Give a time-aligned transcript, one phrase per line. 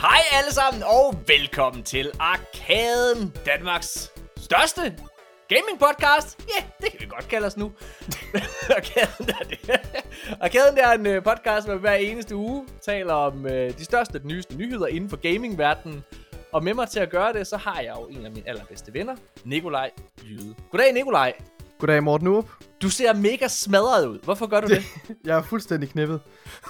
[0.00, 4.80] Hej alle sammen, og velkommen til Arkaden, Danmarks største
[5.48, 6.38] gaming podcast.
[6.48, 7.72] Ja, yeah, det kan vi godt kalde os nu.
[8.76, 9.80] Arkaden er det.
[10.40, 14.16] Arkaden er en uh, podcast, hvor vi hver eneste uge taler om uh, de største
[14.16, 16.04] og de nyeste nyheder inden for gamingverdenen.
[16.52, 18.94] Og med mig til at gøre det, så har jeg jo en af mine allerbedste
[18.94, 19.90] venner, Nikolaj
[20.24, 20.54] Jyde.
[20.70, 21.32] Goddag, Nikolaj.
[21.78, 22.48] Goddag, Morten Urup.
[22.82, 24.18] Du ser mega smadret ud.
[24.24, 24.82] Hvorfor gør du det?
[25.24, 26.20] jeg er fuldstændig knippet.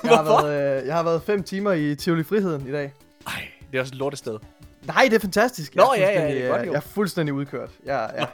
[0.05, 2.93] Jeg har, været, øh, jeg har været fem timer i Tivoli Friheden i dag.
[3.27, 4.39] Ej, det er også et lortested.
[4.87, 5.77] Nej, det er fantastisk.
[5.77, 6.73] Nå, jeg er ja, ja, det er godt, jo.
[6.73, 7.71] Jeg er fuldstændig udkørt.
[7.85, 8.27] Jeg, ja.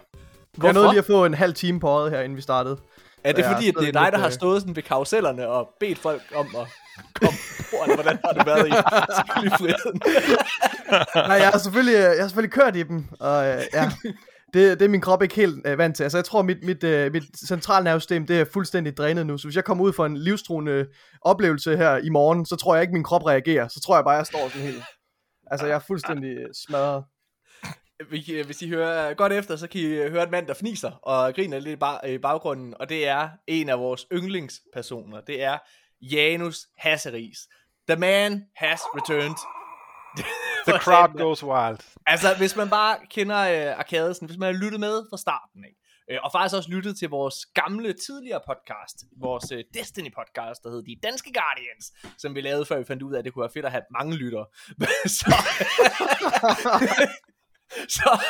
[0.57, 0.67] Hvorfor?
[0.67, 2.79] Jeg nåede lige at få en halv time på øjet her, inden vi startede.
[3.25, 5.69] Er det fordi, at det er dig, der har øh, stået sådan ved karusellerne og
[5.81, 6.67] bedt folk om at
[7.21, 7.39] komme
[7.71, 10.01] på, hvordan har det været i friheden?
[11.29, 13.91] Nej, jeg har selvfølgelig, jeg har selvfølgelig kørt i dem, og øh, ja,
[14.55, 16.03] det, det er min krop ikke helt øh, vant til.
[16.03, 19.39] Altså, jeg tror, mit, mit, øh, mit centralnervesystem, det er fuldstændig drænet nu.
[19.39, 20.87] Så hvis jeg kommer ud for en livstruende
[21.23, 23.69] oplevelse her i morgen, så tror jeg ikke, min krop reagerer.
[23.69, 24.83] Så tror jeg bare, jeg står sådan helt...
[25.51, 26.37] Altså, jeg er fuldstændig
[26.67, 27.05] smadret.
[28.09, 31.59] Hvis I- hører godt efter, så kan I høre en mand, der fniser og griner
[31.59, 35.21] lidt i baggrunden, og det er en af vores yndlingspersoner.
[35.21, 35.59] Det er
[36.03, 37.39] Janus Hasseris.
[37.89, 39.37] The man has returned.
[40.67, 41.79] The crowd goes wild.
[42.07, 45.75] Altså, hvis man bare kender øh, Arkadesen, hvis man har lyttet med fra starten af,
[46.15, 50.83] øh, og faktisk også lyttet til vores gamle, tidligere podcast, vores øh, Destiny-podcast, der hed
[50.83, 53.53] De Danske Guardians, som vi lavede, før vi fandt ud af, at det kunne være
[53.55, 54.47] fedt at have mange lyttere.
[55.19, 55.35] så,
[57.97, 58.21] så,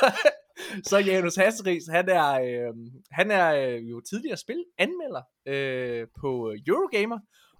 [0.84, 2.74] så Janus Hasseris, han er, øh,
[3.10, 7.18] han er øh, jo tidligere spilanmelder øh, på Eurogamer,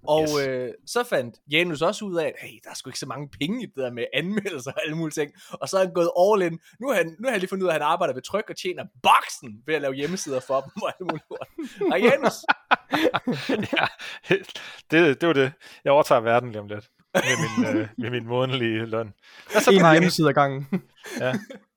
[0.09, 0.47] og Yes.
[0.49, 3.29] øh, så fandt Janus også ud af, at hey, der er sgu ikke så mange
[3.41, 5.33] penge i det der med anmeldelser og alle mulige ting.
[5.53, 6.59] Og så er han gået all in.
[6.81, 8.51] Nu har han, nu har han lige fundet ud af, at han arbejder ved tryk
[8.51, 11.49] og tjener boksen ved at lave hjemmesider for dem og alt muligt lort.
[11.93, 12.37] Og Janus,
[13.73, 13.87] ja,
[14.91, 15.53] det, det var det.
[15.85, 16.89] Jeg overtager verden lige om lidt.
[17.15, 19.13] Med min, øh, med min månedlige løn.
[19.49, 20.67] Så En hjemmeside ad gangen.
[21.21, 21.33] Ja.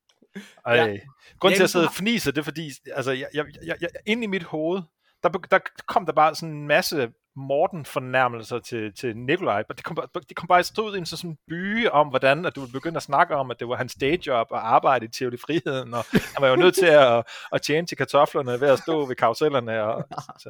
[0.66, 0.76] Ej.
[0.76, 0.86] Ja.
[0.86, 0.98] Ja.
[1.40, 3.90] Grunden til, at jeg sidder og fniser, det er fordi, altså, jeg, jeg, jeg, jeg,
[4.06, 4.82] inde i mit hoved,
[5.24, 9.62] der, der kom der bare sådan en masse Morten-fornærmelser til, til Nikolaj.
[9.62, 12.68] Det kom, bare- det kom bare stod i en sådan by om, hvordan at du
[12.74, 16.06] begyndte at snakke om, at det var hans dayjob at arbejde i Tivoli Friheden, og
[16.12, 17.24] han var jo nødt til at,
[17.54, 19.84] at tjene til kartoflerne ved at stå ved karusellerne.
[19.84, 20.08] Og,
[20.44, 20.50] så,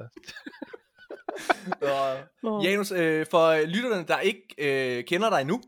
[1.81, 5.62] og Janus, øh, for lytterne, der ikke øh, kender dig nu,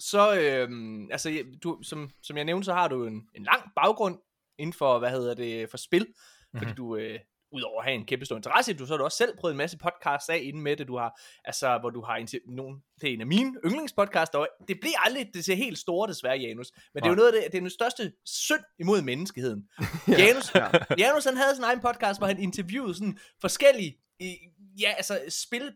[0.00, 0.68] så, øh,
[1.10, 4.18] altså, du, som, som jeg nævnte, så har du en, en lang baggrund
[4.58, 6.06] inden for, hvad hedder det, for spil,
[6.56, 6.76] fordi Mhm.
[6.76, 7.20] du, øh,
[7.52, 9.56] udover at have en kæmpe stor interesse du, så har du også selv prøvet en
[9.58, 13.08] masse podcasts af inden med det, du har, altså, hvor du har en, nogen, det
[13.10, 16.72] er en af mine yndlingspodcasts, og det bliver aldrig det ser helt store desværre, Janus,
[16.94, 19.68] men det er jo noget af det, det er den største synd imod menneskeheden.
[20.18, 20.68] Janus, ja.
[20.98, 23.98] Janus han havde sin egen podcast, hvor han interviewede sådan forskellige,
[24.80, 25.72] ja, altså spil,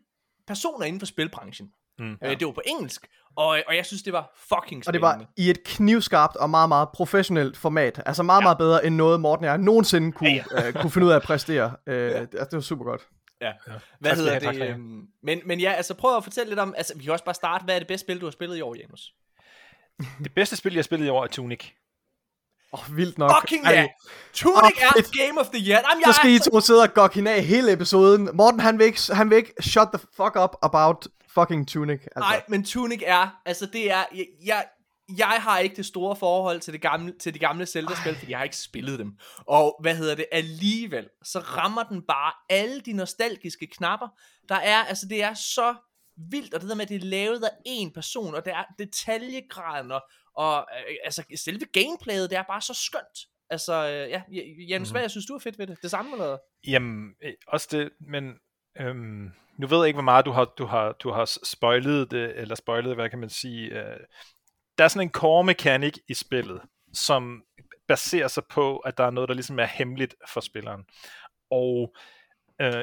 [0.47, 1.73] personer inden for spilbranchen.
[2.01, 2.17] Mm.
[2.21, 2.31] Ja.
[2.31, 5.25] Øh, det var på engelsk, og, og jeg synes, det var fucking Og det spændende.
[5.25, 8.01] var i et knivskarpt og meget, meget professionelt format.
[8.05, 8.43] Altså meget, Ja.
[8.43, 10.67] meget bedre end noget Morten og jeg nogensinde kunne, Ja, ja.
[10.67, 11.71] Øh, kunne finde ud af at præstere.
[11.87, 12.17] Øh, ja.
[12.17, 13.01] altså, det var super godt.
[13.41, 13.47] Ja.
[13.47, 13.51] Ja.
[13.99, 14.55] Hvad Tak skal hedder tak det?
[14.55, 14.75] skal have.
[14.75, 17.35] øhm, Men, men ja, altså prøv at fortælle lidt om, altså vi kan også bare
[17.35, 19.13] starte, hvad er det bedste spil, du har spillet i år, Janus?
[20.23, 21.65] det bedste spil, jeg har spillet i år er Tunic.
[22.73, 23.31] Åh, oh, vildt nok.
[23.41, 23.87] Fucking ja!
[24.33, 25.11] Tunic Åh, er fedt.
[25.27, 25.81] Game of the Year!
[25.89, 28.29] Jamen, Så jeg skal er I to sidde og gokke hende af hele episoden.
[28.33, 32.01] Morten, han vil ikke, han vil ikke shut the fuck up about fucking Tunic.
[32.01, 32.19] Altså.
[32.19, 34.65] Nej, men Tunic er, altså det er, jeg, jeg,
[35.17, 38.39] jeg har ikke det store forhold til, det gamle, til de gamle Zelda-spil, fordi jeg
[38.39, 39.17] har ikke spillet dem.
[39.47, 44.07] Og hvad hedder det, alligevel, så rammer den bare alle de nostalgiske knapper.
[44.49, 45.75] Der er, altså det er så
[46.31, 48.63] vildt, og det der med, at det er lavet af en person, og det er
[48.79, 50.01] detaljegraden, og,
[50.35, 53.27] og øh, altså selve gameplayet, det er bare så skønt.
[53.49, 54.21] Altså, øh, ja,
[54.69, 54.99] Jens, mm-hmm.
[54.99, 55.77] hvad synes du er fedt ved det?
[55.81, 56.37] Det samme, eller?
[56.67, 58.33] Jamen, øh, også det, men
[58.79, 62.39] øhm, nu ved jeg ikke, hvor meget du har, du har, du har spoilet det,
[62.39, 63.69] eller spoilet, hvad kan man sige.
[63.69, 63.99] Øh,
[64.77, 66.61] der er sådan en core mechanic i spillet,
[66.93, 67.43] som
[67.87, 70.85] baserer sig på, at der er noget, der ligesom er hemmeligt for spilleren.
[71.51, 72.20] Og øh,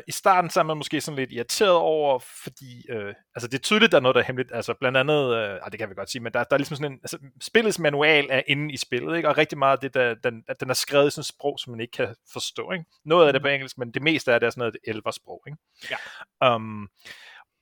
[0.06, 3.62] i starten så er man måske sådan lidt irriteret over, fordi øh, altså det er
[3.62, 4.52] tydeligt, der er noget, der er hemmeligt.
[4.54, 6.76] Altså blandt andet, øh, ej, det kan vi godt sige, men der, der er ligesom
[6.76, 9.28] sådan en, altså spillets manual er inde i spillet, ikke?
[9.28, 11.58] og rigtig meget af det, der, den, at den er skrevet i sådan et sprog,
[11.58, 12.72] som man ikke kan forstå.
[12.72, 12.84] Ikke?
[13.04, 15.42] Noget af det på engelsk, men det meste af det er sådan noget elversprog.
[15.46, 15.58] Ikke?
[15.90, 16.54] Ja.
[16.54, 16.88] Um,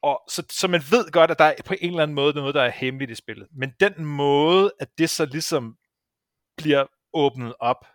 [0.02, 2.54] og så, så man ved godt, at der er på en eller anden måde noget,
[2.54, 3.48] der er hemmeligt i spillet.
[3.52, 5.76] Men den måde, at det så ligesom
[6.56, 7.86] bliver åbnet op,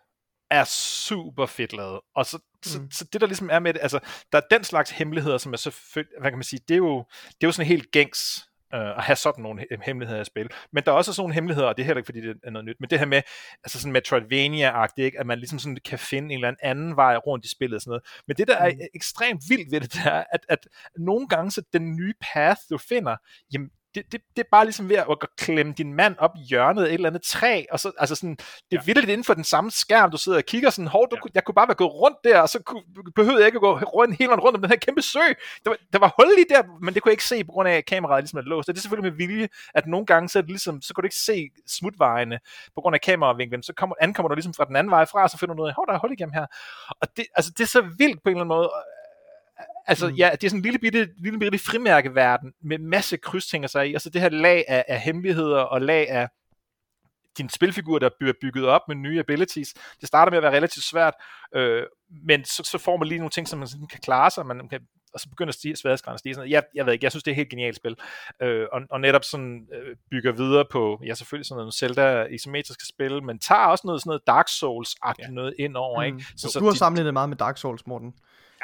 [0.49, 1.99] er super fedt lavet.
[2.15, 2.91] Og så, mm.
[2.91, 3.99] så, så det der ligesom er med det, altså,
[4.31, 7.05] der er den slags hemmeligheder, som er selvfølgelig, hvad kan man sige, det er jo,
[7.27, 10.49] det er jo sådan helt gængs øh, at have sådan nogle hemmeligheder i spil.
[10.73, 12.51] Men der er også sådan nogle hemmeligheder, og det er heller ikke, fordi det er
[12.51, 13.21] noget nyt, men det her med,
[13.63, 15.19] altså sådan Metroidvania-agtigt, ikke?
[15.19, 17.89] at man ligesom sådan kan finde en eller anden vej rundt i spillet og sådan
[17.89, 18.03] noget.
[18.27, 18.79] Men det, der er mm.
[18.95, 20.67] ekstremt vildt ved det, det er, at, at
[20.97, 23.15] nogle gange så den nye path, du finder,
[23.53, 25.05] jamen, det, det, det er bare ligesom ved at,
[25.37, 28.35] klemme din mand op i hjørnet af et eller andet træ, og så, altså sådan,
[28.35, 28.81] det er ja.
[28.85, 31.29] vildt inden for den samme skærm, du sidder og kigger sådan, hov, du, ja.
[31.35, 32.83] jeg kunne bare være gået rundt der, og så kunne,
[33.15, 35.19] behøvede jeg ikke at gå rundt, helt rundt om den her kæmpe sø.
[35.63, 37.69] Der var, der var hul lige der, men det kunne jeg ikke se, på grund
[37.69, 38.69] af, at kameraet ligesom er låst.
[38.69, 41.01] Og det er selvfølgelig med vilje, at nogle gange, så, er det ligesom, så kunne
[41.01, 42.39] du ikke se smutvejene,
[42.75, 45.29] på grund af kameravinklen, så kommer, ankommer du ligesom fra den anden vej fra, og
[45.29, 46.45] så finder du af, hov, der er hul igennem her.
[47.01, 48.69] Og det, altså, det er så vildt på en eller anden måde,
[49.87, 50.15] Altså, mm.
[50.15, 53.93] ja, det er sådan en lille bitte, lille bitte frimærkeverden med masse krydstænger sig i,
[53.93, 56.29] altså det her lag af, af hemmeligheder og lag af
[57.37, 59.73] din spilfigur, der bliver bygget op med nye abilities.
[60.01, 61.13] Det starter med at være relativt svært,
[61.55, 61.83] øh,
[62.27, 64.69] men så, så får man lige nogle ting, som man sådan kan klare sig, man
[64.69, 64.81] kan,
[65.13, 66.35] og så begynder stige, sværhedsgraden at stige.
[66.35, 67.95] Sådan, jeg, jeg ved ikke, jeg synes, det er et helt genialt spil.
[68.41, 72.85] Øh, og, og netop sådan øh, bygger videre på, ja selvfølgelig sådan noget Zelda isometriske
[72.85, 75.33] spil, men tager også noget sådan noget Dark Souls-agtigt ja.
[75.33, 75.99] noget ind over.
[75.99, 76.05] Mm.
[76.05, 76.27] Ikke?
[76.37, 78.13] Så, så, du har de, sammenlignet meget med Dark Souls, Morten.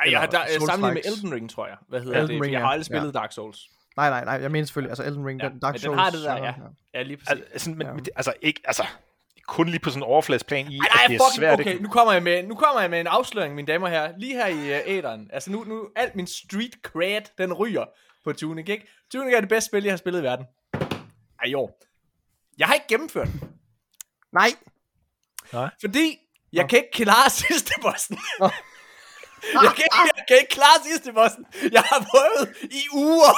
[0.06, 1.78] Ja, jeg har da, sammenlignet med Elden Ring, tror jeg.
[1.90, 2.44] Hvad hedder Elden det?
[2.44, 3.20] Ring, jeg har aldrig spillet ja.
[3.20, 3.70] Dark Souls.
[3.98, 5.96] Nej, nej, nej, jeg mener selvfølgelig, altså Elden Ring, ja, den, Dark men Souls.
[5.96, 6.54] den har det der, ja.
[6.94, 7.44] Ja, lige præcis.
[7.52, 7.94] Altså, men, ja.
[7.94, 8.86] men, altså, ikke, altså,
[9.48, 11.60] kun lige på sådan en overfladsplan i, Ej, nej, at det er fucking, svært.
[11.60, 14.18] Okay, nu kommer, jeg med, nu kommer jeg med en afsløring, mine damer her.
[14.18, 15.30] Lige her i uh, æderen.
[15.34, 17.86] Altså nu, nu, alt min street cred, den ryger
[18.24, 18.88] på Tunic, ikke?
[19.12, 20.46] Tunic er det bedste spil, jeg har spillet i verden.
[21.44, 21.70] Ej, jo.
[22.58, 23.52] Jeg har ikke gennemført den.
[24.34, 24.50] Nej.
[25.54, 25.70] Nej.
[25.82, 26.18] Fordi
[26.54, 26.68] jeg Nå.
[26.68, 28.18] kan ikke klare sidste bossen.
[29.54, 31.46] Jeg kan, ikke, jeg kan ikke klare sidste bossen.
[31.72, 32.44] Jeg har prøvet
[32.80, 33.34] i uger.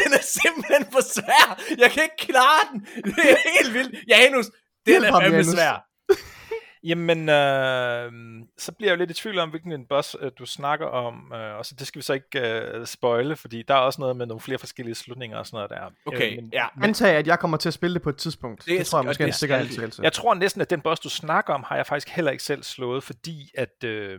[0.00, 1.46] Den er simpelthen for svær.
[1.78, 2.78] Jeg kan ikke klare den.
[3.04, 4.08] Det er helt vildt.
[4.08, 4.46] Janus,
[4.86, 5.92] den er fandme svær.
[6.84, 8.12] Jamen, øh,
[8.58, 11.32] så bliver jeg jo lidt i tvivl om, hvilken en boss øh, du snakker om,
[11.34, 14.16] øh, og så det skal vi så ikke øh, spoile, fordi der er også noget
[14.16, 16.12] med nogle flere forskellige slutninger og sådan noget der.
[16.12, 16.66] Okay, øh, men, ja.
[16.76, 18.64] Men, Antag, at jeg kommer til at spille det på et tidspunkt.
[18.66, 20.02] Det, det tror jeg måske er en sikker antagelse.
[20.02, 22.62] Jeg tror næsten, at den boss, du snakker om, har jeg faktisk heller ikke selv
[22.62, 23.84] slået, fordi at...
[23.84, 24.18] Øh,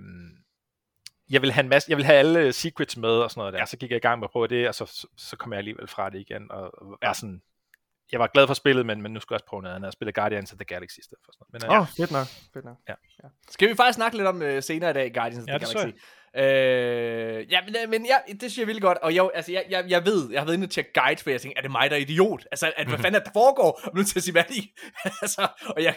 [1.34, 3.60] jeg vil have en masse, jeg vil have alle secrets med og sådan noget der.
[3.60, 3.66] Ja.
[3.66, 5.88] Så gik jeg i gang med at prøve det, og så, så, kom jeg alligevel
[5.88, 7.14] fra det igen, og, og ja.
[7.14, 7.42] sådan,
[8.12, 9.86] jeg var glad for spillet, men, men nu skal jeg også prøve noget andet.
[9.86, 11.64] Jeg spillede Guardians of the Galaxy i stedet for sådan noget.
[11.64, 12.04] Men, uh, oh, ja.
[12.04, 12.28] fedt nok.
[12.54, 12.78] Fedt nok.
[12.90, 12.94] Ja.
[13.24, 13.28] ja.
[13.50, 16.00] Skal vi faktisk snakke lidt om uh, senere i dag, Guardians of ja, the Galaxy?
[16.38, 19.66] Øh, ja, men, øh, men ja, det synes jeg vildt godt, og jeg, altså, jeg,
[19.70, 21.72] jeg, jeg ved, jeg har været inde og tjekke guides, for jeg tænkte, er det
[21.72, 22.48] mig, der er idiot?
[22.52, 23.80] Altså, at, hvad fanden er der foregår?
[23.84, 24.62] Jeg nødt til at sige, hvad de...
[25.22, 25.96] altså, og jeg,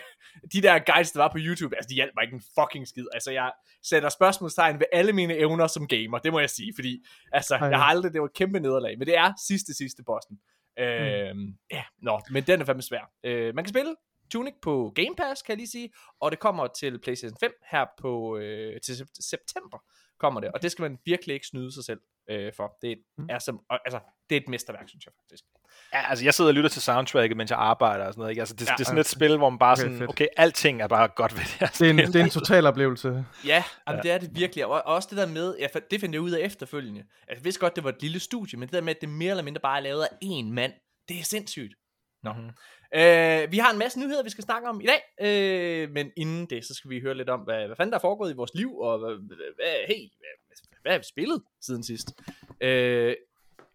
[0.53, 3.07] de der guides, der var på YouTube, altså, de hjalp mig ikke en fucking skid.
[3.15, 3.53] Altså, jeg
[3.83, 7.69] sætter spørgsmålstegn ved alle mine evner som gamer, det må jeg sige, fordi, altså, Ej,
[7.69, 10.39] jeg har aldrig, det var et kæmpe nederlag, men det er sidste, sidste bossen.
[10.79, 11.55] Øh, mm.
[11.71, 13.11] Ja, nå, men den er fandme svær.
[13.25, 13.95] Øh, man kan spille
[14.33, 15.91] Tunic på Game Pass, kan jeg lige sige,
[16.21, 19.79] og det kommer til PlayStation 5 her på øh, til september
[20.21, 22.77] kommer det, og det skal man virkelig ikke snyde sig selv øh, for.
[22.83, 23.27] Det mm.
[23.31, 25.45] er som, altså, det er et mesterværk, synes jeg faktisk.
[25.93, 28.31] Ja, altså jeg sidder og lytter til soundtracket, mens jeg arbejder og sådan noget.
[28.31, 28.43] Ikke?
[28.43, 30.11] Altså, det, ja, det er sådan et spil, hvor man bare okay, sådan, fedt.
[30.11, 32.67] okay, alting er bare godt ved det her det er, en, det er en total
[32.67, 33.09] oplevelse.
[33.45, 34.67] Ja, altså, ja, det er det virkelig.
[34.67, 37.01] Og også det der med, ja, det fandt jeg ud af efterfølgende.
[37.01, 39.09] Altså, jeg vidste godt, det var et lille studie, men det der med, at det
[39.09, 40.73] mere eller mindre bare er lavet af én mand,
[41.09, 41.75] det er sindssygt.
[42.23, 42.33] Nå.
[42.33, 42.51] Mm-hmm.
[42.95, 46.47] Øh, vi har en masse nyheder, vi skal snakke om i dag, øh, men inden
[46.47, 48.55] det, så skal vi høre lidt om, hvad, hvad fanden der er foregået i vores
[48.55, 49.15] liv, og hvad,
[49.55, 52.13] hvad, hey, hvad, hvad har vi spillet siden sidst?
[52.61, 53.15] Øh,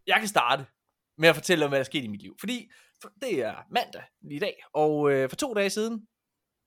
[0.07, 0.65] jeg kan starte
[1.17, 2.71] med at fortælle om, hvad der er sket i mit liv, fordi
[3.01, 6.07] for, det er mandag i dag, og øh, for to dage siden,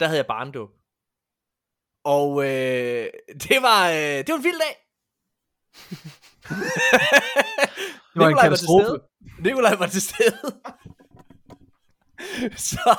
[0.01, 0.71] der havde jeg barndåb.
[2.05, 4.77] Og øh, det var øh, det var en vild dag.
[8.15, 9.01] det var en katastrofe.
[9.41, 10.39] Nikolaj var til stede.
[12.73, 12.97] så,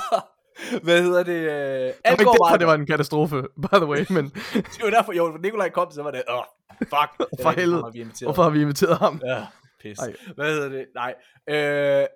[0.84, 1.32] hvad hedder det?
[1.32, 4.26] Øh, alt det var ikke derfor, det var en katastrofe, by the way, men...
[4.54, 6.44] det var derfor, jo, Nikolaj kom, så var det, åh, oh,
[6.80, 7.30] fuck.
[7.44, 9.22] For helvede, hvorfor har vi inviteret ham?
[9.26, 9.46] Ja,
[9.82, 10.00] pis.
[10.00, 10.14] Ej.
[10.36, 10.86] Hvad hedder det?
[10.96, 11.14] Nej.
[11.50, 12.08] Øh,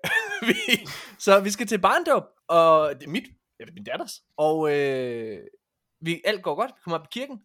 [0.47, 0.87] vi,
[1.19, 3.23] så vi skal til barndåb, og det er mit,
[3.59, 5.39] ja, det er min datters, og øh,
[6.01, 7.39] vi, alt går godt, vi kommer op i kirken,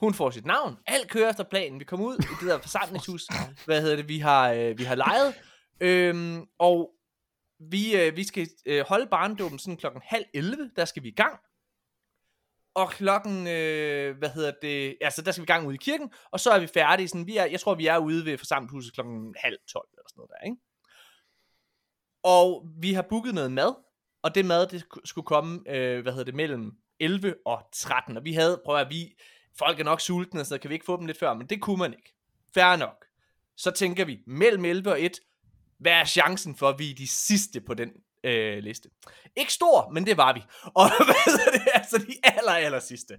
[0.00, 3.26] hun får sit navn, alt kører efter planen, vi kommer ud i det der forsamlingshus,
[3.64, 5.34] hvad hedder det, vi har, øh, vi har lejet,
[5.80, 6.90] øhm, og
[7.58, 11.14] vi, øh, vi skal øh, holde barndåben sådan klokken halv 11, der skal vi i
[11.14, 11.40] gang.
[12.74, 16.12] Og klokken, øh, hvad hedder det, altså der skal vi i gang ude i kirken,
[16.30, 18.94] og så er vi færdige, sådan, vi er, jeg tror vi er ude ved forsamlingshuset
[18.94, 20.56] klokken halv 12 eller sådan noget der, ikke?
[22.22, 23.74] Og vi har booket noget mad,
[24.22, 28.24] og det mad, det skulle komme, øh, hvad hedder det, mellem 11 og 13, og
[28.24, 29.14] vi havde, prøv at vi,
[29.58, 31.78] folk er nok sultne, så kan vi ikke få dem lidt før, men det kunne
[31.78, 32.14] man ikke.
[32.54, 33.04] Færre nok.
[33.56, 35.20] Så tænker vi, mellem 11 og 1,
[35.80, 37.90] hvad er chancen for, at vi er de sidste på den
[38.24, 38.88] øh, liste?
[39.36, 40.42] Ikke stor, men det var vi.
[40.80, 41.68] Og hvad er det?
[41.74, 43.14] Altså de aller, aller sidste.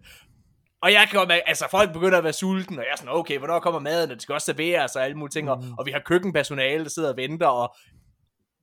[0.81, 3.37] Og jeg kan med, altså folk begynder at være sultne, og jeg er sådan, okay,
[3.37, 5.73] hvornår kommer maden, og det skal også serveres og alle mulige ting, mm.
[5.77, 7.75] og, vi har køkkenpersonale, der sidder og venter, og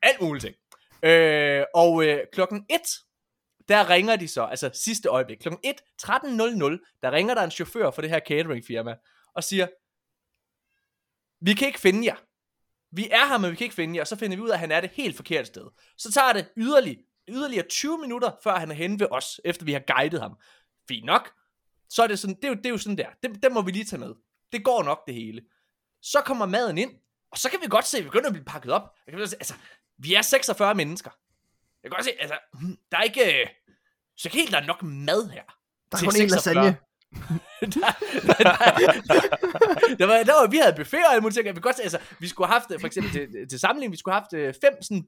[0.03, 0.55] alt muligt ting.
[1.03, 2.81] Øh, og øh, klokken 1,
[3.69, 7.91] der ringer de så, altså sidste øjeblik, klokken 1, 13.00, der ringer der en chauffør
[7.91, 8.95] for det her cateringfirma,
[9.35, 9.67] og siger,
[11.41, 12.17] vi kan ikke finde jer.
[12.97, 14.53] Vi er her, men vi kan ikke finde jer, og så finder vi ud af,
[14.53, 15.67] at han er det helt forkerte sted.
[15.99, 19.73] Så tager det yderligere, yderligere 20 minutter, før han er henne ved os, efter vi
[19.73, 20.38] har guidet ham.
[20.88, 21.33] Fint nok.
[21.88, 23.09] Så er det sådan, det er jo, det er jo sådan der.
[23.23, 24.15] Det, det må vi lige tage med.
[24.53, 25.43] Det går nok det hele.
[26.03, 26.91] Så kommer maden ind,
[27.31, 28.95] og så kan vi godt se, at vi begynder at blive pakket op.
[29.07, 29.55] Jeg kan se, altså,
[29.99, 31.11] vi er 46 mennesker.
[31.83, 33.50] Jeg kan godt se, altså, hmm, der er ikke...
[34.17, 35.43] Så helt, der er nok mad her.
[35.93, 36.55] Der er kun en 46.
[36.55, 36.76] lasagne
[37.61, 39.23] der, der, der,
[39.99, 41.47] der, var, der var, vi havde buffet og alle mulige ting.
[41.47, 43.97] Jeg vil godt sige, altså, vi skulle have haft, for eksempel til, til sammenligning, vi
[43.97, 45.07] skulle have haft øh, fem sådan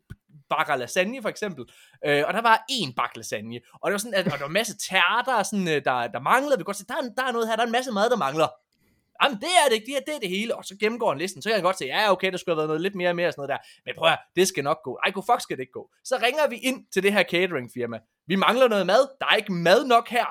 [0.50, 1.64] bakker lasagne, for eksempel.
[2.06, 3.60] Øh, og der var en bak lasagne.
[3.72, 6.20] Og der var sådan, at, og der var en masse tærter, sådan, øh, der, der
[6.20, 6.56] manglede.
[6.56, 8.10] Vi kan godt se, der er, der er noget her, der er en masse mad,
[8.10, 8.48] der mangler.
[9.22, 10.56] Jamen, det er det ikke, det er, det er det hele.
[10.56, 12.58] Og så gennemgår han listen, så kan jeg godt se, ja, okay, der skulle have
[12.58, 13.80] været noget lidt mere og mere og sådan noget der.
[13.86, 14.98] Men prøv at det skal nok gå.
[15.04, 15.90] Ej, go fuck skal det ikke gå.
[16.04, 17.98] Så ringer vi ind til det her cateringfirma.
[18.26, 19.08] Vi mangler noget mad.
[19.20, 20.26] Der er ikke mad nok her.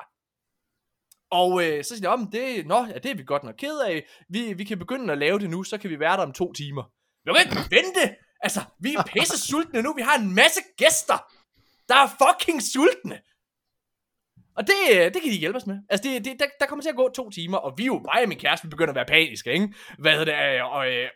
[1.32, 3.80] Og øh, så siger de, om det, nå, ja, det er vi godt nok ked
[3.80, 4.06] af.
[4.30, 6.54] Vi, vi kan begynde at lave det nu, så kan vi være der om to
[6.54, 6.84] timer.
[7.26, 8.16] Vi kan ikke vente.
[8.40, 9.94] Altså, vi er pisse sultne nu.
[9.94, 11.32] Vi har en masse gæster,
[11.90, 13.20] der er fucking sultne.
[14.56, 15.78] Og det, øh, det kan de hjælpe os med.
[15.90, 18.00] Altså, det, det, der, der kommer til at gå to timer, og vi er jo,
[18.00, 19.74] mig og min kæreste, vi begynder at være paniske, ikke?
[20.00, 21.10] Hvad hedder det, er, og, øh,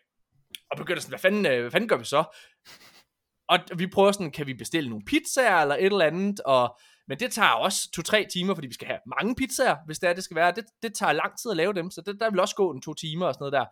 [0.71, 2.23] og begynder sådan, hvad fanden, øh, hvad fanden gør vi så?
[3.47, 6.77] Og vi prøver sådan, kan vi bestille nogle pizzaer eller et eller andet, og,
[7.11, 10.13] men det tager også to-tre timer, fordi vi skal have mange pizzaer, hvis det er,
[10.13, 10.51] det skal være.
[10.51, 12.81] Det, det tager lang tid at lave dem, så det, der vil også gå en
[12.81, 13.65] to timer og sådan noget der.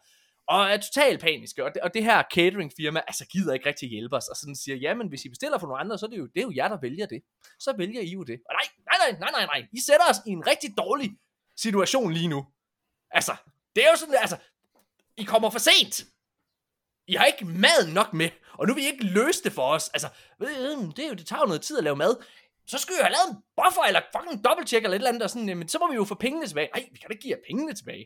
[0.48, 4.16] Og er totalt paniske, og det, og det her cateringfirma, altså gider ikke rigtig hjælpe
[4.16, 6.26] os, og sådan siger, jamen hvis I bestiller for nogle andre, så er det jo,
[6.26, 7.22] det er jo jer, der vælger det.
[7.60, 8.40] Så vælger I jo det.
[8.50, 11.10] Og nej, nej, nej, nej, nej, nej, I sætter os i en rigtig dårlig
[11.58, 12.46] situation lige nu.
[13.12, 13.36] Altså,
[13.76, 14.38] det er jo sådan, altså,
[15.18, 16.06] I kommer for sent.
[17.08, 19.90] I har ikke mad nok med, og nu vil I ikke løse det for os.
[19.90, 20.10] Altså,
[20.42, 20.48] øh,
[20.96, 22.16] det, er jo, det tager jo noget tid at lave mad.
[22.72, 25.24] Så skal vi jo have lavet en buffer, eller fucking dobbeltcheck, eller et eller andet,
[25.24, 26.70] og sådan, men så må vi jo få pengene tilbage.
[26.76, 28.06] Nej, vi kan da ikke give jer pengene tilbage.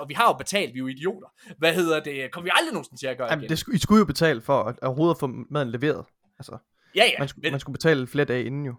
[0.00, 1.28] Og vi har jo betalt, vi er jo idioter.
[1.58, 2.32] Hvad hedder det?
[2.32, 3.50] Kommer vi aldrig nogensinde til at gøre Jamen, igen?
[3.50, 6.04] det skulle, I skulle jo betale for at, at overhovedet få maden leveret.
[6.38, 6.58] Altså,
[6.94, 7.18] Ja, ja.
[7.18, 8.74] man, skulle, men, man skulle betale flere dage inden jo.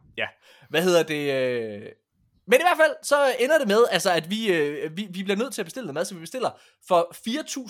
[0.70, 1.34] hvad hedder det?
[1.34, 1.82] Øh...
[2.48, 5.38] Men i hvert fald, så ender det med, altså, at vi, øh, vi, vi bliver
[5.38, 6.50] nødt til at bestille noget mad, så vi bestiller
[6.88, 7.16] for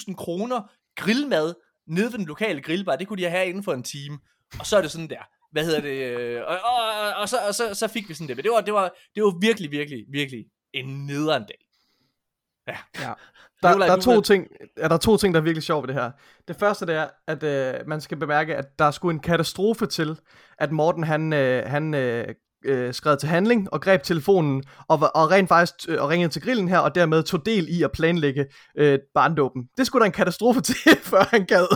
[0.09, 1.53] 4.000 kroner grillmad
[1.87, 2.95] nede ved den lokale grillbar.
[2.95, 4.19] Det kunne de have inden for en time.
[4.59, 5.23] Og så er det sådan der.
[5.53, 5.89] Hvad hedder det?
[5.89, 8.37] øh, Og, og, og, og, så, og så, så fik vi sådan det.
[8.37, 11.67] Men det var, det var, det var virkelig, virkelig, virkelig en nederen dag.
[12.67, 13.13] Ja.
[13.63, 15.87] Der, Nikolaj, der, er to ting, ja, der er to ting, der er virkelig sjovt
[15.87, 16.11] ved det her.
[16.47, 19.85] Det første det er, at øh, man skal bemærke, at der er sgu en katastrofe
[19.85, 20.19] til,
[20.57, 25.31] at Morten han, øh, han øh, øh, skrev til handling og greb telefonen og, og
[25.31, 28.45] rent faktisk øh, og ringede til grillen her og dermed tog del i at planlægge
[28.77, 29.63] øh, barndåben.
[29.77, 31.67] Det skulle da en katastrofe til, før han gad.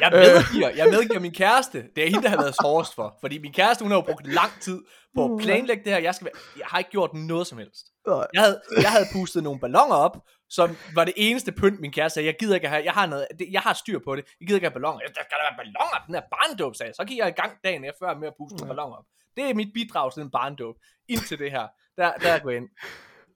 [0.00, 1.82] Jeg medgiver, jeg medgiver min kæreste.
[1.96, 3.14] Det er hende, der har været hårdest for.
[3.20, 4.78] Fordi min kæreste, hun har jo brugt lang tid
[5.16, 6.00] på at planlægge det her.
[6.00, 7.86] Jeg, skal være, jeg har ikke gjort noget som helst.
[8.06, 10.16] Jeg havde, jeg havde pustet nogle ballonger op,
[10.50, 12.26] som var det eneste pynt, min kæreste sagde.
[12.26, 14.24] Jeg gider ikke have, jeg har, noget, jeg har styr på det.
[14.40, 15.00] Jeg gider ikke have ballonger.
[15.00, 16.94] Der skal der være ballonger, den her barndåb, sagde jeg.
[16.94, 19.04] Så gik jeg i gang dagen efter med at puste nogle ballonger op.
[19.36, 20.74] Det er mit bidrag til en barndåb.
[21.08, 21.66] Indtil det her.
[21.98, 22.68] Der, der går jeg ind.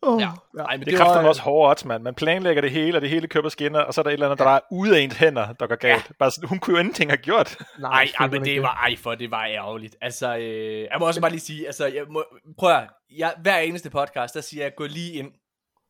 [0.02, 0.30] Oh, Ja.
[0.58, 0.62] ja.
[0.62, 2.02] Ej, men Det, det var, kræfter også hårde odds, mand.
[2.02, 4.26] Man planlægger det hele, og det hele køber skinner, og så er der et eller
[4.26, 6.12] andet, der er ude af ens hænder, der går galt.
[6.18, 7.56] Bare sådan, hun kunne jo ingenting have gjort.
[7.78, 9.96] Nej, Ej, men det var, ej, for det var ærgerligt.
[10.00, 12.24] Altså, øh, jeg må også bare lige sige, altså, jeg må,
[12.58, 15.32] prøv at, jeg, hver eneste podcast, der siger jeg, gå lige ind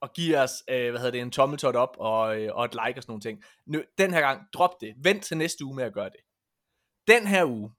[0.05, 2.99] og giv os, øh, hvad hedder det, en tommeltot op og, øh, og et like
[2.99, 3.45] og sådan nogle ting.
[3.67, 4.95] Nu, den her gang, drop det.
[4.97, 6.21] Vent til næste uge med at gøre det.
[7.09, 7.73] Den her uge,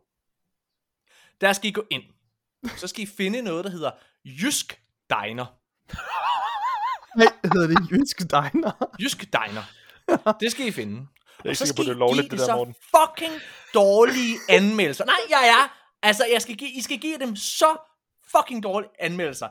[1.42, 2.04] der skal I gå ind.
[2.78, 3.92] Så skal I finde noget, der hedder
[4.26, 5.46] Jysk Diner.
[7.18, 8.92] Nej, hedder det Jysk Diner.
[9.00, 9.64] Jysk Diner.
[10.40, 11.08] Det skal I finde.
[11.44, 12.56] Jeg er ikke så sikker på, skal det er I lovligt, give det der, så
[12.56, 12.76] Morten.
[12.96, 13.34] fucking
[13.74, 15.06] dårlige anmeldelser.
[15.06, 15.78] Nej, jeg er.
[16.02, 17.78] Altså, jeg skal give, I skal give dem så
[18.36, 19.48] fucking dårlige anmeldelser.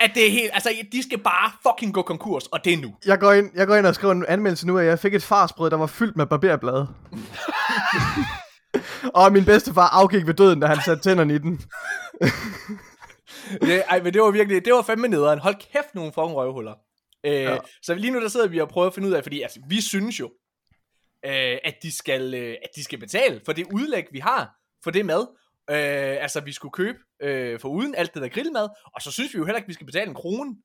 [0.00, 2.94] At det er helt, altså, de skal bare fucking gå konkurs, og det er nu.
[3.06, 5.22] Jeg går, ind, jeg går ind og skriver en anmeldelse nu, at jeg fik et
[5.22, 6.88] farsbrød, der var fyldt med barberblade.
[9.14, 11.60] og min bedstefar afgik ved døden, da han satte tænderne i den.
[13.60, 15.38] Det, ej, men det var virkelig, det var fandme nederen.
[15.38, 16.74] Hold kæft nogle fucking røvhuller.
[17.26, 17.56] Øh, Ja.
[17.82, 19.80] Så lige nu der sidder vi og prøver at finde ud af, fordi altså, vi
[19.80, 20.30] synes jo,
[21.26, 24.50] øh, at, de skal, øh, at de skal betale for det udlæg, vi har
[24.84, 25.26] for det mad.
[25.70, 29.34] Øh, altså, vi skulle købe øh, for uden alt det der grillmad, og så synes
[29.34, 30.56] vi jo heller ikke, vi skal betale en krone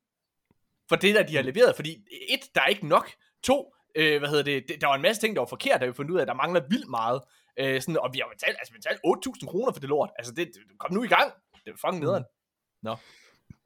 [0.88, 3.12] for det, der de har leveret, fordi et, der er ikke nok.
[3.44, 5.92] To, øh, hvad hedder det, der var en masse ting, der var forkert, der vi
[5.92, 7.20] fundet ud af, at der mangler vildt meget.
[7.58, 10.10] Øh, sådan, og vi har betalt, altså, vi har betalt 8.000 kroner for det lort.
[10.18, 11.32] Altså, det, kom nu i gang.
[11.64, 12.24] Det er fucking nederen.
[12.82, 12.96] Nå.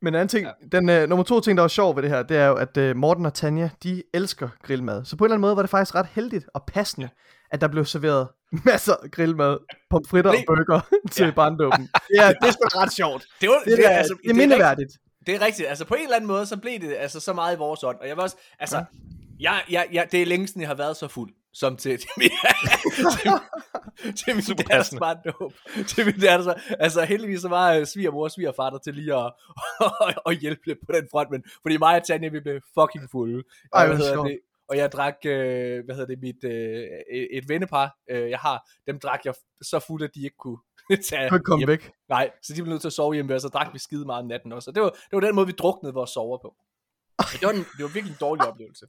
[0.03, 0.79] Men en anden ting, ja.
[0.79, 2.77] den uh, nummer to ting, der var sjov ved det her, det er jo, at
[2.77, 5.05] uh, Morten og Tanja, de elsker grillmad.
[5.05, 7.09] Så på en eller anden måde var det faktisk ret heldigt og passende,
[7.51, 8.29] at der blev serveret
[8.67, 9.59] masser af grillmad,
[9.91, 10.81] pomfritter og burger
[11.13, 11.31] til ja.
[11.31, 11.89] barndåben.
[12.19, 13.25] Ja, det er sgu ret sjovt.
[13.41, 14.93] Det, var, Det, det, er, altså, det er mindeværdigt.
[15.27, 15.69] Det er rigtigt.
[15.69, 17.97] Altså på en eller anden måde, så blev det altså så meget i vores ånd.
[18.01, 18.85] Og jeg vil også, altså, ja.
[19.41, 22.11] jeg, jeg, jeg, det er længe siden, jeg har været så fuld, som til, til
[22.17, 22.31] min,
[23.17, 23.31] til,
[24.19, 25.53] til min Super datters barndåb.
[25.87, 29.15] Til min datter, så, altså heldigvis så var øh, svigermor og svigerfar der til lige
[29.15, 29.33] at,
[29.81, 33.11] at, at hjælpe lidt på den front, men fordi mig og Tanja, vi blev fucking
[33.11, 33.43] fulde.
[33.73, 36.85] Og, Ej, hvad hedder det, og jeg drak, øh, hvad hedder det, mit, øh,
[37.33, 40.59] et, vennepar, øh, jeg har, dem drak jeg så fuld, at de ikke kunne
[41.11, 41.91] tage Kunne komme væk.
[42.09, 44.23] Nej, så de blev nødt til at sove hjemme, og så drak vi skide meget
[44.23, 44.71] om natten også.
[44.71, 46.57] Og det var, det var den måde, vi druknede vores sover på.
[47.19, 48.87] Det var, en, det var virkelig en dårlig oplevelse.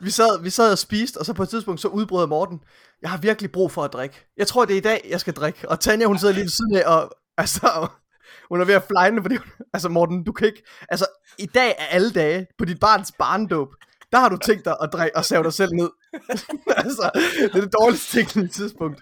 [0.00, 2.60] Vi sad, vi sad og spiste, og så på et tidspunkt så udbrød Morten,
[3.02, 4.26] jeg har virkelig brug for at drikke.
[4.36, 5.68] Jeg tror, det er i dag, jeg skal drikke.
[5.68, 7.88] Og Tanja, hun sidder lige ved siden af, og altså,
[8.48, 11.06] hun er ved at flyne, fordi hun, altså Morten, du kan ikke, altså
[11.38, 13.68] i dag er alle dage på dit barns barndåb,
[14.12, 15.90] der har du tænkt dig at drikke og save dig selv ned.
[16.84, 17.10] altså,
[17.52, 19.00] det er det dårligste tænkelige tidspunkt.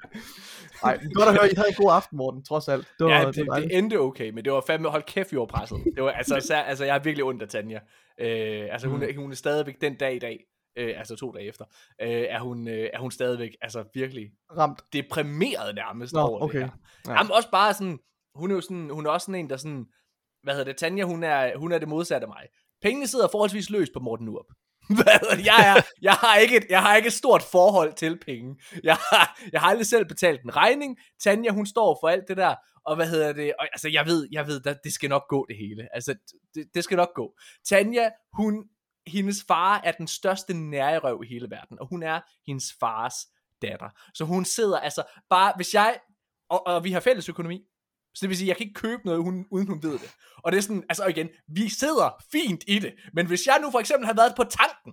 [0.82, 2.88] Nej, godt at høre, I havde en god aften, Morten, trods alt.
[2.98, 5.38] Det var, Ja, det, det, det, endte okay, men det var fandme, hold kæft, vi
[5.38, 5.78] var presset.
[5.94, 7.80] Det var, altså, så, altså, jeg har virkelig ondt af Tanja.
[8.20, 10.44] Øh, altså, hun, er, hun er stadigvæk den dag i dag,
[10.78, 11.64] øh, altså to dage efter,
[12.02, 14.82] øh, er, hun, øh, er hun stadigvæk, altså virkelig ramt.
[14.92, 16.58] deprimeret nærmest Nå, over okay.
[16.58, 16.72] det her.
[17.08, 17.12] Ja.
[17.12, 17.98] Jamen også bare sådan,
[18.34, 19.86] hun er jo sådan, hun er også sådan en, der sådan,
[20.42, 22.46] hvad hedder det, Tanja, hun er, hun er det modsatte af mig.
[22.82, 24.46] Pengene sidder forholdsvis løst på Morten Urup.
[25.44, 28.56] Jeg, er, jeg, har ikke et, jeg har ikke et stort forhold til penge.
[28.84, 30.98] Jeg har, jeg har aldrig selv betalt en regning.
[31.20, 32.54] Tanja, hun står for alt det der.
[32.86, 33.52] Og hvad hedder det?
[33.58, 35.88] Og, altså, jeg ved, jeg ved, at det skal nok gå det hele.
[35.92, 36.14] Altså,
[36.54, 37.34] det, det skal nok gå.
[37.68, 38.64] Tanja, hun,
[39.06, 41.78] hendes far er den største nærerøv i hele verden.
[41.80, 43.14] Og hun er hendes fars
[43.62, 43.88] datter.
[44.14, 45.98] Så hun sidder altså bare, hvis jeg,
[46.48, 47.62] og, og vi har fælles økonomi,
[48.16, 50.10] så det vil sige, jeg kan ikke købe noget, hun, uden hun ved det.
[50.44, 53.70] Og det er sådan, altså igen, vi sidder fint i det, men hvis jeg nu
[53.70, 54.92] for eksempel havde været på tanken,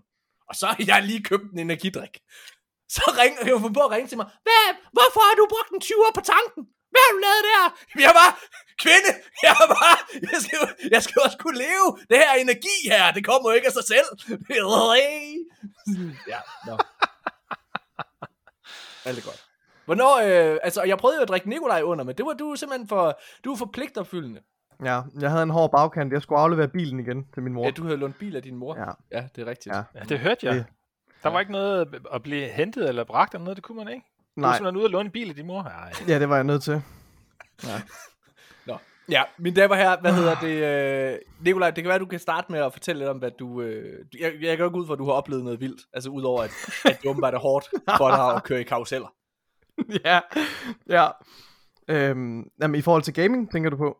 [0.49, 2.13] og så har jeg lige købt en energidrik,
[2.95, 4.65] så ringer jeg på at ringe til mig, Hvad?
[4.95, 6.61] Hvorfor har du brugt en 20'er på tanken?
[6.91, 7.63] Hvad har du lavet der?
[8.07, 8.29] Jeg var
[8.83, 9.11] kvinde,
[9.47, 9.95] jeg var
[10.31, 10.59] jeg skal,
[10.93, 11.87] jeg skal også kunne leve.
[12.09, 14.07] Det her energi her, det kommer jo ikke af sig selv.
[16.33, 16.75] ja, nå.
[19.05, 19.52] Alt er godt.
[19.85, 20.17] Hvornår,
[20.51, 23.19] øh, altså, jeg prøvede jo at drikke Nikolaj under, men det var du simpelthen for,
[23.45, 24.39] du var for pligtopfyldende.
[24.83, 26.13] Ja, jeg havde en hård bagkant.
[26.13, 27.63] Jeg skulle aflevere bilen igen til min mor.
[27.65, 28.77] Ja, du havde lånt bil af din mor.
[28.79, 29.17] Ja.
[29.19, 29.75] ja det er rigtigt.
[29.75, 29.83] Ja.
[29.95, 30.55] Ja, det hørte jeg.
[30.55, 30.65] Det-
[31.23, 34.05] Der var ikke noget at blive hentet eller bragt eller noget, det kunne man ikke.
[34.35, 35.63] Du var Nej, simpelthen ude og låne en bil af din mor.
[35.63, 35.91] Nej.
[36.07, 36.81] ja, det var jeg nødt til.
[38.65, 38.77] Nå.
[39.09, 41.13] Ja, mine damer her, hvad hedder det?
[41.13, 43.61] Øh, Nikolaj, det kan være, du kan starte med at fortælle lidt om, hvad du...
[43.61, 45.81] Øh, jeg, jeg kan jo gå ud for, at du har oplevet noget vildt.
[45.93, 46.51] Altså udover, at,
[46.85, 47.65] at det åbenbart er hårdt
[47.97, 49.07] for dig at køre i karuseller.
[50.05, 50.19] ja,
[50.89, 51.07] ja.
[51.87, 53.97] Øhm, jamen, i forhold til gaming, tænker du på?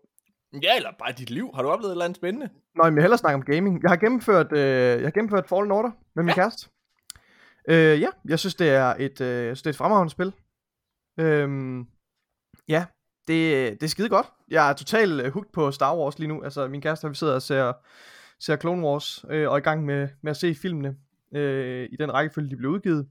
[0.61, 1.51] Ja, eller bare dit liv.
[1.55, 2.49] Har du oplevet et eller andet spændende?
[2.75, 3.83] Nå, men jeg hellere snakke om gaming.
[3.83, 4.59] Jeg har gennemført, øh,
[5.01, 6.35] jeg har gennemført Fallen Order med min ja.
[6.35, 6.69] kæreste.
[7.67, 10.33] Øh, ja, jeg synes, det er et, øh, jeg synes, det er et fremragende spil.
[11.19, 11.87] Øhm,
[12.67, 12.85] ja,
[13.27, 14.27] det, det er skide godt.
[14.49, 16.43] Jeg er totalt øh, hooked på Star Wars lige nu.
[16.43, 17.73] Altså, min kæreste, vi sidder og ser,
[18.39, 20.95] ser Clone Wars, øh, og er i gang med, med at se filmene
[21.35, 23.07] øh, i den rækkefølge, de blev udgivet.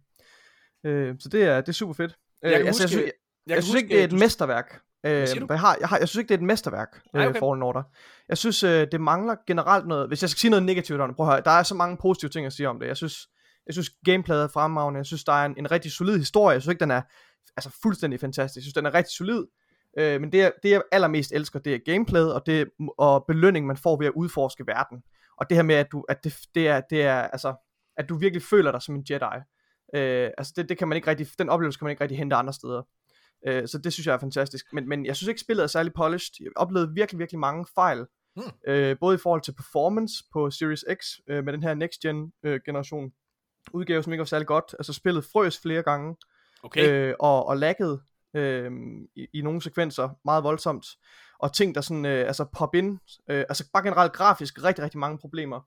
[0.84, 2.18] Øh, så det er, det er super fedt.
[2.44, 3.12] Øh, Jeg kan altså, huske- jeg, synes,
[3.46, 4.80] Jeg, jeg, synes ikke, det er et du- mesterværk.
[5.06, 7.40] Øh, jeg, har, jeg, har, jeg synes ikke, det er et mesterværk, øh, okay.
[7.40, 7.82] Fallen Order.
[8.28, 10.08] Jeg synes, øh, det mangler generelt noget.
[10.08, 11.42] Hvis jeg skal sige noget negativt om det, prøv at høre.
[11.44, 12.86] Der er så mange positive ting at sige om det.
[12.86, 13.28] Jeg synes,
[13.66, 14.98] jeg synes gameplayet er fremragende.
[14.98, 16.54] Jeg synes, der er en, en rigtig solid historie.
[16.54, 17.02] Jeg synes ikke, den er
[17.56, 18.56] altså, fuldstændig fantastisk.
[18.56, 19.44] Jeg synes, den er rigtig solid.
[19.98, 23.66] Øh, men det, jeg- det, jeg allermest elsker, det er gameplayet og, det, og belønning,
[23.66, 24.98] man får ved at udforske verden.
[25.38, 27.54] Og det her med, at, du, at det, det, er, det er, altså,
[27.96, 29.38] at du virkelig føler dig som en Jedi.
[29.94, 32.36] Øh, altså det, det kan man ikke rigtig, den oplevelse kan man ikke rigtig hente
[32.36, 32.82] andre steder.
[33.46, 34.66] Øh, så det synes jeg er fantastisk.
[34.72, 36.30] Men, men jeg synes ikke, spillet er særlig polished.
[36.40, 38.06] Jeg oplevede virkelig, virkelig mange fejl.
[38.36, 38.44] Hmm.
[38.66, 42.32] Øh, både i forhold til performance på Series X øh, med den her next gen
[42.42, 43.12] øh, generation
[43.72, 44.74] udgave, som ikke var særlig godt.
[44.78, 46.16] Altså spillet frøs flere gange
[46.62, 46.90] Okay.
[46.90, 48.02] øh, og, og laggede
[48.34, 48.70] øh,
[49.14, 50.86] i, i nogle sekvenser meget voldsomt.
[51.38, 55.00] Og ting, der sådan, øh, altså pop ind, øh, altså bare generelt grafisk, rigtig, rigtig
[55.00, 55.60] mange problemer.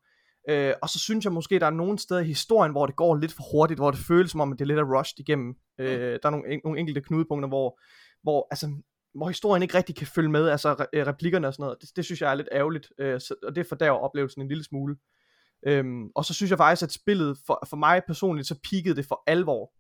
[0.50, 3.16] Øh, og så synes jeg måske, der er nogle steder i historien, hvor det går
[3.16, 5.56] lidt for hurtigt, hvor det føles som om, at det er lidt af rushed igennem.
[5.80, 7.80] Øh, der er nogle, en, nogle enkelte knudepunkter, hvor,
[8.24, 8.72] hvor, altså,
[9.16, 11.78] hvor historien ikke rigtig kan følge med, altså re- øh, replikkerne og sådan noget.
[11.82, 14.64] Det, det synes jeg er lidt ærgerligt, øh, så, og det fordærver oplevelsen en lille
[14.64, 14.96] smule.
[15.68, 19.06] Øhm, og så synes jeg faktisk, at spillet, for, for mig personligt, så peakede det
[19.06, 19.72] for alvor.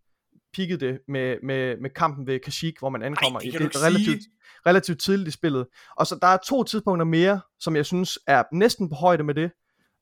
[0.53, 4.23] Peakede det med, med, med kampen ved Kashyyyk, hvor man ankommer det i det relativt,
[4.23, 4.31] sige.
[4.65, 5.67] relativt tidligt i spillet.
[5.97, 9.33] Og så der er to tidspunkter mere, som jeg synes er næsten på højde med
[9.33, 9.51] det.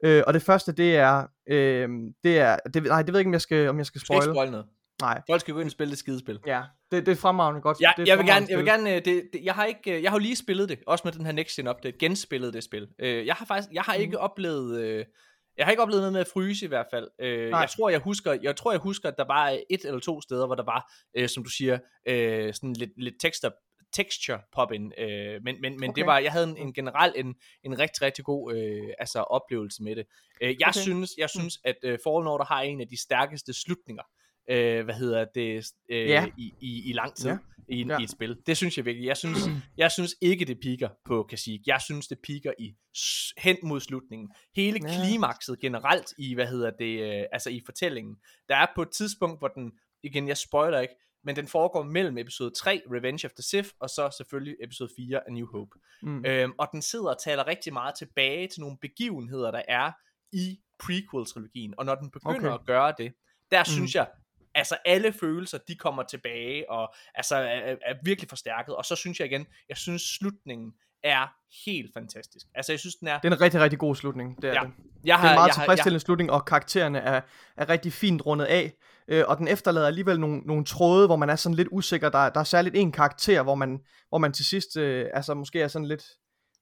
[0.06, 1.90] Øh, og det første, det er, øh,
[2.24, 4.16] det er, det, nej, det ved jeg ikke, om jeg skal, om jeg skal skal
[4.16, 4.36] ikke spoil.
[4.36, 4.66] spoil noget.
[5.02, 5.22] Nej.
[5.30, 6.40] Folk skal gå ind og spille det skidespil.
[6.48, 6.62] Ja,
[6.92, 7.82] det, det er fremragende godt.
[7.82, 9.98] Ja, det er jeg vil gerne, jeg vil gerne, øh, det, det, jeg har ikke,
[9.98, 12.54] øh, jeg har jo lige spillet det, også med den her Next Gen Update, genspillet
[12.54, 12.88] det spil.
[13.00, 15.06] Øh, Jeg har faktisk, jeg har ikke oplevet, øh,
[15.58, 17.08] jeg har ikke oplevet noget med at fryse i hvert fald.
[17.22, 17.60] Øh, Nej.
[17.60, 20.46] Jeg tror, jeg husker, jeg tror, jeg husker, at der var et eller to steder,
[20.46, 23.52] hvor der var, øh, som du siger, øh, sådan lidt, lidt texture,
[23.94, 26.00] texture pop in, øh, men, men, men okay.
[26.00, 29.84] Det var, jeg havde en, en generelt en, en rigtig, rigtig god øh, altså oplevelse
[29.84, 30.06] med det.
[30.42, 30.80] Øh, jeg Okay.
[30.80, 34.04] synes, jeg synes, at øh, Fallen Order har en af de stærkeste slutninger,
[34.50, 36.26] øh, hvad hedder det, øh, Ja.
[36.38, 37.38] i, i, i lang tid Ja.
[37.68, 37.98] i, Ja.
[38.00, 38.38] i et spil.
[38.48, 39.08] Det synes jeg virkelig.
[39.08, 39.40] Jeg synes,
[39.78, 41.60] jeg synes ikke, det piker på Kasik.
[41.68, 42.74] Jeg synes, det piker i
[43.38, 44.30] hen mod slutningen.
[44.56, 44.94] Hele Ja.
[44.96, 48.16] klimakset generelt i, hvad hedder det, øh, altså i fortællingen.
[48.50, 49.72] Der er på et tidspunkt, hvor den,
[50.04, 53.90] igen, jeg spoiler ikke, men den foregår mellem episode 3, Revenge of the Sith, og
[53.90, 55.80] så selvfølgelig episode 4, A New Hope.
[56.02, 56.26] Mm.
[56.26, 59.92] Øhm, og den sidder og taler rigtig meget tilbage til nogle begivenheder, der er
[60.32, 61.74] i prequel-trilogien.
[61.78, 62.54] Og når den begynder Okay.
[62.54, 63.14] at gøre det,
[63.52, 63.66] der Mm.
[63.66, 64.08] synes jeg,
[64.56, 68.76] altså alle følelser, de kommer tilbage, og altså er- er virkelig forstærket.
[68.76, 71.28] Og så synes jeg igen, jeg synes slutningen er
[71.66, 72.46] helt fantastisk.
[72.56, 73.20] Altså jeg synes, den er...
[73.20, 74.42] Det er en rigtig, rigtig god slutning.
[74.42, 74.60] Det er, Ja.
[74.60, 74.72] det.
[75.06, 77.22] jeg det er en meget jeg tilfredsstillende slutning, og karaktererne er,
[77.58, 78.74] er rigtig fint rundet af.
[79.08, 82.10] Øh, og den efterlader alligevel nogle, nogle tråde, hvor man er sådan lidt usikker.
[82.10, 85.62] Der, der er særligt en karakter, hvor man, hvor man til sidst øh, altså måske
[85.62, 86.04] er sådan lidt,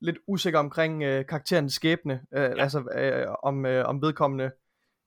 [0.01, 2.21] lidt usikker omkring øh, karakterens skæbne.
[2.35, 2.61] Øh, ja.
[2.63, 4.51] Altså øh, om, øh, om vedkommende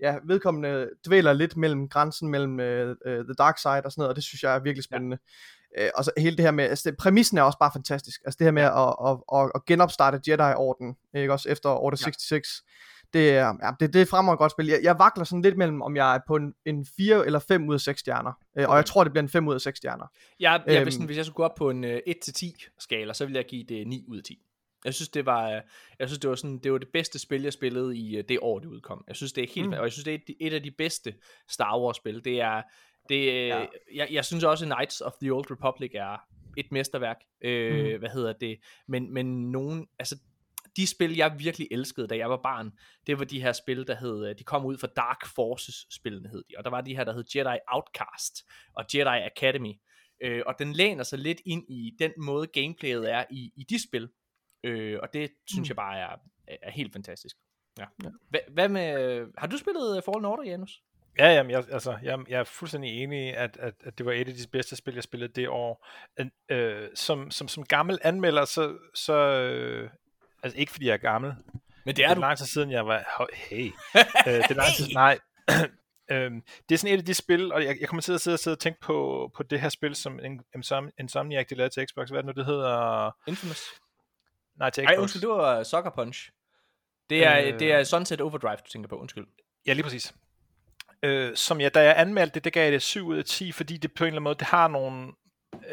[0.01, 4.09] ja, vedkommende dvæler lidt mellem grænsen mellem øh, øh, The Dark Side og sådan noget,
[4.09, 5.19] og det synes jeg er virkelig spændende.
[5.77, 5.85] Ja.
[5.85, 8.21] Øh, og så hele det her med, altså det, præmissen er også bare fantastisk.
[8.25, 8.89] Altså det her med ja.
[8.89, 12.05] at, at, at, at genopstarte Jedi-orden, ikke også efter Order Ja.
[12.05, 12.49] 66.
[13.13, 14.67] Det er, ja, det, det er fremragende godt spil.
[14.67, 17.69] Jeg, jeg vakler sådan lidt mellem, om jeg er på en, en 4 eller 5
[17.69, 18.33] ud af 6 stjerner.
[18.59, 20.07] Øh, og jeg tror, det bliver en 5 ud af 6 stjerner.
[20.41, 20.83] Jeg, jeg, Øhm.
[20.83, 23.65] hvis, hvis jeg skulle gå op på en øh, 1-10 skala, så ville jeg give
[23.69, 24.39] det 9 ud af 10.
[24.85, 25.61] Jeg synes, det var, øh,
[25.99, 28.39] jeg synes, det var, sådan, det var det bedste spil, jeg spillede i øh, det
[28.43, 29.05] år, det udkom.
[29.09, 29.73] Jeg synes, det er helt, mm.
[29.73, 31.15] og jeg synes, det er et, et af de bedste
[31.49, 32.25] Star Wars spil.
[32.25, 32.63] Det er,
[33.09, 33.59] det, Ja.
[33.61, 33.67] ja.
[33.95, 36.17] jeg, jeg synes også, at Knights of the Old Republic er
[36.57, 37.17] et mesterværk.
[37.41, 37.99] Øh, Mm.
[37.99, 38.59] Hvad hedder det?
[38.89, 40.17] Men, men nogen, altså
[40.77, 42.73] de spil, jeg virkelig elskede, da jeg var barn,
[43.07, 46.29] det var de her spil, der hed, øh, de kom ud fra Dark Forces spillene
[46.29, 49.73] hed de, og der var de her, der hed Jedi Outcast og Jedi Academy,
[50.23, 53.83] øh, og den læner sig lidt ind i den måde gameplayet er i, i de
[53.83, 54.09] spil,
[54.65, 55.71] øh, og det synes Mm.
[55.71, 56.17] jeg bare er,
[56.63, 57.37] er helt fantastisk.
[57.79, 57.85] Ja.
[58.05, 58.11] Ja.
[58.29, 60.83] Hva, hvad med, har du spillet øh, Fallen Order, Janus?
[61.19, 64.13] Ja, jamen, jeg, altså, jeg, jeg er fuldstændig enig i, at, at, at det var
[64.13, 65.87] et af de bedste spil, jeg spillede det år.
[66.49, 69.91] Øh, som, som, som gammel anmelder, så, så øh,
[70.43, 71.35] altså ikke fordi jeg er gammel,
[71.85, 72.21] Men det det er er du.
[72.21, 73.67] lang tid siden, jeg var, hey,
[74.27, 75.19] øh, det er lang tid, nej,
[76.11, 78.35] øhm, det er sådan et af de spil, og jeg, jeg kommer til at sidde
[78.35, 80.21] og, sidde og tænke på, på det her spil, som
[80.99, 83.11] Insomniac, de lavede til Xbox, hvad er det nu, det hedder?
[83.27, 83.65] Infamous.
[84.59, 84.99] Nej, til Xbox.
[84.99, 86.31] undskyld, det var Sucker Punch.
[87.11, 87.59] Det er, Øh.
[87.59, 89.27] det er Sunset Overdrive, du tænker på, undskyld.
[89.67, 90.15] Ja, lige præcis.
[91.05, 93.53] Øh, som jeg, da jeg anmeldte det, der gav jeg det 7 ud af 10,
[93.53, 95.07] fordi det på en eller anden måde, det har nogle,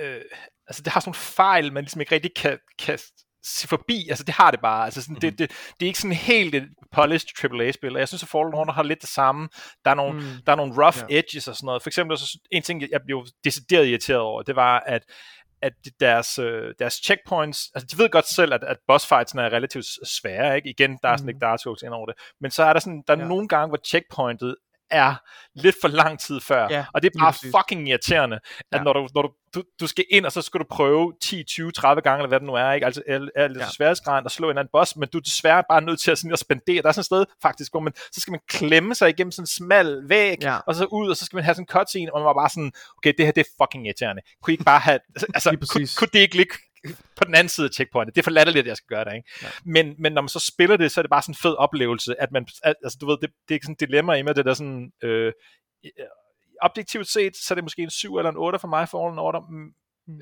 [0.02, 0.22] øh,
[0.68, 3.00] altså det har sådan nogle fejl, man ligesom ikke rigtig kan, kan
[3.46, 5.38] se forbi, altså det har det bare, altså sådan, mm-hmm.
[5.38, 8.54] det, det, det er ikke sådan helt et polished AAA-spil, og jeg synes, at Fallen
[8.54, 9.50] Order har lidt det samme,
[9.86, 10.26] der er nogle, Mm.
[10.26, 10.32] mm.
[10.46, 11.18] der er nogle rough ja.
[11.20, 14.56] edges og sådan noget, for eksempel, så, en ting, jeg blev decideret irriteret over, det
[14.56, 15.04] var, at
[15.64, 19.40] at deres, øh, deres checkpoints, altså de ved godt selv, at, at boss fights er
[19.54, 20.70] relativt svære, ikke?
[20.70, 21.30] Igen, der er sådan Mhm.
[21.30, 22.16] ikke Dark Souls ind over det.
[22.42, 23.28] Men så er der sådan, der er ja.
[23.28, 24.56] nogle gange, hvor checkpointet
[24.92, 25.16] er
[25.56, 26.68] lidt for lang tid før.
[26.70, 27.54] Ja, og det er bare præcis.
[27.58, 28.40] fucking irriterende,
[28.72, 28.84] at Ja.
[28.84, 31.72] når, du, når du, du, du skal ind, og så skal du prøve 10, 20,
[31.72, 32.86] 30 gange, eller hvad det nu er, ikke?
[32.86, 33.70] Altså er, er lidt Ja.
[33.70, 36.32] sværhedsgraden at slå en anden boss, men du er desværre bare nødt til at, sådan,
[36.34, 36.82] at spendere.
[36.82, 39.44] Der er sådan et sted, faktisk, hvor man, så skal man klemme sig igennem sådan
[39.44, 40.58] en smal væg, Ja.
[40.68, 42.50] og så ud, og så skal man have sådan en cutscene, og man var bare
[42.50, 44.22] sådan, okay, det her, det er fucking irriterende.
[44.44, 45.00] Kunne I ikke bare have,
[45.36, 46.54] altså, kunne, kunne det ikke ligge
[47.18, 48.16] på den anden side af checkpointet.
[48.16, 49.30] Det er for latterligt, at jeg skal gøre det, ikke?
[49.42, 49.48] Ja.
[49.66, 52.22] Men, men når man så spiller det, så er det bare sådan en fed oplevelse,
[52.22, 54.46] at man, altså du ved, det, det er ikke sådan et dilemma i med det
[54.46, 55.34] der sådan, øh,
[56.62, 59.20] objektivt set, så er det måske en 7 eller en 8 for mig for Fallen
[59.20, 59.74] Order, mm.
[60.08, 60.22] Mm.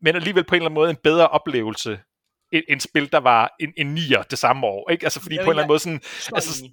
[0.00, 2.00] men alligevel på en eller anden måde en bedre oplevelse,
[2.52, 5.06] end en spil, der var en, en 9'er det samme år, ikke?
[5.06, 6.70] Altså fordi Jamen, på en eller jeg- anden måde sådan, Så Altså,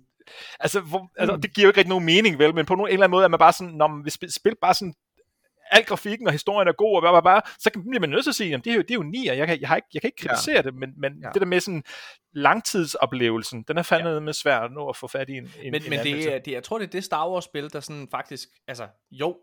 [0.60, 1.42] altså, hvor, altså Mm.
[1.42, 3.24] det giver jo ikke rigtig nogen mening, vel, men på nogen, en eller anden måde
[3.24, 4.94] er man bare sådan, når man spil, spil bare sådan,
[5.72, 8.24] al grafikken og historien er god, og bare, bare, bare, så kan, bliver man nødt
[8.24, 9.76] til at sige, jamen, det er jo, det er jo nier, jeg kan, jeg, har
[9.76, 10.62] ikke, jeg kan ikke kritisere ja.
[10.62, 11.30] det, men, men Ja.
[11.34, 11.84] det der med sådan
[12.34, 14.20] langtidsoplevelsen, den er fandme ja.
[14.20, 16.40] med svær at nå at få fat i en, en Men, en men det, er,
[16.40, 19.38] det, jeg tror, det er det Star Wars-spil, der sådan faktisk, altså jo,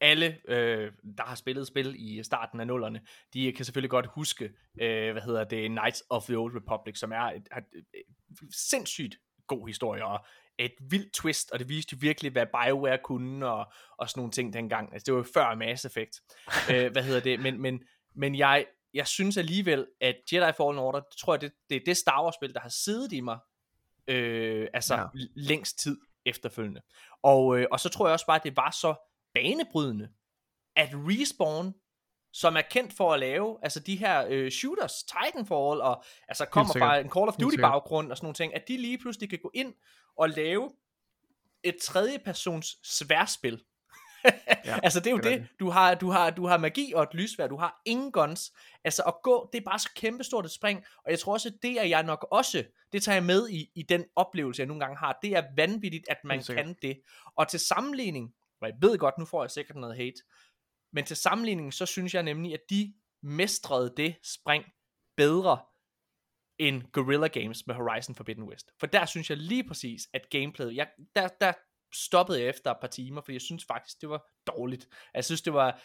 [0.00, 3.00] alle, øh, der har spillet spil i starten af nullerne,
[3.34, 4.44] de kan selvfølgelig godt huske,
[4.80, 8.54] øh, hvad hedder det, Knights of the Old Republic, som er et, et, et, et
[8.54, 10.24] sindssygt god historie, og
[10.58, 14.32] et vildt twist, og det viste jo virkelig, hvad BioWare kunne, og, og sådan nogle
[14.32, 14.92] ting dengang.
[14.92, 16.20] Altså, det var jo før Mass Effect.
[16.72, 17.40] øh, hvad hedder det?
[17.40, 17.82] Men, men,
[18.14, 21.80] men jeg, jeg synes alligevel, at Jedi Fallen Order, det tror jeg, det, det er
[21.86, 23.38] det Star Wars-spil, der har siddet i mig,
[24.08, 25.06] øh, altså ja.
[25.36, 26.80] længst tid efterfølgende.
[27.22, 28.94] Og, øh, og så tror jeg også bare, at det var så
[29.34, 30.08] banebrydende,
[30.76, 31.74] at Respawn,
[32.32, 36.72] som er kendt for at lave, altså de her øh, shooters, Titanfall, og altså kommer
[36.72, 39.38] fra en Call of Duty baggrund og sådan nogle ting, at de lige pludselig kan
[39.42, 39.74] gå ind
[40.18, 40.70] og lave
[41.62, 43.62] et tredjepersons sværspil.
[44.64, 47.02] ja, altså det er jo det det, du har, du har, du har magi og
[47.02, 48.52] et lysvær, du har ingen guns,
[48.84, 51.80] altså at gå, det er bare så kæmpestort et spring, og jeg tror også, det
[51.80, 54.96] er jeg nok også, det tager jeg med i, i den oplevelse, jeg nogle gange
[54.96, 57.00] har, det er vanvittigt, at man kan det,
[57.36, 60.22] og til sammenligning, og jeg ved godt, nu får jeg sikkert noget hate,
[60.92, 64.64] men til sammenligning, så synes jeg nemlig, at de mestrede det spring
[65.16, 65.58] bedre
[66.58, 68.70] end Guerrilla Games med Horizon Forbidden West.
[68.80, 71.52] For der synes jeg lige præcis, at gameplayet, jeg, der, der
[71.94, 74.88] stoppede jeg efter et par timer, fordi jeg synes faktisk, det var dårligt.
[75.14, 75.82] Jeg synes, det var,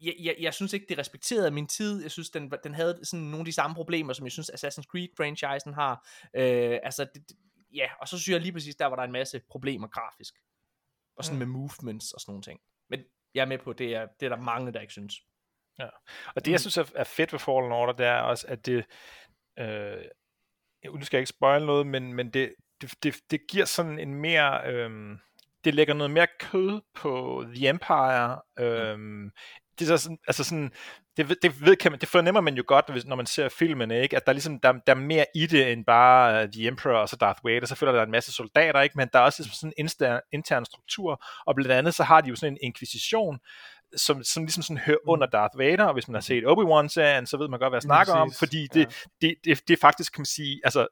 [0.00, 2.02] jeg, jeg, jeg synes ikke, det respekterede min tid.
[2.02, 4.82] Jeg synes, den, den havde sådan nogle af de samme problemer, som jeg synes, Assassin's
[4.82, 6.08] Creed-franchisen har.
[6.36, 7.22] Øh, altså, det,
[7.74, 10.34] ja, og så synes jeg lige præcis, der var der en masse problemer grafisk.
[11.16, 12.60] Og sådan med movements og sådan nogle ting.
[12.90, 13.00] Men
[13.36, 15.14] jeg er med på, det er, det er der mange, der ikke synes.
[16.34, 18.84] Og det, jeg synes er, er fedt ved Fallen Order, det er også, at det...
[19.58, 20.04] Øh,
[20.84, 24.14] nu skal jeg ikke spoil noget, men, men det, det, det, det giver sådan en
[24.14, 24.72] mere...
[24.72, 25.18] Øh,
[25.64, 28.40] det lægger noget mere kød på The Empire.
[28.58, 28.98] Øh,
[29.78, 30.72] det er så sådan, altså sådan,
[31.16, 34.02] det, det, ved, kan man, det fornemmer man jo godt, hvis, når man ser filmene,
[34.02, 34.16] ikke?
[34.16, 36.98] at der er, ligesom, der, der er mere i det, end bare uh, The Emperor
[36.98, 37.66] og så Darth Vader.
[37.66, 38.98] Selvfølgelig er der en masse soldater, ikke?
[38.98, 42.20] men der er også ligesom sådan en insta- intern struktur, og blandt andet så har
[42.20, 43.38] de jo sådan en inkvisition,
[43.96, 45.10] som, som ligesom sådan hører Mm.
[45.10, 47.82] under Darth Vader, og hvis man har set Obi-Wan-serien, så ved man godt, hvad jeg
[47.82, 48.80] snakker om, fordi ja.
[48.80, 50.86] det, det, det, det er faktisk, kan man sige, altså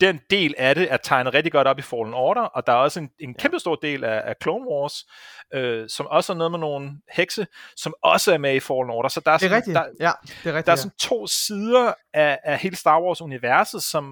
[0.00, 2.76] den del af det er tegnet rigtig godt op i Fallen Order, og der er
[2.76, 5.06] også en, en kæmpe stor del af, af Clone Wars,
[5.54, 9.08] øh, som også er noget med nogle hekse, som også er med i Fallen Order.
[9.08, 9.74] Så der er, er sådan, rigtigt.
[9.74, 10.66] der, ja, det er rigtigt.
[10.66, 10.76] der er ja.
[10.76, 14.04] sådan to sider af, af hele Star Wars-universet, som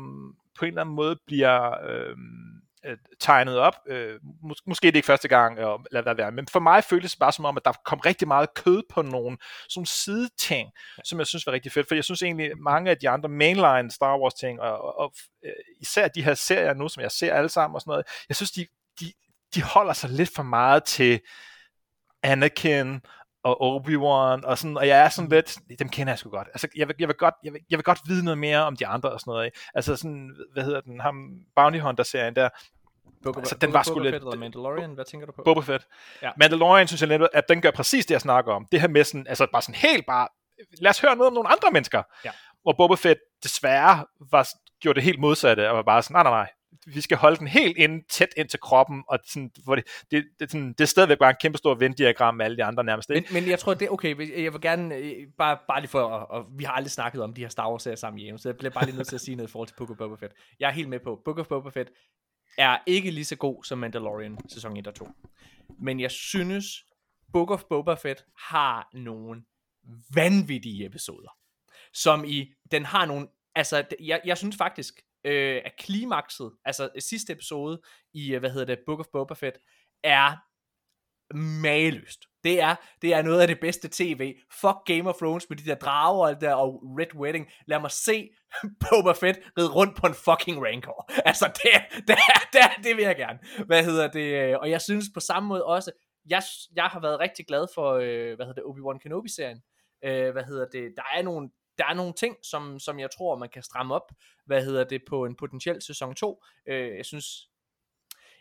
[0.59, 2.17] på en eller anden måde bliver øh,
[2.87, 3.75] øh, tegnet op.
[3.87, 6.85] Øh, mås- måske det er ikke første gang, øh, lad det være, men for mig
[6.85, 10.71] føltes det bare som om, at der kom rigtig meget kød på nogle sådan sideting,
[11.05, 13.91] som jeg synes var rigtig fedt, for jeg synes egentlig, mange af de andre mainline
[13.91, 15.15] Star Wars ting, og, og, og
[15.45, 18.37] øh, især de her serier nu, som jeg ser alle sammen og sådan noget, jeg
[18.37, 18.67] synes, de,
[19.01, 19.13] de,
[19.55, 21.21] de holder sig lidt for meget til
[22.23, 23.01] Anakin
[23.45, 26.49] og Obi-Wan, og, sådan, og jeg er sådan lidt, dem kender jeg sgu godt.
[26.49, 28.77] Altså, jeg vil, jeg, vil godt, jeg, vil, jeg vil godt vide noget mere om
[28.77, 29.45] de andre og sådan noget.
[29.45, 29.59] Ikke?
[29.75, 32.49] Altså sådan, hvad hedder den, ham Bounty Hunter-serien der,
[33.25, 35.43] Book Altså, den var sgu lidt- Eller Mandalorian, hvad tænker du på?
[35.45, 35.87] Boba Fett.
[36.23, 36.31] Ja.
[36.37, 38.67] Mandalorian synes jeg lidt, at den gør præcis det, jeg snakker om.
[38.73, 40.29] Det her med sådan, altså bare sådan helt bare,
[40.81, 42.03] lad os høre noget om nogle andre mennesker.
[42.25, 42.31] Ja.
[42.63, 44.49] Hvor Boba Fett desværre var,
[44.81, 46.51] gjorde det helt modsatte, og var bare sådan, nej, nej, nej,
[46.87, 50.25] vi skal holde den helt ind, tæt ind til kroppen, og sådan, hvor det, det,
[50.41, 53.09] det, sådan, det er stadigvæk bare en kæmpe stor venddiagram med alle de andre nærmest.
[53.09, 53.35] Men, Ikke?
[53.35, 54.43] men jeg tror, det er okay.
[54.43, 57.35] Jeg vil gerne, øh, bare, bare lige for, og, og vi har aldrig snakket om
[57.35, 59.21] de her Star Wars serier sammen hjemme, så jeg bliver bare lige nødt til at
[59.21, 60.35] sige noget i forhold til Book of Boba Fett.
[60.61, 61.91] Jeg er helt med på, Book of Boba Fett
[62.59, 65.09] er ikke lige så god som Mandalorian sæson 1 og 2.
[65.79, 66.67] Men jeg synes,
[67.33, 69.43] Book of Boba Fett har nogle
[70.15, 71.29] vanvittige episoder.
[71.93, 77.03] Som i, den har nogle, altså, jeg, jeg synes faktisk, øh, af klimakset, altså øh,
[77.03, 77.81] sidste episode
[78.15, 79.59] i, øh, hvad hedder det, Book of Boba Fett,
[80.05, 80.37] er
[81.35, 82.21] mageløst.
[82.45, 84.35] Det er, det er noget af det bedste tv.
[84.61, 87.47] Fuck Game of Thrones med de der drager og, alt der, og Red Wedding.
[87.67, 88.29] Lad mig se
[88.83, 91.11] Boba Fett ride rundt på en fucking Rancor.
[91.31, 92.17] Altså, det, det,
[92.53, 93.39] det, det vil jeg gerne.
[93.67, 94.51] Hvad hedder det?
[94.51, 95.93] Øh, og jeg synes på samme måde også,
[96.27, 96.43] jeg,
[96.77, 99.63] jeg har været rigtig glad for, øh, hvad hedder det, Obi-Wan Kenobi-serien.
[100.05, 100.93] Øh, hvad hedder det?
[100.97, 101.51] Der er nogle,
[101.83, 104.13] der er nogle ting, som, som jeg tror, man kan stramme op,
[104.47, 106.43] hvad hedder det, på en potentiel sæson 2.
[106.69, 107.27] Øh, jeg synes,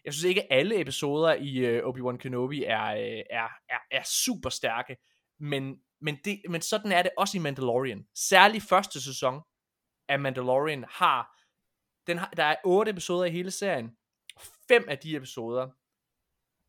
[0.06, 4.04] jeg synes ikke, at alle episoder i øh, Obi-Wan Kenobi er, øh, er, er, er
[4.04, 4.98] super stærke,
[5.40, 8.08] men, men, det, men sådan er det også i Mandalorian.
[8.16, 9.42] Særligt første sæson
[10.08, 11.40] af Mandalorian har,
[12.08, 13.92] den har, der er otte episoder i hele serien.
[14.68, 15.70] Fem af de episoder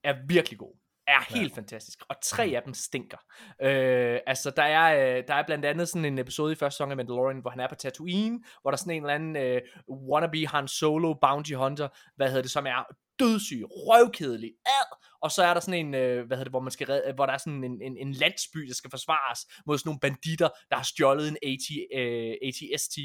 [0.04, 0.78] er virkelig gode.
[1.06, 1.56] Er helt ja.
[1.56, 1.98] fantastisk.
[2.08, 3.18] Og tre af dem stinker.
[3.62, 6.90] Øh, altså, der er, øh, der er blandt andet sådan en episode i første sæson
[6.90, 9.60] af Mandalorian, hvor han er på Tatooine, hvor der er sådan en eller anden øh,
[9.90, 12.84] wannabe Han Solo bounty hunter, hvad hedder det, som er
[13.18, 14.96] dødssyg, røvkedelig, ad!
[15.22, 17.26] og så er der sådan en, øh, hvad hedder det, hvor, man skal redde, hvor
[17.26, 20.76] der er sådan en, en, en landsby, der skal forsvares mod sådan nogle banditter, der
[20.76, 22.98] har stjålet en AT, øh, ATST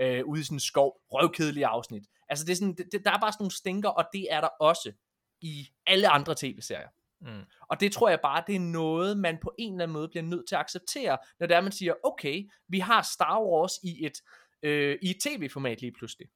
[0.00, 2.04] øh, ude i sådan en skov, røvkedelig afsnit.
[2.28, 4.48] Altså, det er sådan, det, der er bare sådan nogle stinker, og det er der
[4.60, 4.92] også
[5.40, 6.88] i alle andre tv-serier.
[7.20, 7.44] Mm.
[7.70, 10.22] Og det tror jeg bare, det er noget, man på en eller anden måde bliver
[10.22, 14.06] nødt til at acceptere, når det er, man siger, okay, vi har Star Wars i
[14.06, 14.22] et,
[14.62, 16.28] øh, i et tv-format lige pludselig.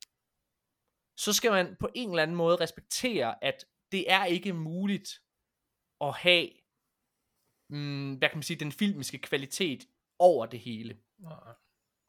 [1.16, 5.10] Så skal man på en eller anden måde respektere, at det er ikke muligt
[6.00, 6.48] at have,
[7.70, 9.86] mm, hvad kan man sige, den filmiske kvalitet
[10.18, 10.98] over det hele.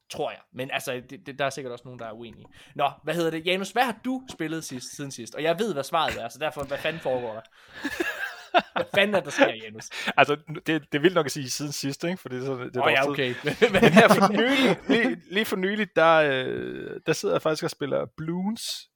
[0.10, 0.42] Tror jeg.
[0.52, 2.46] Men altså, det, det, der er sikkert også nogen, der er uenige.
[2.76, 3.46] Nå, hvad hedder det?
[3.46, 5.36] Janus, hvad har du spillet sidst, siden sidst?
[5.36, 7.42] Og jeg ved, hvad svaret er, så derfor, hvad fanden foregår der?
[8.76, 9.90] Hvad fanden er der sker, Janus?
[10.18, 12.18] Altså, det, det er vildt nok at sige siden sidst, ikke?
[12.18, 13.36] For det er sådan, det er oh, ja, okay.
[13.74, 17.70] Men her for nylig, lige, lige for nylig, der, øh, der sidder jeg faktisk og
[17.70, 18.90] spiller Bloons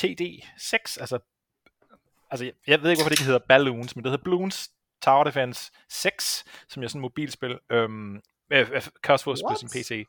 [0.00, 1.18] TD6, altså,
[2.30, 4.70] altså jeg, jeg ved ikke, hvorfor det ikke hedder Balloons, men det hedder Bloons
[5.02, 8.20] Tower Defense 6, som er sådan et mobilspil, øhm,
[8.52, 10.06] øh, øh, kan også fås på sin PC.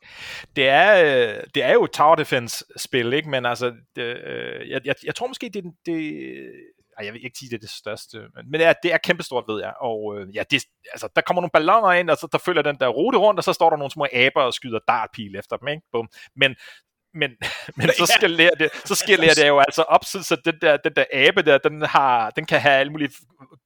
[0.56, 3.28] Det er, øh, det er jo et Tower Defense spil, ikke?
[3.28, 6.52] Men altså, det, øh, jeg, jeg, jeg tror måske, det, er det
[6.98, 8.98] ej, jeg vil ikke sige, det er det største, men, men det er, det er
[8.98, 9.72] kæmpestort, ved jeg.
[9.80, 12.76] Og øh, ja, det, altså, der kommer nogle balloner ind, og så der følger den
[12.80, 15.68] der rute rundt, og så står der nogle små aber og skyder dartpil efter dem,
[15.68, 15.82] ikke?
[15.92, 16.08] Bum.
[16.36, 16.54] Men,
[17.14, 17.30] men,
[17.76, 20.92] men så skalerer det, så skalerer det jo altså op, så, så den, der, den
[20.96, 23.12] der abe der, den, har, den kan have alle mulige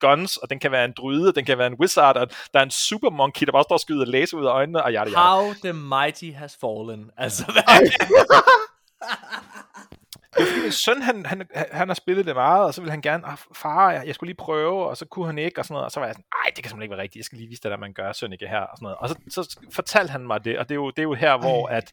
[0.01, 2.65] guns, og den kan være en druide, den kan være en wizard, og der er
[2.65, 5.19] en super monkey, der bare står og skyder laser ud af øjnene, og yada, yada.
[5.19, 7.11] How the mighty has fallen.
[7.17, 7.91] Altså, hvad?
[10.37, 12.91] Det er fordi min søn, han, han, han har spillet det meget, og så ville
[12.91, 15.65] han gerne, ah, far, jeg, jeg skulle lige prøve, og så kunne han ikke, og
[15.65, 17.25] sådan noget, og så var jeg sådan, nej, det kan simpelthen ikke være rigtigt, jeg
[17.25, 18.99] skal lige vise dig, at man gør Sønneke her, og sådan noget.
[18.99, 21.39] Og så, så fortalte han mig det, og det er jo, det er jo her,
[21.39, 21.93] hvor at,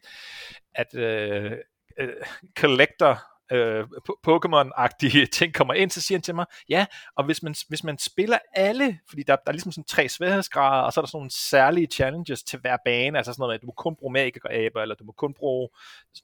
[0.74, 1.52] at øh,
[1.98, 2.14] øh,
[2.58, 3.84] collector øh,
[4.28, 7.98] Pokémon-agtige ting kommer ind, så siger han til mig, ja, og hvis man, hvis man
[7.98, 11.18] spiller alle, fordi der, der er ligesom sådan tre sværhedsgrader, og så er der sådan
[11.18, 14.12] nogle særlige challenges til hver bane, altså sådan noget med, at du må kun bruge
[14.12, 15.68] magikeraber, eller du må kun bruge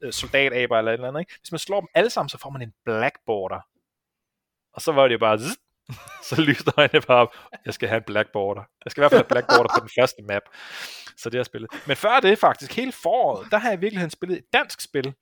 [0.02, 1.34] øh, soldataber, eller et eller andet, ikke?
[1.40, 3.60] Hvis man slår dem alle sammen, så får man en black border.
[4.72, 5.56] Og så var det jo bare, zzz,
[6.28, 7.34] så lyste øjnene bare op,
[7.64, 8.62] jeg skal have en black border.
[8.84, 10.42] Jeg skal i hvert fald have black border på den første map.
[11.16, 11.70] Så det har jeg spillet.
[11.86, 15.14] Men før det faktisk, hele foråret, der har jeg i virkeligheden spillet et dansk spil,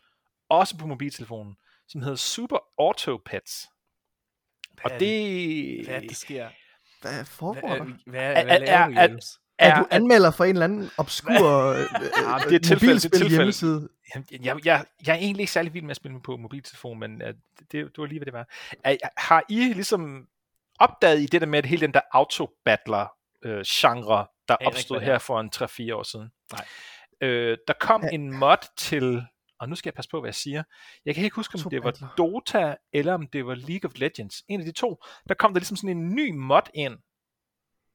[0.48, 1.56] også på mobiltelefonen,
[1.92, 3.66] som hedder Super Auto Pets.
[4.70, 6.48] Og Hvad er det, Hvad er det, der sker?
[7.02, 7.84] Hvad Hvad, foregår er, der?
[8.06, 9.38] hvad, Er- hvad laver er- du, er-?
[9.58, 11.32] Er du anmelder for en eller anden obskur
[11.72, 11.88] øh, det er
[12.48, 13.36] tilfælde, det er mobilspil tilfælde.
[13.36, 13.88] hjemmeside?
[14.14, 17.22] Jamen, Jeg, jeg, jeg er egentlig ikke særlig vild med at spille på mobiltelefon, men
[17.22, 17.36] uh, det,
[17.72, 18.48] det var lige, hvad det var.
[18.84, 20.26] Er, har I ligesom
[20.80, 25.14] opdaget i det der med, at hele den der auto-battler-genre, der ikke opstod hvad det
[25.14, 26.28] her for en 3-4 år siden?
[26.52, 26.64] Nej.
[27.20, 28.08] Øh, der kom Ja.
[28.12, 29.22] en mod til,
[29.62, 30.62] og nu skal jeg passe på, hvad jeg siger.
[31.04, 32.14] Jeg kan ikke huske, om det var.
[32.18, 34.42] Dota, eller om det var League of Legends.
[34.48, 35.04] En af de to.
[35.28, 36.98] Der kom der ligesom sådan en ny mod ind,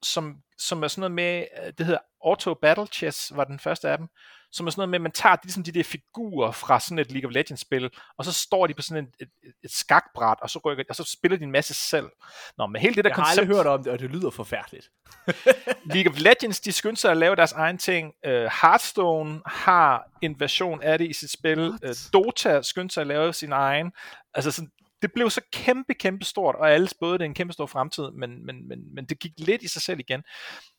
[0.03, 3.89] som, som er sådan noget med, øh, det hedder Auto Battle Chess, var den første
[3.89, 4.07] af dem,
[4.51, 7.11] som er sådan noget med, at man tager ligesom de der figurer fra sådan et
[7.11, 10.49] League of Legends spil, og så står de på sådan et, et, et skakbræt, og
[10.49, 12.09] så, rykker, og så spiller de en masse selv.
[12.57, 14.29] Nå, men hele det der Jeg har koncept, aldrig hørt om det, og det lyder
[14.29, 14.91] forfærdeligt.
[15.93, 18.13] League of Legends, de skyndte sig at lave deres egen ting.
[18.27, 21.69] Uh, Hearthstone har en version af det i sit spil.
[21.69, 21.77] Uh?
[22.13, 23.91] Dota skyndte sig at lave sin egen.
[24.33, 27.65] Altså sådan, det blev så kæmpe, kæmpe stort, og alle spåede det en kæmpe stor
[27.65, 30.23] fremtid, men, men, men, men det gik lidt i sig selv igen.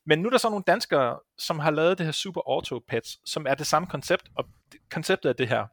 [0.07, 3.31] Men nu er der så nogle danskere, som har lavet det her Super Auto Pets,
[3.31, 5.67] som er det samme koncept, og det, konceptet er det her.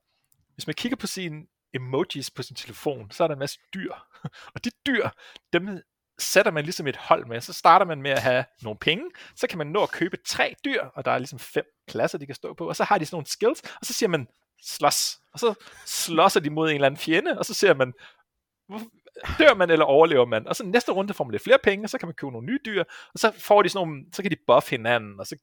[0.54, 3.94] Hvis man kigger på sine emojis på sin telefon, så er der en masse dyr.
[4.56, 5.10] Og de dyr,
[5.54, 5.82] dem
[6.20, 7.42] sætter man ligesom et hold med.
[7.42, 9.06] Så starter man med at have nogle penge,
[9.36, 12.26] så kan man nå at købe tre dyr, og der er ligesom fem klasser, de
[12.26, 14.28] kan stå på, og så har de sådan nogle skills, og så siger man
[14.64, 15.54] slås, og så
[15.86, 17.94] slåsser de mod en eller anden fjende, og så ser man,
[19.40, 21.90] dør man eller overlever man, og så næste runde får man lidt flere penge, og
[21.90, 24.32] så kan man købe nogle nye dyr, og så får de sådan nogle, så kan
[24.32, 25.36] de buff hinanden, og så,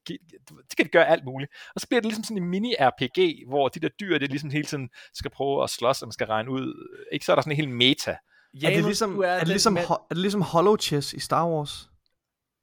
[0.70, 1.52] så kan de gøre alt muligt.
[1.74, 4.64] Og så bliver det ligesom sådan en mini-RPG, hvor de der dyr, det ligesom hele
[4.64, 7.52] tiden skal prøve at slås, og man skal regne ud, ikke så er der sådan
[7.52, 8.10] en hel meta.
[8.10, 8.16] Er
[8.74, 11.88] det ligesom, du er det ligesom, ho- er det ligesom Hollow Chess i Star Wars?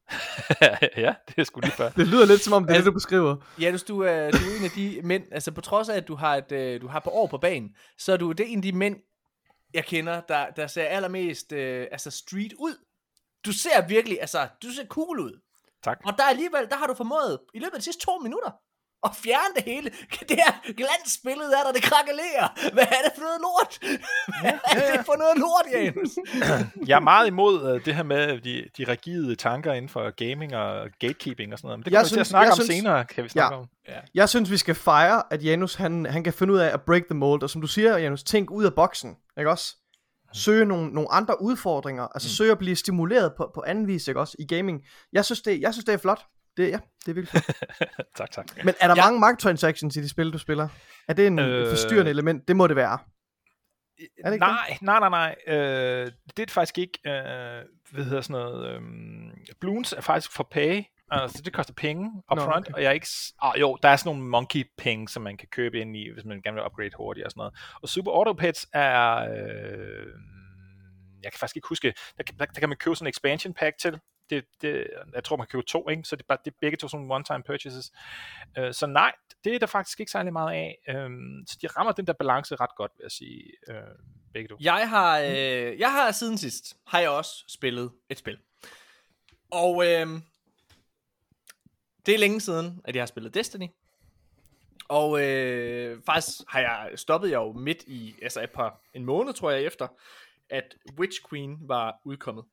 [0.98, 1.90] ja, det er sgu lige før.
[1.90, 3.36] Det lyder lidt som om, det er det, du beskriver.
[3.62, 6.16] Janus, du er, du er en af de mænd, altså på trods af, at du
[6.16, 8.58] har et, øh, du har på år på banen, så er du det er en
[8.58, 8.96] af de mænd,
[9.74, 12.86] jeg kender, der, der ser allermest øh, altså street ud.
[13.46, 15.42] Du ser virkelig, altså, du ser cool ud.
[15.84, 16.02] Tak.
[16.06, 18.52] Og der alligevel, der har du formået, i løbet af de sidste to minutter,
[19.04, 19.90] at fjerne det hele.
[20.30, 22.72] Det her glansbillede er der, det krakelerer.
[22.74, 23.74] Hvad er det for noget lort?
[24.42, 26.12] Hvad er det for noget lort, Janus?
[26.90, 30.56] Jeg er meget imod uh, det her med de, de rigide tanker inden for gaming
[30.56, 31.80] og gatekeeping og sådan noget.
[31.80, 33.60] Men det kommer vi til at snakke om synes- senere, kan vi snakke Ja.
[33.62, 33.68] om.
[34.14, 37.04] Jeg synes, vi skal fejre, at Janus han, han kan finde ud af at break
[37.10, 39.76] the mold, og som du siger, Janus, tænk ud af boksen, ikke også?
[40.34, 42.32] Søge nogle, nogle andre udfordringer, altså mm.
[42.32, 44.82] søge at blive stimuleret på, på anden vis, ikke også, i gaming.
[45.14, 46.26] Jeg synes, det, jeg synes, det er flot.
[46.60, 47.46] Det, ja, det er fedt.
[48.18, 48.46] tak, tak.
[48.66, 49.04] Men er der Ja.
[49.12, 50.68] mange microtransactions i de spil, du spiller?
[51.08, 51.70] Er det en Øh.
[51.70, 52.48] forstyrrende element?
[52.48, 52.98] Det må det være.
[54.24, 55.36] Er det ikke nej, nej, nej, nej.
[55.48, 57.00] Øh, det er det faktisk ikke.
[57.06, 58.76] Øh, hvad hedder sådan noget?
[58.76, 58.82] Øh,
[59.62, 60.84] Bloons er faktisk for pay.
[61.12, 62.74] Altså, det koster penge upfront, okay.
[62.74, 63.08] og jeg er ikke...
[63.42, 66.26] Ah, jo, der er sådan nogle monkey penge, som man kan købe ind i, hvis
[66.26, 67.54] man gerne vil upgrade hurtigt og sådan noget.
[67.82, 69.16] Og Super Auto Pets er...
[69.16, 70.08] Øh,
[71.24, 73.78] jeg kan faktisk ikke huske, der der, der kan man købe sådan en expansion pack
[73.78, 74.00] til.
[74.30, 76.04] Det, det, jeg tror, man kan købe to, ikke?
[76.04, 77.92] så det er, bare, det er begge to sådan one-time purchases.
[78.58, 79.12] Øh, så nej,
[79.44, 80.78] det er der faktisk ikke særlig meget af.
[80.90, 81.10] Øh,
[81.48, 83.76] så de rammer den der balance ret godt, vil jeg sige, øh,
[84.34, 84.58] begge to.
[84.60, 88.38] Jeg har, øh, jeg har siden sidst, har jeg også spillet et spil.
[89.52, 90.08] Og øh,
[92.06, 93.68] det er længe siden, at jeg har spillet Destiny.
[94.90, 99.34] Og øh, faktisk har jeg stoppet jeg jo midt i, altså et par, en måned
[99.34, 99.88] tror jeg efter,
[100.50, 102.46] at Witch Queen var udkommet.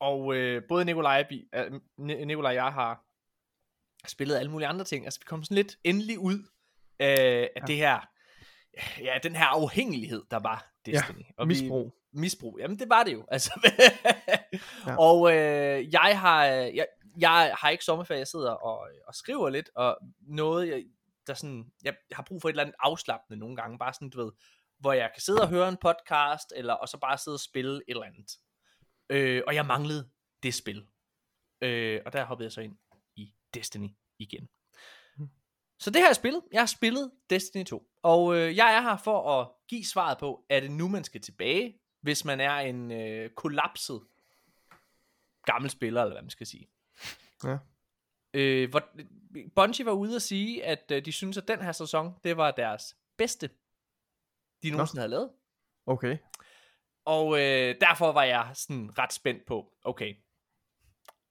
[0.00, 1.24] Og øh, både Nikolaj,
[1.54, 3.04] øh, Nikolaj og jeg har
[4.08, 5.04] spillet alle mulige andre ting.
[5.04, 6.38] Altså vi kom sådan lidt endelig ud
[6.98, 7.66] af, af ja.
[7.66, 8.00] det her,
[9.00, 11.18] ja, den her afhængighed, der var Destiny.
[11.18, 11.94] Ja, og misbrug.
[12.12, 13.24] Vi, misbrug, jamen det var det jo.
[13.32, 13.70] Altså,
[14.86, 14.96] ja.
[14.98, 16.86] Og øh, jeg har, jeg,
[17.18, 20.84] jeg har ikke sommerferie, jeg sidder og, og skriver lidt, og noget, jeg,
[21.26, 24.24] der sådan, jeg har brug for et eller andet afslappende nogle gange, bare sådan, du
[24.24, 24.32] ved,
[24.78, 27.74] hvor jeg kan sidde og høre en podcast, eller og så bare sidde og spille
[27.76, 28.30] et eller andet.
[29.10, 30.10] Øh, og jeg manglede
[30.42, 30.86] det spil.
[31.60, 32.76] Øh, og der hoppede jeg så ind
[33.16, 33.88] i Destiny
[34.18, 34.48] igen.
[35.16, 35.28] Mm.
[35.78, 36.42] Så det har jeg spillet.
[36.52, 37.90] Jeg har spillet Destiny 2.
[38.02, 41.20] Og øh, jeg er her for at give svaret på, er det nu, man skal
[41.20, 44.02] tilbage, hvis man er en øh, kollapset
[45.44, 46.68] gammel spiller, eller hvad man skal sige.
[47.44, 47.58] Ja.
[48.34, 48.82] Øh, hvor,
[49.54, 52.50] Bungie var ude at sige, at øh, de synes, at den her sæson, det var
[52.50, 53.50] deres bedste,
[54.62, 55.00] de nogensinde Nå.
[55.00, 55.30] havde lavet.
[55.86, 56.18] Okay.
[57.06, 60.14] Og øh, derfor var jeg sådan ret spændt på, okay,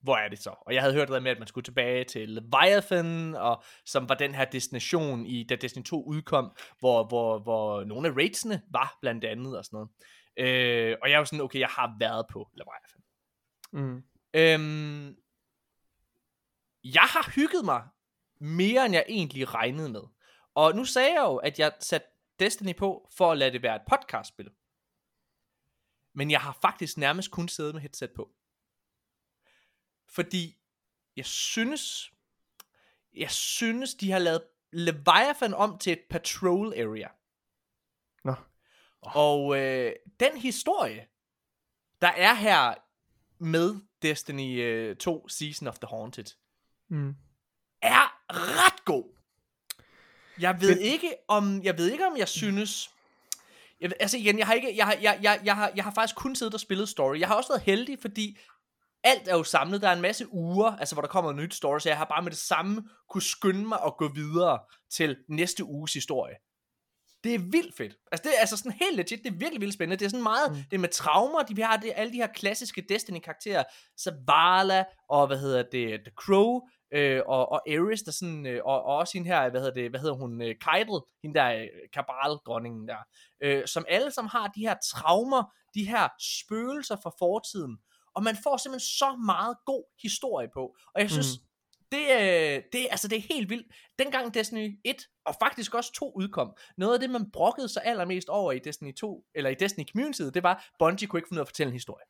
[0.02, 0.50] hvor er det så?
[0.50, 4.16] Og jeg havde hørt det med, at man skulle tilbage til Leviathan, og som var
[4.16, 8.98] den her destination, i, da Destiny 2 udkom, hvor, hvor, hvor nogle af raidsene var
[9.02, 9.90] blandt andet og sådan noget.
[10.38, 13.02] Øh, og jeg var sådan, okay, jeg har været på Leviathan.
[13.72, 14.04] Mm.
[14.34, 15.16] Øhm,
[16.84, 17.84] jeg har hygget mig
[18.40, 20.02] mere, end jeg egentlig regnede med.
[20.56, 22.08] Og nu sagde jeg jo, at jeg satte
[22.40, 24.50] Destiny på, for at lade det være et podcastspil.
[26.16, 28.32] Men jeg har faktisk nærmest kun siddet med headset på.
[30.08, 30.58] Fordi
[31.16, 32.14] jeg synes,
[33.14, 34.42] jeg synes, de har lavet
[34.72, 37.08] Leviathan om til et patrol area.
[38.24, 38.36] Nå.
[39.02, 41.08] Og øh, den historie,
[42.02, 42.74] der er her
[43.38, 46.26] med Destiny øh, 2 Season of the Haunted,
[46.88, 47.16] mm.
[47.82, 49.16] er ret god.
[50.40, 50.84] Jeg ved Men...
[50.84, 52.95] ikke om jeg ved ikke om jeg synes
[53.82, 56.16] jeg, altså igen, jeg har ikke jeg har, jeg, jeg, jeg, har, jeg har faktisk
[56.16, 57.20] kun siddet og spillet story.
[57.20, 58.38] Jeg har også været heldig, fordi
[59.04, 59.82] alt er jo samlet.
[59.82, 62.24] Der er en masse uger, altså hvor der kommer nyt story, så jeg har bare
[62.24, 64.60] med det samme kunne skynde mig og gå videre
[64.92, 66.36] til næste uges historie.
[67.24, 67.96] Det er vildt fedt.
[68.12, 70.00] Altså det er altså sådan helt legit, det er virkelig vildt spændende.
[70.00, 70.58] Det er sådan meget, mm.
[70.58, 73.64] det er med traumer, de, vi har det, alle de her klassiske Destiny-karakterer,
[74.04, 76.62] Zavala og hvad hedder det, The Crow,
[76.92, 79.90] øh, og, og Ares, der sådan, øh, og, og også hende her, hvad hedder det,
[79.90, 82.98] hvad hedder hun, øh, Keidel, hende der, øh, Kabal-dronningen der,
[83.44, 87.78] øh, som alle som har de her traumer, de her spøgelser fra fortiden,
[88.16, 91.46] og man får simpelthen så meget god historie på, og jeg synes, mm.
[91.92, 93.68] Det, øh, det, altså det er helt vildt.
[94.00, 98.30] Dengang Destiny 1, og faktisk også 2 udkom, noget af det, man brokkede sig allermest
[98.30, 101.42] over i Destiny 2, eller i Destiny Community, det var, Bungie kunne ikke finde ud
[101.42, 102.06] af at fortælle en historie.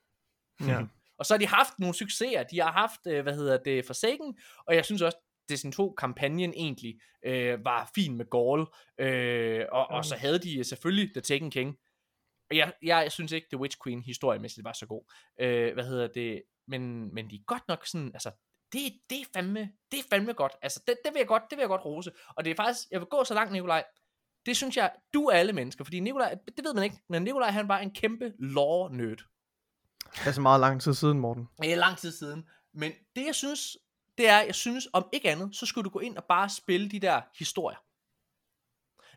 [0.61, 0.82] Ja.
[1.18, 2.43] Og så har de haft nogle succeser.
[2.43, 4.38] De har haft, øh, hvad hedder det, Forsaken,
[4.68, 5.18] og jeg synes også,
[5.49, 8.68] Destiny 2-kampagnen egentlig øh, var fin med Gaul.
[8.97, 11.78] Øh, og, og så havde de selvfølgelig The Taken King.
[12.49, 15.13] Og jeg, jeg, jeg synes ikke, The Witch Queen historiemæssigt var så god.
[15.39, 16.43] Øh, hvad hedder det?
[16.68, 18.32] Men, men de er godt nok sådan, altså,
[18.74, 20.53] det, det, er fandme, det er fandme godt.
[20.61, 22.11] Altså, det, det, vil jeg godt, det vil jeg godt rose.
[22.38, 23.84] Og det er faktisk, jeg vil gå så langt, Nikolaj.
[24.45, 25.84] Det synes jeg, du er alle mennesker.
[25.84, 29.24] Fordi Nikolaj, det ved man ikke, men Nikolaj han var en kæmpe lore-nerd.
[30.14, 31.47] Det er så meget lang tid siden, Morten.
[31.62, 32.43] Det er lang tid siden.
[32.74, 33.78] Men det, jeg synes,
[34.18, 36.89] det er, jeg synes, om ikke andet, så skulle du gå ind og bare spille
[36.89, 37.78] de der historier.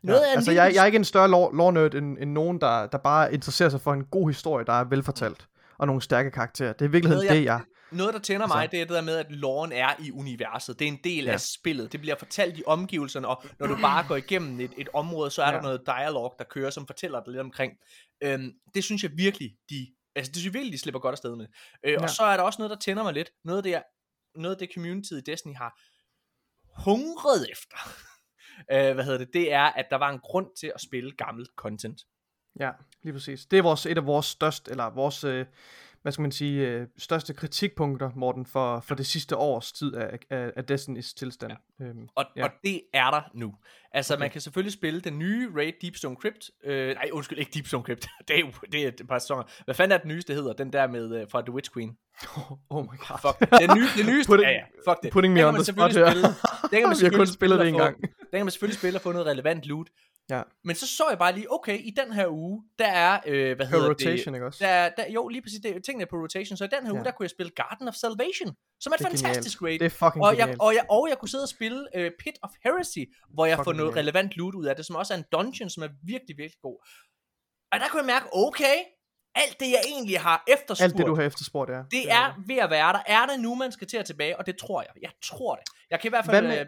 [0.03, 0.63] Noget ja, altså, lille...
[0.63, 3.81] jeg, jeg er ikke en større lore-nerd end, end nogen, der, der bare interesserer sig
[3.81, 6.73] for en god historie, der er velfortalt, og nogle stærke karakterer.
[6.73, 7.61] Det er i virkeligheden noget, jeg, det, jeg...
[7.91, 8.57] Noget, der tænder altså...
[8.57, 10.79] mig, det er det der med, at loren er i universet.
[10.79, 11.31] Det er en del ja.
[11.31, 11.91] af spillet.
[11.91, 15.41] Det bliver fortalt i omgivelserne, og når du bare går igennem et, et område, så
[15.41, 15.55] er ja.
[15.55, 17.73] der noget dialog, der kører, som fortæller dig lidt omkring.
[18.23, 19.87] Øhm, det synes jeg virkelig, de
[20.19, 21.47] Altså, det synes jeg virkelig, de slipper godt afsted med.
[21.83, 22.01] Øh, ja.
[22.01, 23.31] Og så er der også noget, der tænder mig lidt.
[23.43, 23.83] Noget af det,
[24.35, 25.79] noget af det community i Destiny har
[26.83, 27.77] hungret efter.
[28.73, 29.33] øh, hvad hedder det?
[29.33, 32.01] Det er, at der var en grund til at spille gammel content.
[32.59, 32.71] Ja,
[33.03, 33.45] lige præcis.
[33.45, 35.45] Det er vores, et af vores største, eller vores, øh,
[36.01, 40.19] hvad skal man sige, øh, største kritikpunkter, Morten, for, for det sidste års tid af,
[40.29, 41.53] af, af Destiny's tilstand.
[41.79, 41.85] Ja.
[41.85, 42.43] Øhm, og, ja.
[42.43, 43.55] og det er der nu.
[43.91, 44.19] Altså, okay.
[44.19, 46.49] man kan selvfølgelig spille den nye Raid Deepstone Crypt.
[46.63, 48.07] Øh, nej, undskyld, ikke Deepstone Crypt.
[48.27, 49.43] det er jo det er et par sæsoner.
[49.65, 50.53] Hvad fanden er den nyeste hedder?
[50.53, 51.97] Den der med uh, fra The Witch Queen.
[52.37, 53.19] Oh, oh my god.
[53.21, 55.11] Fuck, den, nye, den nyeste, putting, ja, ja, fuck det.
[55.11, 56.09] Putting me on the spot her.
[56.09, 56.27] Spille,
[56.71, 58.01] den kan man har kun spillet det en gang.
[58.01, 59.87] Den kan man selvfølgelig spille og få noget relevant loot.
[60.29, 60.41] Ja.
[60.63, 63.65] Men så så jeg bare lige, okay, i den her uge, der er, øh, hvad
[63.65, 64.37] hedder rotation, det?
[64.37, 64.65] ikke også?
[64.65, 66.93] Der, der, jo, lige præcis, det, tingene er på rotation, så i den her ja.
[66.93, 69.79] uge, der kunne jeg spille Garden of Salvation, som er et fantastisk raid.
[69.79, 72.37] Det er fucking og jeg, og, jeg, og jeg kunne sidde og spille øh, Pit
[72.41, 73.03] of Heresy,
[73.33, 74.01] hvor jeg får noget genial.
[74.01, 76.77] relevant loot ud af det, som også er en dungeon, som er virkelig, virkelig god.
[77.71, 78.77] Og der kunne jeg mærke, okay,
[79.35, 81.81] alt det, jeg egentlig har efterspurgt, Alt det, du har efterspurgt, ja.
[81.91, 83.01] det er ved at være der.
[83.05, 84.37] Er det nu, man skal til at tilbage?
[84.37, 84.91] Og det tror jeg.
[85.01, 85.63] Jeg tror det.
[85.89, 86.47] Jeg kan i hvert fald...
[86.47, 86.65] Med- øh,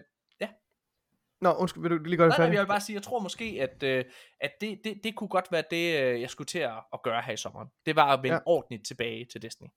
[1.42, 2.56] Nå, undskyld, vil du lige gøre det færdigt?
[2.56, 4.04] jeg vil bare sige, jeg tror måske, at, øh,
[4.42, 7.34] at det, det, det kunne godt være det, øh, jeg skulle til at, gøre her
[7.34, 7.68] i sommeren.
[7.86, 8.40] Det var at vende Ja.
[8.46, 9.68] ordentligt tilbage til Destiny.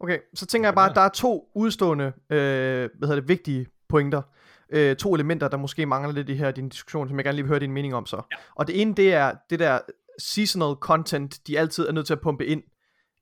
[0.00, 2.10] Okay, så tænker jeg bare, at der er to udstående, øh,
[2.98, 4.22] hvad hedder det, vigtige pointer.
[4.70, 7.44] Øh, to elementer, der måske mangler lidt i her din diskussion, som jeg gerne lige
[7.44, 8.16] vil høre din mening om så.
[8.16, 8.36] Ja.
[8.54, 9.78] Og det ene, det er det der
[10.18, 12.62] seasonal content, de altid er nødt til at pumpe ind,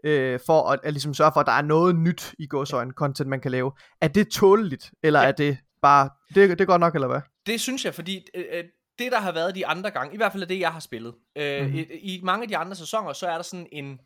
[0.05, 3.29] øh, for at, at ligesom sørge for, at der er noget nyt i gåsøjne content,
[3.29, 3.73] man kan lave.
[4.01, 5.29] Er det tåleligt, eller Ja.
[5.29, 7.21] er det bare, det, det er godt nok, eller hvad?
[7.47, 8.65] Det synes jeg, fordi øh, øh,
[8.99, 11.15] det, der har været de andre gange, i hvert fald er det, jeg har spillet.
[11.37, 11.71] Øh, Mhm.
[11.71, 11.91] mm-hmm.
[11.91, 14.01] i, I mange af de andre sæsoner, så er der sådan en,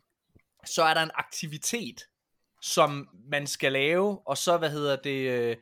[0.65, 2.01] så er der en aktivitet,
[2.61, 5.55] som man skal lave, og så, hvad hedder det, øh,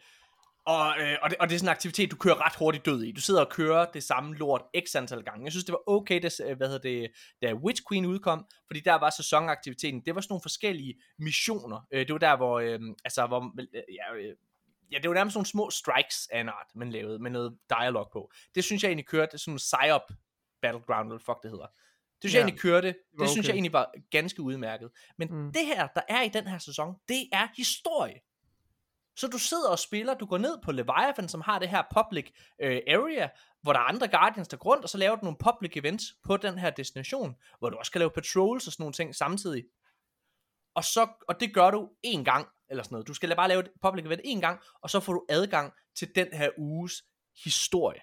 [0.67, 3.03] og, øh, og, det, og det er sådan en aktivitet, du kører ret hurtigt død
[3.03, 3.11] i.
[3.11, 5.43] Du sidder og kører det samme lort x antal gange.
[5.43, 7.11] Jeg synes, det var okay, det, øh, hvad hedder det,
[7.41, 10.01] da Witch Queen udkom, fordi der var sæsonaktiviteten.
[10.05, 11.87] Det var sådan nogle forskellige missioner.
[11.93, 14.35] Øh, det var der, hvor, øh, altså, hvor, øh, ja, øh,
[14.91, 18.09] ja, det var nærmest nogle små strikes af en art, man lavede med noget dialog
[18.13, 18.31] på.
[18.55, 20.01] Det synes jeg egentlig kørte, sådan en psyop
[20.61, 21.67] battleground, eller fuck det hedder.
[21.67, 24.91] Det synes Ja, jeg egentlig kørte, det, det synes jeg egentlig var ganske udmærket.
[25.17, 25.53] Men Mm.
[25.53, 28.19] det her, der er i den her sæson, det er historie.
[29.17, 32.31] Så du sidder og spiller, du går ned på Leviathan, som har det her public
[32.61, 33.29] øh, area,
[33.61, 36.03] hvor der er andre Guardians, der går rundt, og så laver du nogle public events
[36.23, 39.63] på den her destination, hvor du også kan lave patrols og sådan nogle ting samtidig.
[40.75, 43.07] Og, så, og det gør du en gang, eller sådan noget.
[43.07, 46.15] Du skal bare lave et public event en gang, og så får du adgang til
[46.15, 47.03] den her uges
[47.43, 48.01] historie.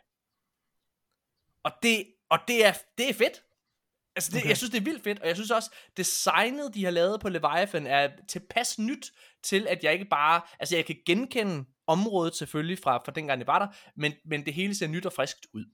[1.64, 3.44] Og det, og det, er, det er fedt.
[4.16, 4.48] Altså, det, Okay.
[4.48, 7.28] jeg synes, det er vildt fedt, og jeg synes også, designet, de har lavet på
[7.28, 9.12] Leviathan, er tilpas nyt
[9.42, 13.46] til, at jeg ikke bare, altså jeg kan genkende området selvfølgelig fra, fra dengang det
[13.46, 15.64] var der, men, men det hele ser nyt og friskt ud.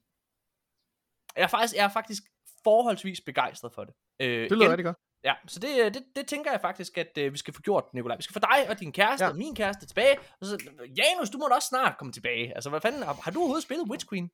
[1.37, 2.23] Jeg er faktisk, jeg er faktisk
[2.65, 3.95] forholdsvis begejstret for det.
[4.21, 4.97] Øh, Det lyder rigtig godt.
[5.25, 8.17] Ja, så det, det, det tænker jeg faktisk, at øh, vi skal få gjort, Nikolaj.
[8.17, 9.31] Vi skal få dig og din kæreste Ja.
[9.31, 10.17] og min kæreste tilbage.
[10.41, 10.59] Og så,
[10.97, 12.55] Janus, du må da også snart komme tilbage.
[12.55, 14.31] Altså, hvad fanden, har, har du overhovedet spillet Witch Queen?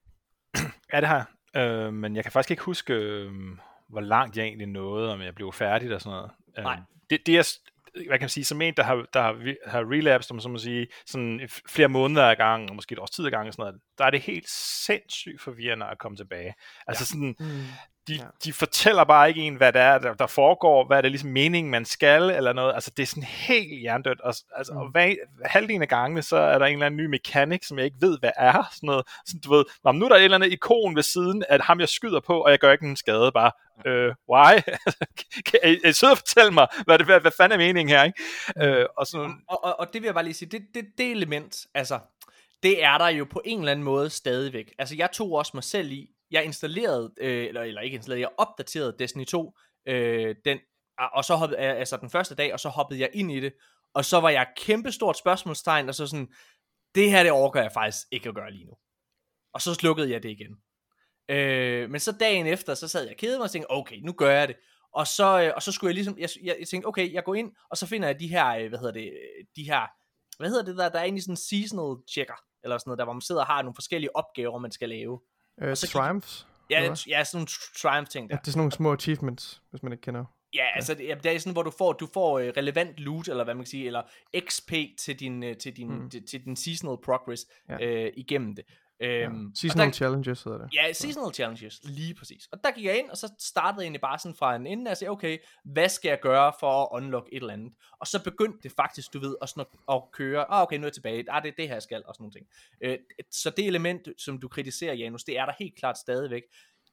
[0.93, 1.62] Ja, det har jeg.
[1.62, 3.30] Øh, men jeg kan faktisk ikke huske, øh,
[3.89, 6.30] hvor langt jeg egentlig nåede, om jeg blev færdig og sådan noget.
[6.59, 6.80] Øh, Nej.
[7.11, 7.59] Det, det er,
[7.95, 10.59] hvad kan man sige, som en, der har, der har, har relapsed, om så må
[10.59, 13.62] sige, sådan flere måneder ad gang, og måske et års tid ad gang, og sådan
[13.62, 14.49] noget, der er det helt
[14.87, 16.55] sindssygt forvirrende at komme tilbage.
[16.87, 17.07] Altså ja.
[17.07, 17.62] sådan, Mm.
[18.09, 18.24] De, Ja.
[18.44, 21.30] de fortæller bare ikke en, hvad det er, der, der foregår, hvad er det ligesom
[21.30, 22.74] meningen, man skal, eller noget.
[22.74, 24.20] Altså, det er sådan helt hjernedødt.
[24.20, 24.78] Og, altså, Mm.
[24.78, 24.82] mm.
[24.84, 27.84] og hver, halvdelen af gangene, så er der en eller anden ny mekanik, som jeg
[27.84, 28.70] ikke ved, hvad er.
[28.74, 29.07] Sådan noget.
[29.26, 31.80] Sådan, du ved, "Nå, nu er der et eller andet ikon ved siden, at ham
[31.80, 33.50] jeg skyder på, og jeg gør ikke en skade, bare,
[33.86, 34.61] øh, why?
[35.50, 38.05] kan I, I sidde og fortælle mig, hvad, det, hvad, hvad fanden er meningen her,
[38.05, 38.22] ikke?
[38.80, 41.11] Øh, og sådan, Og, og, og det vil jeg bare lige sige, det, det, det
[41.11, 41.98] element, altså,
[42.62, 44.72] det er der jo på en eller anden måde stadigvæk.
[44.78, 48.31] Altså, jeg tog også mig selv i, jeg installerede, øh, eller, eller ikke installerede, jeg
[48.39, 49.53] opdaterede Destiny 2,
[49.89, 50.59] øh, den,
[51.12, 53.53] og så hoppede, altså den første dag, og så hoppede jeg ind i det,
[53.95, 56.29] og så var jeg kæmpestort spørgsmålstegn, og så sådan,
[56.95, 58.72] det her, det overgår jeg faktisk ikke at gøre lige nu.
[59.55, 60.57] Og så slukkede jeg det igen.
[61.29, 64.31] Øh, men så dagen efter, så sad jeg kede mig og tænkte, okay, nu gør
[64.31, 64.57] jeg det.
[64.93, 67.35] Og så, øh, og så skulle jeg ligesom, jeg, jeg, jeg tænkte, okay, jeg går
[67.35, 69.12] ind, og så finder jeg de her, øh, hvad hedder det,
[69.57, 69.87] de her,
[70.39, 73.05] hvad hedder det der, der er egentlig sådan en seasonal checker, eller sådan noget, der
[73.05, 75.20] hvor man sidder og har nogle forskellige opgaver, man skal lave.
[75.62, 76.46] Øh, så gik- Triumphs?
[76.70, 78.40] Ja, Eller det, ja sådan nogle tr- triumph ting Ja, der.
[78.40, 80.24] det er sådan nogle små achievements, hvis man ikke kender.
[80.55, 83.28] Ja, altså det, ja, det er sådan, hvor du får, du får øh, relevant loot,
[83.28, 84.02] eller hvad man kan sige, eller
[84.48, 86.11] XP til din, øh, til din, mm.
[86.11, 87.86] til, til din seasonal progress Ja.
[87.86, 88.64] øh, igennem det.
[89.01, 90.74] Øhm, og Seasonal der- challenges hedder det.
[90.74, 92.47] Ja, seasonal challenges, lige præcis.
[92.53, 94.90] Og der gik jeg ind, og så startede jeg egentlig bare sådan fra en ende,
[94.90, 97.72] og sagde, okay, hvad skal jeg gøre for at unlock et eller andet?
[98.01, 100.82] Og så begyndte det faktisk, du ved, at, sådan at, at køre, ah, okay, nu
[100.82, 102.47] er jeg tilbage, ah, det er det her, jeg skal, og sådan nogle ting.
[102.80, 102.99] Øh,
[103.30, 106.42] så det element, som du kritiserer, Janus, det er der helt klart stadigvæk.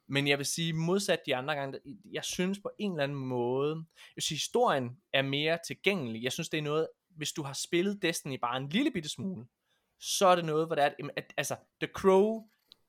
[0.08, 1.80] Men jeg vil sige, modsat de andre gange,
[2.12, 3.86] jeg synes på en eller anden måde,
[4.16, 6.24] jeg synes, historien er mere tilgængelig.
[6.24, 9.46] Jeg synes, det er noget, hvis du har spillet Destiny bare en lille bitte smule,
[10.02, 12.44] så er det noget, hvor det er, at, at altså, The Crow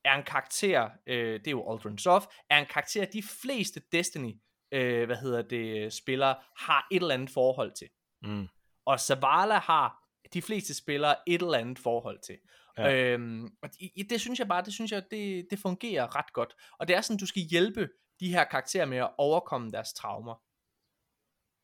[0.05, 4.33] er en karakter, øh, det er jo Aldrin Soft, er en karakter, de fleste Destiny,
[4.71, 7.89] øh, hvad hedder det, spillere har et eller andet forhold til.
[8.21, 8.47] mm,
[8.85, 10.03] Og Zavala har
[10.33, 12.37] de fleste spillere et eller andet forhold til.
[12.77, 13.13] Ja.
[13.13, 16.55] Øhm, og det, det synes jeg bare, det synes jeg, det, det fungerer ret godt.
[16.79, 17.89] Og det er sådan, du skal hjælpe
[18.19, 20.41] de her karakterer med at overkomme deres traumer.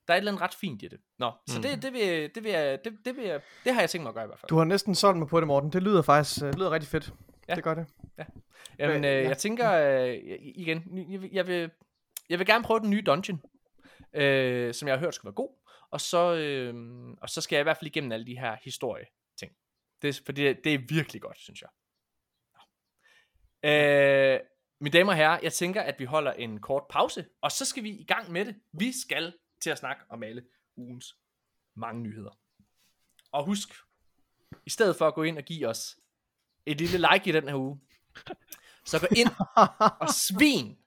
[0.09, 0.99] Der er et eller andet ret fint i det.
[1.19, 1.61] Nå, så Mm.
[1.61, 4.09] det, det, vil, det, vil jeg, det, det, vil jeg, det har jeg tænkt mig
[4.09, 4.49] at gøre i hvert fald.
[4.49, 5.73] Du har næsten solgt mig på det, Morten.
[5.73, 7.13] Det lyder faktisk øh, det lyder rigtig fedt.
[7.49, 7.55] Ja.
[7.55, 7.85] Det gør det.
[8.79, 9.27] Jamen, Men, øh, ja.
[9.27, 11.71] jeg tænker øh, igen, jeg vil, jeg vil,
[12.29, 13.41] jeg vil gerne prøve den nye dungeon,
[14.13, 15.49] øh, som jeg har hørt skal være god,
[15.91, 16.73] og så, øh,
[17.21, 19.05] og så skal jeg i hvert fald igennem alle de her historie
[19.39, 19.51] ting.
[20.01, 21.69] Det, for det, det er virkelig godt, synes jeg.
[23.63, 24.39] Øh,
[24.81, 27.83] mine damer og herrer, jeg tænker, at vi holder en kort pause, og så skal
[27.83, 28.55] vi i gang med det.
[28.73, 30.45] Vi skal til at snakke om alle
[30.75, 31.17] ugens
[31.75, 32.39] mange nyheder.
[33.31, 33.69] Og husk,
[34.65, 35.97] i stedet for at gå ind og give os
[36.65, 37.79] et lille like i den her uge,
[38.85, 39.29] så gå ind
[40.01, 40.77] og svin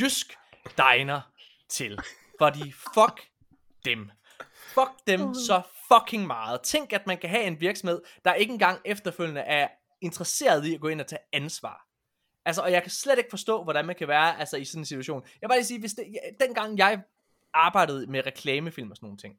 [0.00, 0.36] Jysk
[0.76, 1.20] Diner
[1.68, 1.98] til.
[2.38, 3.28] Fordi fuck
[3.84, 4.10] dem.
[4.74, 6.60] Fuck dem så fucking meget.
[6.60, 9.68] Tænk, at man kan have en virksomhed, der ikke engang efterfølgende er
[10.00, 11.86] interesseret i at gå ind og tage ansvar.
[12.44, 14.86] Altså, og jeg kan slet ikke forstå, hvordan man kan være altså, i sådan en
[14.86, 15.22] situation.
[15.22, 16.04] Jeg vil bare lige sige, hvis det,
[16.40, 17.02] dengang jeg
[17.54, 19.38] arbejdede med reklamefilm og sådan nogle ting,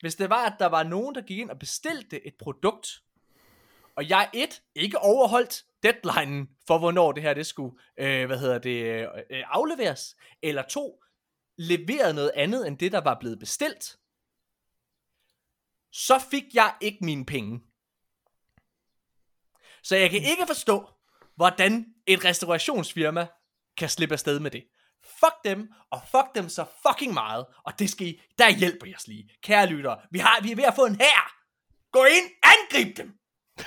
[0.00, 3.02] hvis det var, at der var nogen, der gik ind og bestilte et produkt,
[3.96, 8.58] og jeg et, ikke overholdt deadline for, hvornår det her det skulle, øh, hvad hedder
[8.58, 11.02] det, øh, afleveres, eller to,
[11.56, 13.98] leverede noget andet, end det, der var blevet bestilt,
[15.92, 17.60] så fik jeg ikke mine penge.
[19.82, 20.88] Så jeg kan ikke forstå,
[21.36, 23.26] hvordan et restaurationsfirma
[23.76, 24.68] kan slippe afsted med det.
[25.20, 27.46] Fuck dem, og fuck dem så fucking meget.
[27.64, 29.30] Og det skal I, der hjælper jeg os lige.
[29.42, 31.32] Kære lyttere, vi, har, vi er ved at få en her.
[31.92, 33.12] Gå ind, angrib dem.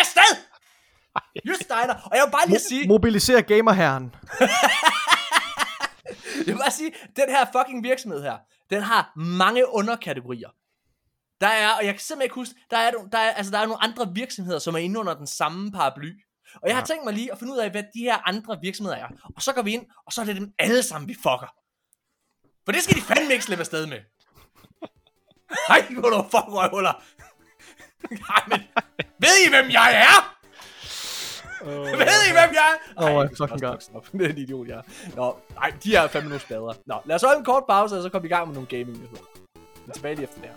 [0.00, 0.36] Afsted!
[1.48, 1.94] Just Steiner.
[1.94, 2.88] Og jeg vil bare lige sige...
[2.88, 4.04] Mobiliser gamerherren.
[6.46, 8.38] jeg vil bare sige, den her fucking virksomhed her,
[8.70, 10.48] den har mange underkategorier.
[11.40, 13.66] Der er, og jeg kan simpelthen ikke huske, der er, der er, altså, der er
[13.66, 16.12] nogle andre virksomheder, som er inde under den samme paraply.
[16.54, 18.96] Og jeg har tænkt mig lige at finde ud af, hvad de her andre virksomheder
[18.96, 19.08] er.
[19.36, 21.54] Og så går vi ind, og så er det dem alle sammen, vi fucker.
[22.64, 23.98] For det skal de fandme ikke slippe afsted med.
[25.68, 27.02] Nej, hvor du fuck røvhuller.
[28.10, 28.60] Nej, men
[29.18, 30.38] ved I, hvem jeg er?
[31.62, 33.02] Uh, ved I, hvem jeg er?
[33.02, 34.10] Åh, oh, fucking god.
[34.12, 34.82] Det er en idiot, jeg er.
[35.16, 36.72] Nå, nej, de er fandme nogle spader.
[36.86, 38.68] Nå, lad os holde en kort pause, og så kommer vi i gang med nogle
[38.68, 39.22] gaming nyheder.
[39.54, 40.56] Vi er tilbage lige efter det her.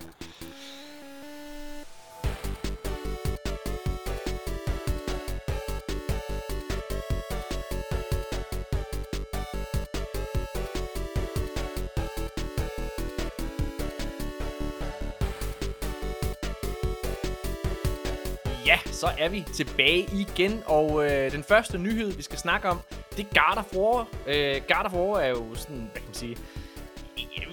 [18.96, 22.80] Så er vi tilbage igen, og øh, den første nyhed, vi skal snakke om,
[23.16, 24.08] det er God of War.
[24.26, 26.36] Øh, God of War er jo sådan, hvad kan man sige...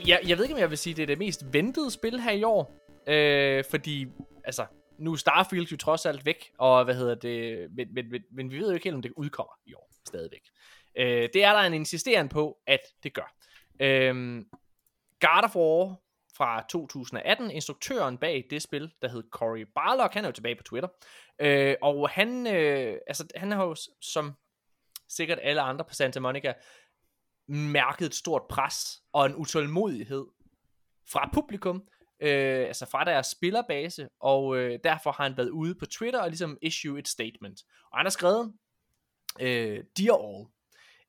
[0.07, 2.31] Jeg, jeg ved ikke, om jeg vil sige, det er det mest ventede spil her
[2.31, 2.75] i år.
[3.07, 4.07] Øh, fordi,
[4.43, 4.65] altså,
[4.97, 8.51] nu er Starfield jo trods alt væk, og hvad hedder det, men, men, men, men
[8.51, 10.41] vi ved jo ikke helt, om det udkommer i år stadigvæk.
[10.97, 13.35] Øh, det er der en insisteren på, at det gør.
[13.79, 14.43] Øh,
[15.21, 15.99] God of War
[16.37, 20.63] fra 2018, instruktøren bag det spil, der hed Cory Barlog, han er jo tilbage på
[20.63, 20.89] Twitter,
[21.39, 24.33] øh, og han, øh, altså, han har jo som
[25.09, 26.53] sikkert alle andre på Santa Monica,
[27.47, 30.25] mærket et stort pres og en utålmodighed
[31.07, 31.83] fra publikum,
[32.19, 36.29] øh, altså fra deres spillerbase, og øh, derfor har han været ude på Twitter og
[36.29, 37.63] ligesom issue et statement.
[37.91, 38.53] Og han har skrevet,
[39.39, 40.47] øh, Dear all,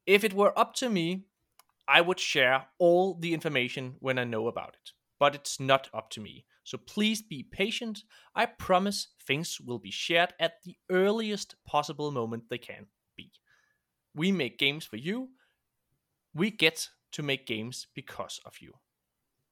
[0.06, 1.10] if it were up to me,
[1.88, 4.94] I would share all the information when I know about it.
[5.24, 6.44] But it's not up to me.
[6.64, 8.04] So please be patient.
[8.36, 13.30] I promise things will be shared at the earliest possible moment they can be.
[14.14, 15.28] We make games for you.
[16.34, 18.72] We get to make games because of you.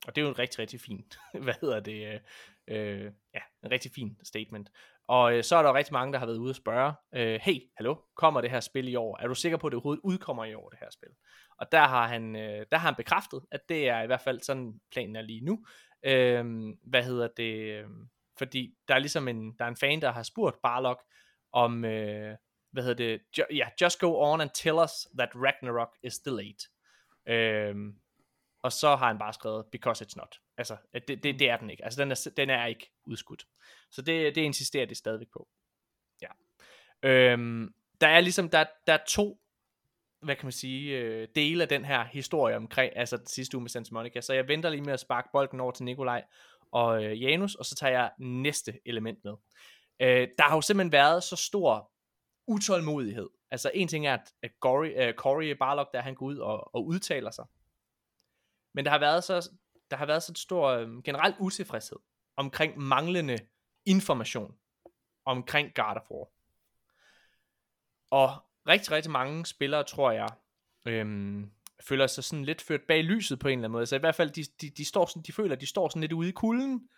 [0.07, 1.05] Og det er jo en rigtig, rigtig fin,
[1.45, 2.20] hvad hedder det, øh,
[2.68, 4.70] øh, ja, en rigtig fin statement.
[5.09, 7.41] Og øh, så er der jo rigtig mange, der har været ude og spørge, øh,
[7.43, 9.18] hey, hallo, kommer det her spil i år?
[9.20, 11.11] Er du sikker på, at det overhovedet udkommer i år, det her spil?
[11.59, 14.40] Og der har han, øh, der har han bekræftet, at det er i hvert fald
[14.40, 15.64] sådan planen er lige nu.
[16.03, 17.55] Øh, hvad hedder det?
[17.55, 17.86] Øh,
[18.38, 21.00] fordi der er ligesom en, der er en fan, der har spurgt Barlock
[21.53, 22.36] om, øh,
[22.70, 23.22] hvad hedder det?
[23.38, 26.68] Jo, ja, yeah, just go on and tell us that Ragnarok is delayed.
[27.26, 27.74] Øh,
[28.62, 30.40] og så har han bare skrevet, because it's not.
[30.57, 31.84] Altså, det, det, det er den ikke.
[31.84, 33.46] Altså, den er, den er ikke udskudt.
[33.90, 35.48] Så det, det insisterer det stadigvæk på.
[36.22, 36.28] Ja.
[37.03, 39.40] Øhm, der er ligesom, der, der er to,
[40.23, 43.62] hvad kan man sige, øh, dele af den her historie omkring, altså den sidste uge
[43.62, 44.20] med Santa Monica.
[44.20, 46.25] Så jeg venter lige med at sparke bolden over til Nikolaj
[46.73, 49.33] og øh, Janus, og så tager jeg næste element med.
[50.01, 51.93] Øh, der har jo simpelthen været så stor
[52.47, 53.29] utålmodighed.
[53.51, 56.75] Altså en ting er, at, at Corey, øh, Corey Barlock, der han går ud og,
[56.75, 57.45] og udtaler sig,
[58.75, 59.51] men der har været så,
[59.91, 61.99] der har været så stor øh, generel utilfredshed
[62.37, 63.39] omkring manglende
[63.87, 64.55] information
[65.25, 66.29] omkring God of War.
[68.11, 70.29] Og rigtig, rigtig mange spillere, tror jeg,
[70.87, 71.51] øhm,
[71.81, 73.87] føler sig sådan lidt ført bag lyset på en eller anden måde.
[73.87, 76.01] Så i hvert fald, de, de, de, står sådan, de føler, at de står sådan
[76.01, 76.89] lidt ude i kulden,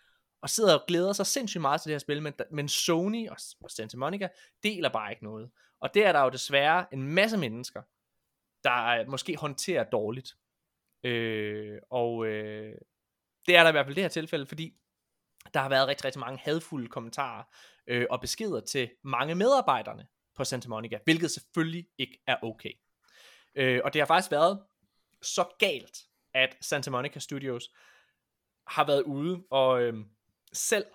[0.41, 3.37] og sidder og glæder sig sindssygt meget til det her spil, men, men Sony og,
[3.63, 4.27] og Santa Monica
[4.63, 5.51] deler bare ikke noget.
[5.79, 7.81] Og det er der jo desværre en masse mennesker,
[8.63, 10.35] der øh, måske håndterer dårligt.
[11.03, 12.75] Øh, og øh,
[13.47, 14.73] det er der i hvert fald det her tilfælde, fordi
[15.53, 17.43] der har været rigtig, rigtig mange hadfulde kommentarer
[17.87, 22.71] øh, og beskeder til mange medarbejderne på Santa Monica, hvilket selvfølgelig ikke er okay.
[23.55, 24.63] Øh, og det har faktisk været
[25.21, 25.97] så galt,
[26.33, 27.71] at Santa Monica Studios
[28.67, 30.05] har været ude og øh,
[30.53, 30.85] selv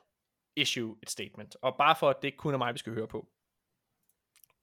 [0.57, 1.57] issue et statement.
[1.63, 3.29] Og bare for at det ikke kun er mig, vi skal høre på.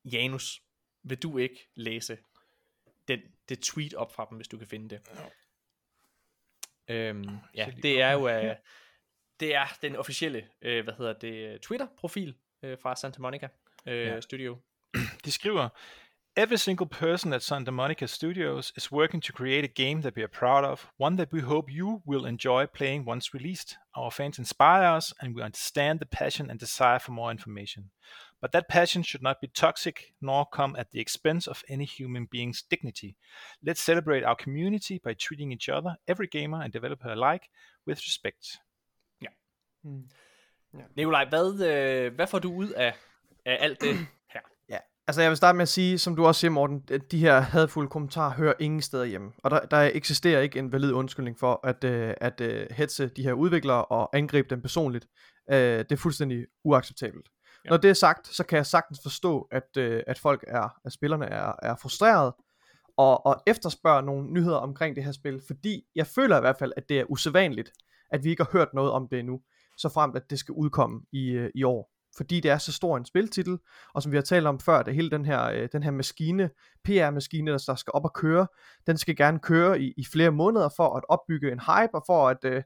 [0.06, 0.62] Janus,
[1.04, 2.18] vil du ikke læse
[3.08, 3.20] den,
[3.50, 5.02] det tweet op fra dem, hvis du kan finde det?
[6.88, 8.56] Øhm, ja, det er jo uh,
[9.40, 13.48] det er den officielle, uh, hvad hedder det, Twitter-profil uh, fra Santa Monica
[13.88, 14.22] uh, ja.
[14.22, 14.58] Studio.
[15.26, 15.70] De skriver,
[16.38, 20.22] Every single person at Santa Monica Studios is working to create a game that we
[20.22, 23.76] are proud of, one that we hope you will enjoy playing once released.
[23.96, 27.90] Our fans inspire us, and we understand the passion and desire for more information.
[28.40, 32.28] But that passion should not be toxic nor come at the expense of any human
[32.30, 33.16] being's dignity.
[33.66, 37.50] Let's celebrate our community by treating each other, every gamer and developer alike,
[37.88, 38.60] with respect.
[39.22, 39.30] Ja.
[39.84, 40.10] Mm.
[40.74, 40.84] ja.
[40.96, 42.94] Nikolaj, hvad, øh, hvad får du ud af,
[43.48, 43.98] af alt det
[44.34, 44.42] her?
[44.70, 44.78] Ja,
[45.08, 47.40] altså jeg vil starte med at sige, som du også siger Morten, at de her
[47.40, 49.32] hadfulde kommentarer hører ingen steder hjemme.
[49.44, 53.24] Og der, der eksisterer ikke en valid undskyldning for at, øh, at øh, hetze de
[53.24, 55.08] her udviklere og angribe dem personligt.
[55.52, 57.30] Øh, det er fuldstændig uacceptabelt.
[57.66, 57.70] Ja.
[57.70, 60.94] Når det er sagt, så kan jeg sagtens forstå, at, øh, at folk er, at
[60.94, 62.34] spillerne er, er frustreret
[62.98, 66.72] og, og efterspørger nogle nyheder omkring det her spil, fordi jeg føler i hvert fald,
[66.78, 67.72] at det er usædvanligt,
[68.12, 69.42] at vi ikke har hørt noget om det endnu,
[69.78, 71.92] så frem at det skal udkomme i, øh, i år.
[72.18, 73.60] Fordi det er så stor en spiltitel,
[73.94, 76.50] og som vi har talt om før, det hele den her, øh, den her maskine,
[76.84, 78.48] PR-maskine, der, der skal op og køre,
[78.88, 82.30] den skal gerne køre i, i flere måneder for at opbygge en hype, og for
[82.30, 82.64] at, øh,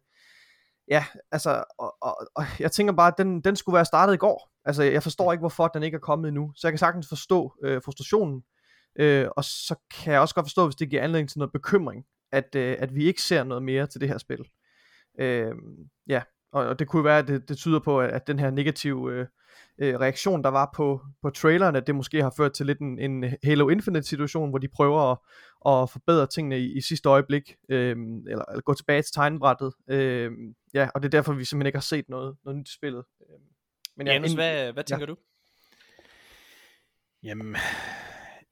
[0.88, 4.18] ja, altså, og, og, og jeg tænker bare, at den, den skulle være startet i
[4.18, 4.52] går.
[4.66, 6.52] Altså, jeg forstår ikke, hvorfor den ikke er kommet endnu.
[6.56, 8.43] Så jeg kan sagtens forstå øh, frustrationen.
[8.99, 12.06] Øh, og så kan jeg også godt forstå, hvis det giver anledning til noget bekymring,
[12.32, 14.45] at, øh, at vi ikke ser noget mere til det her spil.
[15.20, 15.52] Øh,
[16.08, 16.22] ja,
[16.52, 19.14] og, og det kunne være, at det, det tyder på, at, at den her negative
[19.14, 19.28] øh,
[19.82, 22.99] øh, reaktion, der var på, på traileren, at det måske har ført til lidt en,
[22.99, 25.17] en Halo Infinite situation, hvor de prøver at,
[25.67, 27.95] at forbedre tingene i, i sidste øjeblik, øh,
[28.28, 29.74] eller, eller gå tilbage til tegnebrættet.
[29.89, 30.32] Øh,
[30.74, 33.03] ja, og det er derfor, vi simpelthen ikke har set noget, noget nyt spillet.
[33.22, 33.39] Øh,
[33.97, 35.11] men ja, Janus, hvad, hvad tænker ja.
[35.11, 35.17] du?
[37.24, 37.55] Jamen,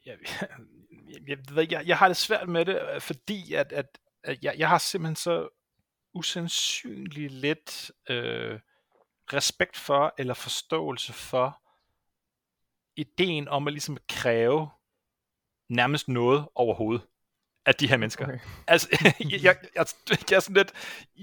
[0.06, 0.18] jeg,
[1.28, 4.70] jeg, jeg, jeg, jeg har det svært med det, fordi at, at, at jeg, jeg
[4.70, 5.48] har simpelthen så
[6.14, 8.60] usandsynligt lidt øh,
[9.34, 11.62] respekt for eller forståelse for
[12.96, 14.70] ideen om at ligesom kræve
[15.70, 17.08] nærmest noget overhovedet
[17.66, 18.26] af de her mennesker.
[18.26, 18.40] Okay.
[18.68, 18.88] Altså,
[19.20, 20.74] jeg, jeg, jeg, jeg, er sådan lidt,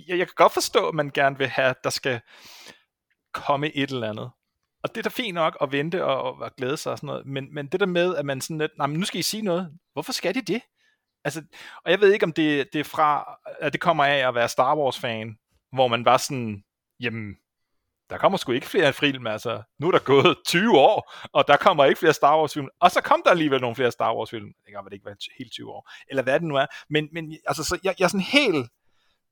[0.08, 2.20] jeg, jeg kan godt forstå, at man gerne vil have, at der skal
[3.32, 4.30] komme et eller andet.
[4.82, 7.26] Og det er da fint nok at vente og, og glæde sig og sådan noget,
[7.26, 9.42] men, men det der med, at man sådan lidt, nej, men nu skal I sige
[9.42, 9.78] noget.
[9.92, 10.62] Hvorfor skal de det?
[11.24, 11.42] Altså,
[11.84, 14.48] og jeg ved ikke, om det, det er fra, at det kommer af at være
[14.48, 15.38] Star Wars-fan,
[15.72, 16.64] hvor man var sådan,
[17.00, 17.36] jamen,
[18.10, 19.62] der kommer sgu ikke flere film, altså.
[19.78, 22.68] Nu er der gået 20 år, og der kommer ikke flere Star Wars film.
[22.80, 24.46] Og så kom der alligevel nogle flere Star Wars film.
[24.46, 25.90] Det kan det ikke være helt 20 år.
[26.10, 26.66] Eller hvad det nu er.
[26.90, 28.70] Men, men altså, så jeg, jeg er sådan helt,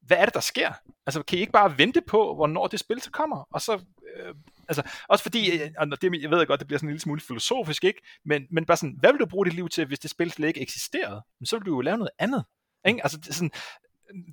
[0.06, 0.72] hvad er det, der sker?
[1.06, 3.48] Altså, kan I ikke bare vente på, hvornår det spil så kommer?
[3.50, 3.84] Og så,
[4.16, 4.34] øh,
[4.68, 7.20] altså, også fordi, øh, og det, jeg ved godt, det bliver sådan en lille smule
[7.20, 8.02] filosofisk, ikke?
[8.24, 10.48] Men, men bare sådan, hvad vil du bruge dit liv til, hvis det spil slet
[10.48, 11.22] ikke eksisterede?
[11.38, 12.44] Men så vil du jo lave noget andet.
[12.86, 13.00] Ikke?
[13.02, 13.50] Altså, det sådan,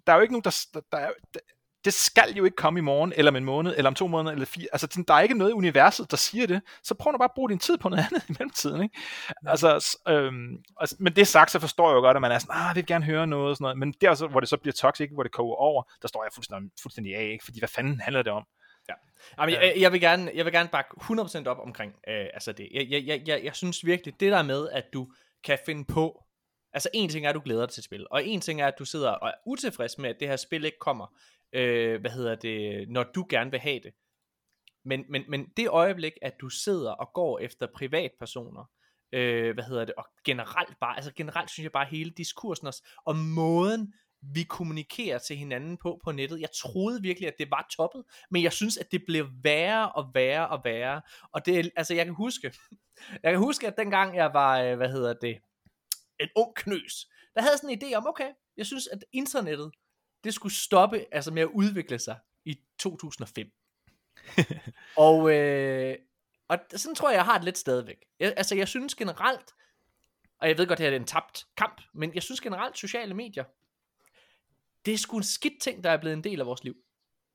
[0.07, 1.39] der er jo ikke nogen, der, der, der, er, der
[1.85, 4.31] det skal jo ikke komme i morgen, eller om en måned, eller om to måneder,
[4.31, 4.67] eller fire.
[4.71, 6.61] Altså, sådan, der er ikke noget i universet, der siger det.
[6.83, 8.83] Så prøv nu bare at bruge din tid på noget andet i mellemtiden.
[8.83, 8.97] Ikke?
[9.47, 12.55] Altså, øhm, altså, men det sagt, så forstår jeg jo godt, at man er sådan,
[12.55, 13.77] ah, jeg vil gerne høre noget, og sådan noget.
[13.77, 16.31] Men er også, hvor det så bliver toxic, hvor det koger over, der står jeg
[16.35, 17.45] fuldstændig, fuldstændig af, ikke?
[17.45, 18.43] fordi hvad fanden handler det om?
[18.89, 18.93] Ja.
[19.39, 22.69] Jamen, jeg, jeg, vil gerne, jeg vil gerne bakke 100% op omkring øh, altså det.
[22.73, 25.07] Jeg, jeg, jeg, jeg, jeg synes virkelig, det der med, at du
[25.43, 26.23] kan finde på
[26.73, 28.73] Altså en ting er, at du glæder dig til spil, og en ting er, at
[28.79, 31.07] du sidder og er utilfreds med, at det her spil ikke kommer
[31.53, 33.93] øh, hvad hedder det, når du gerne vil have det.
[34.85, 38.69] Men, men, men det øjeblik, at du sidder og går efter privatpersoner,
[39.13, 42.87] øh, hvad hedder det, og generelt bare, altså generelt synes jeg bare hele diskursen også,
[43.05, 46.41] og måden, vi kommunikerer til hinanden på på nettet.
[46.41, 50.11] Jeg troede virkelig, at det var toppet, men jeg synes, at det blev værre og
[50.13, 51.01] værre og værre.
[51.33, 52.53] Og det, altså jeg kan huske,
[53.23, 55.37] jeg kan huske, at dengang jeg var, øh, hvad hedder det,
[56.19, 59.71] en ung knøs, der havde sådan en idé om, okay, jeg synes, at internettet,
[60.23, 63.51] det skulle stoppe altså med at udvikle sig i 2005.
[64.97, 65.97] og, øh,
[66.47, 68.05] og sådan tror jeg, jeg har det lidt stadigvæk.
[68.19, 69.53] Jeg, altså jeg synes generelt,
[70.39, 73.43] og jeg ved godt, det er en tabt kamp, men jeg synes generelt, sociale medier,
[74.85, 76.75] det er sgu en skidt ting, der er blevet en del af vores liv.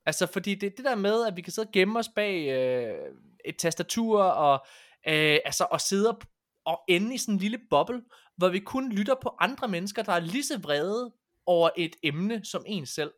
[0.06, 3.14] Altså fordi det det der med, at vi kan sidde og gemme os bag øh,
[3.44, 4.66] et tastatur, og,
[5.08, 6.18] øh, altså, og sidde
[6.64, 8.02] og ende i sådan en lille boble,
[8.36, 11.12] hvor vi kun lytter på andre mennesker, der er lige så vrede
[11.46, 13.14] over et emne som en selv.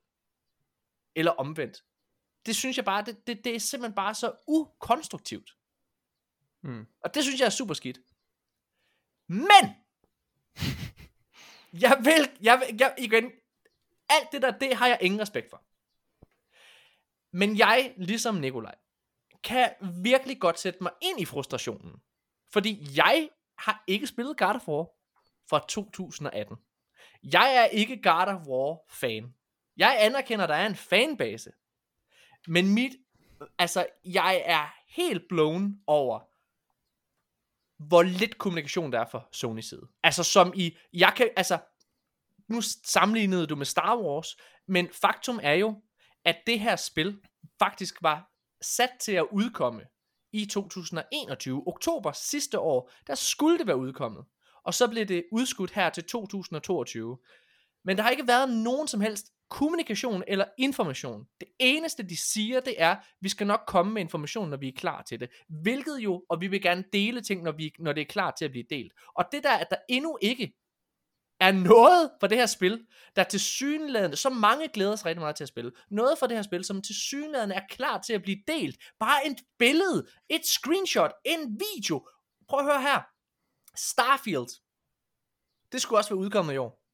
[1.14, 1.84] Eller omvendt.
[2.46, 5.50] Det synes jeg bare, det, det, det er simpelthen bare så ukonstruktivt.
[6.62, 6.86] Mm.
[7.00, 7.98] Og det synes jeg er super skidt.
[9.28, 9.64] Men,
[11.84, 13.32] jeg vil, jeg vil, jeg, igen,
[14.08, 15.64] alt det der, det har jeg ingen respekt for.
[17.32, 18.74] Men jeg, ligesom Nikolaj,
[19.44, 22.02] kan virkelig godt sætte mig ind i frustrationen.
[22.52, 24.84] Fordi jeg har ikke spillet God of War
[25.50, 26.56] fra 2018.
[27.22, 29.34] Jeg er ikke God of War fan.
[29.76, 31.50] Jeg anerkender, at der er en fanbase.
[32.46, 32.92] Men mit,
[33.58, 36.20] altså, jeg er helt blown over,
[37.88, 39.88] hvor lidt kommunikation der er for Sony side.
[40.02, 41.58] Altså som i, jeg kan, altså,
[42.48, 45.82] nu sammenlignede du med Star Wars, men faktum er jo,
[46.24, 47.20] at det her spil
[47.58, 49.82] faktisk var sat til at udkomme
[50.32, 54.24] i 2021, oktober sidste år, der skulle det være udkommet.
[54.64, 57.18] Og så blev det udskudt her til 2022.
[57.84, 61.24] Men der har ikke været nogen som helst kommunikation eller information.
[61.40, 64.72] Det eneste de siger, det er, vi skal nok komme med information, når vi er
[64.76, 65.30] klar til det.
[65.48, 68.44] Hvilket jo, og vi vil gerne dele ting, når, vi, når det er klar til
[68.44, 68.92] at blive delt.
[69.14, 70.52] Og det der, at der endnu ikke
[71.40, 72.86] er noget for det her spil,
[73.16, 76.36] der til synlædende, så mange glæder sig rigtig meget til at spille, noget for det
[76.36, 78.76] her spil, som til synlædende er klar til at blive delt.
[79.00, 82.08] Bare et billede, et screenshot, en video.
[82.48, 83.17] Prøv at høre her.
[83.78, 84.48] Starfield.
[85.72, 86.84] Det skulle også være udkommet i år.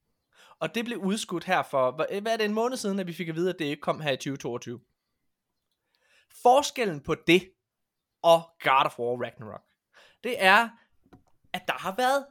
[0.59, 3.29] Og det blev udskudt her for, hvad er det, en måned siden, at vi fik
[3.29, 4.81] at vide, at det ikke kom her i 2022.
[6.43, 7.51] Forskellen på det
[8.23, 9.63] og God of War Ragnarok,
[10.25, 10.69] det er,
[11.53, 12.27] at der har været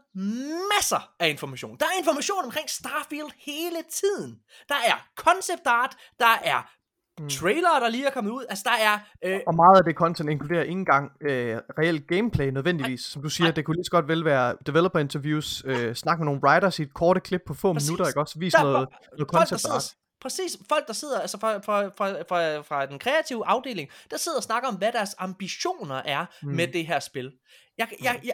[0.76, 1.78] masser af information.
[1.78, 4.44] Der er information omkring Starfield hele tiden.
[4.70, 6.74] Der er concept art, der er
[7.20, 7.30] mm.
[7.30, 8.46] trailer, der lige er kommet ud.
[8.50, 9.00] Altså, der er...
[9.26, 9.40] Øh...
[9.48, 13.08] Og meget af det content inkluderer ikke engang øh, reelt gameplay nødvendigvis.
[13.08, 13.54] Ej, Som du siger, ej.
[13.54, 16.82] det kunne lige så godt vel være developer interviews, øh, snak med nogle writers i
[16.82, 17.90] et korte klip på få Præcis.
[17.90, 18.40] minutter, ikke også?
[18.40, 18.88] Vise der, noget,
[19.18, 19.96] noget concept art.
[20.22, 24.38] Præcis, folk der sidder altså fra, fra, fra, fra, fra den kreative afdeling, der sidder
[24.38, 26.50] og snakker om, hvad deres ambitioner er mm.
[26.50, 27.32] med det her spil.
[27.78, 28.34] Jeg, jeg, jeg,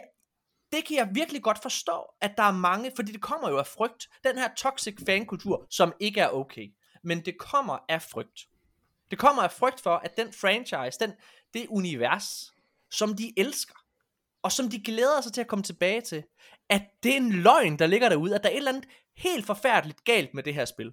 [0.72, 3.66] det kan jeg virkelig godt forstå, at der er mange, fordi det kommer jo af
[3.66, 4.08] frygt.
[4.24, 6.66] Den her toxic fankultur, som ikke er okay.
[7.04, 8.40] Men det kommer af frygt.
[9.10, 11.12] Det kommer af frygt for, at den franchise, den,
[11.54, 12.52] det univers,
[12.90, 13.74] som de elsker,
[14.42, 16.24] og som de glæder sig til at komme tilbage til,
[16.68, 19.46] at det er en løgn, der ligger derude, at der er et eller andet helt
[19.46, 20.92] forfærdeligt galt med det her spil.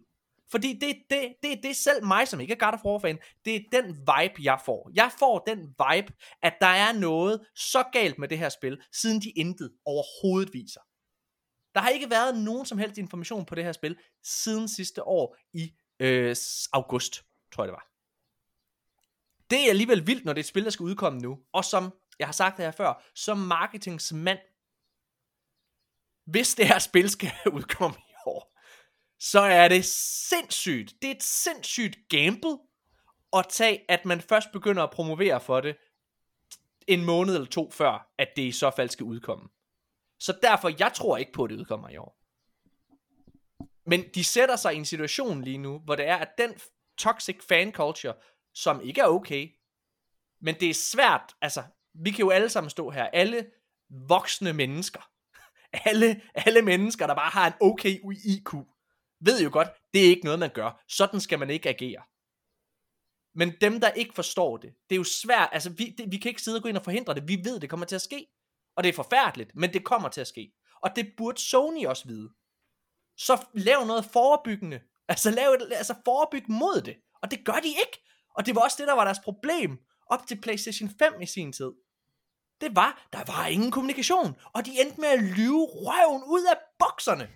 [0.52, 3.20] Fordi det, det, det, det er selv mig, som ikke er God of War fan,
[3.46, 4.92] det er den vibe, jeg får.
[4.94, 9.22] Jeg får den vibe, at der er noget så galt med det her spil, siden
[9.22, 10.82] de intet overhovedet viser.
[11.76, 15.38] Der har ikke været nogen som helst information på det her spil, siden sidste år
[15.54, 16.36] i øh,
[16.74, 17.87] august, tror jeg det var.
[19.50, 21.40] Det er alligevel vildt, når det er et spil, der skal udkomme nu.
[21.54, 24.40] Og som jeg har sagt det her før, som marketingsmand,
[26.26, 28.58] hvis det her spil skal udkomme i år,
[29.20, 29.86] så er det
[30.30, 30.94] sindssygt.
[31.02, 32.58] Det er et sindssygt gamble
[33.34, 35.78] at tage, at man først begynder at promovere for det
[36.88, 39.50] en måned eller to før, at det i så fald skal udkomme.
[40.20, 42.18] Så derfor, jeg tror ikke på, at det udkommer i år.
[43.86, 46.54] Men de sætter sig i en situation lige nu, hvor det er, at den
[46.98, 48.14] toxic fan culture,
[48.58, 49.50] som ikke er okay,
[50.42, 53.52] men det er svært, altså, vi kan jo alle sammen stå her, alle
[53.90, 55.10] voksne mennesker,
[55.90, 58.54] alle, alle mennesker, der bare har en okay IQ,
[59.20, 60.84] ved jo godt, det er ikke noget, man gør.
[60.88, 62.04] Sådan skal man ikke agere.
[63.36, 66.30] Men dem, der ikke forstår det, det er jo svært, altså vi, det, vi kan
[66.30, 68.28] ikke sidde og gå ind og forhindre det, vi ved, det kommer til at ske.
[68.76, 70.54] Og det er forfærdeligt, men det kommer til at ske.
[70.82, 72.30] Og det burde Sony også vide.
[73.18, 74.82] Så lav noget forebyggende.
[75.08, 76.98] Altså lav et, altså forebyg mod det.
[77.22, 78.07] Og det gør de ikke.
[78.38, 79.80] Og det var også det, der var deres problem
[80.10, 81.72] op til PlayStation 5 i sin tid.
[82.62, 84.36] Det var, der var ingen kommunikation.
[84.54, 87.28] Og de endte med at lyve røven ud af bokserne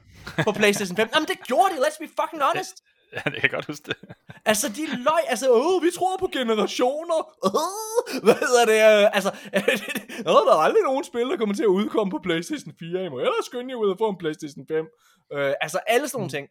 [0.43, 1.09] på PlayStation 5.
[1.13, 2.83] Jamen det gjorde de, let's be fucking honest.
[3.13, 3.97] Ja, det kan jeg godt huske det.
[4.45, 7.19] altså, de løg, altså, åh, vi tror på generationer.
[7.45, 8.79] Øh, hvad hedder det?
[8.89, 9.31] Øh, altså,
[10.33, 13.05] åh, der er aldrig nogen spil, der kommer til at udkomme på PlayStation 4.
[13.05, 14.85] I må ellers skynde jer ud og få en PlayStation 5.
[15.33, 16.35] Øh, altså, alle sådan nogle mm.
[16.37, 16.47] ting.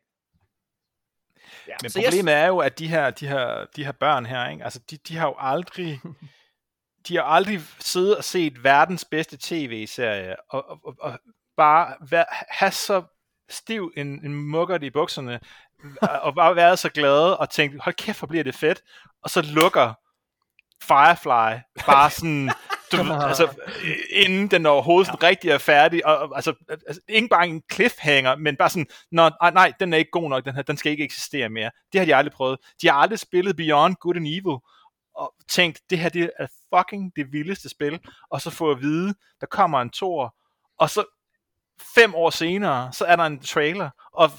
[1.70, 2.42] Ja, Men problemet jeg...
[2.42, 4.64] er jo, at de her, de her, de her børn her, ikke?
[4.64, 6.00] Altså, de, de har jo aldrig...
[7.08, 11.18] de har aldrig siddet og set verdens bedste tv-serie, og, og, og, og
[11.56, 13.02] bare vær, have så
[13.48, 15.40] stiv en, en mukkert i bukserne,
[16.22, 18.82] og bare været så glade, og tænkt, hold kæft, hvor bliver det fedt,
[19.22, 19.94] og så lukker
[20.82, 22.50] Firefly bare sådan,
[22.92, 23.48] du, altså,
[24.10, 25.26] inden den overhovedet ja.
[25.26, 29.72] rigtig er færdig, og, altså, altså, ikke bare en cliffhanger, men bare sådan, Nå, nej,
[29.80, 31.70] den er ikke god nok, den, her, den skal ikke eksistere mere.
[31.92, 32.58] Det har de aldrig prøvet.
[32.82, 34.58] De har aldrig spillet Beyond Good and Evil,
[35.14, 37.98] og tænkt, det her det er fucking det vildeste spil,
[38.30, 40.34] og så få at vide, der kommer en tor,
[40.78, 41.04] og så
[41.94, 44.30] fem år senere, så er der en trailer, og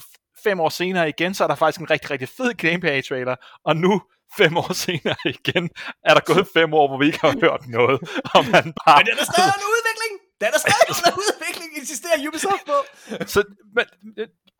[0.44, 4.02] fem år senere igen, så er der faktisk en rigtig, rigtig fed gameplay-trailer, og nu,
[4.38, 5.70] fem år senere igen,
[6.08, 8.00] er der gået fem år, hvor vi ikke har hørt noget,
[8.34, 8.96] og man bare...
[8.98, 10.12] Men det er der stadig en udvikling!
[10.40, 12.78] Der er der stadig under udvikling, insisterer Ubisoft på.
[13.26, 13.44] så
[13.76, 13.84] men,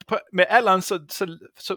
[0.09, 1.77] på, med alderen, så, så, så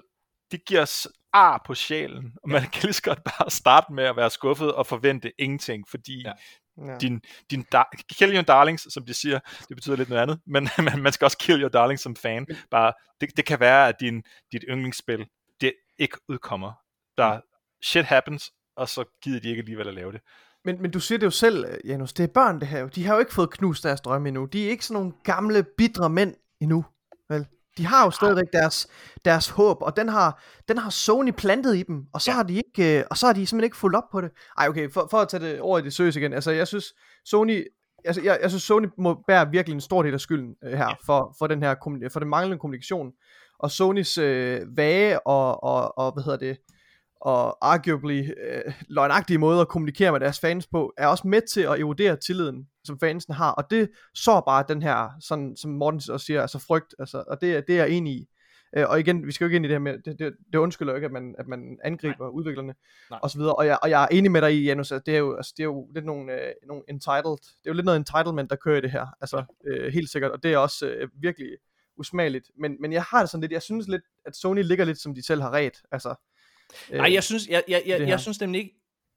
[0.52, 4.04] det giver os ar på sjælen, og man kan lige så godt bare starte med
[4.04, 6.32] at være skuffet og forvente ingenting, fordi ja.
[6.78, 6.98] Ja.
[6.98, 7.22] din,
[7.52, 9.39] din da- kill your darlings, som de siger,
[9.70, 12.48] det betyder lidt noget andet, men man, man skal også kill your darlings som fan.
[12.72, 15.26] Bare, det, det kan være, at din, dit yndlingsspil,
[15.62, 16.74] det ikke udkommer.
[17.18, 17.41] Der
[17.86, 20.22] shit happens, og så gider de ikke alligevel at lave det.
[20.66, 22.88] Men, men du siger det jo selv, øh, Janus, det er børn det her jo.
[22.88, 24.46] De har jo ikke fået knust deres drømme endnu.
[24.46, 26.86] De er ikke sådan nogle gamle, bitre mænd endnu.
[27.30, 27.48] Vel?
[27.78, 28.88] De har jo stadigvæk deres,
[29.26, 32.36] deres håb, og den har, den har Sony plantet i dem, og så, ja.
[32.36, 34.32] har de ikke, øh, og så har de simpelthen ikke fulgt op på det.
[34.58, 36.86] Ej, okay, for, for at tage det over i det seriøse igen, altså jeg synes,
[37.26, 37.68] Sony,
[38.06, 41.00] altså, jeg, jeg synes, Sony må bære virkelig en stor del af skylden øh, her,
[41.06, 41.76] for, for, den her,
[42.12, 43.12] for den manglende kommunikation,
[43.60, 46.58] og Sonys øh, vage og, og, og, hvad hedder det,
[47.22, 51.61] og arguably øh, løgnagtige måde at kommunikere med deres fans på, er også med til
[51.61, 56.01] at erodere tilliden, som fansen har, og det så bare den her, sådan, som Morten
[56.11, 58.28] også siger, altså frygt, altså, og det, er- det er jeg enig i.
[58.78, 60.57] Øh, og igen, vi skal jo ikke ind i det her med, det, det, det
[60.59, 62.30] undskylder jo ikke, at man, at man angriber Nej.
[62.30, 62.74] udviklerne,
[63.09, 63.20] Nej.
[63.24, 65.13] og så videre, og jeg, og jeg er enig med dig i, Janus, at det
[65.16, 67.86] er jo, altså, det er jo lidt nogle, øh, nogle entitled, det er jo lidt
[67.86, 70.88] noget entitlement, der kører i det her, altså øh, helt sikkert, og det er også
[70.88, 71.49] øh, virkelig
[71.97, 74.99] usmageligt, men, men jeg har det sådan lidt, jeg synes lidt, at Sony ligger lidt,
[75.01, 76.16] som de selv har ret, altså,
[76.91, 78.76] Nej, jeg synes, jeg, jeg, jeg, jeg synes nemlig ikke,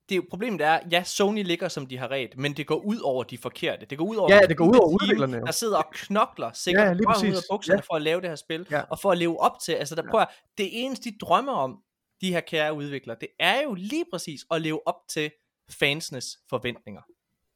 [0.08, 3.24] det problemet er, ja, Sony ligger som de har ret, men det går ud over
[3.24, 3.86] de forkerte.
[3.86, 5.44] Det går ud over Ja, det går ud over udviklerne jo.
[5.46, 7.46] Der sidder og knokler sikkert Ja, lige røven ud af præcis.
[7.50, 7.80] bukserne Ja.
[7.80, 8.80] for at lave det her spil, Ja.
[8.90, 10.28] og for at leve op til, altså der, prøv at,
[10.58, 11.82] det eneste de drømmer om,
[12.20, 15.30] de her kære udviklere, det er jo lige præcis at leve op til
[15.70, 17.02] fansenes forventninger.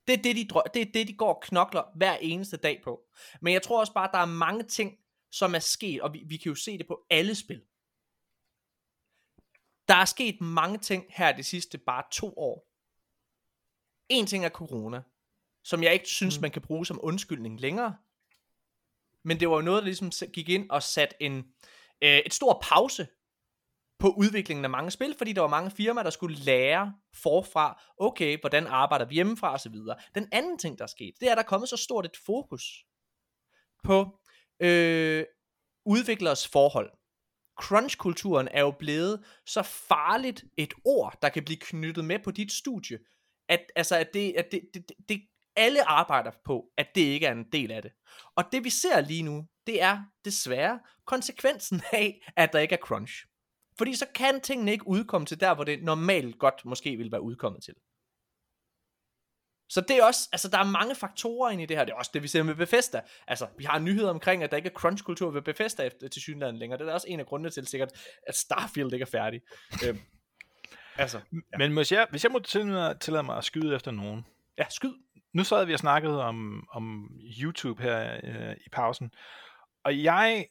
[0.06, 2.80] Det er det, de, drø- det er det, de går og knokler hver eneste dag
[2.84, 3.00] på.
[3.42, 4.92] Men jeg tror også bare, at der er mange ting,
[5.32, 7.60] som er sket, og vi, vi kan jo se det på alle spil.
[9.88, 12.68] Der er sket mange ting her de sidste bare to år.
[14.08, 15.02] En ting er corona,
[15.64, 16.42] som jeg ikke synes, Mm.
[16.42, 17.96] man kan bruge som undskyldning længere.
[19.24, 21.36] Men det var jo noget, der ligesom gik ind og satte en,
[22.02, 23.06] øh, et stor pause
[23.98, 28.40] på udviklingen af mange spil, fordi der var mange firmaer, der skulle lære forfra, okay,
[28.40, 29.74] hvordan arbejder vi hjemmefra osv.
[30.14, 32.16] Den anden ting, der er sket, det er, at der er kommet så stort et
[32.26, 32.86] fokus
[33.84, 34.18] på
[34.60, 35.24] øh,
[35.86, 36.90] udviklers forhold.
[37.60, 42.52] Crunch-kulturen er jo blevet så farligt et ord, der kan blive knyttet med på dit
[42.52, 42.98] studie,
[43.48, 45.20] at, altså, at, det, at det, det, det, det,
[45.56, 47.92] alle arbejder på, at det ikke er en del af det.
[48.36, 52.86] Og det vi ser lige nu, det er desværre konsekvensen af, at der ikke er
[52.86, 53.24] crunch.
[53.78, 57.22] Fordi så kan tingene ikke udkomme til der, hvor det normalt godt måske ville være
[57.22, 57.74] udkommet til.
[59.72, 61.84] Så det er også, altså der er mange faktorer ind i det her.
[61.84, 63.00] Det er også det, vi ser med Bethesda.
[63.26, 66.58] Altså, vi har nyheder omkring, at der ikke er crunch-kultur ved Bethesda efter, til synligheden
[66.58, 66.78] længere.
[66.78, 67.92] Det er også en af grundene til sikkert,
[68.26, 69.40] at Starfield ikke er færdig.
[69.86, 70.00] øhm,
[70.96, 71.58] altså, Ja.
[71.58, 74.26] Men hvis jeg, hvis jeg må tillade, tillade mig at skyde efter nogen,
[74.58, 74.92] ja, skyd.
[75.34, 77.10] nu sad vi og snakkede om, om
[77.42, 79.10] YouTube her øh, i pausen,
[79.84, 80.46] og jeg,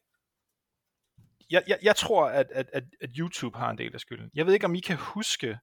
[1.49, 4.31] jeg, jeg, jeg tror, at, at, at, at YouTube har en del af skylden.
[4.33, 5.57] Jeg ved ikke, om I kan huske,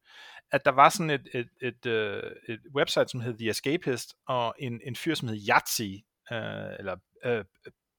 [0.53, 4.55] at der var sådan et, et, et, øh, et website, som hed The Escapist, og
[4.59, 7.45] en, en fyr, som hed Yahtzee, øh, eller øh,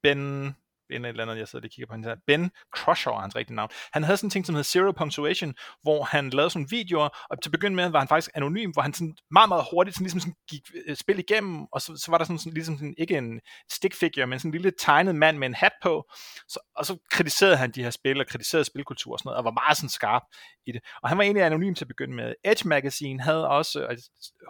[0.04, 0.56] Ben,
[0.92, 2.16] en eller anden, jeg sidder og kigger på hende her.
[2.28, 3.70] Ben Crusher er hans rigtige navn.
[3.94, 7.42] Han havde sådan en ting, som hed Zero Punctuation, hvor han lavede sådan videoer, og
[7.42, 10.06] til at begynde med var han faktisk anonym, hvor han sådan meget, meget hurtigt sådan
[10.06, 12.96] ligesom sådan gik øh, spil igennem, og så, så var der sådan, sådan ligesom sådan,
[12.98, 13.40] ikke en
[13.72, 16.10] stick figure, men sådan en lille tegnet mand med en hat på,
[16.48, 19.44] så, og så kritiserede han de her spil, og kritiserede spilkultur og sådan noget, og
[19.44, 20.22] var meget sådan skarp
[20.66, 20.82] i det.
[21.04, 22.34] Og han var egentlig anonym til at begynde med.
[22.44, 24.00] Edge Magazine havde også, og jeg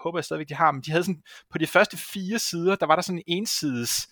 [0.04, 1.22] håber jeg stadigvæk, de har, men de havde sådan,
[1.52, 4.08] på de første fire sider, der var der sådan en ensides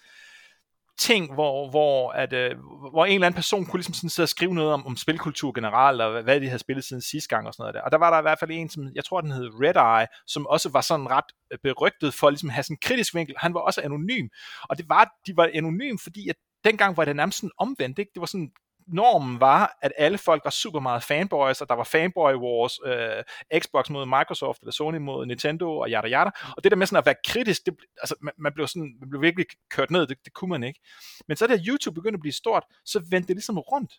[0.99, 2.55] ting, hvor, hvor, at, øh,
[2.91, 5.51] hvor en eller anden person kunne ligesom sådan sidde og skrive noget om, om spilkultur
[5.51, 7.81] generelt, og hvad, de havde spillet siden sidste gang og sådan noget der.
[7.81, 10.07] Og der var der i hvert fald en, som jeg tror, den hed Red Eye,
[10.27, 13.35] som også var sådan ret øh, berygtet for ligesom have sådan en kritisk vinkel.
[13.37, 14.27] Han var også anonym.
[14.69, 17.99] Og det var, de var anonym, fordi at dengang var det nærmest sådan omvendt.
[17.99, 18.11] Ikke?
[18.13, 18.51] Det var sådan,
[18.87, 23.23] normen var, at alle folk var super meget fanboys, og der var fanboy wars, øh,
[23.61, 26.31] Xbox mod Microsoft, eller Sony mod Nintendo, og yada yada.
[26.57, 29.09] Og det der med sådan at være kritisk, det, altså, man, man, blev sådan, man
[29.09, 30.79] blev virkelig kørt ned, det, det kunne man ikke.
[31.27, 33.93] Men så da YouTube begyndte at blive stort, så vendte det ligesom rundt.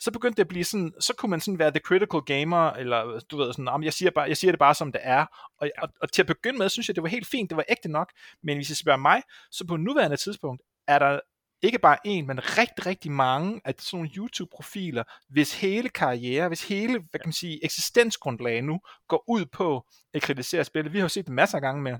[0.00, 3.20] Så begyndte det at blive sådan, så kunne man sådan være the critical gamer, eller
[3.30, 5.26] du ved sådan, "Jamen, jeg siger, bare, jeg siger det bare som det er.
[5.60, 7.64] Og, og, og til at begynde med, synes jeg, det var helt fint, det var
[7.68, 8.12] ægte nok.
[8.42, 11.20] Men hvis I spørger mig, så på nuværende tidspunkt, er der
[11.62, 16.68] ikke bare en, men rigtig, rigtig mange af sådan nogle YouTube-profiler, hvis hele karriere, hvis
[16.68, 20.92] hele, hvad kan man sige, eksistensgrundlag nu går ud på at kritisere spillet.
[20.92, 21.98] Vi har jo set det masser af gange med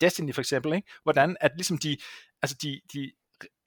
[0.00, 0.88] Destiny for eksempel, ikke?
[1.02, 1.96] hvordan at ligesom de,
[2.42, 3.12] altså de, de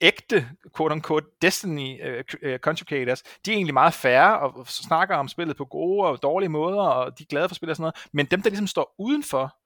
[0.00, 2.00] ægte, quote-unquote, Destiny
[2.44, 6.48] uh, contributors, de er egentlig meget færre og snakker om spillet på gode og dårlige
[6.48, 8.94] måder, og de er glade for spillet og sådan noget, men dem, der ligesom står
[8.98, 9.56] udenfor,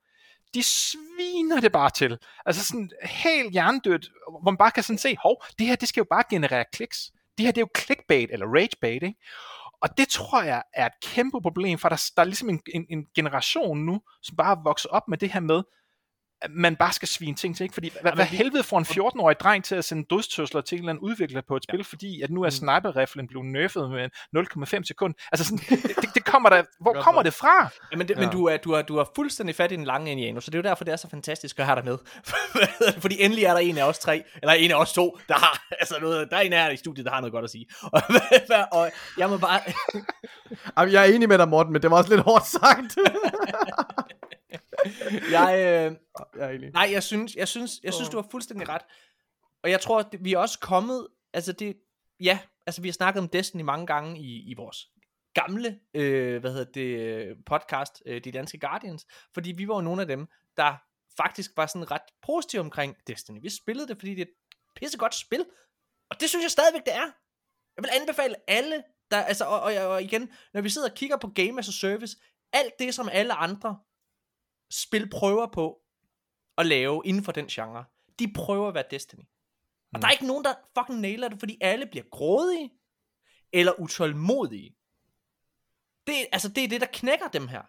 [0.54, 2.18] de sviner det bare til.
[2.46, 6.00] Altså sådan helt hjernedødt, hvor man bare kan sådan se, hov, det her, det skal
[6.00, 7.10] jo bare generere kliks.
[7.38, 9.16] Det her, det er jo clickbait eller ragebait, ikke?
[9.82, 12.86] Og det tror jeg er et kæmpe problem, for der, der er ligesom en, en,
[12.90, 15.62] en generation nu, som bare vokser op med det her med,
[16.50, 17.74] man bare skal svine ting til, ikke?
[17.74, 20.90] Fordi hvad, hvad helvede får en 14-årig dreng til at sende dødstøsler til en eller
[20.90, 21.82] anden udvikler på et spil, ja.
[21.82, 22.50] fordi at nu er mm.
[22.50, 24.08] sniper-riflen blevet nerfed med
[24.76, 25.14] 0,5 sekund.
[25.32, 25.58] Altså sådan,
[26.02, 27.68] det, det kommer der, hvor kommer det fra?
[27.92, 28.20] Ja, men, det, ja.
[28.20, 30.58] men du, er, du, er, du er fuldstændig fat i den lange indianer, så det
[30.58, 31.98] er jo derfor, det er så fantastisk at have dig med.
[33.02, 35.66] fordi endelig er der en af os tre, eller en af os to, der har,
[35.80, 37.66] altså noget, der er en af jer i studiet, der har noget godt at sige.
[37.92, 38.02] Og,
[38.72, 39.60] og jeg må bare...
[40.78, 42.98] Jamen, jeg er enig med dig, Morten, men det var også lidt hårdt sagt.
[45.38, 45.96] jeg, øh,
[46.36, 48.82] jeg er nej, jeg synes, jeg synes, jeg synes, du har fuldstændig ret.
[49.62, 51.76] Og jeg tror, at vi er også kommet, altså det,
[52.20, 54.86] ja, altså vi har snakket om Destiny mange gange i, i vores
[55.34, 60.00] gamle, øh, hvad hedder det, podcast, øh, De Danske Guardians, fordi vi var jo nogle
[60.00, 60.26] af dem,
[60.56, 60.76] der
[61.16, 63.40] faktisk var sådan ret positive omkring Destiny.
[63.42, 64.34] Vi spillede det, fordi det er et
[64.76, 65.44] pissegodt spil,
[66.10, 67.10] og det synes jeg stadigvæk, det er.
[67.76, 71.16] Jeg vil anbefale alle, der, altså, og, og, og igen, når vi sidder og kigger
[71.16, 72.16] på Game as a Service,
[72.52, 73.78] alt det, som alle andre
[74.70, 75.80] spil prøver på
[76.58, 77.84] at lave inden for den genre.
[78.18, 79.20] De prøver at være Destiny.
[79.20, 79.26] Og
[79.92, 80.00] mm.
[80.00, 82.72] der er ikke nogen, der fucking nailer det, fordi alle bliver grådige,
[83.52, 84.76] eller utålmodige.
[86.06, 87.62] Det, altså, det er det, der knækker dem her.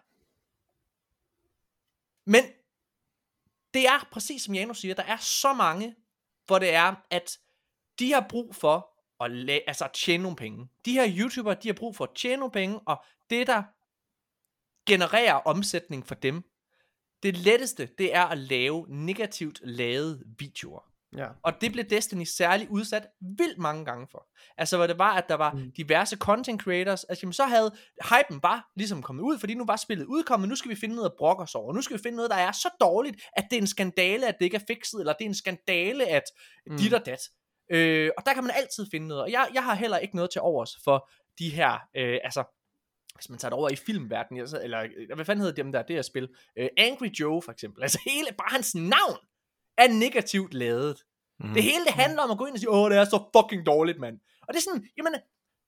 [2.30, 2.44] Men,
[3.74, 5.96] det er præcis som Janus siger, der er så mange,
[6.46, 7.38] hvor det er, at
[7.98, 10.68] de har brug for at, la- altså at tjene nogle penge.
[10.84, 13.62] De her YouTubere, de har brug for at tjene nogle penge, og det, der
[14.86, 16.49] genererer omsætning for dem,
[17.22, 20.90] det letteste, det er at lave negativt lavede videoer.
[21.16, 21.26] Ja.
[21.42, 23.06] Og det blev Destiny særligt udsat
[23.38, 24.26] vildt mange gange for.
[24.58, 25.72] Altså hvor det var, at der var mm.
[25.76, 29.76] diverse content creators, altså jamen, så havde hypen bare ligesom kommet ud, fordi nu var
[29.76, 32.16] spillet udkommet, nu skal vi finde noget at brokke os over, nu skal vi finde
[32.16, 35.00] noget, der er så dårligt, at det er en skandale, at det ikke er fikset,
[35.00, 36.22] eller det er en skandale, at
[36.66, 36.76] mm.
[36.76, 37.20] dit og dat.
[37.72, 40.30] Øh, og der kan man altid finde noget, og jeg, jeg har heller ikke noget
[40.30, 42.59] til overs for de her, øh, altså
[43.14, 45.96] hvis man tager det over i filmverdenen, eller øh, hvad fanden hedder dem der, det
[45.96, 46.28] her spil,
[46.60, 49.18] uh, Angry Joe for eksempel, altså hele, bare hans navn
[49.78, 51.04] er negativt lavet.
[51.40, 51.54] Mm.
[51.54, 53.66] Det hele det handler om at gå ind og sige, åh, det er så fucking
[53.66, 54.20] dårligt, mand.
[54.40, 55.14] Og det er sådan, jamen,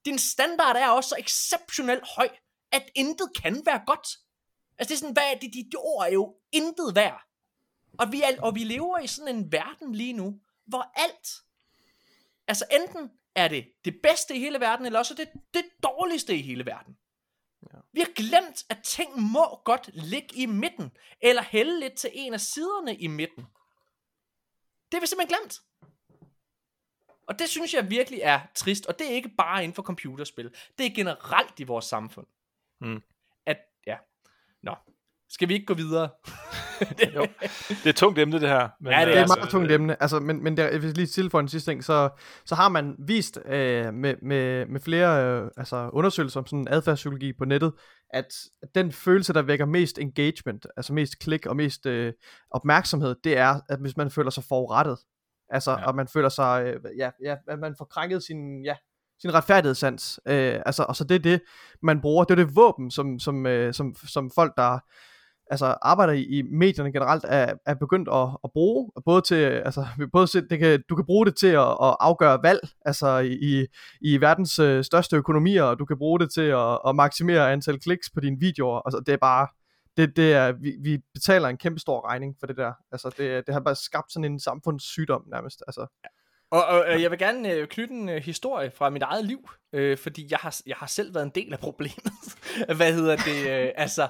[0.04, 2.28] din standard er også så exceptionelt høj,
[2.72, 4.08] at intet kan være godt.
[4.78, 7.22] Altså det er sådan, hvad, de, de, de ord er jo intet værd.
[7.98, 11.28] Og vi, er, og vi lever i sådan en verden lige nu, hvor alt,
[12.48, 16.42] altså enten er det det bedste i hele verden, eller også det, det dårligste i
[16.42, 16.96] hele verden.
[17.92, 22.34] Vi har glemt, at ting må godt ligge i midten, eller hælde lidt til en
[22.34, 23.42] af siderne i midten.
[24.92, 25.60] Det har vi simpelthen glemt.
[27.26, 30.54] Og det synes jeg virkelig er trist, og det er ikke bare inden for computerspil.
[30.78, 32.26] Det er generelt i vores samfund.
[32.80, 33.02] Mm.
[33.46, 33.96] At, ja,
[34.62, 34.74] nå,
[35.28, 36.10] skal vi ikke gå videre?
[37.16, 37.26] jo.
[37.68, 38.68] Det er et tungt emne, det her.
[38.80, 40.02] Men, ja, det er, det er et meget tungt emne.
[40.02, 42.08] Altså, men, men der, hvis lige for en sidste ting, så,
[42.44, 47.32] så har man vist øh, med, med, med flere øh, altså undersøgelser om sådan adfærdspsykologi
[47.32, 47.72] på nettet,
[48.10, 48.26] at
[48.74, 52.12] den følelse, der vækker mest engagement, altså mest klik og mest øh,
[52.50, 54.98] opmærksomhed, det er, at hvis man føler sig forurettet.
[55.48, 55.86] Altså, ja.
[55.86, 58.76] og man føler sig, øh, ja, ja, at man får krænket sin, ja,
[59.20, 60.20] sin retfærdighedssans.
[60.28, 61.42] Øh, altså, og så det er det,
[61.82, 62.24] man bruger.
[62.24, 64.78] Det er det våben, som, som, øh, som, som folk, der
[65.52, 69.86] altså arbejder i, i medierne generelt er, er begyndt at, at bruge, både til, altså
[70.12, 73.66] både til, det kan, du kan bruge det til at, at afgøre valg, altså i,
[74.00, 77.80] i verdens øh, største økonomier, og du kan bruge det til at, at maksimere antal
[77.80, 79.48] kliks på dine videoer, altså det er bare,
[79.96, 83.46] det, det er, vi, vi betaler en kæmpe stor regning for det der, altså det,
[83.46, 85.86] det har bare skabt sådan en samfundssygdom nærmest, altså.
[86.52, 89.50] Og, og øh, jeg vil gerne øh, knytte en øh, historie fra mit eget liv,
[89.72, 92.12] øh, fordi jeg har, jeg har selv været en del af problemet.
[92.76, 93.50] Hvad hedder det?
[93.50, 94.08] Øh, altså,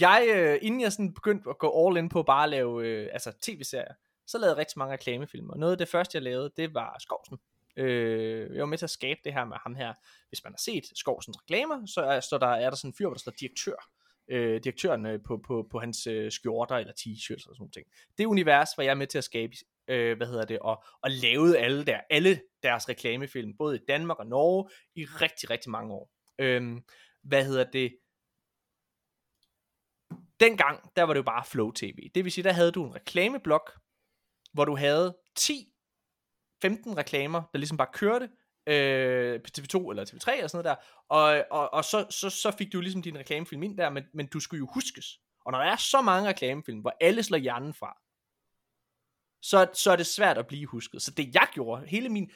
[0.00, 3.08] jeg, øh, inden jeg sådan begyndte at gå all in på bare at lave øh,
[3.12, 3.94] altså tv-serier,
[4.26, 5.56] så lavede jeg rigtig mange reklamefilmer.
[5.56, 7.38] Noget af det første, jeg lavede, det var Skovsen.
[7.76, 9.92] Øh, jeg var med til at skabe det her med ham her.
[10.28, 13.08] Hvis man har set Skovsens reklamer, så er, så der, er der sådan en fyr,
[13.08, 13.90] der står direktør.
[14.30, 17.72] Øh, direktøren øh, på, på, på hans øh, skjorter eller t-shirts og sådan noget.
[17.72, 17.86] ting.
[18.18, 19.52] Det univers var jeg med til at skabe,
[19.88, 24.18] øh, hvad hedder det, og, og lavede alle, der, alle deres reklamefilm, både i Danmark
[24.18, 26.10] og Norge, i rigtig, rigtig mange år.
[26.38, 26.80] Øh,
[27.22, 27.96] hvad hedder det,
[30.40, 32.10] dengang, der var det jo bare Flow TV.
[32.14, 33.72] Det vil sige, der havde du en reklameblok,
[34.52, 35.72] hvor du havde 10,
[36.62, 38.28] 15 reklamer, der ligesom bare kørte,
[38.66, 40.76] øh, på TV2 eller TV3 eller sådan noget der,
[41.08, 44.26] og, og, og så, så, så fik du ligesom din reklamefilm ind der, men, men
[44.26, 45.20] du skulle jo huskes.
[45.44, 47.98] Og når der er så mange reklamefilm, hvor alle slår hjernen fra,
[49.42, 51.02] så, så er det svært at blive husket.
[51.02, 52.30] Så det jeg gjorde, hele min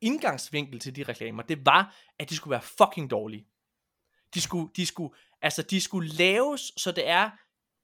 [0.00, 3.48] indgangsvinkel til de reklamer, det var, at de skulle være fucking dårlige.
[4.34, 5.14] De skulle, de skulle,
[5.46, 7.30] altså de skulle laves, så det er,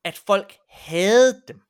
[0.04, 1.60] at folk havde dem.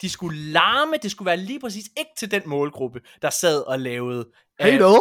[0.00, 3.80] De skulle larme, det skulle være lige præcis ikke til den målgruppe, der sad og
[3.80, 4.30] lavede...
[4.60, 4.94] Hey øh!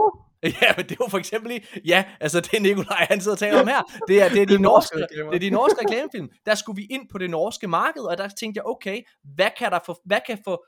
[0.61, 3.67] Ja, men det var for eksempel ja, altså det Nikolaj han sidder og taler om
[3.67, 6.29] her, det er, det er, de, norske, det er de norske reklamefilm.
[6.45, 9.01] Der skulle vi ind på det norske marked, og der tænkte jeg, okay,
[9.35, 10.65] hvad kan der få, hvad kan få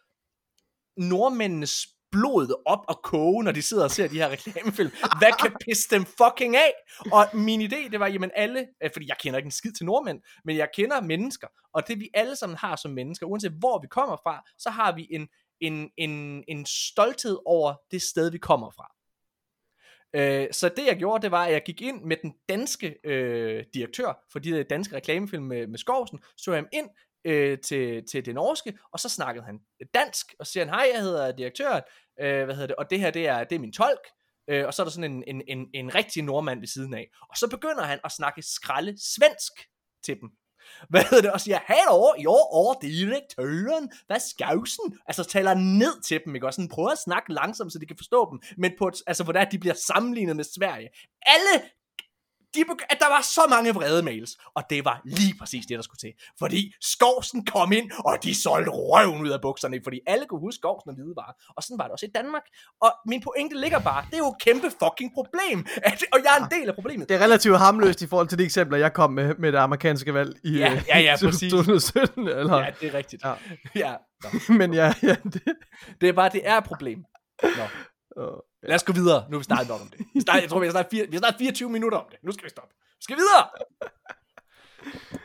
[0.97, 4.91] nordmændenes blod op og koge, når de sidder og ser de her reklamefilm.
[5.19, 6.73] Hvad kan pisse dem fucking af?
[7.11, 9.85] Og min idé, det var, jamen alle, øh, fordi jeg kender ikke en skid til
[9.85, 13.81] nordmænd, men jeg kender mennesker, og det vi alle sammen har som mennesker, uanset hvor
[13.81, 15.27] vi kommer fra, så har vi en,
[15.61, 18.91] en, en, en stolthed over det sted, vi kommer fra.
[20.15, 23.63] Øh, så det jeg gjorde, det var, at jeg gik ind med den danske øh,
[23.73, 26.89] direktør for de danske reklamefilm med, med Skovsen, så jeg ham ind
[27.25, 29.59] øh, til, til det norske, og så snakkede han
[29.93, 31.81] dansk, og siger han, hej, jeg hedder direktøren,
[32.21, 34.07] øh, hvad hedder det, og det her, det er, det er min tolk,
[34.49, 37.09] øh, og så er der sådan en, en, en, en rigtig nordmand ved siden af,
[37.29, 39.53] og så begynder han at snakke skralde svensk
[40.05, 40.29] til dem,
[40.89, 44.99] hvad hedder det, og siger, hallo, jo, over direktøren, hvad skavsen?
[45.05, 46.47] Altså taler ned til dem, ikke?
[46.47, 49.23] Og sådan prøver at snakke langsomt, så de kan forstå dem, men på et, altså
[49.23, 50.89] hvordan de bliver sammenlignet med Sverige.
[51.21, 51.69] Alle
[52.55, 55.75] de begy- at der var så mange vrede mails, og det var lige præcis det,
[55.77, 56.13] der skulle til.
[56.39, 60.57] Fordi Skovsen kom ind, og de solgte røven ud af bukserne, fordi alle kunne huske
[60.57, 61.33] Skovsen og Hvidevarer.
[61.57, 62.43] Og sådan var det også i Danmark.
[62.81, 65.57] Og min pointe ligger bare, det er jo et kæmpe fucking problem,
[65.89, 67.09] at, og jeg er en del af problemet.
[67.09, 70.13] Det er relativt harmløst i forhold til de eksempler, jeg kom med med det amerikanske
[70.13, 71.51] valg i Ja, ja, ja, præcis.
[71.51, 72.27] 2017.
[72.27, 73.23] Eller, Ja, det er rigtigt.
[73.23, 73.33] Ja.
[73.75, 73.95] Ja.
[74.23, 74.29] Nå.
[74.59, 75.41] Men ja, ja det,
[76.01, 77.03] Det er bare, det er et problem.
[77.43, 77.63] Nå.
[78.23, 79.25] øh, Lad os gå videre.
[79.29, 79.99] Nu er vi snart nok om det.
[80.13, 82.19] Vi snart, jeg tror, vi har snart, fire, vi har snart 24 minutter om det.
[82.23, 82.75] Nu skal vi stoppe.
[82.99, 83.49] Vi skal videre!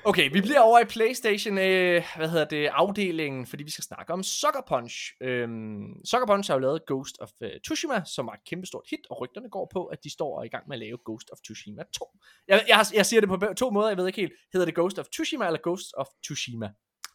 [0.05, 4.13] Okay, vi bliver over i PlayStation, øh, hvad hedder det, afdelingen, fordi vi skal snakke
[4.13, 4.95] om Sucker Punch.
[5.21, 9.01] Øhm, Sucker Punch har jo lavet Ghost of uh, Tsushima, som var et kæmpestort hit,
[9.11, 11.31] og rygterne går på, at de står og er i gang med at lave Ghost
[11.31, 12.19] of Tsushima 2.
[12.49, 14.33] Jeg, jeg, jeg siger det på to måder, jeg ved ikke helt.
[14.53, 16.71] Hedder det Ghost of Tsushima eller Ghost of Tsushima?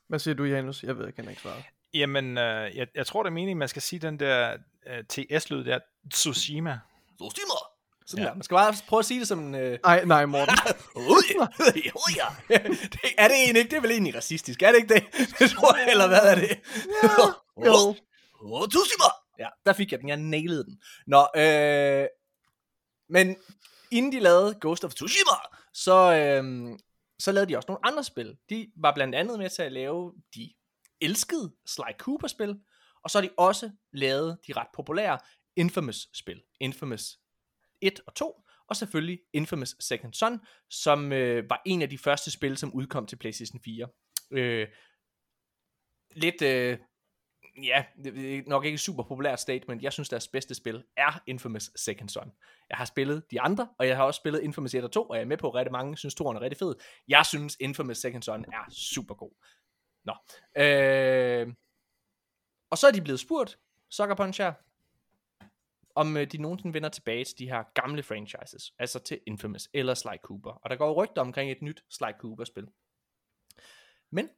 [0.10, 0.84] hvad siger du, Janus?
[0.84, 1.64] Jeg ved, jeg kan ikke svare.
[1.94, 4.57] Jamen, øh, jeg, jeg tror, det er meningen, man skal sige den der
[4.88, 5.80] øh, TS-lyd der,
[6.11, 6.80] Tsushima.
[7.18, 7.53] Tsushima!
[8.06, 8.24] Sådan Ja.
[8.24, 8.30] ja.
[8.30, 8.36] der.
[8.36, 9.56] Man skal bare prøve at sige det som en...
[9.56, 10.56] Øh, Nej, nej, Morten.
[12.18, 12.28] Ja.
[12.94, 13.70] det, er det egentlig ikke?
[13.72, 15.03] Det er vel egentlig racistisk, er det ikke det?
[15.40, 16.60] Det tror jeg, eller hvad er det?
[17.65, 17.95] jo.
[18.41, 19.10] Åh, Tsushima!
[19.40, 20.10] Ja, der fik jeg den.
[20.10, 20.82] Jeg nailede den.
[21.07, 22.07] Nå, øh,
[23.10, 23.36] men
[23.91, 25.38] inden de lavede Ghost of Tsushima,
[25.74, 26.70] så, øh,
[27.20, 28.38] så lavede de også nogle andre spil.
[28.49, 30.53] De var blandt andet med til at lave de
[31.04, 32.60] elskede Sly Cooper-spil,
[33.04, 35.20] og så har de også lavet de ret populære
[35.56, 36.44] Infamous-spil.
[36.60, 37.20] Infamous
[37.82, 40.40] 1 og 2, og selvfølgelig Infamous Second Son,
[40.70, 43.88] som øh, var en af de første spil, som udkom til PlayStation 4.
[44.32, 44.68] Øh,
[46.16, 46.78] lidt, øh,
[47.64, 47.86] ja,
[48.48, 49.84] nok ikke et super populært statement.
[49.84, 52.32] Jeg synes, deres bedste spil er Infamous Second Son.
[52.70, 55.16] Jeg har spillet de andre, og jeg har også spillet Infamous 1 og 2, og
[55.16, 56.76] jeg er med på, at rigtig mange synes, 2'eren er rigtig fed.
[57.08, 59.32] Jeg synes, Infamous Second Son er super god.
[60.04, 60.14] Nå.
[60.62, 61.54] Øh,
[62.70, 63.60] og så er de blevet spurgt,
[63.90, 64.54] Sucker Punch her,
[65.96, 69.94] om øh, de nogensinde vender tilbage til de her gamle franchises, altså til Infamous eller
[69.94, 70.52] Sly Cooper.
[70.52, 72.68] Og der går rygter omkring et nyt Sly Cooper-spil.
[74.10, 74.30] Men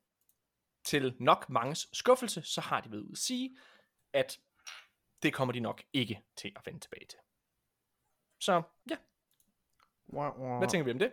[0.85, 3.57] til nok manges skuffelse, så har de været ude at sige,
[4.13, 4.39] at
[5.23, 7.19] det kommer de nok ikke til at vende tilbage til.
[8.39, 8.97] Så ja,
[10.57, 11.11] hvad tænker vi om det?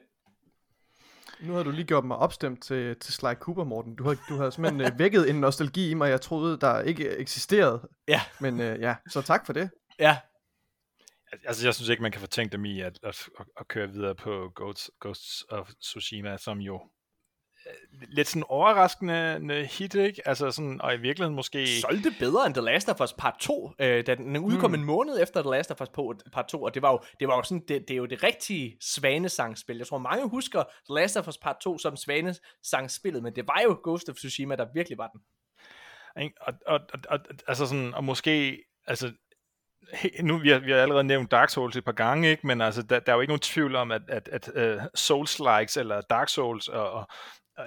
[1.42, 3.96] Nu har du lige gjort mig opstemt til, til Sly Cooper, Morten.
[3.96, 7.08] Du har, du har simpelthen øh, vækket en nostalgi i mig, jeg troede, der ikke
[7.16, 7.88] eksisterede.
[8.08, 9.70] Ja, Men øh, ja, så tak for det.
[9.98, 10.18] ja,
[11.44, 14.14] Altså, jeg synes ikke, man kan fortænke dem i at, at, at, at køre videre
[14.14, 16.80] på Ghosts, Ghosts of Tsushima, som jo
[18.08, 20.28] lidt sådan overraskende hit, ikke?
[20.28, 21.80] Altså sådan, og i virkeligheden måske...
[21.80, 24.80] solgte bedre end The Last of Us Part 2, øh, da den udkom Hmm.
[24.80, 25.88] en måned efter The Last of Us
[26.32, 28.22] Part 2, og det var jo, det var jo sådan, det, det er jo det
[28.22, 29.76] rigtige svanesangspil.
[29.76, 33.60] Jeg tror, mange husker The Last of Us Part 2 som svanesangspillet, men det var
[33.64, 35.20] jo Ghost of Tsushima, der virkelig var den.
[36.16, 37.18] Og, og, og, og,
[37.48, 39.12] altså sådan, og måske, altså,
[40.20, 42.46] nu vi har, vi har allerede nævnt Dark Souls et par gange, ikke?
[42.46, 45.80] men altså, der, der er jo ikke nogen tvivl om, at, at, at uh, Souls-likes,
[45.80, 47.06] eller Dark Souls, og, og, øh,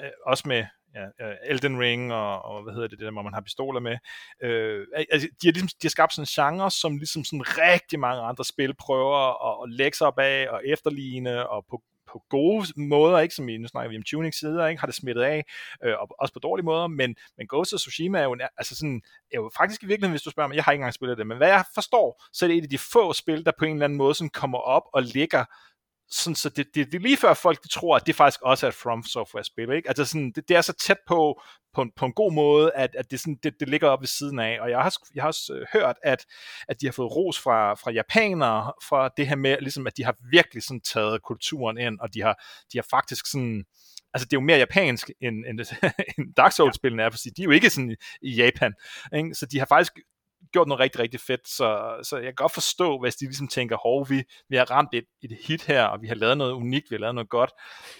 [0.03, 0.65] Øh, også med
[0.95, 3.79] ja, øh, Elden Ring, og, og hvad hedder det, det der, hvor man har pistoler
[3.79, 3.97] med,
[4.43, 7.99] øh, altså, de, har ligesom, de har skabt sådan en genre, som ligesom sådan rigtig
[7.99, 9.17] mange andre spil prøver
[9.47, 11.81] at, at lægge sig op af, og efterligne, og på
[12.11, 13.35] på gode måder, ikke?
[13.35, 15.43] Som i, nu snakker vi om tuning sider, ikke, har det smittet af,
[15.85, 18.75] øh, og også på dårlige måder, men, men Ghost of Tsushima er jo, en- altså
[18.75, 19.01] sådan,
[19.31, 21.27] er jo faktisk i virkeligheden, hvis du spørger mig, jeg har ikke engang spillet det,
[21.27, 23.71] men hvad jeg forstår, så er det et af de få spil, der på en
[23.73, 25.45] eller anden måde sådan kommer op og ligger
[26.09, 28.65] sådan, så det, det, det er lige før folk de tror, at det faktisk også
[28.65, 29.87] er et From Software-spil, ikke?
[29.87, 31.41] Altså sådan, det, det er så tæt på,
[31.73, 34.07] på en, på en god måde, at, at det, sådan, det, det ligger op ved
[34.07, 36.25] siden af, og jeg har, jeg har også øh, hørt, at,
[36.67, 40.03] at de har fået ros fra, fra japanere, fra det her med, ligesom, at de
[40.03, 43.65] har virkelig sådan taget kulturen ind, og de har, de har faktisk sådan,
[44.13, 45.59] Altså, det er jo mere japansk, end, end,
[46.17, 48.73] end Dark Souls-spillene er, for de er jo ikke sådan i Japan.
[49.15, 49.33] Ikke?
[49.33, 49.93] Så de har faktisk
[50.55, 53.77] gjort noget rigtig, rigtig fedt, så, så jeg kan godt forstå, hvis de ligesom tænker,
[53.77, 56.91] hov, vi, vi har ramt et, et hit her, og vi har lavet noget unikt,
[56.91, 57.51] vi har lavet noget godt,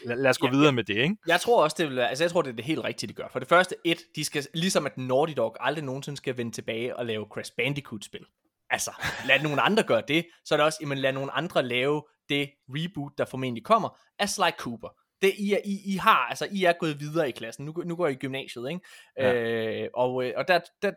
[0.06, 1.16] lad, lad os gå ja, videre med det, ikke?
[1.28, 3.14] Jeg tror også, det vil være, altså jeg tror, det er det helt rigtige, de
[3.14, 3.28] gør.
[3.32, 6.96] For det første, et, de skal, ligesom at Naughty Dog aldrig nogensinde skal vende tilbage
[6.96, 8.26] og lave Crash Bandicoot-spil.
[8.70, 8.92] Altså,
[9.28, 12.50] lad nogle andre gøre det, så er det også, jamen lad nogle andre lave det
[12.70, 14.90] reboot, der formentlig kommer, af Sly Cooper.
[15.22, 17.96] Det, I, er, I, I har, altså I er gået videre i klassen, nu, nu
[17.96, 18.82] går I i gymnasiet, ikke?
[19.18, 19.34] Ja.
[19.34, 20.92] Øh, og, øh, og der, der,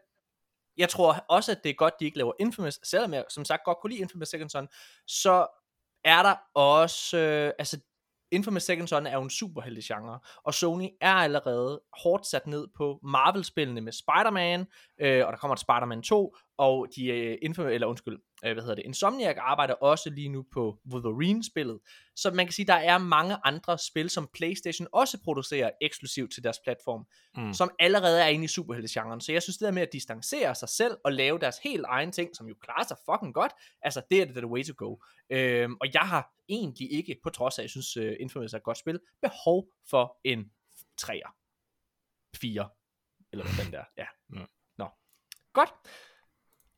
[0.79, 3.65] jeg tror også, at det er godt, de ikke laver Infamous, selvom jeg som sagt
[3.65, 4.69] godt kunne lide Infamous Second Son,
[5.07, 5.47] så
[6.05, 7.81] er der også, øh, altså
[8.33, 12.69] Infamous Second Son er jo en superheldig genre, og Sony er allerede hårdt sat ned
[12.77, 14.67] på Marvel-spillene med Spider-Man,
[15.01, 18.63] øh, og der kommer et Spider-Man 2, og de, øh, Infamous, eller undskyld, øh, hvad
[18.63, 21.79] hedder det, Insomniac arbejder også lige nu på Wolverine-spillet,
[22.17, 26.45] så man kan sige, der er mange andre spil, som Playstation også producerer eksklusivt til
[26.45, 27.07] deres platform,
[27.37, 27.55] mm.
[27.55, 30.69] som allerede er inde i superhelte-genren, så jeg synes det der med at distancere sig
[30.69, 33.53] selv og lave deres helt egen ting, som jo klarer sig fucking godt,
[33.83, 34.97] altså det er the way to go.
[35.31, 38.57] Øhm, og jeg har egentlig ikke, på trods af, at jeg synes uh, Infamous er
[38.57, 40.51] et godt spil, behov for en
[41.03, 41.35] 3'er.
[42.37, 42.69] 4.
[43.33, 44.07] Eller hvad den der, ja.
[44.29, 44.47] Mm.
[44.79, 44.89] Nå.
[45.53, 45.71] Godt.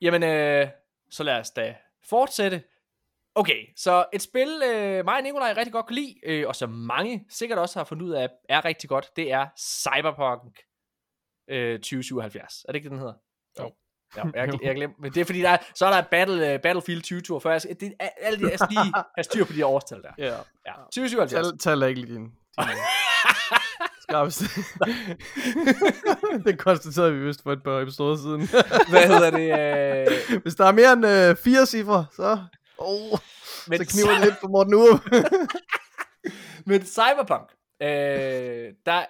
[0.01, 0.69] Jamen, øh,
[1.11, 2.62] så lad os da fortsætte.
[3.35, 6.70] Okay, så et spil, øh, mig og Nikolaj rigtig godt kan lide, øh, og som
[6.70, 10.59] mange sikkert også har fundet ud af, er rigtig godt, det er Cyberpunk
[11.51, 12.65] øh, 2077.
[12.69, 13.15] Er det ikke det, den hedder?
[13.59, 13.73] Jo.
[14.16, 16.61] Ja, jeg, jeg glemte, men det er fordi, der er, så er der Battle, uh,
[16.61, 17.61] Battlefield 2042.
[17.69, 20.12] Jeg, det, alt det, jeg skal lige have styr på de årstal der.
[20.19, 20.37] Ja.
[20.66, 20.73] ja.
[20.85, 21.47] 2077.
[21.47, 22.32] Tal, tal ikke lige din.
[24.11, 24.43] Skarpest.
[26.47, 28.41] det konstaterede vi vist for et par episoder siden.
[28.93, 30.37] Hvad hedder det?
[30.37, 30.43] Uh...
[30.43, 32.39] Hvis der er mere end uh, fire cifre, så,
[32.78, 33.19] oh,
[33.69, 35.01] Men så kniver det lidt for Morten Urup.
[36.66, 37.51] Men Cyberpunk,
[37.82, 39.05] øh, der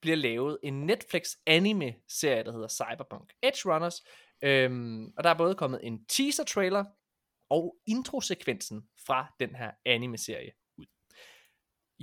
[0.00, 4.02] bliver lavet en Netflix anime serie, der hedder Cyberpunk Edge Runners.
[4.44, 6.84] Øhm, og der er både kommet en teaser trailer
[7.50, 10.59] og introsekvensen fra den her anime serie ud.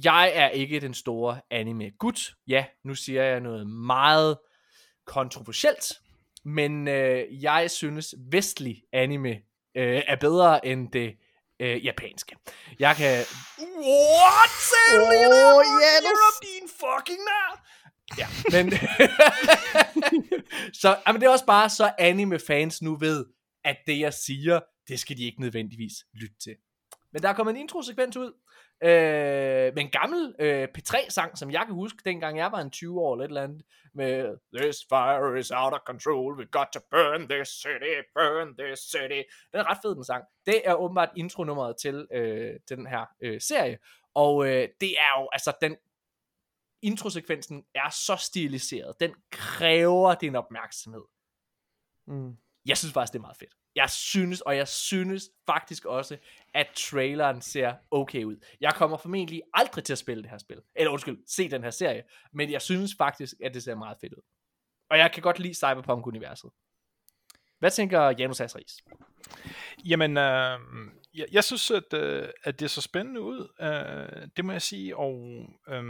[0.03, 2.35] Jeg er ikke den store anime gut.
[2.47, 4.37] Ja, nu siger jeg noget meget
[5.05, 5.93] kontroversielt,
[6.45, 9.29] men øh, jeg synes vestlig anime
[9.75, 11.17] øh, er bedre end det
[11.59, 12.35] øh, japanske.
[12.79, 13.25] Jeg kan...
[13.59, 14.57] What?
[14.93, 16.03] Oh, yes.
[16.03, 17.63] You're din fucking nær!
[18.17, 18.71] Ja, men...
[20.81, 23.25] så jamen, det er også bare så anime-fans nu ved,
[23.63, 26.55] at det jeg siger, det skal de ikke nødvendigvis lytte til.
[27.13, 28.33] Men der er kommet en intro-sekvens ud,
[28.83, 33.01] øh, med en gammel øh, P3-sang, som jeg kan huske, dengang jeg var en 20
[33.01, 33.61] år eller et eller andet,
[33.93, 38.79] med This fire is out of control, we got to burn this city, burn this
[38.79, 39.21] city.
[39.51, 40.23] Den er ret fed, den sang.
[40.45, 43.77] Det er åbenbart intronummeret til, øh, til den her øh, serie,
[44.13, 45.75] og øh, det er jo, altså, den,
[46.81, 48.99] introsekvensen er så stiliseret.
[48.99, 51.03] Den kræver din opmærksomhed.
[52.07, 52.37] Mm.
[52.65, 53.53] Jeg synes faktisk, det er meget fedt.
[53.77, 56.17] Jeg synes, og jeg synes faktisk også,
[56.53, 58.37] at traileren ser okay ud.
[58.61, 60.61] Jeg kommer formentlig aldrig til at spille det her spil.
[60.75, 62.03] Eller undskyld, se den her serie.
[62.33, 64.21] Men jeg synes faktisk, at det ser meget fedt ud.
[64.89, 66.49] Og jeg kan godt lide Cyberpunk-universet.
[67.59, 68.77] Hvad tænker Janus Asris?
[69.85, 70.59] Jamen, øh,
[71.13, 73.47] jeg, jeg synes, at, øh, at det så spændende ud.
[73.61, 74.97] Øh, det må jeg sige.
[74.97, 75.83] Og øh,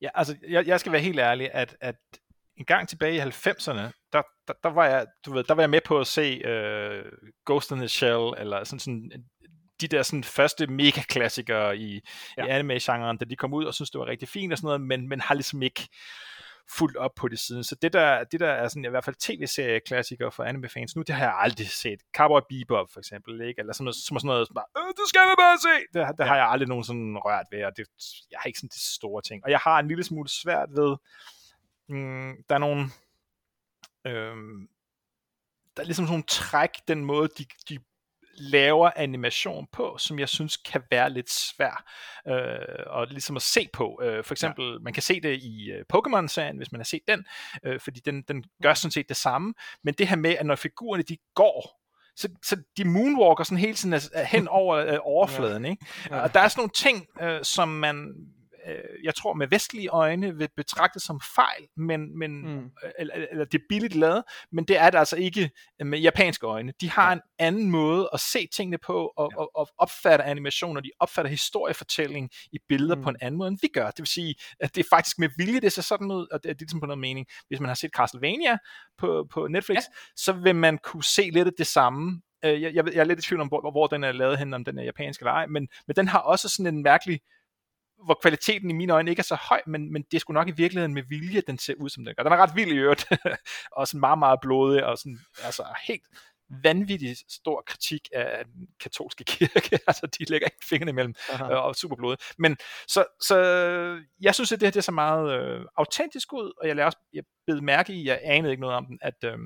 [0.00, 1.96] Ja, altså, jeg, jeg skal være helt ærlig, at, at
[2.56, 5.70] en gang tilbage i 90'erne, der, der, der, var jeg, du ved, der var jeg
[5.70, 7.12] med på at se uh,
[7.46, 9.10] Ghost in the Shell, eller sådan, sådan
[9.80, 12.00] de der sådan første mega-klassikere i,
[12.36, 12.44] ja.
[12.44, 14.80] i anime-genren, da de kom ud, og synes det var rigtig fint og sådan noget,
[14.80, 15.88] men, men har ligesom ikke
[16.76, 17.64] fuldt op på det siden.
[17.64, 21.14] Så det der, det der er sådan i hvert fald tv-serie-klassiker for anime-fans nu, det
[21.14, 22.00] har jeg aldrig set.
[22.16, 23.60] Cowboy Bebop for eksempel, ikke?
[23.60, 25.74] Eller sådan noget, som sådan noget, bare, øh, det skal man bare se!
[25.94, 26.28] Det, det ja.
[26.28, 27.86] har jeg aldrig nogen sådan rørt ved, og det,
[28.30, 29.44] jeg har ikke sådan de store ting.
[29.44, 30.96] Og jeg har en lille smule svært ved,
[31.88, 32.90] mm, der er nogle,
[34.06, 34.68] øhm,
[35.76, 37.78] der er ligesom sådan nogle træk, den måde, de, de
[38.34, 41.84] laver animation på, som jeg synes kan være lidt svær
[42.28, 44.00] øh, og ligesom at se på.
[44.02, 44.78] Øh, for eksempel, ja.
[44.78, 47.24] man kan se det i øh, Pokémon-serien, hvis man har set den,
[47.64, 49.54] øh, fordi den, den gør sådan set det samme,
[49.84, 51.82] men det her med, at når figurerne de går,
[52.16, 55.70] så, så de moonwalker sådan hele tiden hen over øh, overfladen, ja.
[55.70, 55.86] ikke?
[56.10, 56.20] Ja.
[56.20, 58.14] Og der er sådan nogle ting, øh, som man
[58.66, 62.70] øh, jeg tror med vestlige øjne vil betragte som fejl, men, men mm.
[62.98, 64.22] eller, eller det er billigt lavet,
[64.52, 66.72] men det er det altså ikke med japanske øjne.
[66.80, 67.12] De har ja.
[67.12, 69.40] en anden måde at se tingene på, og, ja.
[69.40, 73.02] og, og opfatte animationer, de opfatter historiefortælling i billeder mm.
[73.02, 73.86] på en anden måde, end vi gør.
[73.86, 76.50] Det vil sige, at det er faktisk med vilje, det ser sådan ud, og det
[76.50, 77.26] er ligesom på noget mening.
[77.48, 78.58] Hvis man har set Castlevania
[78.98, 79.96] på, på Netflix, ja.
[80.16, 83.18] så vil man kunne se lidt af det samme øh, jeg, jeg, jeg er lidt
[83.18, 85.46] i tvivl om, hvor, hvor den er lavet hen, om den er japansk eller ej,
[85.46, 87.20] men, men den har også sådan en mærkelig
[88.04, 90.48] hvor kvaliteten i mine øjne ikke er så høj, men, men det er sgu nok
[90.48, 92.22] i virkeligheden med vilje, den ser ud som den gør.
[92.22, 93.06] Den er ret vild i øvrigt,
[93.76, 96.02] og sådan meget, meget blodig, og sådan, altså helt
[96.62, 99.78] vanvittig stor kritik af den katolske kirke.
[99.86, 101.44] altså, de lægger ikke fingrene imellem, Aha.
[101.44, 102.20] øh, og super blodet.
[102.38, 102.56] Men
[102.88, 103.36] så, så
[104.20, 106.86] jeg synes, at det her det er så meget øh, autentisk ud, og jeg, lader
[106.86, 109.38] også, jeg bed mærke i, jeg anede ikke noget om den, at, øh,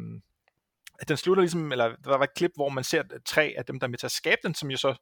[0.99, 3.81] at den slutter ligesom, eller der var et klip, hvor man ser tre af dem,
[3.81, 4.95] der er med til at skabe den, som jo så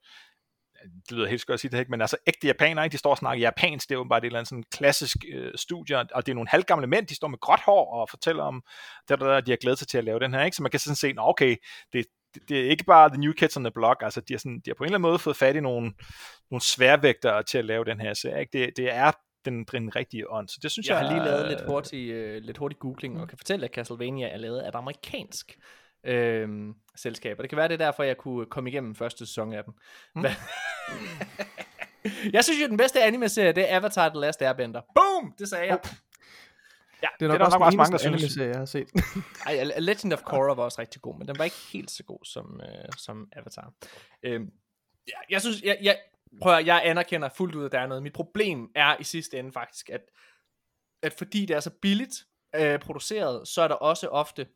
[1.09, 2.93] det lyder helt skørt at sige det ikke, men altså ægte japanere, ikke?
[2.93, 5.53] de står og snakker japansk, det er jo bare et eller andet sådan klassisk øh,
[5.57, 8.63] studie, og det er nogle halvgamle mænd, de står med gråt hår og fortæller om,
[9.09, 10.57] det der, de har glædet sig til at lave den her, ikke?
[10.57, 11.57] så man kan sådan se, okay,
[11.93, 14.39] det, det, det er ikke bare The New Kids on the Block, altså de har,
[14.39, 15.93] sådan, de har på en eller anden måde fået fat i nogle,
[16.51, 18.59] nogle sværvægtere til at lave den her serie, ikke?
[18.59, 19.13] Det, det er
[19.45, 20.49] den, den rigtige ånd.
[20.49, 23.29] Så det synes jeg, jeg har lige lavet lidt hurtig, uh, lidt hurtig googling, og
[23.29, 25.59] kan fortælle, at Castlevania er lavet af et amerikansk
[26.05, 27.43] øh, selskaber.
[27.43, 29.75] Det kan være, det er derfor, jeg kunne komme igennem første sæson af den.
[30.15, 30.25] Mm.
[32.33, 34.81] jeg synes jo, den bedste anime-serie, det er Avatar The Last Airbender.
[34.95, 35.35] Boom!
[35.39, 35.79] Det sagde jeg.
[35.85, 35.91] Oh.
[37.03, 38.37] Ja, det er nok, det er også, nok også mange, der synes.
[38.37, 38.89] Jeg har set.
[39.47, 42.19] Ej, Legend of Korra var også rigtig god, men den var ikke helt så god
[42.25, 43.73] som, øh, som Avatar.
[44.23, 44.51] Øhm,
[45.09, 45.99] ja, jeg synes, jeg, jeg,
[46.43, 48.03] prøv at, jeg anerkender fuldt ud, at der er noget.
[48.03, 50.01] Mit problem er i sidste ende faktisk, at,
[51.03, 52.25] at fordi det er så billigt
[52.57, 54.47] øh, produceret, så er der også ofte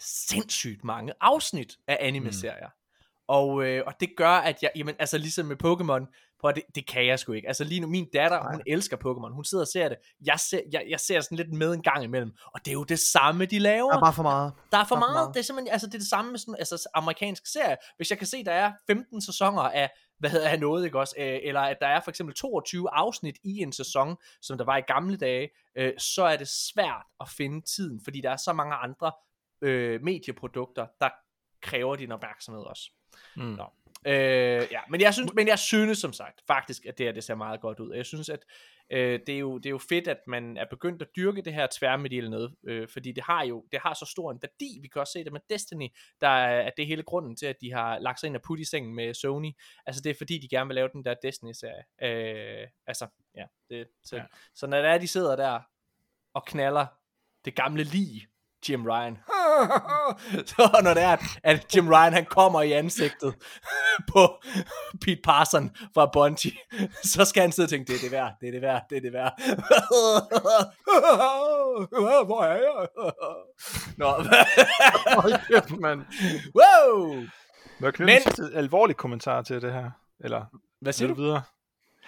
[0.00, 2.68] sindssygt mange afsnit af anime-serier.
[2.68, 2.84] Mm.
[3.28, 6.86] Og, øh, og det gør, at jeg, jamen, altså ligesom med Pokémon, på det, det
[6.86, 7.48] kan jeg sgu ikke.
[7.48, 8.52] Altså lige nu, min datter, Nej.
[8.52, 9.34] hun elsker Pokémon.
[9.34, 9.98] Hun sidder og ser det.
[10.26, 12.32] Jeg ser, jeg, jeg ser sådan lidt med en gang imellem.
[12.54, 13.90] Og det er jo det samme, de laver.
[13.90, 14.52] Der er bare for meget.
[14.72, 15.14] Der er for, der er meget.
[15.14, 15.34] for meget.
[15.34, 17.76] Det er simpelthen, altså det er det samme med sådan, altså amerikansk serie.
[17.96, 21.14] Hvis jeg kan se, der er 15 sæsoner af, hvad hedder jeg noget, ikke også?
[21.18, 24.76] Øh, eller at der er for eksempel 22 afsnit i en sæson, som der var
[24.76, 28.52] i gamle dage, øh, så er det svært at finde tiden, fordi der er så
[28.52, 29.12] mange andre
[29.64, 31.10] øh, medieprodukter, der
[31.62, 32.90] kræver din opmærksomhed også.
[33.36, 33.42] Mm.
[33.42, 33.64] Nå.
[34.06, 37.24] Øh, ja, men jeg synes, men jeg synes som sagt faktisk, at det her det
[37.24, 37.94] ser meget godt ud.
[37.94, 38.44] Jeg synes, at
[38.90, 41.54] øh, det, er jo, det er jo fedt, at man er begyndt at dyrke det
[41.54, 44.78] her tværmedielle noget, øh, fordi det har jo det har så stor en værdi.
[44.82, 45.88] Vi kan også se det med Destiny,
[46.20, 48.42] der er, at det er hele grunden til, at de har lagt sig ind og
[48.42, 49.52] putte i sengen med Sony.
[49.86, 51.84] Altså det er fordi, de gerne vil lave den der Destiny-serie.
[52.02, 53.44] Øh, altså, ja.
[53.70, 54.24] Det, så, ja.
[54.54, 55.60] så når det er, de sidder der
[56.34, 56.86] og knaller
[57.44, 58.26] det gamle lig
[58.68, 59.18] Jim Ryan.
[60.50, 63.34] så når det er, at Jim Ryan han kommer i ansigtet
[64.12, 64.42] på
[65.00, 66.52] Pete Parson fra Bungie,
[67.14, 68.96] så skal han sidde og tænke, det er det værd, det er det værd, det
[68.96, 69.32] er det værd.
[72.26, 72.88] Hvor er jeg?
[73.96, 74.06] Nå.
[75.20, 76.04] Hold kæft, mand.
[76.54, 77.24] Wow!
[77.78, 78.46] Må jeg knytte Men...
[78.46, 79.90] en alvorlig kommentar til det her?
[80.20, 80.44] Eller
[80.80, 81.14] hvad siger du?
[81.14, 81.42] Videre?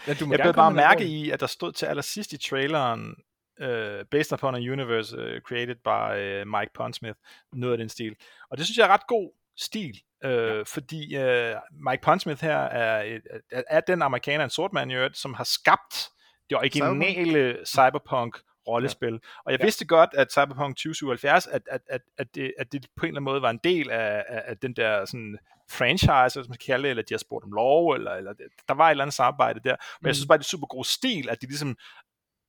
[0.07, 3.15] Ja, du må jeg blev bare mærke i, at der stod til allersidst i traileren,
[3.61, 7.19] uh, based upon a universe uh, created by uh, Mike Pondsmith,
[7.53, 8.17] noget af den stil.
[8.51, 10.63] Og det synes jeg er ret god stil, uh, ja.
[10.63, 11.55] fordi uh,
[11.91, 13.19] Mike Pondsmith her er,
[13.51, 16.11] er, er den amerikaner, en sort mand som har skabt
[16.51, 18.37] det originale cyberpunk
[18.69, 19.13] rollespil.
[19.13, 19.19] Ja.
[19.45, 19.65] Og jeg ja.
[19.65, 23.21] vidste godt, at Cyberpunk 2077, at, at, at, at, det, at det på en eller
[23.21, 25.39] anden måde var en del af, af, af den der sådan
[25.71, 28.33] franchise, som man kan kalde det, eller de har spurgt om lov, eller, eller
[28.69, 29.71] der var et eller andet samarbejde der.
[29.71, 30.07] Men mm.
[30.07, 31.77] jeg synes bare, det er super god stil, at de ligesom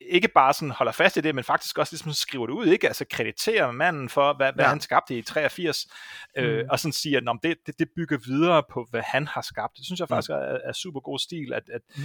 [0.01, 2.87] ikke bare sådan holder fast i det, men faktisk også ligesom skriver det ud, ikke?
[2.87, 4.69] Altså krediterer manden for, hvad, hvad ja.
[4.69, 5.87] han skabte i 83,
[6.37, 6.69] øh, mm.
[6.69, 9.77] og sådan siger, at det, det, det bygger videre på, hvad han har skabt.
[9.77, 10.35] Det synes jeg faktisk mm.
[10.35, 12.03] er, er super god stil, at, at, mm.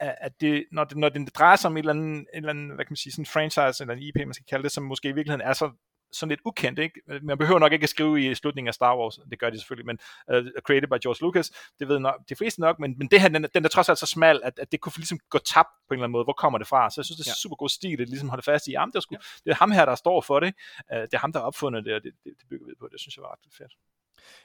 [0.00, 2.74] at det, når, det, når det drejer sig om et eller andet, et eller andet
[2.74, 4.84] hvad kan man sige, sådan en franchise, eller en IP, man skal kalde det, som
[4.84, 5.70] måske i virkeligheden er så
[6.12, 7.00] sådan lidt ukendt, ikke?
[7.22, 9.86] Man behøver nok ikke at skrive i slutningen af Star Wars, det gør de selvfølgelig,
[9.86, 9.98] men
[10.28, 13.28] uh, created by George Lucas, det ved nok, de fleste nok, men, men det her,
[13.28, 15.94] den, den er trods alt så smal, at, at det kunne ligesom gå tabt på
[15.94, 16.24] en eller anden måde.
[16.24, 16.90] Hvor kommer det fra?
[16.90, 17.42] Så jeg synes, det er ja.
[17.42, 19.18] super god stil, at ligesom holde fast i, jamen, det, er sgu, ja.
[19.44, 20.54] det er ham her, der står for det,
[20.92, 22.88] uh, det er ham, der har opfundet det, og det, det, det bygger vi på.
[22.92, 23.72] Det synes jeg var ret fedt.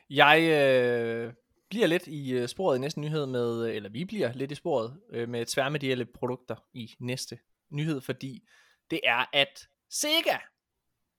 [0.10, 1.34] Jeg øh,
[1.70, 5.00] bliver lidt i øh, sporet i næste nyhed med, eller vi bliver lidt i sporet
[5.12, 7.40] øh, med tværmedielle produkter i næste
[7.72, 8.44] nyhed, fordi
[8.92, 10.38] det er, at Sega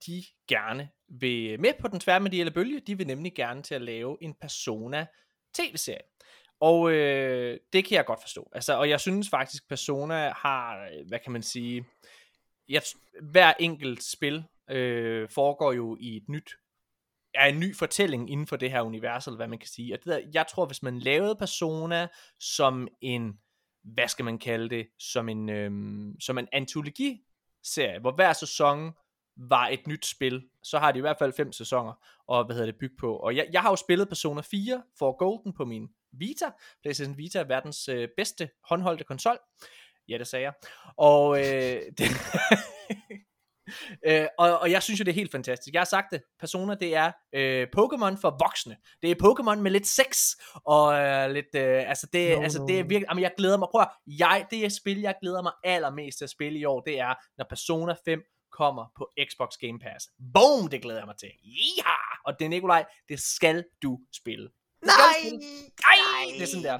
[0.06, 2.80] de gerne vil med på den tværmedielle bølge.
[2.80, 5.06] De vil nemlig gerne til at lave en Persona
[5.54, 6.02] tv-serie.
[6.60, 8.50] Og øh, det kan jeg godt forstå.
[8.52, 11.84] Altså, og jeg synes faktisk, Persona har, øh, hvad kan man sige,
[12.68, 12.82] jeg,
[13.22, 16.50] hver enkelt spil øh, foregår jo i et nyt,
[17.34, 19.94] er en ny fortælling inden for det her univers, eller hvad man kan sige.
[19.94, 22.08] Og det der, jeg tror, hvis man lavede Persona
[22.38, 23.38] som en,
[23.82, 25.70] hvad skal man kalde det, som en, øh,
[26.20, 28.92] som en antologi-serie, hvor hver sæson
[29.38, 31.92] var et nyt spil, så har de i hvert fald fem sæsoner,
[32.28, 33.16] og hvad hedder det, bygge på.
[33.16, 36.50] Og jeg, jeg har jo spillet Persona 4 for Golden på min Vita.
[36.82, 39.38] PlayStation Vita er verdens øh, bedste håndholdte konsol.
[40.08, 40.52] Ja, det sagde jeg.
[40.96, 42.08] Og øh, det,
[44.06, 45.72] øh, og, og jeg synes jo, det er helt fantastisk.
[45.72, 46.22] Jeg har sagt det.
[46.40, 48.76] Persona, det er øh, Pokémon for voksne.
[49.02, 50.34] Det er Pokémon med lidt sex,
[50.64, 52.66] og øh, lidt, øh, altså det, No, altså no.
[52.66, 55.42] det er virkelig, jamen jeg glæder mig, prøv at, jeg, det er spil, jeg glæder
[55.42, 58.22] mig allermest til at spille i år, det er, når Persona 5
[58.62, 60.02] kommer på Xbox Game Pass.
[60.34, 61.30] Boom, det glæder jeg mig til.
[61.78, 61.96] Ja!
[62.24, 64.48] Og det er Nikolaj, det skal du spille.
[64.82, 65.20] Nej!
[65.88, 66.78] Nej, det er sådan der.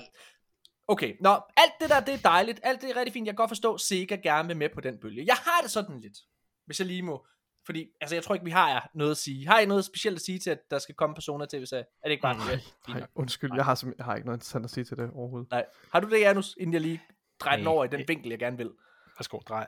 [0.88, 2.60] Okay, nå, alt det der, det er dejligt.
[2.62, 3.26] Alt det er rigtig fint.
[3.26, 5.24] Jeg kan godt forstå, at Sega gerne vil med på den bølge.
[5.26, 6.18] Jeg har det sådan lidt,
[6.66, 7.26] hvis jeg lige må.
[7.66, 9.46] Fordi, altså, jeg tror ikke, vi har noget at sige.
[9.48, 11.78] Har I noget specielt at sige til, at der skal komme personer til USA?
[11.78, 12.58] Er det ikke bare Nej.
[12.88, 15.50] Nej, undskyld, jeg har, simpel- jeg har ikke noget interessant at sige til det overhovedet.
[15.50, 15.64] Nej.
[15.92, 17.02] Har du det, Janus, inden jeg lige
[17.40, 17.72] drejer den Nej.
[17.72, 18.70] over i den vinkel, jeg gerne vil?
[19.18, 19.66] Værsgo, drej.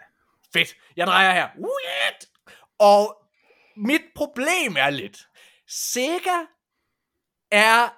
[0.53, 0.77] Fedt.
[0.97, 1.49] Jeg drejer her.
[1.57, 2.27] Weird.
[2.79, 3.23] Og
[3.77, 5.19] mit problem er lidt,
[5.67, 6.39] Sega
[7.51, 7.89] er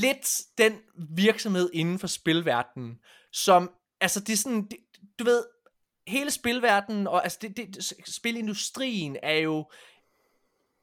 [0.00, 0.28] lidt
[0.58, 3.00] den virksomhed inden for spilverdenen,
[3.32, 4.78] som, altså det er sådan, det,
[5.18, 5.44] du ved,
[6.06, 9.70] hele spilverdenen, og altså det, det, spilindustrien er jo,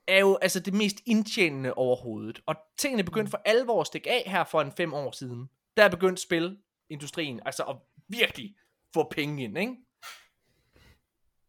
[0.08, 2.42] er jo altså det mest indtjenende overhovedet.
[2.46, 5.50] Og tingene begyndte for alvor at stikke af her for en fem år siden.
[5.78, 7.76] Der er begyndt spilindustrien, altså at
[8.08, 8.56] virkelig
[8.94, 9.76] få penge ind, ikke?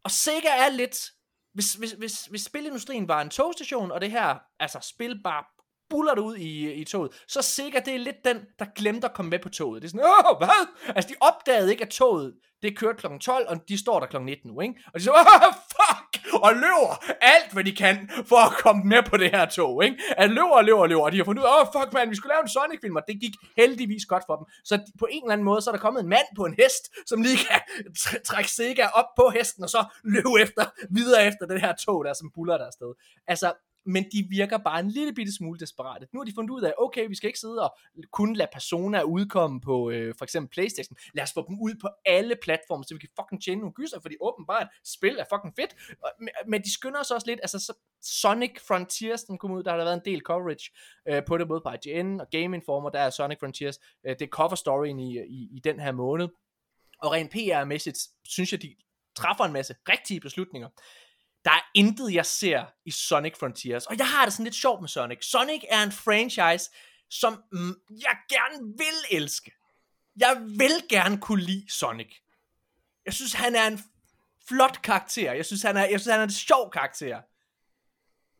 [0.04, 0.96] Og Sega er lidt,
[1.54, 5.44] hvis, hvis, hvis, hvis spilindustrien var en togstation, og det her, altså spil bare
[5.90, 9.14] buller det ud i, i toget, så Sega, det er lidt den, der glemte at
[9.14, 9.82] komme med på toget.
[9.82, 10.66] Det er sådan, åh, hvad?
[10.96, 13.06] Altså, de opdagede ikke, at toget, det kørte kl.
[13.20, 14.20] 12, og de står der kl.
[14.20, 14.74] 19 nu, ikke?
[14.94, 15.54] Og de så, åh,
[16.34, 19.96] og løber alt, hvad de kan, for at komme med på det her tog, ikke?
[20.16, 22.10] At løber og løber og løber, og de har fundet ud af, åh, fuck, man,
[22.10, 24.46] vi skulle lave en Sonic-film, og det gik heldigvis godt for dem.
[24.64, 26.84] Så på en eller anden måde, så er der kommet en mand på en hest,
[27.06, 27.60] som lige kan
[27.98, 32.04] tr- trække Sega op på hesten, og så løbe efter, videre efter det her tog,
[32.04, 32.92] der som buller der afsted.
[33.26, 33.52] Altså,
[33.86, 36.06] men de virker bare en lille bitte smule desperate.
[36.12, 37.76] Nu har de fundet ud af, okay, vi skal ikke sidde og
[38.12, 40.96] kun lade Persona udkomme på øh, for eksempel Playstation.
[41.14, 44.00] Lad os få dem ud på alle platforme, så vi kan fucking tjene nogle gyser,
[44.00, 45.74] fordi åbenbart spil er fucking fedt.
[46.20, 47.72] Men- Men de skynder sig også lidt, altså så
[48.02, 50.70] Sonic Frontiers, den kom ud, der har der været en del coverage
[51.08, 54.22] øh, på det, både på IGN og Game Informer, der er Sonic Frontiers, øh, det
[54.22, 56.28] er cover storyen i, i, i den her måned.
[56.98, 58.74] Og rent PR-mæssigt, synes jeg, de
[59.16, 60.68] træffer en masse rigtige beslutninger.
[61.44, 63.86] Der er intet, jeg ser i Sonic Frontiers.
[63.86, 65.24] Og jeg har det sådan lidt sjovt med Sonic.
[65.24, 66.70] Sonic er en franchise,
[67.10, 69.52] som mm, jeg gerne vil elske.
[70.16, 72.16] Jeg vil gerne kunne lide Sonic.
[73.06, 73.80] Jeg synes, han er en
[74.48, 75.32] flot karakter.
[75.32, 77.20] Jeg synes, han er, jeg synes, han er en sjov karakter.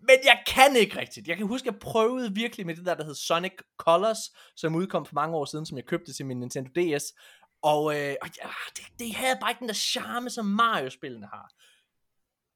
[0.01, 1.29] Men jeg kan ikke rigtigt.
[1.29, 4.19] Jeg kan huske, jeg prøvede virkelig med det der, der hed Sonic Colors,
[4.57, 7.05] som udkom for mange år siden, som jeg købte til min Nintendo DS.
[7.63, 11.51] Og, øh, og ja, det, det havde bare ikke den der charme, som Mario-spillene har.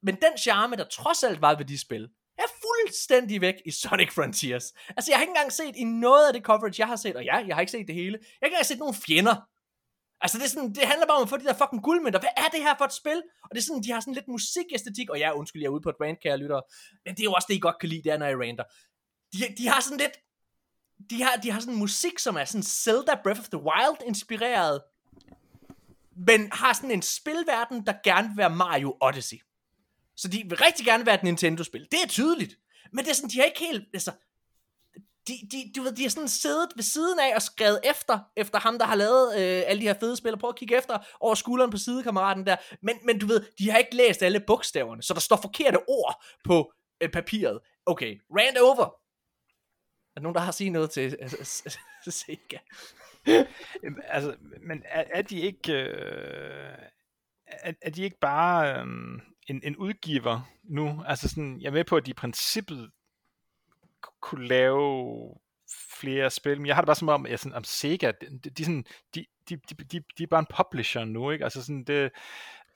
[0.03, 4.11] Men den charme, der trods alt var ved de spil, er fuldstændig væk i Sonic
[4.13, 4.73] Frontiers.
[4.89, 7.23] Altså, jeg har ikke engang set i noget af det coverage, jeg har set, og
[7.23, 8.17] ja, jeg har ikke set det hele.
[8.21, 9.35] Jeg har ikke engang set nogen fjender.
[10.21, 12.19] Altså, det, er sådan, det handler bare om at få de der fucking guldmønter.
[12.19, 13.23] Hvad er det her for et spil?
[13.43, 15.09] Og det er sådan, de har sådan lidt musikæstetik.
[15.09, 16.61] Og ja, undskyld, jeg er ude på et rant, kære lyttere.
[17.05, 18.63] Men det er jo også det, I godt kan lide, det er, når I ranter.
[19.33, 20.15] De, de har sådan lidt...
[21.09, 24.81] De har, de har sådan musik, som er sådan Zelda Breath of the Wild inspireret.
[26.27, 29.37] Men har sådan en spilverden, der gerne vil være Mario Odyssey.
[30.17, 31.87] Så de vil rigtig gerne være et Nintendo-spil.
[31.91, 32.55] Det er tydeligt.
[32.93, 33.83] Men det er sådan, de har ikke helt...
[33.93, 34.11] Altså,
[35.27, 38.59] de, de, du ved, de har sådan siddet ved siden af og skrevet efter, efter
[38.59, 40.97] ham, der har lavet øh, alle de her fede spil, og prøvet at kigge efter
[41.19, 42.55] over skulderen på sidekammeraten der.
[42.81, 46.25] Men, men du ved, de har ikke læst alle bogstaverne, så der står forkerte ord
[46.43, 47.59] på øh, papiret.
[47.85, 48.85] Okay, rant over.
[48.85, 51.29] Er der nogen, der har sige noget til øh,
[52.13, 52.57] Sega?
[54.07, 54.35] Altså,
[54.67, 55.73] men er, er de ikke...
[55.73, 56.77] Øh,
[57.47, 58.85] er, er de ikke bare øh,
[59.47, 61.03] en, en udgiver nu?
[61.05, 62.91] Altså sådan, jeg er med på, at de i princippet
[64.21, 65.35] kunne lave
[65.99, 68.49] flere spil, men jeg har det bare som om, jeg sådan, om Sega, de, de,
[68.49, 71.43] de, sådan, de, de, de, de, de er bare en publisher nu, ikke?
[71.43, 72.11] Altså sådan, det...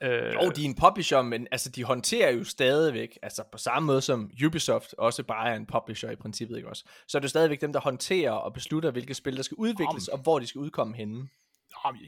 [0.04, 3.88] Øh, Jo, de er en publisher, men altså, de håndterer jo stadigvæk, altså på samme
[3.88, 6.84] måde som Ubisoft også bare er en publisher i princippet, ikke også?
[7.08, 10.08] Så er det jo stadigvæk dem, der håndterer og beslutter, hvilke spil, der skal udvikles,
[10.08, 11.28] og hvor de skal udkomme henne.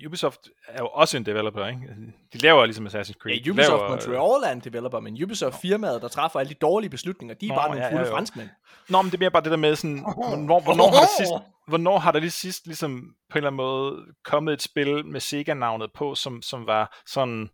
[0.07, 1.79] Ubisoft er jo også en developer, ikke?
[2.33, 3.35] De laver ligesom Assassin's Creed.
[3.35, 6.53] Ja, De Ubisoft laver, Montreal er en developer, men Ubisoft firmaet, der træffer alle de
[6.53, 8.49] dårlige beslutninger, de er Nå, bare nogle ja, fulde ja, franskmænd.
[8.89, 11.31] Nå, men det er mere bare det der med sådan, hvornår, hvornår har der sidst,
[11.67, 15.19] hvornår har der lige sidst ligesom på en eller anden måde kommet et spil med
[15.19, 17.49] Sega-navnet på, som, som var sådan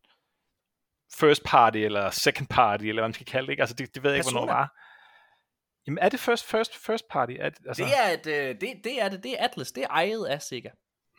[1.19, 3.63] first party, eller second party, eller hvad man skal kalde det, ikke?
[3.63, 4.59] Altså, det, det ved jeg ikke, hvornår Persona.
[4.59, 4.75] var.
[5.87, 7.33] Jamen, er det first, first, first party?
[7.39, 9.83] Er det, altså, Det er, et, øh, det, det er det, det er Atlas, det
[9.83, 10.69] er ejet af Sega.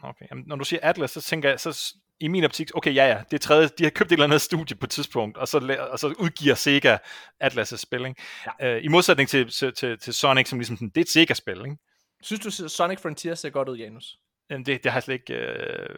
[0.03, 3.07] Okay, Jamen, når du siger Atlas, så tænker jeg, så i min optik, okay, ja,
[3.07, 5.49] ja, det er tredje, de har købt et eller andet studie på et tidspunkt, og
[5.49, 6.97] så, og så udgiver Sega
[7.45, 8.23] Atlas' spil, ikke?
[8.61, 8.77] Ja.
[8.77, 11.77] Øh, I modsætning til, til, til, til Sonic, som ligesom det er et Sega-spil, ikke?
[12.23, 14.19] Synes du, Sonic Frontier ser godt ud, Janus?
[14.51, 15.89] Jamen, det, det har jeg slet ikke øh,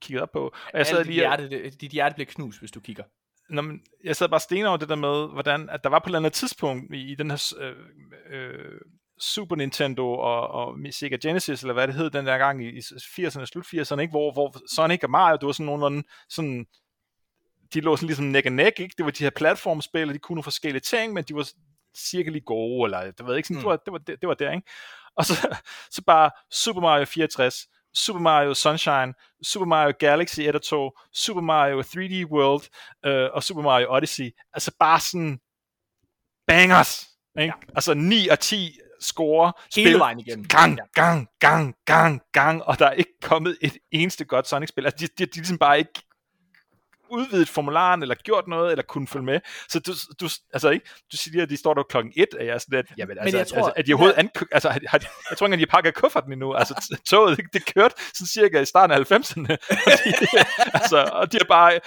[0.00, 0.44] kigget op på.
[0.72, 3.04] Og jeg sad dit lige og- hjerte, det- dit hjerte bliver knust, hvis du kigger.
[3.50, 6.02] når man, jeg sad bare sten over det der med, hvordan at der var på
[6.04, 7.76] et eller andet tidspunkt i, i den her øh,
[8.30, 8.80] øh,
[9.22, 12.78] Super Nintendo og, og Sega Genesis, eller hvad det hed den der gang i, i
[12.78, 14.10] 80'erne, slut 80'erne, ikke?
[14.10, 16.66] Hvor, hvor Sonic og Mario, det var sådan nogenlunde sådan,
[17.74, 18.94] de lå sådan ligesom neck and neck, ikke?
[18.98, 21.48] Det var de her platformspil, og de kunne nogle forskellige ting, men de var
[21.96, 23.62] cirka lige gode, eller det ved ikke, sådan, mm.
[23.62, 24.68] det, var, det, var, det, det var der, ikke?
[25.16, 25.56] Og så,
[25.90, 31.40] så bare Super Mario 64, Super Mario Sunshine, Super Mario Galaxy 1 og 2, Super
[31.40, 32.62] Mario 3D World
[33.06, 34.30] øh, og Super Mario Odyssey.
[34.52, 35.40] Altså bare sådan
[36.46, 37.08] bangers.
[37.40, 37.54] Ikke?
[37.68, 37.72] Ja.
[37.74, 39.52] Altså 9 og 10 score.
[39.76, 40.44] Hele spil, vejen igen.
[40.44, 44.84] Gang, gang, gang, gang, gang, og der er ikke kommet et eneste godt Sonic-spil.
[44.84, 46.02] Altså, de, de, de, de ligesom bare ikke
[47.12, 49.40] udvidet formularen, eller gjort noget, eller kunne følge med.
[49.68, 50.86] Så du, du, altså, ikke?
[51.12, 53.36] du siger, at de står der klokken et, og jeg er sådan lidt, jamen, altså,
[53.36, 54.22] jeg tror, altså, at de overhovedet ja.
[54.22, 55.00] ank- altså, har,
[55.30, 56.54] jeg tror ikke, at de har pakket kufferten endnu.
[56.54, 59.56] Altså, toget, det, kørte sådan cirka i starten af 90'erne.
[59.86, 61.80] Og de, altså, og de har bare,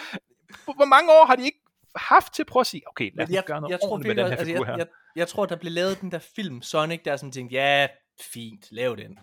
[0.64, 1.60] hvor mange år har de ikke
[1.96, 4.06] haft til at prøve at sige, okay, lad os jeg, gøre noget jeg tror, med
[4.06, 4.72] den her altså, figur her.
[4.72, 7.88] Jeg, jeg, jeg tror, der blev lavet den der film, Sonic, der som tænkte, ja,
[8.34, 9.20] fint, lav den.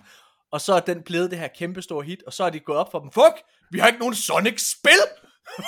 [0.52, 2.78] Og så er den blevet det her kæmpe store hit, og så er de gået
[2.78, 3.36] op for dem, fuck,
[3.70, 5.02] vi har ikke nogen Sonic-spil!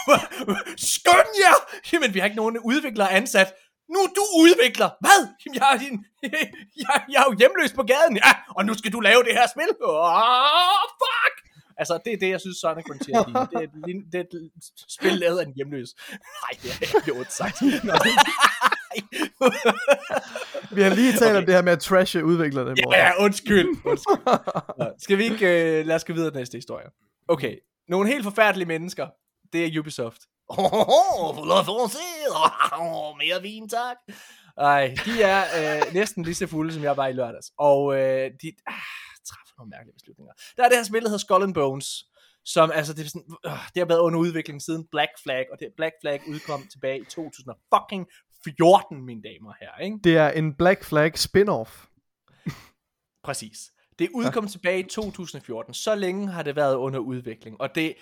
[0.92, 1.56] Skøn jer!
[1.92, 3.54] Jamen, vi har ikke nogen udviklere ansat.
[3.92, 4.90] Nu er du udvikler.
[5.00, 5.20] Hvad?
[5.42, 6.04] Jamen, jeg er, din,
[6.82, 8.16] jeg, jeg er jo hjemløs på gaden.
[8.16, 9.70] Ja, og nu skal du lave det her spil.
[9.80, 11.36] Oh, fuck!
[11.76, 13.24] Altså, det er det, jeg synes, Frontier er.
[13.46, 13.70] Det er, et,
[14.12, 14.50] det er et
[14.88, 15.88] spil lavet af en hjemløs.
[16.10, 17.62] Nej, det er ikke ondt sagt.
[20.76, 21.36] Vi har lige talt okay.
[21.36, 22.74] om det her med at trashe udviklerne.
[22.92, 23.68] Ja, ja, undskyld.
[23.84, 24.16] undskyld.
[24.78, 25.44] Nå, skal vi ikke,
[25.80, 26.86] uh, lad os gå videre til næste historie.
[27.28, 27.56] Okay,
[27.88, 29.06] nogle helt forfærdelige mennesker
[29.54, 30.22] det er Ubisoft.
[30.48, 31.38] Åh, oh,
[32.80, 33.96] oh, mere vin, tak.
[34.56, 37.52] Ej, de er øh, næsten lige så fulde, som jeg var i lørdags.
[37.58, 38.74] Og øh, de ah,
[39.58, 40.32] nogle mærkelige beslutninger.
[40.56, 42.04] Der er det her spil, der hedder Skull and Bones,
[42.44, 45.58] som altså, det, er sådan, øh, det har været under udvikling siden Black Flag, og
[45.60, 49.98] det Black Flag udkom tilbage i 2014, mine damer her, ikke?
[50.04, 51.86] Det er en Black Flag spin-off.
[53.24, 53.58] Præcis.
[53.98, 54.50] Det udkom ja.
[54.50, 55.74] tilbage i 2014.
[55.74, 57.94] Så længe har det været under udvikling, og det,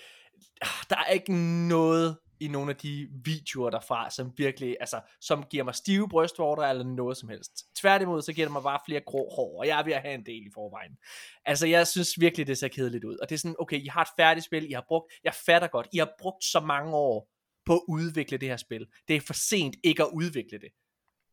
[0.89, 1.33] der er ikke
[1.67, 6.63] noget i nogle af de videoer derfra, som virkelig, altså, som giver mig stive brystvorter
[6.63, 7.51] eller noget som helst.
[7.81, 10.13] Tværtimod, så giver det mig bare flere grå hår, og jeg er ved at have
[10.13, 10.97] en del i forvejen.
[11.45, 13.17] Altså, jeg synes virkelig, det ser kedeligt ud.
[13.17, 15.67] Og det er sådan, okay, I har et færdigt spil, I har brugt, jeg fatter
[15.67, 17.29] godt, I har brugt så mange år
[17.65, 18.85] på at udvikle det her spil.
[19.07, 20.69] Det er for sent ikke at udvikle det.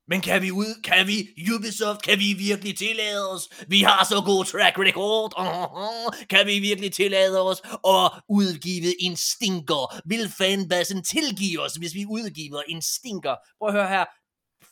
[0.09, 3.48] Men kan vi ud, kan vi, Ubisoft, kan vi virkelig tillade os?
[3.68, 5.32] Vi har så god track record.
[5.39, 6.27] Uh-huh.
[6.32, 7.62] Kan vi virkelig tillade os
[7.94, 10.09] at udgive en stinker?
[10.09, 13.36] Vil fanbasen tilgive os, hvis vi udgiver en stinker?
[13.59, 14.05] Prøv at høre her.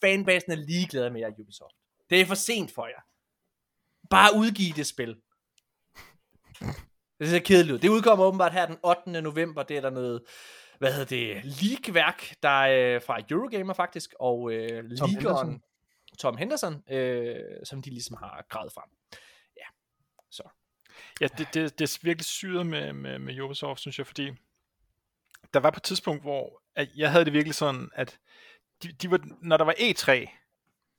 [0.01, 1.75] Fanbasen er ligeglad med jer, Ubisoft.
[2.11, 3.03] Det er for sent for jer.
[4.11, 5.17] Bare udgive det spil.
[7.21, 7.79] Det ser kedeligt ud.
[7.79, 9.23] Det udkommer åbenbart her den 8.
[9.23, 9.63] november.
[9.63, 10.23] Det er der noget
[10.79, 15.63] hvad hedder det, league-værk, der er øh, fra Eurogamer faktisk, og øh, Tom Henderson,
[16.19, 18.91] Tom Henderson øh, som de ligesom har gravet frem.
[19.57, 19.67] Ja,
[20.31, 20.43] så.
[21.21, 24.31] Ja, det, det, det er virkelig syret med, med, med Ubisoft, synes jeg, fordi
[25.55, 28.19] der var på et tidspunkt, hvor at jeg havde det virkelig sådan, at
[28.83, 30.29] de, de var, når der var E3,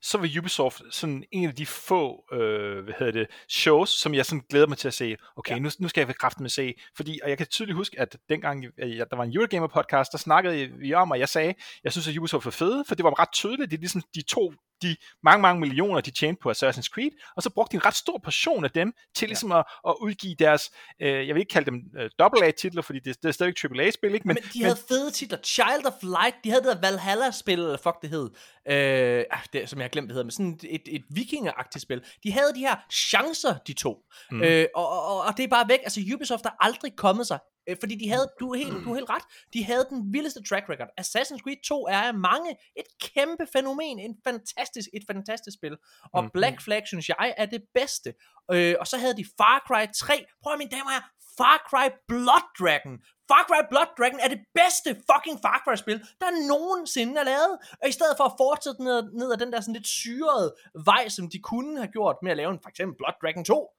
[0.01, 4.25] så var Ubisoft sådan en af de få øh, hvad hedder det, shows, som jeg
[4.25, 5.15] sådan glæder mig til at se.
[5.35, 5.59] Okay, ja.
[5.59, 6.73] nu, nu skal jeg kraften med se.
[6.95, 10.17] Fordi, og jeg kan tydeligt huske, at dengang ja, der var en Eurogamer podcast, der
[10.17, 11.53] snakkede vi om, og jeg sagde,
[11.83, 14.21] jeg synes, at Ubisoft var fede, for det var ret tydeligt, det er ligesom de
[14.21, 17.85] to de mange, mange millioner, de tjente på Assassin's Creed, og så brugte de en
[17.85, 19.59] ret stor portion af dem til ligesom ja.
[19.59, 23.29] at, at udgive deres, øh, jeg vil ikke kalde dem øh, AA-titler, fordi det, det
[23.29, 24.27] er stadigvæk AAA-spil, ikke?
[24.27, 25.37] Men, men de men, havde fede titler.
[25.43, 28.29] Child of Light, de havde det der Valhalla-spil, eller fuck det hed,
[28.69, 32.01] øh, ah, det, som jeg har glemt, det hedder, men sådan et, et vikingeragtigt spil.
[32.23, 33.97] De havde de her chancer, de to.
[34.31, 34.41] Mm.
[34.41, 35.79] Øh, og, og, og det er bare væk.
[35.83, 38.95] Altså, Ubisoft har aldrig kommet sig Øh, fordi de havde, du er, helt, du er
[38.95, 39.23] helt ret,
[39.53, 40.89] de havde den vildeste track record.
[41.01, 45.77] Assassin's Creed 2 er af mange et kæmpe fænomen, en fantastisk, et fantastisk spil.
[46.13, 46.31] Og mm-hmm.
[46.31, 48.13] Black Flag, synes jeg, er det bedste.
[48.51, 50.25] Øh, og så havde de Far Cry 3.
[50.43, 51.01] Prøv at mine damer her,
[51.37, 52.93] Far Cry Blood Dragon.
[53.29, 57.53] Far Cry Blood Dragon er det bedste fucking Far Cry spil, der nogensinde er lavet.
[57.81, 60.55] Og i stedet for at fortsætte ned, ned ad den der sådan lidt syrede
[60.85, 63.69] vej, som de kunne have gjort med at lave en for eksempel Blood Dragon 2,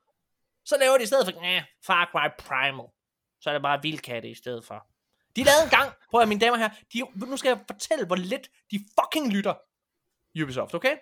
[0.65, 1.33] så laver de i stedet for,
[1.87, 2.89] Far Cry Primal
[3.41, 4.87] så er det bare vildkatte i stedet for.
[5.37, 8.17] De lavede en gang, prøv at mine damer her, de, nu skal jeg fortælle, hvor
[8.17, 9.55] lidt de fucking lytter,
[10.43, 10.97] Ubisoft, okay?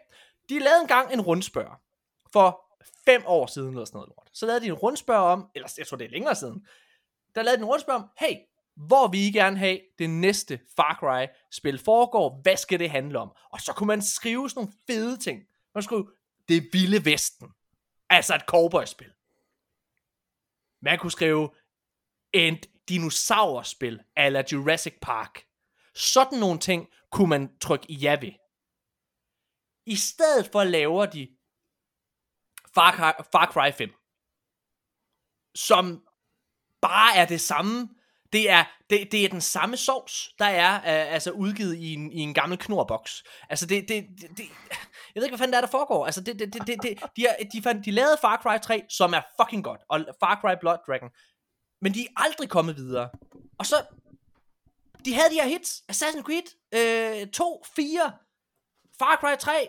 [0.48, 1.81] De lavede en gang en rundspørg
[2.32, 2.65] for
[3.05, 4.28] fem år siden, eller sådan noget lort.
[4.32, 6.66] Så lavede de en rundspørg om, eller jeg tror det er længere siden,
[7.35, 8.36] der lavede de en rundspørg om, hey,
[8.77, 13.19] hvor vi I gerne have det næste Far Cry spil foregår, hvad skal det handle
[13.19, 13.32] om?
[13.52, 15.43] Og så kunne man skrive sådan nogle fede ting.
[15.74, 16.10] Man skulle
[16.48, 17.48] det vilde vesten.
[18.10, 19.12] Altså et cowboy-spil.
[20.82, 21.51] Man kunne skrive
[22.32, 25.44] et dinosaurspil ala Jurassic Park.
[25.94, 28.32] Sådan nogle ting kunne man trykke ja ved.
[29.86, 31.28] I stedet for laver de
[32.74, 33.90] Far Cry, Far Cry 5,
[35.55, 36.02] som
[36.80, 37.88] bare er det samme.
[38.32, 42.12] Det er, det, det er den samme sovs, der er uh, altså udgivet i en,
[42.12, 43.24] i en gammel knorboks.
[43.48, 44.44] Altså det, det, det, det,
[45.14, 46.06] jeg ved ikke, hvad fanden der er, der foregår.
[46.06, 48.84] Altså det, det, det, det, det de, er, de, fandt, de lavede Far Cry 3,
[48.88, 51.10] som er fucking godt, og Far Cry Blood Dragon.
[51.80, 53.10] Men de er aldrig kommet videre.
[53.59, 53.84] Og så,
[55.05, 56.48] de havde de her hits, Assassin's Creed
[57.22, 58.12] øh, 2, 4,
[58.98, 59.68] Far Cry 3,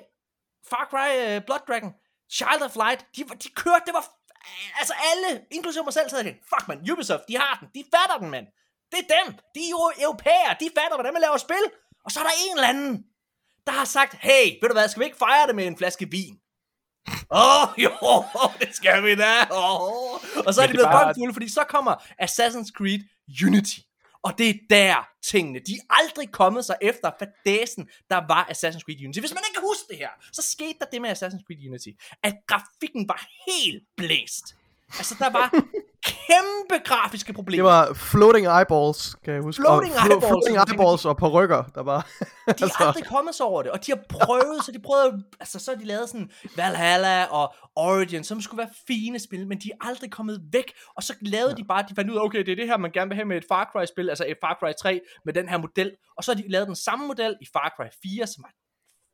[0.70, 1.94] Far Cry øh, Blood Dragon,
[2.32, 4.06] Child of Light, de, de kørte, det var,
[4.80, 8.18] altså alle, inklusive mig selv, så jeg fuck man, Ubisoft, de har den, de fatter
[8.18, 8.48] den, mand.
[8.92, 11.66] Det er dem, de er jo europæere, de fatter, hvordan man laver spil.
[12.06, 13.06] Og så er der en eller anden,
[13.68, 16.10] der har sagt, hey, ved du hvad, skal vi ikke fejre det med en flaske
[16.12, 16.40] vin?
[17.32, 17.92] Åh, oh, jo,
[18.60, 19.34] det skal vi da.
[19.52, 20.46] Oh.
[20.46, 21.16] Og så er de blevet bare...
[21.16, 23.00] fulde, fordi så kommer Assassin's Creed
[23.46, 23.80] Unity.
[24.24, 28.84] Og det er der tingene, de er aldrig kommet sig efter fadæsen, der var Assassin's
[28.86, 29.20] Creed Unity.
[29.20, 31.90] Hvis man ikke kan huske det her, så skete der det med Assassin's Creed Unity,
[32.24, 34.56] at grafikken var helt blæst.
[34.98, 35.50] Altså, der var
[36.04, 37.64] kæmpe grafiske problemer.
[37.64, 39.62] Det var floating eyeballs, kan jeg huske.
[39.62, 40.26] Floating og, eyeballs.
[40.28, 42.00] Floating eyeballs og rykker, der var...
[42.20, 42.76] De er altså...
[42.80, 45.78] aldrig kommet sig over det, og de har prøvet, så de prøvede, altså så har
[45.78, 50.12] de lavet sådan Valhalla og Origin, som skulle være fine spil, men de er aldrig
[50.12, 51.56] kommet væk, og så lavede ja.
[51.56, 53.26] de bare, de fandt ud af, okay, det er det her, man gerne vil have
[53.26, 56.34] med et Far Cry-spil, altså et Far Cry 3 med den her model, og så
[56.34, 58.52] har de lavet den samme model i Far Cry 4, som er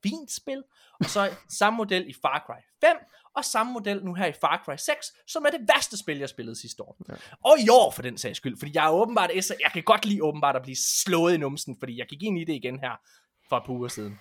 [0.09, 0.63] fint spil,
[0.99, 2.97] og så samme model i Far Cry 5,
[3.35, 6.29] og samme model nu her i Far Cry 6, som er det værste spil, jeg
[6.29, 6.97] spillede sidste år.
[7.09, 7.13] Ja.
[7.45, 10.23] Og i år for den sags skyld, fordi jeg er åbenbart, jeg kan godt lide
[10.23, 12.91] åbenbart at blive slået i numsen, fordi jeg gik ind i det igen her
[13.49, 14.19] for et par uger siden.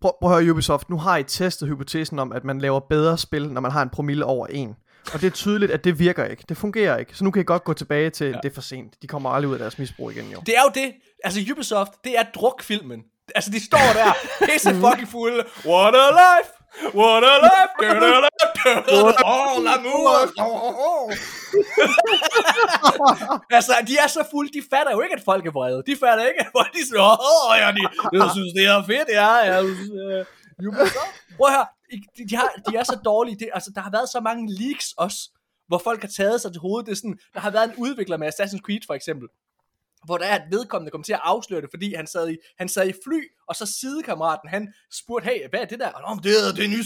[0.00, 3.18] Prøv, prøv at høre Ubisoft, nu har I testet hypotesen om, at man laver bedre
[3.18, 4.74] spil, når man har en promille over 1.
[5.12, 6.44] Og det er tydeligt, at det virker ikke.
[6.48, 7.16] Det fungerer ikke.
[7.16, 8.38] Så nu kan I godt gå tilbage til, ja.
[8.42, 9.02] det er for sent.
[9.02, 10.42] De kommer aldrig ud af deres misbrug igen, jo.
[10.46, 10.94] Det er jo det.
[11.24, 13.04] Altså Ubisoft, det er drukfilmen.
[13.34, 14.10] Altså de står der,
[14.46, 15.44] pisse fucking fulde.
[15.66, 16.50] What a life!
[16.94, 17.74] What a life!
[19.24, 20.16] Oh, l'amour!
[23.56, 25.82] altså, de er så fulde, de fatter jo ikke, at folk er vrede.
[25.86, 27.82] De fatter ikke, at folk de siger, åh, oh, ja, de,
[28.18, 29.62] jeg synes, det er fedt, ja, ja.
[29.62, 30.26] Uh,
[31.36, 33.36] Prøv her, de, de, har, de er så dårlige.
[33.38, 35.18] Det, altså, der har været så mange leaks også,
[35.68, 36.86] hvor folk har taget sig til hovedet.
[36.86, 39.28] Det er sådan, der har været en udvikler med Assassin's Creed for eksempel,
[40.06, 42.68] hvor der er at vedkommende kom til at afsløre det, fordi han sad i, han
[42.68, 45.90] sad i fly, og så sidekammeraten, han spurgte, hey, hvad er det der?
[45.90, 46.84] Og, det er det nye,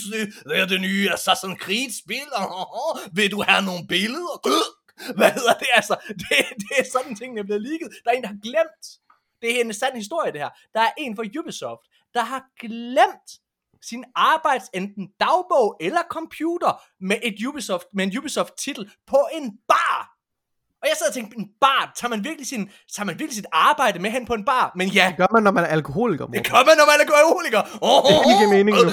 [0.49, 4.35] det er det nye Assassin's Creed spil, oh, vil du have nogle billeder?
[4.47, 5.97] Øh, hvad hedder det altså?
[6.09, 6.29] Det,
[6.63, 7.89] det er sådan ting, der er blevet ligget.
[8.05, 8.85] Der er en, der har glemt.
[9.43, 10.51] Det er en sand historie, det her.
[10.75, 11.85] Der er en fra Ubisoft,
[12.15, 13.31] der har glemt
[13.83, 19.59] sin arbejds enten dagbog eller computer med et Ubisoft med en Ubisoft titel på en
[19.69, 20.18] bar
[20.83, 23.47] og jeg sad og tænkte, en bar, tager man virkelig, sin, tager man virkelig sit
[23.53, 24.73] arbejde med hen på en bar?
[24.77, 25.07] Men ja.
[25.09, 26.27] Det gør man, når man er alkoholiker.
[26.27, 26.33] Mor.
[26.33, 27.63] Det gør man, når man er alkoholiker.
[27.83, 28.91] Oh, det kan ikke mening nu.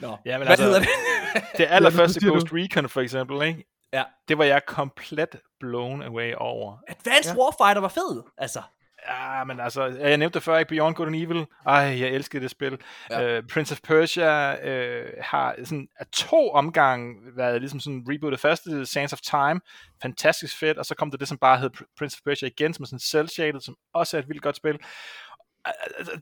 [0.00, 0.88] Nå, ja, men hvad altså, hedder det?
[1.58, 3.64] det allerførste Ghost Recon for eksempel, ikke?
[3.92, 4.04] Ja.
[4.28, 5.28] Det var jeg komplet
[5.60, 6.78] blown away over.
[6.88, 7.40] Advanced ja.
[7.40, 8.62] Warfighter var fed, altså.
[9.06, 10.68] Ja, men altså, jeg nævnte det før, ikke?
[10.68, 11.46] Beyond Good and Evil.
[11.66, 12.78] Ej, jeg elskede det spil.
[13.10, 13.38] Ja.
[13.38, 18.40] Uh, Prince of Persia uh, har sådan af to omgange været ligesom sådan rebootet.
[18.40, 19.60] Første, Sands of Time,
[20.02, 22.82] fantastisk fedt, og så kom der det, som bare hed Prince of Persia igen, som
[22.82, 24.78] er sådan cel-shaded, som også er et vildt godt spil.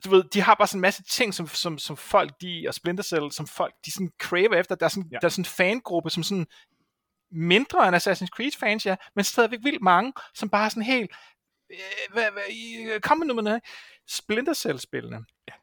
[0.05, 2.73] Du ved, de har bare sådan en masse ting, som, som, som folk, de, og
[2.73, 4.75] Splinter Cell, som folk, de sådan craver efter.
[4.75, 5.17] Der er sådan, ja.
[5.21, 6.47] der er sådan en fangruppe, som sådan
[7.31, 11.11] mindre end Assassin's Creed fans, ja, men stadigvæk vildt mange, som bare er sådan helt,
[12.13, 13.59] hvad, hvad, kom med nummer
[14.07, 15.25] Splinter Cell-spillene.
[15.47, 15.53] Ja.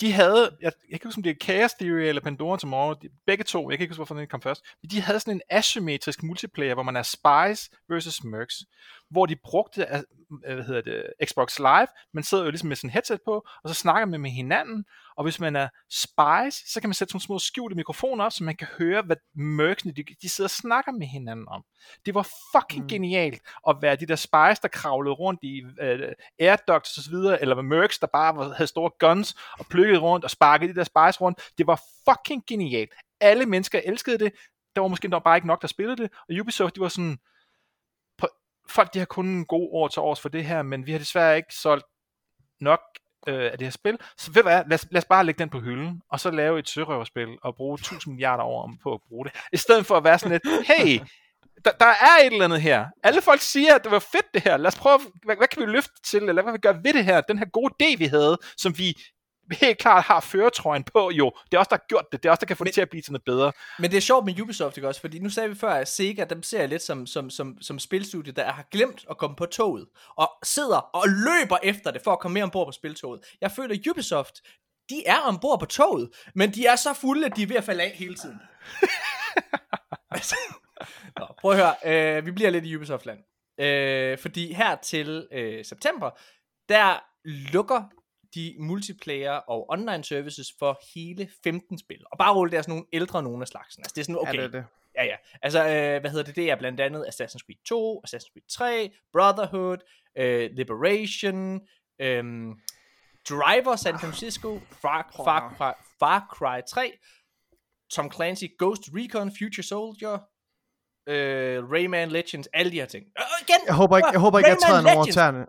[0.00, 2.94] De havde, jeg, jeg kan ikke huske, om det er Chaos Theory eller Pandora Tomorrow,
[3.02, 5.34] de, begge to, jeg kan ikke huske, hvorfor den kom først, men de havde sådan
[5.34, 8.64] en asymmetrisk multiplayer, hvor man er Spies versus Mercs,
[9.10, 9.86] hvor de brugte
[10.30, 13.74] hvad hedder det, Xbox Live, man sidder jo ligesom med sådan headset på, og så
[13.74, 14.84] snakker man med hinanden,
[15.18, 18.44] og hvis man er spies, så kan man sætte sådan små skjulte mikrofoner op, så
[18.44, 21.64] man kan høre, hvad mørksene, de, de sidder og snakker med hinanden om.
[22.06, 22.88] Det var fucking mm.
[22.88, 27.10] genialt at være de der spies, der kravlede rundt i uh, air ducts og så
[27.10, 30.84] videre, eller mørks, der bare havde store guns og plukkede rundt og sparkede de der
[30.84, 31.40] spies rundt.
[31.58, 32.92] Det var fucking genialt.
[33.20, 34.32] Alle mennesker elskede det.
[34.76, 36.10] Der var måske bare ikke nok, der spillede det.
[36.28, 37.18] Og Ubisoft, de var sådan,
[38.68, 40.98] folk de har kun en god år til års for det her, men vi har
[40.98, 41.86] desværre ikke solgt
[42.60, 42.80] nok
[43.26, 43.98] øh, af det her spil.
[44.16, 46.30] Så ved du hvad, lad os, lad os bare lægge den på hylden, og så
[46.30, 49.34] lave et sørøverspil, og bruge 1000 milliarder år på at bruge det.
[49.52, 51.00] I stedet for at være sådan lidt, hey,
[51.64, 52.86] der, der er et eller andet her.
[53.02, 54.56] Alle folk siger, at det var fedt det her.
[54.56, 56.92] Lad os prøve, hvad, hvad kan vi løfte til, eller hvad kan vi gøre ved
[56.92, 57.20] det her?
[57.20, 58.96] Den her gode idé, vi havde, som vi
[59.60, 62.30] helt klart har føretrøjen på, jo, det er også der har gjort det, det er
[62.30, 63.52] også der kan få men, det til at blive til noget bedre.
[63.78, 65.00] Men det er sjovt med Ubisoft, ikke også?
[65.00, 67.78] Fordi nu sagde vi før, at Sega, dem ser jeg lidt som, som, som, som
[67.78, 72.12] spilstudie, der har glemt at komme på toget, og sidder og løber efter det, for
[72.12, 73.20] at komme mere ombord på spiltoget.
[73.40, 74.34] Jeg føler, at Ubisoft,
[74.90, 77.64] de er ombord på toget, men de er så fulde, at de er ved at
[77.64, 78.40] falde af hele tiden.
[80.10, 80.36] altså,
[81.18, 83.18] Nå, prøv at høre, øh, vi bliver lidt i Ubisoft-land.
[83.60, 86.10] Øh, fordi her til øh, september,
[86.68, 87.82] der lukker
[88.34, 92.04] de multiplayer og online services for hele 15 spil.
[92.12, 93.82] Og bare rulle det er sådan nogle ældre nogen af slagsen.
[93.82, 94.34] Altså det er sådan, okay.
[94.34, 94.64] Ja, det er det.
[94.94, 95.16] Ja, ja.
[95.42, 96.36] Altså, øh, hvad hedder det?
[96.36, 99.78] Det er blandt andet Assassin's Creed 2, Assassin's Creed 3, Brotherhood,
[100.18, 101.60] øh, Liberation,
[102.00, 102.24] øh,
[103.28, 106.92] Driver San Francisco, Far, Far, Far, Far Cry 3,
[107.90, 110.18] Tom Clancy, Ghost Recon, Future Soldier,
[111.08, 113.04] øh, Rayman Legends, alle de her ting.
[113.18, 115.46] Øh, igen, Jeg håber ikke, jeg, håber ikke, jeg træder nogen over tæerne.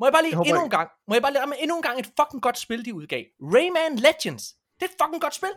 [0.00, 0.64] Må jeg bare lige Jeg endnu ikke.
[0.64, 3.24] en gang, må jeg bare lige, endnu en gang et fucking godt spil, de udgav.
[3.40, 4.44] Rayman Legends.
[4.80, 5.50] Det er et fucking godt spil.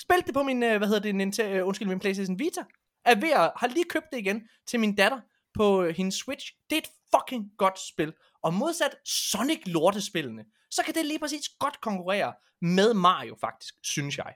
[0.00, 2.64] Spil det på min, øh, hvad hedder det, Nintendo, øh, undskyld, min Playstation Vita.
[3.04, 5.20] Er ved at, har lige købt det igen til min datter
[5.54, 6.46] på øh, hendes Switch.
[6.70, 8.12] Det er et fucking godt spil.
[8.42, 14.18] Og modsat Sonic lortespillene, så kan det lige præcis godt konkurrere med Mario faktisk, synes
[14.18, 14.34] jeg.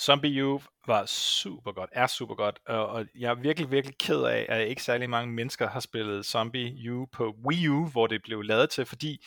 [0.00, 4.22] Zombie U var super godt, er super godt, og, og jeg er virkelig, virkelig ked
[4.22, 8.22] af, at ikke særlig mange mennesker har spillet Zombie U på Wii U, hvor det
[8.22, 9.24] blev lavet til, fordi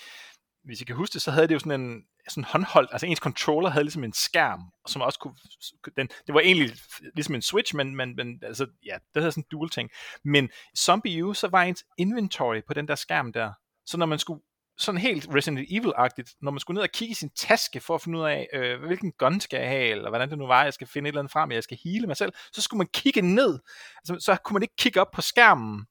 [0.64, 3.20] hvis I kan huske det, så havde det jo sådan en sådan håndholdt, altså ens
[3.20, 5.36] controller havde ligesom en skærm, som også kunne,
[5.98, 6.70] den, det var egentlig
[7.16, 9.90] ligesom en Switch, men, men, men altså, ja, det havde sådan en dual ting.
[10.24, 13.54] Men Zombie U, så var ens inventory på den der skærm der,
[13.86, 14.42] så når man skulle
[14.78, 18.02] sådan helt Resident Evil-agtigt, når man skulle ned og kigge i sin taske for at
[18.02, 20.74] finde ud af, øh, hvilken gun skal jeg have, eller hvordan det nu var, jeg
[20.74, 23.22] skal finde et eller andet frem, jeg skal hele mig selv, så skulle man kigge
[23.22, 23.60] ned.
[23.98, 25.86] Altså, så kunne man ikke kigge op på skærmen,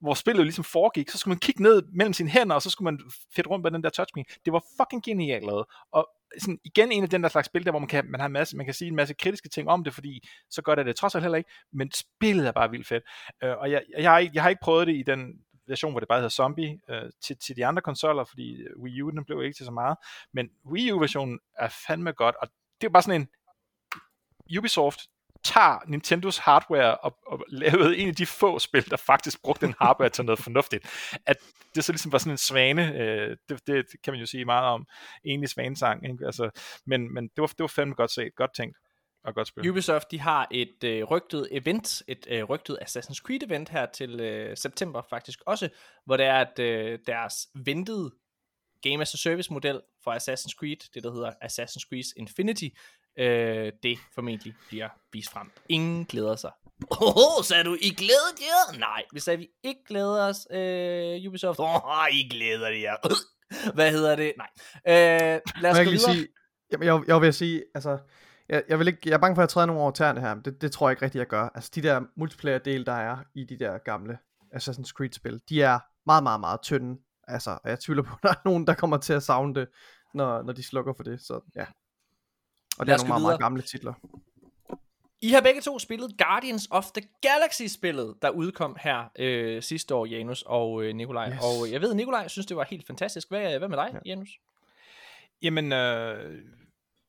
[0.00, 2.70] hvor spillet jo ligesom foregik, så skulle man kigge ned mellem sine hænder, og så
[2.70, 3.00] skulle man
[3.36, 4.26] fedt rundt på den der touchscreen.
[4.44, 5.64] Det var fucking genialt lavet.
[5.92, 8.26] Og sådan, igen en af den der slags spil, der hvor man kan, man, har
[8.26, 10.86] en masse, man kan sige en masse kritiske ting om det, fordi så gør det
[10.86, 13.04] det trods alt heller ikke, men spillet er bare vildt fedt.
[13.42, 15.18] Øh, og jeg, jeg, har ikke, jeg har ikke prøvet det i den
[15.66, 19.02] version, hvor det bare hedder Zombie, øh, til, til de andre konsoller, fordi øh, Wii
[19.02, 19.96] U, den blev ikke til så meget,
[20.32, 22.48] men Wii U-versionen er fandme godt, og
[22.80, 23.28] det er bare sådan en
[24.58, 25.00] Ubisoft
[25.44, 29.74] tager Nintendos hardware og, og lavede en af de få spil, der faktisk brugte den
[29.80, 30.86] hardware til noget fornuftigt.
[31.26, 31.36] At
[31.74, 34.64] det så ligesom var sådan en svane, øh, det, det, kan man jo sige meget
[34.64, 34.86] om,
[35.24, 36.26] egentlig svanesang, ikke?
[36.26, 36.50] Altså,
[36.86, 38.76] men, men det, var, det var fandme godt set, godt tænkt
[39.24, 39.70] og godt spil.
[39.70, 44.20] Ubisoft, de har et øh, rygtet event, et øh, rygtet Assassin's Creed event her til
[44.20, 45.68] øh, september faktisk også,
[46.04, 48.10] hvor det er, at øh, deres ventede
[48.82, 52.68] Game as a Service model for Assassin's Creed, det der hedder Assassin's Creed Infinity,
[53.18, 55.50] øh, det formentlig bliver vist frem.
[55.68, 56.52] Ingen glæder sig.
[56.90, 58.78] Åh, oh, sagde du, I glæder jer?
[58.78, 61.58] Nej, vi sagde, vi ikke glæder os, øh, Ubisoft.
[61.58, 62.96] Åh, oh, I glæder jer.
[63.74, 64.32] Hvad hedder det?
[64.38, 64.48] Nej.
[64.88, 66.14] Øh, lad os gå videre.
[66.14, 66.28] sige,
[66.70, 67.98] jeg, jeg, jeg vil sige, altså,
[68.48, 70.34] jeg, jeg, vil ikke, jeg er bange for, at jeg træder nogle over tæerne her,
[70.34, 71.48] men det, det tror jeg ikke rigtigt, jeg gør.
[71.54, 74.18] Altså, de der multiplayer-del, der er i de der gamle
[74.54, 77.00] Assassin's Creed-spil, de er meget, meget, meget tynde.
[77.28, 79.68] Altså, og jeg tvivler på, at der er nogen, der kommer til at savne det,
[80.14, 81.66] når, når de slukker for det, så ja.
[82.78, 83.94] Og det er nogle meget, meget gamle titler.
[85.20, 90.06] I har begge to spillet Guardians of the Galaxy-spillet, der udkom her øh, sidste år,
[90.06, 91.30] Janus og øh, Nikolaj.
[91.30, 91.38] Yes.
[91.42, 93.28] Og jeg ved, Nikolaj synes, det var helt fantastisk.
[93.28, 93.98] Hvad, hvad med dig, ja.
[94.06, 94.28] Janus?
[95.42, 96.42] Jamen, øh,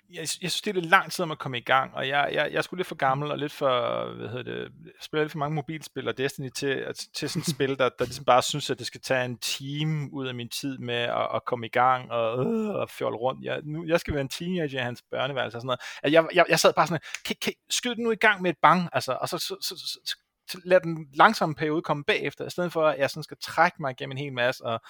[0.09, 2.29] jeg, jeg synes, det er lidt lang tid om at komme i gang, og jeg,
[2.33, 4.71] jeg, jeg er sgu lidt for gammel, og lidt for, hvad hedder det,
[5.01, 8.25] spiller lidt for mange mobilspil og Destiny til, til sådan et spil, der, der ligesom
[8.25, 11.45] bare synes, at det skal tage en time ud af min tid med at, at
[11.45, 13.45] komme i gang og, øh, og fjolle rundt.
[13.45, 15.81] Jeg, nu, jeg skal være en teenager i hans børneværelse og sådan noget.
[16.03, 18.49] At jeg, jeg, jeg sad bare sådan, kan, kan, skyd den nu i gang med
[18.49, 20.15] et bang, altså, og så, så, så, så, så
[20.49, 23.77] så lad den langsomme periode komme bagefter, i stedet for, at jeg sådan skal trække
[23.79, 24.81] mig igennem en hel masse, og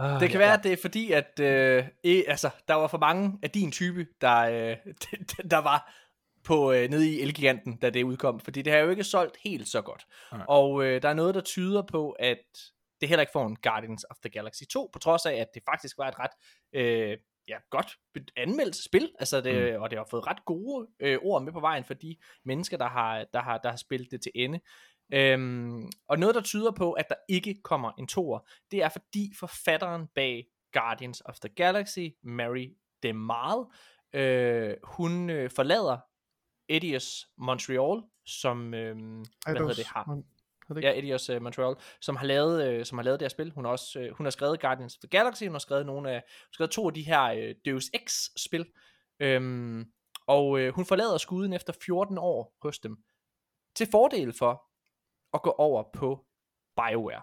[0.00, 2.86] øh, Det kan ja, være, at det er fordi, at øh, eh, altså, der var
[2.86, 4.76] for mange af din type, der, øh,
[5.50, 5.92] der var
[6.44, 8.40] på øh, nede i Elgiganten, da det udkom.
[8.40, 10.06] Fordi det har jo ikke solgt helt så godt.
[10.32, 10.44] Nej.
[10.48, 12.38] Og øh, der er noget, der tyder på, at
[13.00, 15.62] det heller ikke får en Guardians of the Galaxy 2, på trods af, at det
[15.70, 16.30] faktisk var et ret
[16.72, 17.18] øh,
[17.48, 17.96] ja, godt
[18.36, 19.82] anmeldt spil, altså det, mm.
[19.82, 22.88] og det har fået ret gode øh, ord med på vejen for de mennesker, der
[22.88, 24.60] har, der har, der har spillet det til ende.
[25.12, 28.38] Øhm, og noget, der tyder på, at der ikke kommer en toer,
[28.70, 32.66] det er fordi forfatteren bag Guardians of the Galaxy, Mary
[33.02, 33.66] DeMarle,
[34.12, 35.98] øh, hun øh, forlader
[36.68, 40.22] Edios Montreal, som, øh, hvad hedder det, har,
[40.74, 40.98] det Ja?
[40.98, 43.52] Edios uh, Montreal, som har lavet øh, som har lavet det her spil.
[43.52, 46.10] Hun har også øh, hun har skrevet Guardians of the Galaxy, hun har skrevet nogle
[46.10, 48.66] af hun har skrevet to af de her øh, Deus Ex spil.
[49.20, 49.84] Øhm,
[50.26, 52.96] og øh, hun forlader skuden efter 14 år hos dem
[53.74, 54.69] til fordel for
[55.34, 56.26] at gå over på
[56.76, 57.22] BioWare.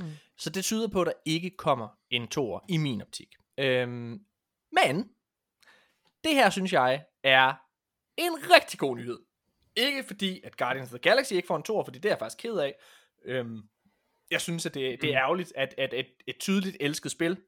[0.00, 0.06] Mm.
[0.36, 3.34] Så det tyder på, at der ikke kommer en toer i min optik.
[3.58, 4.24] Øhm,
[4.72, 5.10] men,
[6.24, 7.54] det her synes jeg er
[8.16, 9.18] en rigtig god nyhed.
[9.76, 12.18] Ikke fordi, at Guardians of the Galaxy ikke får en tor, fordi det er jeg
[12.18, 12.74] faktisk ked af.
[13.24, 13.68] Øhm,
[14.30, 17.42] jeg synes, at det, det er ærgerligt, at, at et, et tydeligt elsket spil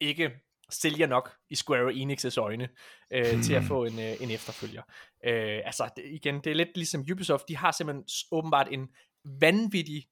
[0.00, 0.40] ikke
[0.70, 2.68] sælger nok i Square Enix's øjne
[3.10, 4.82] øh, til at få en, øh, en efterfølger.
[5.24, 8.88] Øh, altså, det, igen, det er lidt ligesom Ubisoft, de har simpelthen åbenbart en
[9.24, 10.08] vanvittig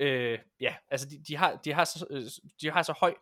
[0.00, 2.22] øh, ja, altså de, de, har, de, har så, øh,
[2.60, 3.14] de har så høj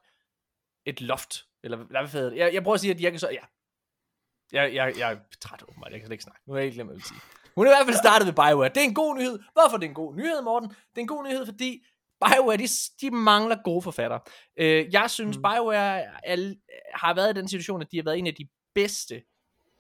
[0.86, 2.38] et loft, eller hvad hedder det?
[2.38, 3.44] Jeg, jeg prøver at sige, at de kan så, ja,
[4.52, 6.42] jeg, jeg, jeg er træt åbenbart, jeg kan slet ikke snakke.
[6.46, 7.20] Nu har jeg ikke glemt, hvad jeg vil sige.
[7.54, 8.68] Hun er i hvert fald startet ved BioWare.
[8.68, 9.38] Det er en god nyhed.
[9.52, 10.68] Hvorfor det er en god nyhed, Morten?
[10.68, 11.86] Det er en god nyhed, fordi
[12.20, 12.68] BioWare, de,
[13.00, 14.20] de mangler gode forfattere.
[14.56, 15.42] Øh, jeg synes, mm.
[15.42, 16.54] BioWare er,
[16.94, 19.22] har været i den situation, at de har været en af de bedste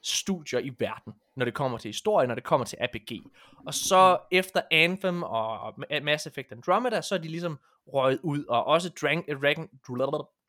[0.02, 3.22] studier i verden, når det kommer til historie, når det kommer til RPG.
[3.66, 8.64] Og så efter Anthem og Mass Effect Andromeda, så er de ligesom røget ud, og
[8.64, 9.68] også Dragon, Dragon,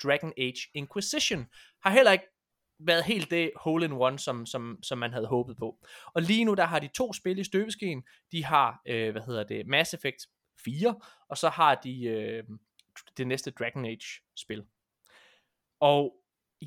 [0.04, 1.48] Dragon Age Inquisition
[1.84, 2.26] har heller ikke
[2.80, 5.78] været helt det hole in one, som, som, som man havde håbet på.
[6.14, 8.04] Og lige nu, der har de to spil i støbeskeen.
[8.32, 10.28] De har, øh, hvad hedder det, Mass Effect
[10.64, 11.00] 4,
[11.30, 12.44] og så har de øh,
[13.18, 14.66] det næste Dragon Age spil.
[15.80, 16.16] Og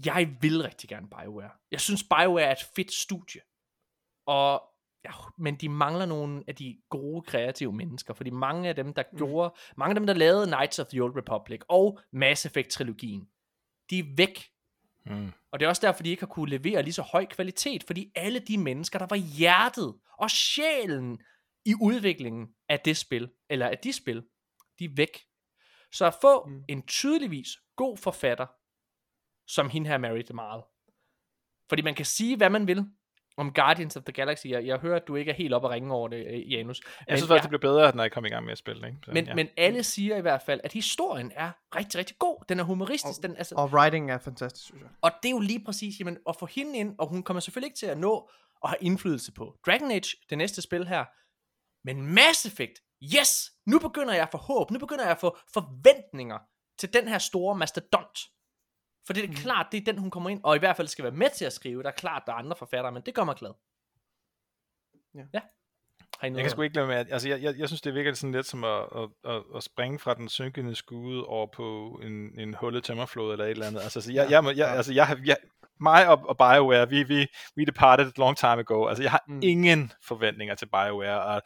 [0.07, 1.51] jeg vil rigtig gerne BioWare.
[1.71, 3.41] Jeg synes BioWare er et fedt studie.
[4.27, 4.63] Og
[5.05, 9.03] ja, men de mangler nogle af de gode kreative mennesker, fordi mange af dem der
[9.13, 9.19] mm.
[9.19, 13.29] gjorde, mange af dem der lavede Knights of the Old Republic og Mass Effect trilogien,
[13.91, 14.49] de er væk.
[15.07, 15.33] Mm.
[15.53, 18.13] Og det er også derfor, de ikke har kunne levere lige så høj kvalitet, fordi
[18.15, 21.21] alle de mennesker, der var hjertet og sjælen
[21.65, 24.25] i udviklingen af det spil, eller af de spil,
[24.79, 25.19] de er væk.
[25.93, 26.65] Så at få mm.
[26.69, 28.47] en tydeligvis god forfatter,
[29.47, 30.63] som hende her Mary meget.
[31.69, 32.87] Fordi man kan sige, hvad man vil
[33.37, 34.47] om Guardians of the Galaxy.
[34.47, 36.81] Jeg, jeg hører, at du ikke er helt op at ringe over det, øh, Janus.
[37.09, 38.87] Jeg synes faktisk, det bliver bedre, når jeg kommer i gang med at spille.
[38.87, 38.99] Ikke?
[39.05, 39.35] Så, men, ja.
[39.35, 42.45] men alle siger i hvert fald, at historien er rigtig, rigtig god.
[42.49, 43.19] Den er humoristisk.
[43.19, 44.91] Og, den, altså, og writing er fantastisk, synes jeg.
[45.01, 47.67] og det er jo lige præcis, jamen, at få hende ind, og hun kommer selvfølgelig
[47.67, 48.31] ikke til at nå
[48.65, 51.05] at have indflydelse på Dragon Age, det næste spil her.
[51.85, 53.51] Men Mass Effect, yes!
[53.67, 56.39] Nu begynder jeg at få håb, nu begynder jeg at få forventninger
[56.79, 58.19] til den her store mastodont.
[59.07, 59.35] For det er mm.
[59.35, 61.45] klart, det er den, hun kommer ind, og i hvert fald skal være med til
[61.45, 61.83] at skrive.
[61.83, 63.55] Der er klart, der er andre forfattere, men det gør mig glad.
[65.15, 65.25] Ja.
[65.35, 65.41] ja.
[66.23, 67.81] Har I noget Jeg kan sgu ikke lade med, at, altså jeg, jeg, jeg synes,
[67.81, 71.47] det virker sådan lidt som at, at, at, at springe fra den synkende skude over
[71.47, 73.81] på en, en hullet tømmerflod eller et eller andet.
[73.81, 75.37] Altså, så jeg, jeg, jeg, jeg, altså jeg, jeg,
[75.81, 77.27] mig og, og BioWare, vi, vi,
[77.57, 78.87] vi departed a long time ago.
[78.87, 79.41] Altså, jeg har mm.
[79.43, 81.23] ingen forventninger til BioWare.
[81.23, 81.43] Og,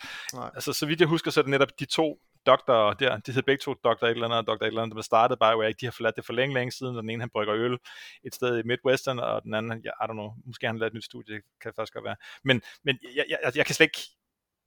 [0.55, 3.47] altså, så vidt jeg husker, så er det netop de to doktorer der, de hedder
[3.47, 5.87] begge to doktor et eller andet, og doktor et eller andet, der startede BioWare, de
[5.87, 7.79] har forladt det for længe, længe siden, den ene han brygger øl
[8.25, 10.95] et sted i Midwestern, og den anden, ja, I don't know, måske han lavet et
[10.95, 12.17] nyt studie, det kan faktisk godt være.
[12.45, 14.01] Men, men jeg, jeg, jeg, jeg kan slet ikke,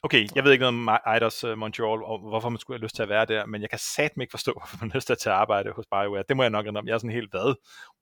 [0.03, 2.95] okay, jeg ved ikke noget om Eidos uh, Montreal, og hvorfor man skulle have lyst
[2.95, 5.13] til at være der, men jeg kan satme ikke forstå, hvorfor man har lyst til
[5.13, 6.23] at tage arbejde hos BioWare.
[6.29, 6.87] Det må jeg nok indrømme.
[6.87, 7.55] Jeg er sådan helt, hvad?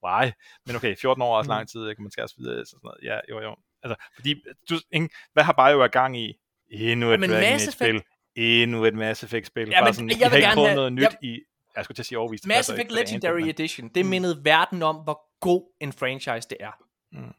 [0.06, 0.32] Why?
[0.66, 2.02] Men okay, 14 år er også lang tid, ikke?
[2.02, 3.00] man skal også videre, så sådan noget.
[3.04, 3.56] Ja, jo, jo.
[3.84, 4.36] Altså, fordi,
[4.70, 6.34] du, ikke, hvad har BioWare gang i?
[6.72, 8.04] Endnu et men Dragon Age-spil.
[8.36, 9.70] Endnu et Mass Effect-spil.
[9.70, 11.40] Ja, men Bare sådan, jeg jeg vil har gerne have- noget nyt jeg- i,
[11.76, 12.48] jeg skulle til at sige overvist.
[12.48, 16.72] Mass Effect Legendary men- Edition, det mindede verden om, hvor god en franchise det er.
[17.12, 17.34] Mm.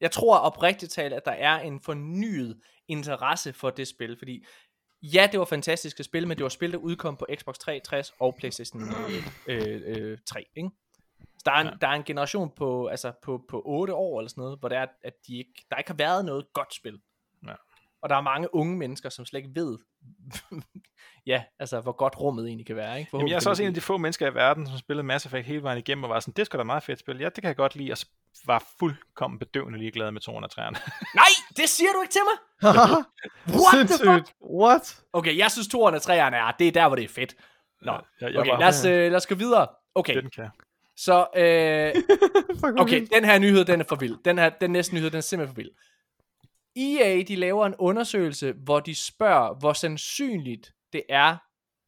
[0.00, 4.44] Jeg tror oprigtigt talt, at der er en fornyet interesse for det spil, fordi
[5.02, 8.12] ja, det var fantastisk at spille, men det var spil, der udkom på Xbox 360
[8.20, 8.82] og PlayStation
[9.46, 10.70] øh, øh, 3, ikke?
[11.20, 11.72] Så der er, en, Ja.
[11.80, 14.78] der er en generation på, altså på, på 8 år eller sådan noget, hvor det
[14.78, 17.00] er, at de ikke, der ikke har været noget godt spil.
[17.46, 17.52] Ja.
[18.04, 19.78] Og der er mange unge mennesker, som slet ikke ved,
[21.26, 22.98] ja, altså hvor godt rummet egentlig kan være.
[22.98, 23.10] Ikke?
[23.12, 25.26] Jamen, jeg er så også en af de få mennesker i verden, som spillede Mass
[25.26, 27.18] Effect hele vejen igennem, og var sådan, det skal da meget fedt spil.
[27.18, 27.98] Ja, det kan jeg godt lide, og
[28.46, 30.90] var fuldkommen bedøvende ligeglad med 203'erne.
[31.14, 31.24] Nej,
[31.56, 32.36] det siger du ikke til mig!
[33.62, 33.98] What the fuck?
[33.98, 34.34] Sindssygt.
[34.60, 35.02] What?
[35.12, 37.34] Okay, jeg synes, toeren og treeren er, det er der, hvor det er fedt.
[37.82, 39.66] Nå, jeg, jeg okay, lad os, øh, lad os gå videre.
[39.94, 40.48] Okay, den kan.
[40.96, 41.94] så, øh,
[42.82, 44.16] okay, den her nyhed, den er for vild.
[44.24, 45.70] Den, her, den næste nyhed, den er simpelthen for vild.
[46.76, 51.36] EA, de laver en undersøgelse, hvor de spørger, hvor sandsynligt det er,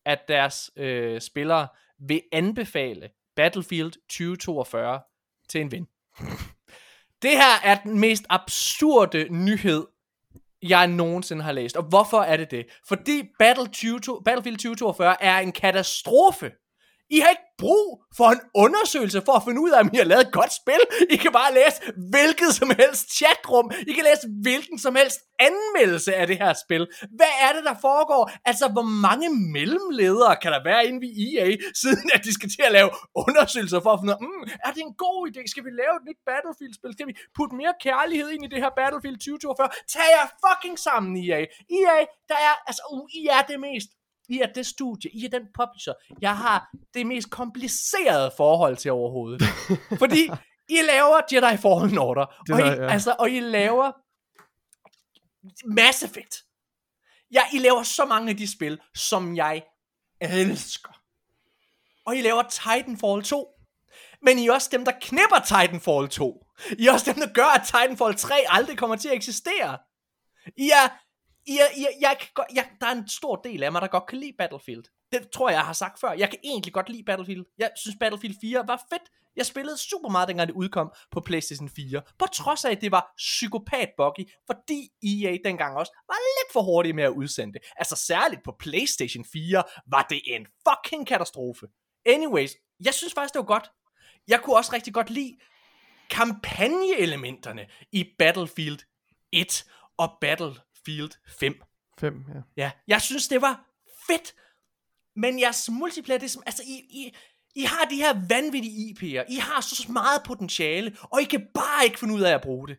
[0.07, 1.69] at deres øh, spillere
[1.99, 5.01] vil anbefale Battlefield 2042
[5.49, 5.87] til en ven.
[7.23, 9.87] Det her er den mest absurde nyhed,
[10.63, 11.77] jeg nogensinde har læst.
[11.77, 12.67] Og hvorfor er det det?
[12.89, 16.53] Fordi Battle 20, Battlefield 2042 er en katastrofe.
[17.11, 20.05] I har ikke brug for en undersøgelse for at finde ud af, om I har
[20.05, 20.83] lavet et godt spil.
[21.15, 21.79] I kan bare læse
[22.15, 23.67] hvilket som helst chatrum.
[23.91, 25.19] I kan læse hvilken som helst
[25.49, 26.85] anmeldelse af det her spil.
[27.19, 28.23] Hvad er det, der foregår?
[28.51, 29.27] Altså, hvor mange
[29.57, 31.47] mellemledere kan der være inde ved EA,
[31.83, 32.91] siden at de skal til at lave
[33.25, 35.41] undersøgelser for at finde ud af, mm, er det en god idé?
[35.53, 36.93] Skal vi lave et nyt Battlefield-spil?
[36.97, 39.69] Skal vi putte mere kærlighed ind i det her Battlefield 2042?
[39.95, 41.41] Tag jer fucking sammen, EA.
[41.79, 41.99] EA,
[42.31, 43.91] der er, altså, uh, I er det mest
[44.29, 48.91] i er det studie, I er den publisher, jeg har det mest komplicerede forhold til
[48.91, 49.43] overhovedet.
[50.03, 50.31] Fordi
[50.69, 52.93] I laver Jedi Fallen Order, Det og, I, ja.
[52.93, 53.93] altså, og I laver
[55.65, 56.43] Mass Effect.
[57.33, 59.63] Ja, I laver så mange af de spil, som jeg
[60.21, 61.01] elsker.
[62.07, 63.49] Og I laver Titanfall 2.
[64.23, 66.47] Men I er også dem, der knipper Titanfall 2.
[66.79, 69.79] I er også dem, der gør, at Titanfall 3 aldrig kommer til at eksistere.
[70.57, 70.89] I er,
[71.49, 74.07] jeg, jeg, jeg kan godt, jeg, der er en stor del af mig, der godt
[74.07, 74.85] kan lide Battlefield.
[75.13, 76.13] Det tror jeg, jeg har sagt før.
[76.13, 77.45] Jeg kan egentlig godt lide Battlefield.
[77.59, 79.03] Jeg synes, Battlefield 4 var fedt.
[79.37, 82.03] Jeg spillede super meget, dengang det udkom på PlayStation 4.
[82.19, 86.63] På trods af, at det var psykopat buggy, fordi EA dengang også var lidt for
[86.63, 87.63] hurtige med at udsende det.
[87.77, 91.67] Altså særligt på PlayStation 4 var det en fucking katastrofe.
[92.07, 92.53] Anyways,
[92.85, 93.71] jeg synes faktisk, det var godt.
[94.29, 95.37] Jeg kunne også rigtig godt lide
[96.11, 98.79] kampagneelementerne i Battlefield
[99.33, 99.65] 1
[99.99, 100.11] og
[100.87, 101.63] Battlefield 5.
[102.01, 102.41] 5, ja.
[102.57, 103.65] Ja, jeg synes, det var
[104.07, 104.35] fedt.
[105.17, 107.17] Men jeres multiplayer, det er som, altså, I, I,
[107.55, 109.33] I har de her vanvittige IP'er.
[109.33, 112.69] I har så meget potentiale, og I kan bare ikke finde ud af at bruge
[112.69, 112.77] det.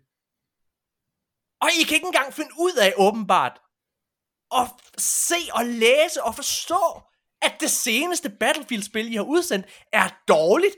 [1.61, 3.61] Og I kan ikke engang finde ud af, åbenbart,
[4.51, 4.67] at
[4.97, 7.01] se og læse og forstå,
[7.41, 10.75] at det seneste Battlefield-spil, I har udsendt, er dårligt.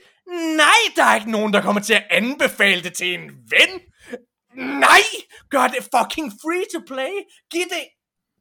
[0.55, 3.81] Nej, der er ikke nogen, der kommer til at anbefale det til en ven.
[4.59, 5.03] Nej,
[5.49, 7.13] gør det fucking free to play.
[7.51, 7.83] Giv det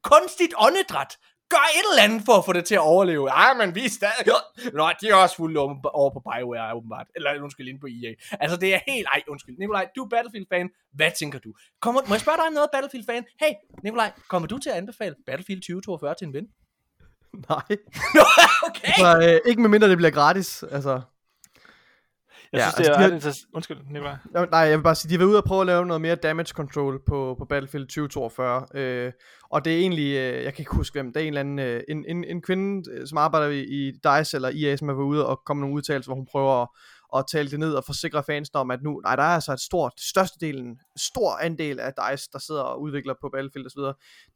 [0.03, 1.13] kunstigt åndedræt.
[1.51, 3.29] Gør et eller andet for at få det til at overleve.
[3.31, 4.27] Ej, men vi er stadig...
[4.75, 5.57] Nå, de er også fuldt
[6.01, 7.07] over på BioWare, åbenbart.
[7.17, 8.15] Eller undskyld, inde på EA.
[8.41, 9.07] Altså, det er helt...
[9.15, 9.57] Ej, undskyld.
[9.59, 10.71] Nikolaj, du er Battlefield-fan.
[10.95, 11.53] Hvad tænker du?
[11.81, 12.01] Kommer...
[12.09, 13.25] Må jeg spørge dig om noget, Battlefield-fan?
[13.41, 16.47] Hey, Nikolaj, kommer du til at anbefale Battlefield 2042 til en ven?
[17.49, 17.69] Nej.
[18.69, 18.93] Okay.
[18.99, 20.63] Så, øh, ikke medmindre det bliver gratis.
[20.63, 21.01] Altså,
[22.53, 23.47] Jeg Ja, synes, det altså, er de har- interessant.
[23.55, 24.17] Undskyld, Nikolaj.
[24.51, 26.15] nej, jeg vil bare sige, de har været ude og prøve at lave noget mere
[26.15, 28.67] damage control på, på Battlefield 2042.
[28.75, 29.13] Øh,
[29.51, 31.59] og det er egentlig, øh, jeg kan ikke huske hvem, det er en eller anden,
[31.59, 34.95] øh, en, en, en kvinde, øh, som arbejder i, i DICE eller EA, som er
[34.95, 36.69] ude og komme nogle udtalelser, hvor hun prøver at,
[37.09, 39.61] og tale det ned og forsikre fansen om, at nu, nej, der er altså et
[39.61, 43.81] stort, størstedelen, stor andel af DICE, der sidder og udvikler på Battlefield osv.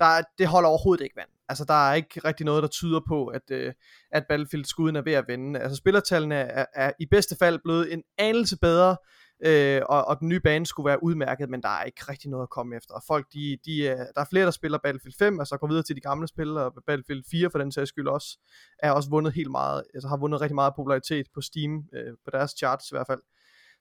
[0.01, 1.29] Der, det holder overhovedet ikke vand.
[1.49, 3.73] Altså, der er ikke rigtig noget, der tyder på, at, øh,
[4.13, 5.61] at Battlefield-skuden er ved at vende.
[5.61, 8.97] Altså, spillertallene er, er i bedste fald blevet en anelse bedre,
[9.45, 12.43] øh, og, og den nye bane skulle være udmærket, men der er ikke rigtig noget
[12.43, 12.95] at komme efter.
[12.95, 15.83] Og folk, de, de, øh, der er flere, der spiller Battlefield 5, altså går videre
[15.83, 18.39] til de gamle spil, og Battlefield 4 for den sags skyld også,
[18.79, 22.31] er også vundet helt meget, altså har vundet rigtig meget popularitet på Steam, øh, på
[22.31, 23.21] deres charts i hvert fald.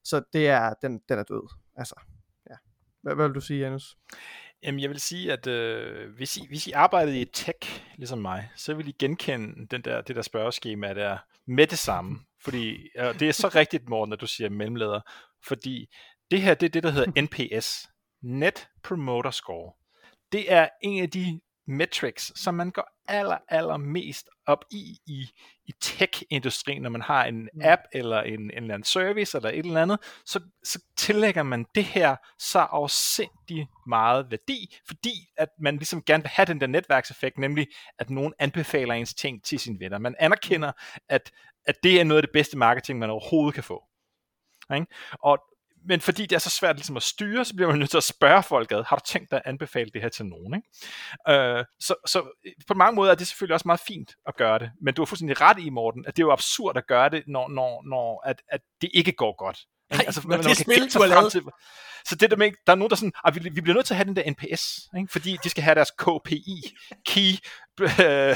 [0.03, 1.49] Så det er, den, den er død.
[1.75, 1.95] Altså,
[2.49, 2.55] ja.
[3.01, 3.97] Hvad, hvad vil du sige, Janus?
[4.63, 8.49] Jamen, jeg vil sige, at øh, hvis, I, hvis I arbejdede i tech, ligesom mig,
[8.55, 11.17] så vil I genkende den der, det der spørgeskema der
[11.47, 12.19] med det samme.
[12.43, 15.01] Fordi øh, det er så rigtigt, Morten, at du siger mellemleder.
[15.47, 15.87] Fordi
[16.31, 17.87] det her, det er det, der hedder NPS.
[18.23, 19.73] Net Promoter Score.
[20.31, 25.29] Det er en af de metrics, som man går aller, aller mest op i i,
[25.65, 29.65] i tech-industrien, når man har en app eller en, en eller anden service eller et
[29.65, 35.75] eller andet, så, så tillægger man det her så afsindig meget værdi, fordi at man
[35.75, 37.67] ligesom gerne vil have den der netværkseffekt, nemlig
[37.99, 39.97] at nogen anbefaler ens ting til sine venner.
[39.97, 40.71] Man anerkender,
[41.09, 41.31] at,
[41.65, 43.83] at det er noget af det bedste marketing, man overhovedet kan få.
[44.75, 44.87] Ikke?
[45.23, 45.39] Og,
[45.85, 48.03] men fordi det er så svært ligesom at styre, så bliver man nødt til at
[48.03, 50.53] spørge folk ad, har du tænkt dig at anbefale det her til nogen?
[50.55, 51.39] Ikke?
[51.41, 52.23] Øh, så, så
[52.67, 55.05] på mange måder er det selvfølgelig også meget fint at gøre det, men du har
[55.05, 58.23] fuldstændig ret i, Morten, at det er jo absurd at gøre det, når, når, når
[58.27, 59.59] at, at det ikke går godt.
[59.91, 61.43] Nej, når man det kan spil, du har lavet- Til,
[62.05, 63.85] så det der med, der er nogen, der er sådan, at vi, vi bliver nødt
[63.85, 65.11] til at have den der NPS, ikke?
[65.11, 66.61] fordi de skal have deres KPI,
[67.05, 67.31] Key,
[68.05, 68.35] øh,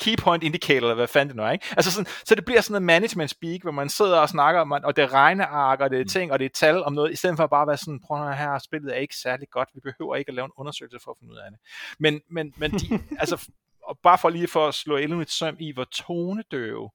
[0.00, 1.66] Key Point Indicator, eller hvad fanden det nu er, ikke?
[1.70, 4.72] Altså sådan, så det bliver sådan noget management speak, hvor man sidder og snakker om,
[4.72, 7.36] og det regneark, og det er ting, og det er tal om noget, i stedet
[7.36, 10.16] for bare at være sådan, prøv nu her, spillet er ikke særlig godt, vi behøver
[10.16, 11.60] ikke at lave en undersøgelse for at finde ud af det.
[11.98, 13.48] Men, men, men de, altså,
[13.82, 16.90] og bare for lige for at slå endnu et søm i, hvor tonedøve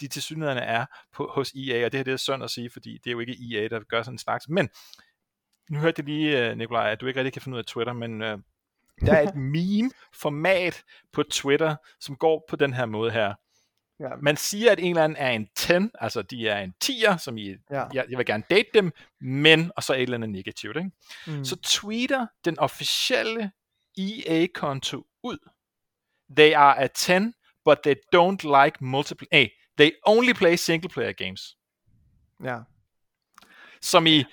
[0.00, 2.98] de tilsyneladende er på, hos EA, og det her det er synd at sige, fordi
[3.04, 4.68] det er jo ikke EA, der gør sådan en slags, men
[5.70, 7.92] nu hørte jeg lige, øh, Nikolaj, at du ikke rigtig kan finde ud af Twitter,
[7.92, 8.38] men øh,
[9.00, 13.34] der er et meme-format på Twitter, som går på den her måde her.
[14.00, 14.08] Ja.
[14.22, 17.36] Man siger, at en eller anden er en 10, altså de er en 10'er, som
[17.38, 17.84] I, Ja.
[17.92, 20.90] jeg, jeg vil gerne date dem, men, og så et eller andet negativt, ikke?
[21.26, 21.44] Mm.
[21.44, 23.50] så tweeter den officielle
[23.98, 25.38] EA-konto ud.
[26.36, 27.12] They are a 10,
[27.64, 29.28] but they don't like multiplayer.
[29.32, 29.48] Hey,
[29.78, 31.56] they only play single player games.
[32.44, 32.58] ja.
[33.82, 34.24] Som i,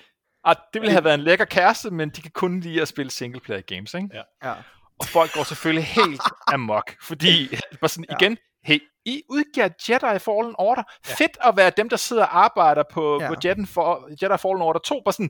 [0.45, 3.11] at det ville have været en lækker kæreste, men de kan kun lide at spille
[3.11, 4.09] single player games, ikke?
[4.13, 4.49] Ja.
[4.49, 4.53] ja.
[4.99, 6.21] Og folk går selvfølgelig helt
[6.53, 7.47] amok, fordi,
[7.81, 8.15] bare sådan Ja.
[8.19, 10.83] igen, hey, I udgiver Jedi Fallen Order.
[11.05, 13.27] Fedt at være dem, der sidder og arbejder på, Ja.
[13.27, 15.29] på Jedi, for, Jedi Fallen Order 2, bare sådan,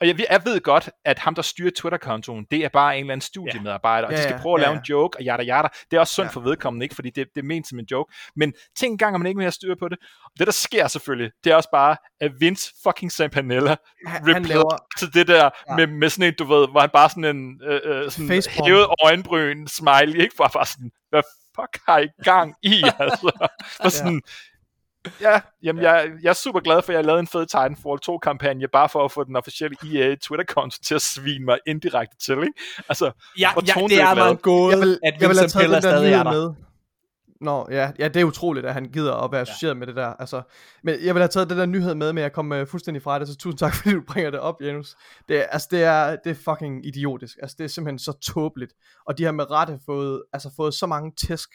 [0.00, 3.12] Og jeg, jeg ved godt, at ham, der styrer Twitter-kontoen, det er bare en eller
[3.12, 4.78] anden studiemedarbejder, og Ja, de skal ja, prøve at ja, lave ja.
[4.78, 5.68] en joke, og yada yada.
[5.90, 6.34] Det er også sundt Ja.
[6.34, 6.94] for vedkommende, ikke?
[6.94, 8.14] Fordi det, det er ment som en joke.
[8.36, 9.98] Men tænk en gang, at man ikke have styr på det.
[10.24, 13.76] Og det, der sker selvfølgelig, det er også bare, at Vince fucking Sampanella
[14.06, 15.48] replied laver, til det der Ja.
[15.68, 15.76] ja.
[15.76, 18.66] med, med sådan en, du ved, hvor han bare sådan en øh, øh, sådan Facepalm.
[18.66, 20.34] hævet øjenbryn smiley, ikke?
[20.38, 21.22] Bare, bare sådan, hvad
[21.56, 23.48] fuck har I gang i, altså?
[23.80, 24.57] Og sådan, ja,
[25.62, 28.88] jamen, Jeg, jeg er super glad for, at jeg lavede en fed Titanfall 2-kampagne, bare
[28.88, 32.52] for at få den officielle EA Twitter-konto til at svine mig indirekte til, ikke?
[32.88, 33.04] Altså,
[33.38, 35.76] Ja, ja det er en gåde, jeg vil, at jeg vil have Vincent taget Pella
[35.76, 36.48] den der stadig er nyhed der.
[36.48, 36.54] med.
[37.40, 40.06] Nå, ja, ja, det er utroligt, at han gider at være associeret med det der.
[40.06, 40.42] Altså,
[40.84, 43.18] men jeg vil have taget den der nyhed med, men jeg kom uh, fuldstændig fra
[43.18, 44.96] det, så tusind tak, fordi du bringer det op, Janus.
[45.28, 47.36] Det, er- altså, det er, det er fucking idiotisk.
[47.42, 48.72] Altså, det er simpelthen så tåbeligt.
[49.06, 51.48] Og de har med rette fået, altså, fået så mange tæsk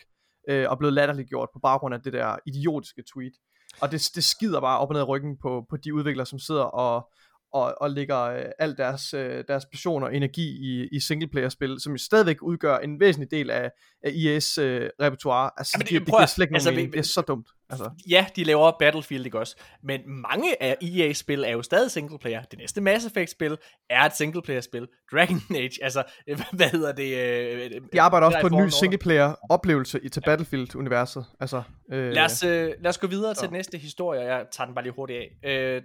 [0.49, 3.33] øh, og blevet latterliggjort på baggrund af det der idiotiske tweet.
[3.81, 6.39] Og det, det skider bare op og ned i ryggen på, på de udviklere, som
[6.39, 7.09] sidder og,
[7.53, 11.91] og, og lægger øh, al deres, øh, deres passion og energi i, i singleplayer-spil, som
[11.93, 13.71] jo stadigvæk udgør en væsentlig del af,
[14.03, 15.51] af EA's øh, repertoire.
[15.57, 16.93] Altså, Jamen, det, det- det, det prøv giver slet ikke altså, nogen mening.
[16.93, 17.47] Det er så dumt.
[17.73, 19.55] Altså, Ja, de laver Battlefield, ikke også?
[19.83, 22.43] Men mange af EA-spil er jo stadig singleplayer.
[22.43, 23.57] Det næste Mass Effect-spil
[23.89, 24.87] er et singleplayer-spil.
[25.11, 27.17] Dragon Age, altså, øh, hvad hedder det?
[27.73, 31.25] øh, de arbejder også på en ny singleplayer-oplevelse i, til Battlefield-universet.
[31.39, 33.45] Altså, øh, Lad os, øh, lad os gå videre til så.
[33.45, 34.21] den næste historie.
[34.21, 35.49] Jeg tager den bare lige hurtigt af.
[35.49, 35.81] Øh,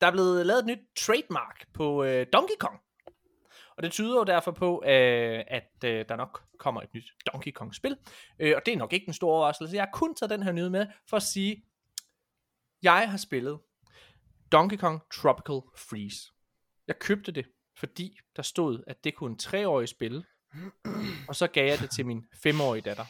[0.00, 2.80] der er blevet lavet et nyt trademark på øh, Donkey Kong.
[3.76, 7.52] Og det tyder jo derfor på, øh, at øh, der nok kommer et nyt Donkey
[7.52, 7.96] Kong-spil.
[8.38, 9.76] Øh, og det er nok ikke en stor overraskelse.
[9.76, 11.64] Jeg har kun taget den her nyhed med for at sige,
[12.82, 13.58] jeg har spillet
[14.52, 16.32] Donkey Kong Tropical Freeze.
[16.86, 17.46] Jeg købte det,
[17.78, 20.24] fordi der stod, at det kunne en treårig spille.
[21.28, 23.04] Og så gav jeg det til min femårige datter.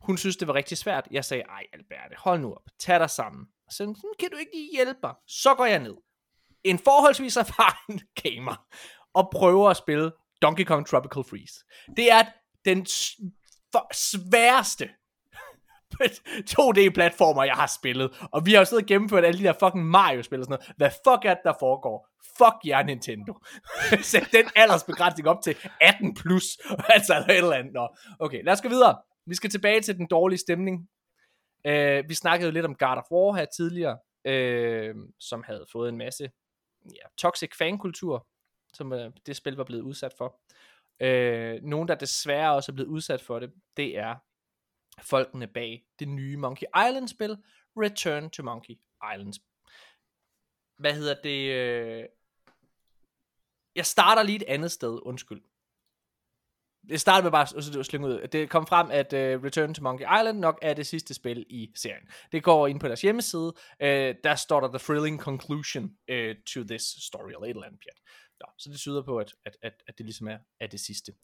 [0.00, 1.08] Hun synes, det var rigtig svært.
[1.10, 2.62] Jeg sagde, ej Alberte, hold nu op.
[2.78, 3.46] Tag dig sammen.
[3.70, 5.14] Så kan du ikke lige hjælpe mig?
[5.26, 5.96] Så går jeg ned.
[6.64, 8.66] En forholdsvis erfaren gamer.
[9.14, 10.12] Og prøver at spille
[10.42, 11.64] Donkey Kong Tropical Freeze.
[11.96, 12.22] Det er
[12.64, 12.86] den
[13.92, 14.88] sværeste
[16.52, 18.28] 2D-platformer, jeg har spillet.
[18.32, 20.74] Og vi har jo siddet og gennemført alle de der fucking Mario-spil og sådan noget.
[20.76, 22.08] Hvad fuck er det, der foregår?
[22.38, 23.38] Fuck jer, Nintendo.
[24.12, 26.44] Sæt den aldersbegrænsning op til 18 plus.
[26.94, 27.72] altså, eller et eller andet.
[27.72, 27.88] Nå.
[28.18, 28.98] Okay, lad os gå videre.
[29.26, 30.88] Vi skal tilbage til den dårlige stemning.
[31.68, 33.98] Uh, vi snakkede lidt om God of War her tidligere,
[34.28, 36.30] uh, som havde fået en masse
[36.84, 38.26] ja, toxic fankultur,
[38.74, 40.40] som øh, det spil var blevet udsat for.
[41.00, 44.14] Øh, nogen, der desværre også er blevet udsat for det, det er
[45.02, 47.36] folkene bag det nye Monkey Island-spil,
[47.76, 48.74] Return to Monkey
[49.14, 49.34] Island.
[50.78, 51.52] Hvad hedder det?
[51.52, 52.04] øh,
[53.74, 55.42] Jeg starter lige et andet sted, undskyld.
[56.88, 58.28] Det starter med bare at slynge ud.
[58.28, 61.72] Det kom frem, at uh, Return to Monkey Island nok er det sidste spil i
[61.76, 62.08] serien.
[62.32, 63.52] Det går ind på deres hjemmeside.
[63.80, 67.80] Uh, der står der The Thrilling Conclusion uh, to this story, eller et eller andet
[67.80, 68.00] pjat.
[68.42, 71.14] Nå, så det tyder på, at, at, at, at det ligesom er, er det sidste.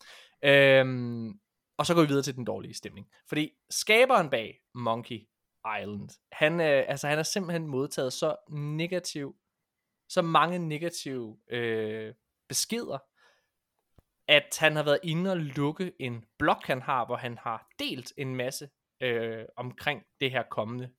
[0.44, 1.40] Øhm,
[1.78, 3.10] og så går vi videre til den dårlige stemning.
[3.28, 5.20] Fordi skaberen bag Monkey
[5.80, 9.36] Island, han, øh, altså, han har simpelthen modtaget så negativ,
[10.08, 12.14] så mange negative øh,
[12.48, 12.98] beskeder,
[14.28, 18.12] at han har været inde og lukke en blog, han har, hvor han har delt
[18.16, 18.70] en masse
[19.00, 20.90] øh, omkring det her kommende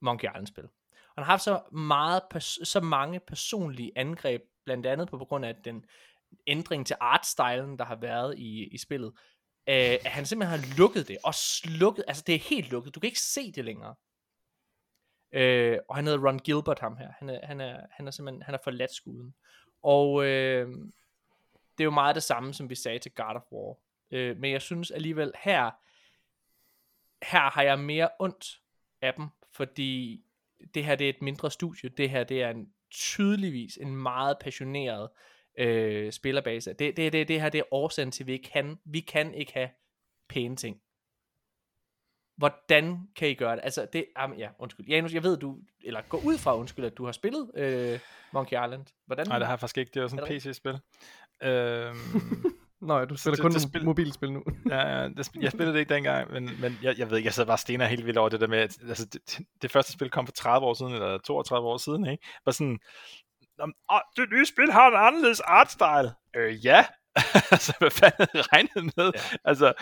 [0.00, 0.68] Monkey Island-spil.
[0.92, 5.56] Han har haft så, meget, så mange personlige angreb, blandt andet på, på grund af
[5.64, 5.84] den
[6.46, 9.12] ændring til artstylen, der har været i, i spillet,
[9.68, 13.00] øh, at han simpelthen har lukket det, og slukket, altså det er helt lukket, du
[13.00, 13.94] kan ikke se det længere.
[15.32, 17.12] Øh, og han hedder Ron Gilbert, ham her.
[17.18, 19.34] Han er, han er, han er simpelthen, han er forladt skuden.
[19.82, 20.68] Og øh,
[21.78, 23.76] det er jo meget det samme, som vi sagde til God of War.
[24.10, 25.70] Øh, men jeg synes alligevel, her,
[27.22, 28.60] her har jeg mere ondt
[29.02, 30.22] af dem, fordi
[30.74, 31.88] det her det er et mindre studie.
[31.88, 35.08] Det her det er en tydeligvis en meget passioneret
[35.58, 36.72] øh, spillerbase.
[36.72, 39.34] Det, det, det, det her det er årsagen til, at vi ikke kan, vi kan
[39.34, 39.68] ikke have
[40.28, 40.80] pæne ting.
[42.36, 43.60] Hvordan kan I gøre det?
[43.64, 44.86] Altså, det, um, ja, undskyld.
[44.86, 48.00] Janus, jeg ved, du, eller gå ud fra, undskyld, at du har spillet øh,
[48.32, 48.86] Monkey Island.
[49.06, 49.26] Hvordan?
[49.26, 49.90] Nej, det har jeg faktisk ikke.
[49.90, 50.78] Det er jo sådan et PC-spil.
[51.42, 51.96] Øhm,
[52.88, 54.42] Nå, ja, du spiller det- kun det det, spil- mobilspil nu.
[54.70, 57.34] ja, ja, det, jeg spillede det ikke dengang, men, men jeg, jeg ved ikke, jeg
[57.34, 60.10] sad bare stener helt vildt over det der med, at altså, det, det første spil
[60.10, 62.24] kom for 30 år siden, eller 32 år siden, ikke?
[62.44, 62.78] Var sådan,
[63.58, 66.10] "Nå, åh, det nye spil har en anderledes artstyle.
[66.36, 66.84] Øh, ja.
[67.54, 69.12] altså, hvad fanden regnet med?
[69.14, 69.20] Ja.
[69.44, 69.72] Altså,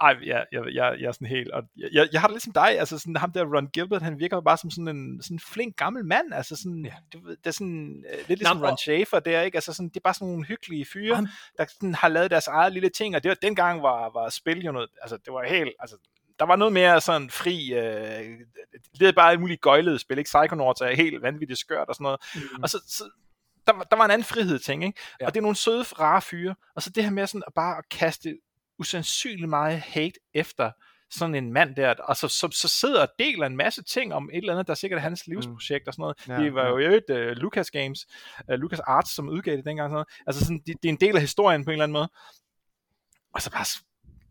[0.00, 2.52] ej, jeg, jeg, jeg, jeg er sådan helt, og jeg, jeg, jeg har det ligesom
[2.52, 5.40] dig, altså sådan, ham der Ron Gilbert, han virker bare som sådan en sådan en
[5.40, 7.18] flink gammel mand, altså sådan, Ja.
[7.22, 9.56] ved, det er sådan, øh, lidt ligesom Nå, Ron Schaefer der, ikke?
[9.56, 12.72] Altså sådan, det er bare sådan nogle hyggelige fyre, der sådan har lavet deres eget
[12.72, 15.72] lille ting, og det var, dengang var, var spil jo noget, altså det var helt,
[15.78, 15.96] altså
[16.38, 18.38] der var noget mere sådan fri, øh,
[18.98, 20.28] det er bare et muligt gøjlet spil, ikke?
[20.28, 22.62] Psychonauts er helt vanvittigt skørt og sådan noget, Mm.
[22.62, 23.04] og så, så
[23.66, 25.00] der, der var en anden frihed ting, ikke?
[25.20, 25.26] Ja.
[25.26, 27.78] Og det er nogle søde, rare fyre, og så det her med sådan at bare
[27.78, 28.36] at kaste
[28.78, 30.70] usandsynligt meget hate efter
[31.10, 34.30] sådan en mand der, og så, så, så sidder og deler en masse ting om
[34.32, 36.28] et eller andet, der sikkert er hans livsprojekt og sådan noget.
[36.28, 38.06] Ja, det var jo et uh, Lucas Games,
[38.52, 39.86] uh, Lucas Arts, som udgav det dengang.
[39.86, 40.08] Sådan noget.
[40.26, 42.08] Altså sådan, det, det er en del af historien på en eller anden måde.
[43.34, 43.64] Og så bare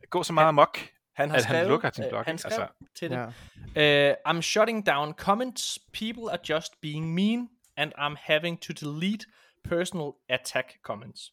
[0.10, 0.78] gå så meget amok,
[1.14, 2.24] Han har at han skrevet, lukker sin øh, blog.
[2.24, 3.32] han skrev Altså, til det.
[3.76, 4.12] Ja.
[4.12, 5.80] Uh, I'm shutting down comments.
[5.94, 9.26] People are just being mean, and I'm having to delete
[9.64, 11.32] personal attack comments.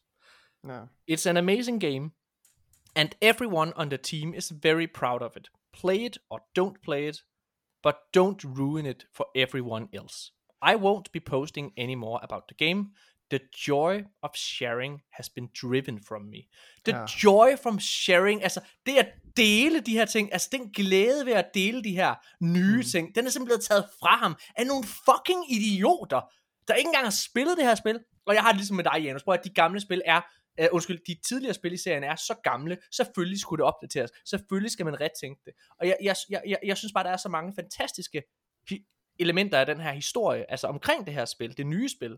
[0.67, 0.81] Ja.
[1.11, 2.11] It's an amazing game,
[2.95, 5.49] and everyone on the team is very proud of it.
[5.81, 7.17] Play it or don't play it,
[7.83, 10.31] but don't ruin it for everyone else.
[10.61, 12.85] I won't be posting anymore about the game.
[13.31, 16.49] The joy of sharing has been driven from me.
[16.85, 17.05] The Ja.
[17.05, 19.07] joy from sharing, altså det at
[19.37, 22.83] dele de her ting, altså den glæde ved at dele de her nye mm.
[22.83, 26.21] ting, den er simpelthen blevet taget fra ham af nogle fucking idioter,
[26.67, 27.99] der ikke engang har spillet det her spil.
[28.25, 30.21] Og jeg har det ligesom med dig, Janus, at de gamle spil er,
[30.61, 34.71] uh, undskyld, de tidligere spil i serien er så gamle, selvfølgelig skulle det opdateres, selvfølgelig
[34.71, 35.53] skal man retænke det.
[35.79, 38.23] Og jeg, jeg, jeg, jeg, jeg synes bare, der er så mange fantastiske
[38.71, 42.11] hi- elementer af den her historie, altså omkring det her spil, det nye spil.
[42.11, 42.17] Det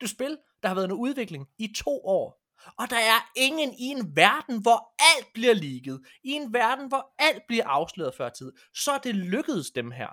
[0.00, 2.44] er et spil, der har været en udvikling i to år.
[2.78, 7.14] Og der er ingen i en verden, hvor alt bliver ligget, i en verden, hvor
[7.18, 10.08] alt bliver afsløret før tid, så er det lykkedes dem her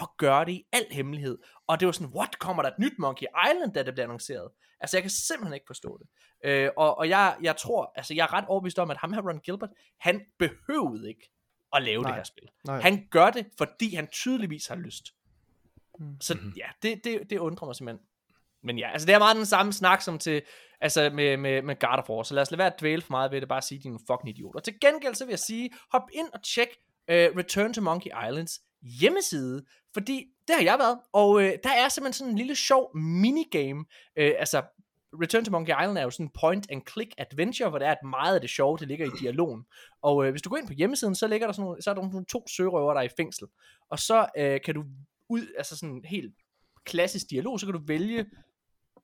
[0.00, 1.38] at gøre det i al hemmelighed.
[1.66, 4.50] Og det var sådan, what, kommer der et nyt Monkey Island, da det bliver annonceret?
[4.80, 6.08] Altså, jeg kan simpelthen ikke forstå det.
[6.44, 9.22] Øh, og og jeg, jeg tror, altså jeg er ret overbevist om, at ham her,
[9.28, 11.30] Ron Gilbert, han behøvede ikke
[11.72, 12.10] at lave Nej.
[12.10, 12.48] Det her spil.
[12.64, 12.80] Nej.
[12.80, 15.04] Han gør det, fordi han tydeligvis har lyst.
[15.98, 16.20] Mm.
[16.20, 18.06] Så ja, det, det, det undrer mig simpelthen.
[18.62, 20.42] Men ja, altså det er meget den samme snak som til,
[20.80, 23.10] altså med, med, med God of War, så lad os lade være at dvæle for
[23.10, 24.60] meget ved det, bare sige, de er nogle fucking idioter.
[24.60, 26.68] Til gengæld så vil jeg sige, hop ind og tjek
[27.08, 28.60] uh, Return to Monkey Islands
[29.00, 29.64] hjemmeside,
[29.94, 33.84] fordi det har jeg været, og øh, der er simpelthen sådan en lille sjov minigame,
[34.16, 34.62] øh, altså
[35.22, 37.92] Return to Monkey Island er jo sådan en point and click adventure, hvor det er,
[37.92, 39.64] at meget af det sjove, det ligger i dialogen.
[40.02, 41.94] Og øh, hvis du går ind på hjemmesiden, så ligger der sådan nogle, så er
[41.94, 43.46] der nogle to sørøver, der er i fængsel.
[43.90, 44.84] Og så øh, kan du
[45.28, 46.34] ud, altså sådan helt
[46.84, 48.26] klassisk dialog, så kan du vælge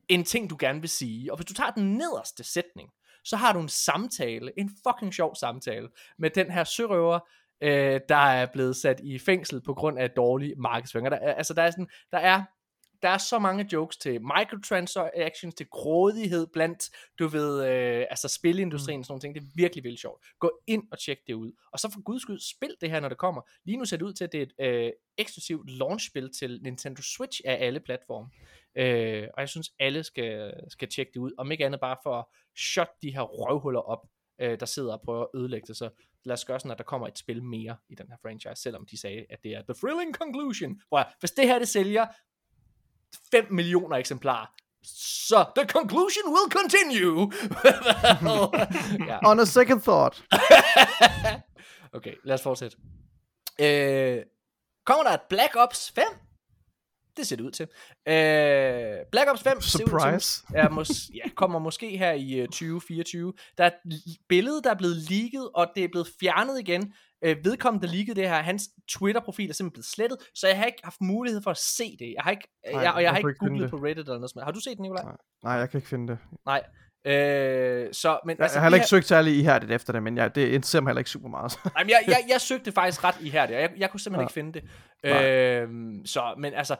[0.09, 1.33] en ting, du gerne vil sige.
[1.33, 2.91] Og hvis du tager den nederste sætning,
[3.25, 5.89] så har du en samtale, en fucking sjov samtale,
[6.19, 7.19] med den her sørøver,
[7.63, 11.11] øh, der er blevet sat i fængsel på grund af dårlig markedsføring.
[11.11, 12.43] Der, er- altså, der er sådan, der er
[13.03, 19.01] der er så mange jokes til microtransactions, til grådighed blandt, du ved, øh, altså spilindustrien
[19.01, 19.35] og sådan nogle ting.
[19.35, 20.25] Det er virkelig, virkelig sjovt.
[20.39, 21.53] Gå ind og tjek det ud.
[21.73, 23.43] Og så for guds skyld, spil det her, når det kommer.
[23.65, 27.03] Lige nu ser det ud til, at det er et øh, eksklusivt launchspil til Nintendo
[27.03, 28.29] Switch af alle platforme.
[28.77, 31.33] Øh, og jeg synes, alle skal, skal tjekke det ud.
[31.39, 32.25] Om ikke andet bare for at
[32.59, 34.07] shut de her røvhuller op,
[34.41, 35.77] øh, der sidder og prøver at ødelægge det.
[35.77, 35.91] Så
[36.25, 38.87] lad os gøre sådan, at der kommer et spil mere i den her franchise, selvom
[38.87, 40.81] de sagde, at det er the thrilling conclusion.
[40.97, 42.07] At, hvis det her det sælger
[43.31, 44.47] 5 millioner eksemplarer,
[44.85, 47.33] så the conclusion will continue.
[49.11, 49.19] ja.
[49.29, 50.25] On a second thought.
[51.97, 52.77] okay, lad os fortsætte.
[53.61, 54.23] Øh,
[54.85, 56.05] kommer der et Black Ops 5?
[57.17, 57.67] Det ser det ud til.
[58.09, 60.43] Øh, Black Ops 5 ser ud til, Surprise.
[60.55, 63.33] er mås- ja, kommer måske her i øh, 2024.
[63.59, 66.93] Der er et billede, der er blevet leaget, og det er blevet fjernet igen.
[67.25, 70.65] Øh, vedkommende, der leakede det her, hans Twitter-profil er simpelthen blevet slettet, så jeg har
[70.65, 72.15] ikke haft mulighed for at se det.
[72.17, 73.71] Jeg har ikke, Nej, jeg, og jeg jeg har ikke googlet det.
[73.71, 74.31] på Reddit eller noget.
[74.31, 74.43] sådan.
[74.45, 75.05] Har du set den, Nicolaj?
[75.05, 75.17] Nej.
[75.45, 76.19] Nej, jeg kan ikke finde det.
[76.47, 76.63] Nej.
[77.07, 80.03] Øh, så, men, Jeg, altså, jeg har heller det ikke søgt særlig ihærdigt efter det,
[80.03, 81.59] men jeg, det interesserer mig heller ikke super meget.
[81.75, 84.25] Nej, men jeg, jeg, jeg søgte faktisk ret ihærdigt, og jeg, jeg kunne simpelthen Ja.
[84.25, 85.63] ikke finde det.
[85.63, 86.77] Øhm, så, men altså,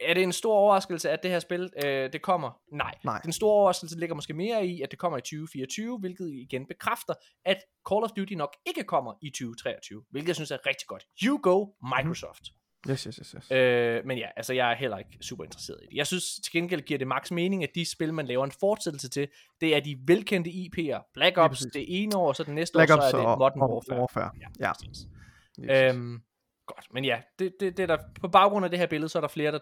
[0.00, 2.58] er det en stor overraskelse, at det her spil, øh, det kommer?
[2.72, 2.94] Nej.
[3.04, 3.20] Nej.
[3.24, 7.14] Den store overraskelse ligger måske mere i, at det kommer i 2024, hvilket igen bekræfter,
[7.44, 7.56] at
[7.90, 11.06] Call of Duty nok ikke kommer i 2023, hvilket jeg synes er rigtig godt.
[11.24, 11.66] You go,
[11.96, 12.42] Microsoft.
[12.90, 13.50] Yes, yes, yes, yes.
[13.50, 15.96] Øh, men ja, altså jeg er heller ikke super interesseret i det.
[15.96, 19.08] Jeg synes til gengæld giver det max mening, at de spil, man laver en fortsættelse
[19.08, 19.28] til,
[19.60, 21.10] det er de velkendte IP'er.
[21.14, 21.72] Black Ops præcis.
[21.72, 23.74] det ene år, så det næste Black år, Ops så er det og, Modern og
[23.74, 24.00] Warfare.
[24.00, 24.30] Warfare.
[24.60, 24.70] Ja.
[24.70, 25.06] Yes,
[25.60, 25.90] yes.
[25.94, 26.22] Øhm,
[26.66, 29.18] godt, men ja, det, det, det er der, på baggrund af det her billede, så
[29.18, 29.58] er der flere, der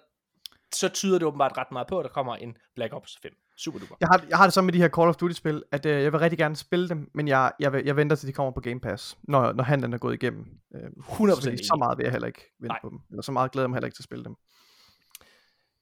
[0.77, 3.33] så tyder det åbenbart ret meget på, at der kommer en Black Ops 5.
[3.59, 3.97] Super duper.
[4.01, 6.13] Jeg har, jeg har det sådan med de her Call of Duty-spil, at øh, jeg
[6.13, 8.61] vil rigtig gerne spille dem, men jeg, jeg, vil, jeg venter til de kommer på
[8.61, 10.47] Game Pass, når, når handlen er gået igennem.
[10.75, 12.79] Øh, 100% så, så meget vil jeg heller ikke vente Nej.
[12.83, 12.99] på dem.
[13.11, 14.35] Eller så meget glæder jeg mig heller ikke til at spille dem.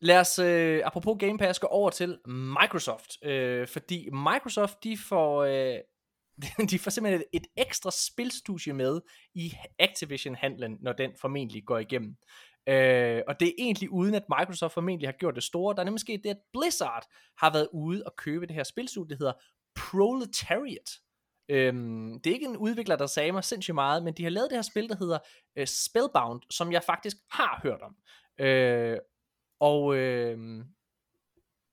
[0.00, 3.24] Lad os, øh, apropos Game Pass, gå over til Microsoft.
[3.24, 5.78] Øh, fordi Microsoft, de får, øh,
[6.70, 9.00] de får simpelthen et, et ekstra spilstudie med
[9.34, 12.16] i Activision-handlen, når den formentlig går igennem.
[12.68, 15.74] Øh, og det er egentlig uden, at Microsoft formentlig har gjort det store.
[15.74, 17.06] Der er nemlig sket det, at Blizzard
[17.38, 19.32] har været ude og købe det her spilstudie, det hedder
[19.76, 20.90] Proletariat.
[21.48, 24.50] Øhm, det er ikke en udvikler, der sagde mig sindssygt meget, men de har lavet
[24.50, 25.18] det her spil, der hedder
[25.56, 27.96] øh, Spellbound, som jeg faktisk har hørt om.
[28.46, 28.98] Øh,
[29.60, 30.64] og øh,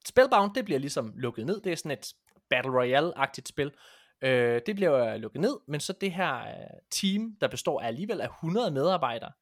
[0.08, 1.60] Spellbound, det bliver ligesom lukket ned.
[1.60, 2.14] Det er sådan et
[2.50, 3.72] Battle Royale-agtigt spil.
[4.22, 8.20] Øh, det bliver lukket ned, men så det her øh, team, der består af alligevel
[8.20, 9.32] af 100 medarbejdere,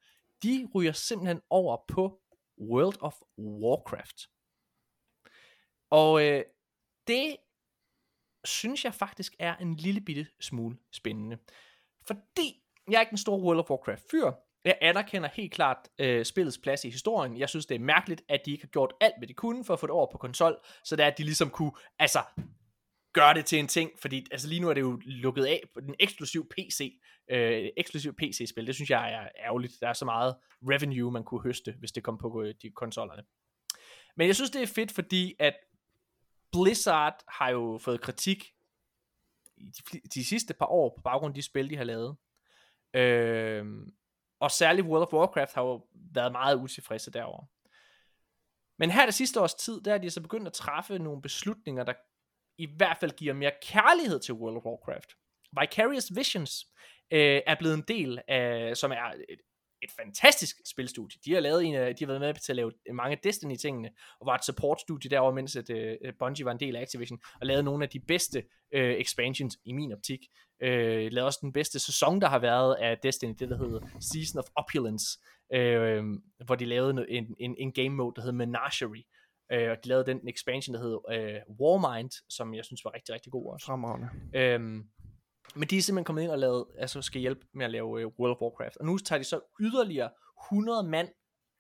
[0.43, 2.21] de ryger simpelthen over på
[2.61, 4.29] World of Warcraft.
[5.91, 6.45] Og øh,
[7.07, 7.37] det
[8.45, 11.39] synes jeg faktisk er en lille bitte smule spændende.
[12.07, 14.33] Fordi jeg er ikke en stor World of Warcraft fyr.
[14.65, 17.39] Jeg anerkender helt klart øh, spillets plads i historien.
[17.39, 19.75] Jeg synes, det er mærkeligt, at de ikke har gjort alt, hvad de kunne for
[19.75, 22.19] at få det over på konsol, så det er, at de ligesom kunne altså,
[23.17, 25.81] gøre det til en ting, fordi altså, lige nu er det jo lukket af på
[25.81, 28.67] den eksklusiv PC, øh, eksklusiv PC-spil.
[28.67, 29.75] Det synes jeg er ærgerligt.
[29.81, 33.23] Der er så meget revenue, man kunne høste, hvis det kom på øh, de konsollerne.
[34.17, 35.55] Men jeg synes, det er fedt, fordi at
[36.53, 38.55] Blizzard har jo fået kritik
[39.57, 42.17] i de, de sidste par år på baggrund af de spil, de har lavet.
[42.95, 43.67] Øh,
[44.41, 47.45] og særligt World of Warcraft har jo været meget utilfredse derover.
[48.79, 51.85] Men her det sidste års tid, der er de så begyndt at træffe nogle beslutninger,
[51.85, 51.93] der
[52.59, 55.17] i hvert fald giver mere kærlighed til World of Warcraft.
[55.61, 56.67] Vicarious Visions
[57.11, 59.41] øh, er blevet en del af, som er et,
[59.83, 61.21] et fantastisk spilstudie.
[61.25, 64.27] De har lavet en, øh, de har været med til at lave mange Destiny-tingene, og
[64.27, 67.63] var et support-studie derovre, mens at, øh, Bungie var en del af Activision, og lavede
[67.63, 70.21] nogle af de bedste øh, expansions i min optik.
[70.63, 74.39] Øh, lavede også den bedste sæson, der har været af Destiny, det der hedder Season
[74.39, 75.19] of Opulence,
[75.53, 76.05] øh,
[76.45, 79.03] hvor de lavede en, en, en game mode, der hedder Menagerie,
[79.55, 83.15] uh, og de lavede den expansion, der hedder uh, Warmind, som jeg synes var rigtig,
[83.15, 83.67] rigtig god også.
[83.67, 84.09] Fremragende.
[84.25, 84.61] Uh,
[85.55, 88.13] men de er simpelthen kommet ind og lavet, altså skal hjælpe med at lave uh,
[88.19, 88.77] World of Warcraft.
[88.77, 90.11] Og nu tager de så yderligere
[90.53, 91.09] 100 mand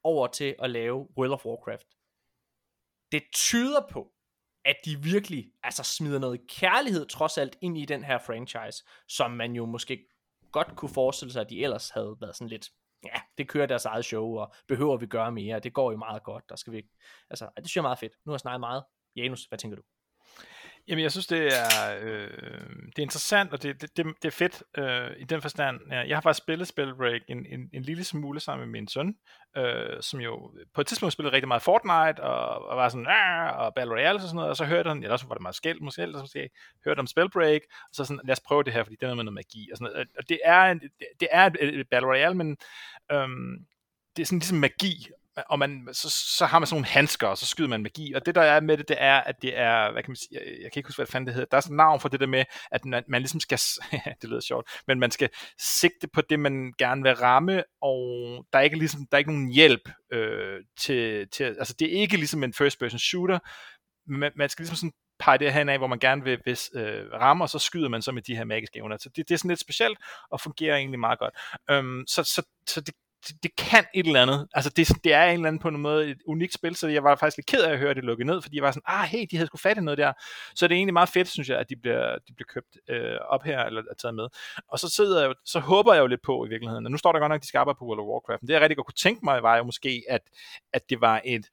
[0.02, 1.86] over til at lave World of Warcraft.
[3.12, 4.12] Det tyder på,
[4.64, 9.30] at de virkelig altså smider noget kærlighed trods alt ind i den her franchise, som
[9.30, 10.08] man jo måske
[10.52, 12.70] godt kunne forestille sig, at de ellers havde været sådan lidt,
[13.14, 16.22] ja, det kører deres eget show, og behøver vi gøre mere, det går jo meget
[16.22, 16.82] godt, der skal vi
[17.30, 18.12] altså, det synes jeg er meget fedt.
[18.24, 18.84] Nu har jeg snakket meget.
[19.16, 19.82] Janus, hvad tænker du?
[20.88, 22.30] Jamen, jeg synes, det er, øh,
[22.86, 25.80] det er interessant, og det, det, det, det er fedt øh, i den forstand.
[25.90, 29.16] Jeg har faktisk spillet Spellbreak en, en, en lille smule sammen med min søn,
[29.56, 33.06] øh, som jo på et tidspunkt spillede rigtig meget Fortnite, og, og var sådan,
[33.56, 35.56] og Battle Royale og sådan noget, og så hørte han, eller også var det meget
[35.56, 36.50] skæld måske, eller så måske,
[36.84, 39.16] hørte om Spellbreak, og så sådan, lad os prøve det her, fordi det er noget
[39.16, 40.08] med noget magi, og sådan noget.
[40.18, 40.80] Og det er, en,
[41.20, 42.56] det er et, et Battle Royale, men
[43.12, 43.66] øhm,
[44.16, 45.06] det er sådan ligesom magi,
[45.48, 48.26] og man, så, så har man sådan nogle handsker, og så skyder man magi, og
[48.26, 50.42] det der er med det, det er, at det er, hvad kan man sige, jeg,
[50.46, 52.20] jeg kan ikke huske, hvad fanden det hedder, der er sådan et navn for det
[52.20, 53.58] der med, at man, man ligesom skal,
[54.22, 57.98] det lyder sjovt, men man skal sigte på det, man gerne vil ramme, og
[58.52, 62.00] der er ikke ligesom, der er ikke nogen hjælp øh, til, til, altså det er
[62.00, 63.38] ikke ligesom en first person shooter,
[64.06, 67.12] man, man skal ligesom sådan pege det hen af, hvor man gerne vil hvis, øh,
[67.12, 68.96] ramme, og så skyder man så med de her magiske evner.
[68.96, 69.98] Så det, det er sådan lidt specielt,
[70.30, 71.34] og fungerer egentlig meget godt.
[71.70, 72.94] Øhm, så, så, så det
[73.28, 74.48] det, det kan et eller andet.
[74.54, 77.04] Altså det, det er en eller anden på en måde et unikt spil, så jeg
[77.04, 79.04] var faktisk lidt ked af at høre det lukket ned, fordi jeg var sådan, ah
[79.08, 80.12] hey, de havde sgu fat i noget der.
[80.54, 83.16] Så det er egentlig meget fedt, synes jeg, at de bliver, de bliver købt øh,
[83.28, 84.28] op her, eller er taget med.
[84.68, 86.98] Og så sidder jeg jo, så håber jeg jo lidt på i virkeligheden, og nu
[86.98, 88.60] står der godt nok, at de skal arbejde på World of Warcraft, men det jeg
[88.60, 90.22] rigtig godt kunne tænke mig, var jo måske, at,
[90.72, 91.46] at det var et,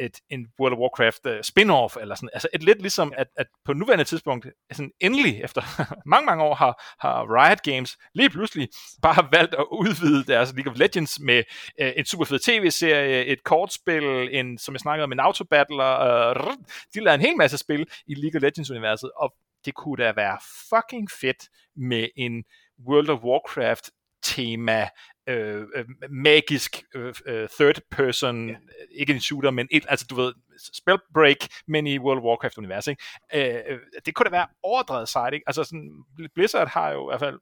[0.00, 3.46] et, en World of Warcraft uh, spin-off, eller sådan, altså et lidt ligesom, at, at
[3.64, 5.62] på nuværende tidspunkt, sådan endelig, efter
[6.12, 8.68] mange, mange år, har, har Riot Games lige pludselig
[9.02, 11.42] bare valgt at udvide deres League of Legends med
[11.82, 15.90] uh, en super fed tv-serie, et kortspil, en, som jeg snakkede om, en autobattler,
[16.30, 16.54] uh,
[16.94, 20.38] de lavede en hel masse spil i League of Legends-universet, og det kunne da være
[20.68, 22.44] fucking fedt med en
[22.88, 23.90] World of Warcraft
[24.34, 24.88] tema
[25.28, 28.56] øh, øh, magisk øh, øh, third person, ja.
[28.90, 30.32] ikke en shooter, men et, altså du ved,
[30.72, 31.36] spellbreak,
[31.68, 33.02] men i World of Warcraft univers, ikke?
[33.34, 35.44] Øh, øh, det kunne da være overdrevet sejt, ikke?
[35.46, 36.04] Altså sådan,
[36.34, 37.38] Blizzard har jo i hvert fald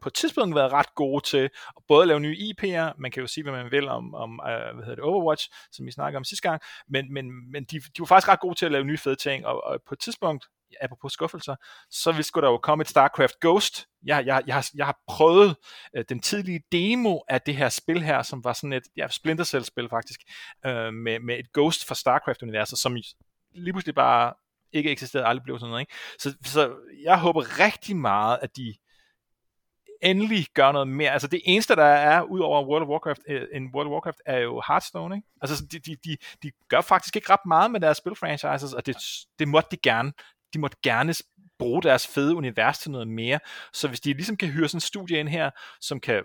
[0.00, 3.26] på et tidspunkt været ret gode til at både lave nye IP'er, man kan jo
[3.26, 6.48] sige, hvad man vil om, om hvad hedder det, Overwatch, som vi snakkede om sidste
[6.48, 9.16] gang, men, men, men de, de var faktisk ret gode til at lave nye fede
[9.16, 10.46] ting, og, og på et tidspunkt,
[10.80, 11.56] apropos skuffelser,
[11.90, 13.86] så vil skulle der jo komme et StarCraft Ghost.
[14.04, 15.56] Jeg, jeg, jeg, har, jeg har prøvet
[15.96, 19.44] øh, den tidlige demo af det her spil her, som var sådan et ja, Splinter
[19.44, 20.20] Cell-spil faktisk,
[20.66, 22.96] øh, med, med et Ghost fra StarCraft-universet, som
[23.54, 24.34] lige pludselig bare
[24.72, 25.82] ikke eksisterede, aldrig blev sådan noget.
[25.82, 25.94] Ikke?
[26.18, 26.74] Så, så
[27.04, 28.74] jeg håber rigtig meget, at de
[30.04, 31.10] endelig gør noget mere.
[31.10, 34.20] Altså det eneste, der er ud over World of Warcraft, øh, en World of Warcraft,
[34.26, 35.16] er jo Hearthstone.
[35.16, 35.28] Ikke?
[35.40, 38.96] Altså de, de, de, de gør faktisk ikke ret meget med deres spilfranchises, og det,
[39.38, 40.12] det måtte de gerne
[40.54, 41.14] de måtte gerne
[41.58, 43.38] bruge deres fede univers til noget mere.
[43.72, 45.50] Så hvis de ligesom kan hyre sådan en studie ind her,
[45.80, 46.22] som kan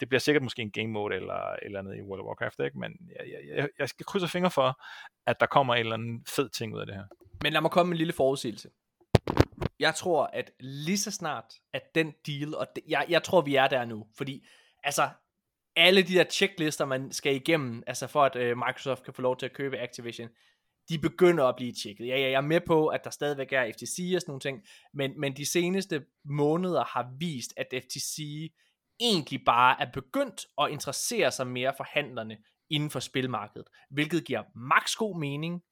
[0.00, 2.78] det bliver sikkert måske en game mode eller eller andet i World of Warcraft, ikke?
[2.78, 4.82] men jeg, jeg, jeg skal krydse fingre for,
[5.26, 7.04] at der kommer en eller anden fed ting ud af det her.
[7.42, 8.70] Men lad mig komme med en lille forudsigelse.
[9.78, 13.54] Jeg tror, at lige så snart, at den deal, og det, jeg, jeg tror, vi
[13.54, 14.46] er der nu, fordi
[14.84, 15.08] altså,
[15.76, 19.36] alle de der checklister, man skal igennem, altså for at øh, Microsoft kan få lov
[19.36, 20.28] til at købe Activision,
[20.88, 22.06] de begynder at blive tjekket.
[22.06, 24.62] Ja, ja, jeg er med på, at der stadigvæk er FTC og sådan nogle ting,
[24.94, 28.18] men, men de seneste måneder har vist, at FTC
[29.00, 32.38] egentlig bare er begyndt at interessere sig mere for handlerne
[32.70, 35.62] inden for spilmarkedet, hvilket giver maks god mening,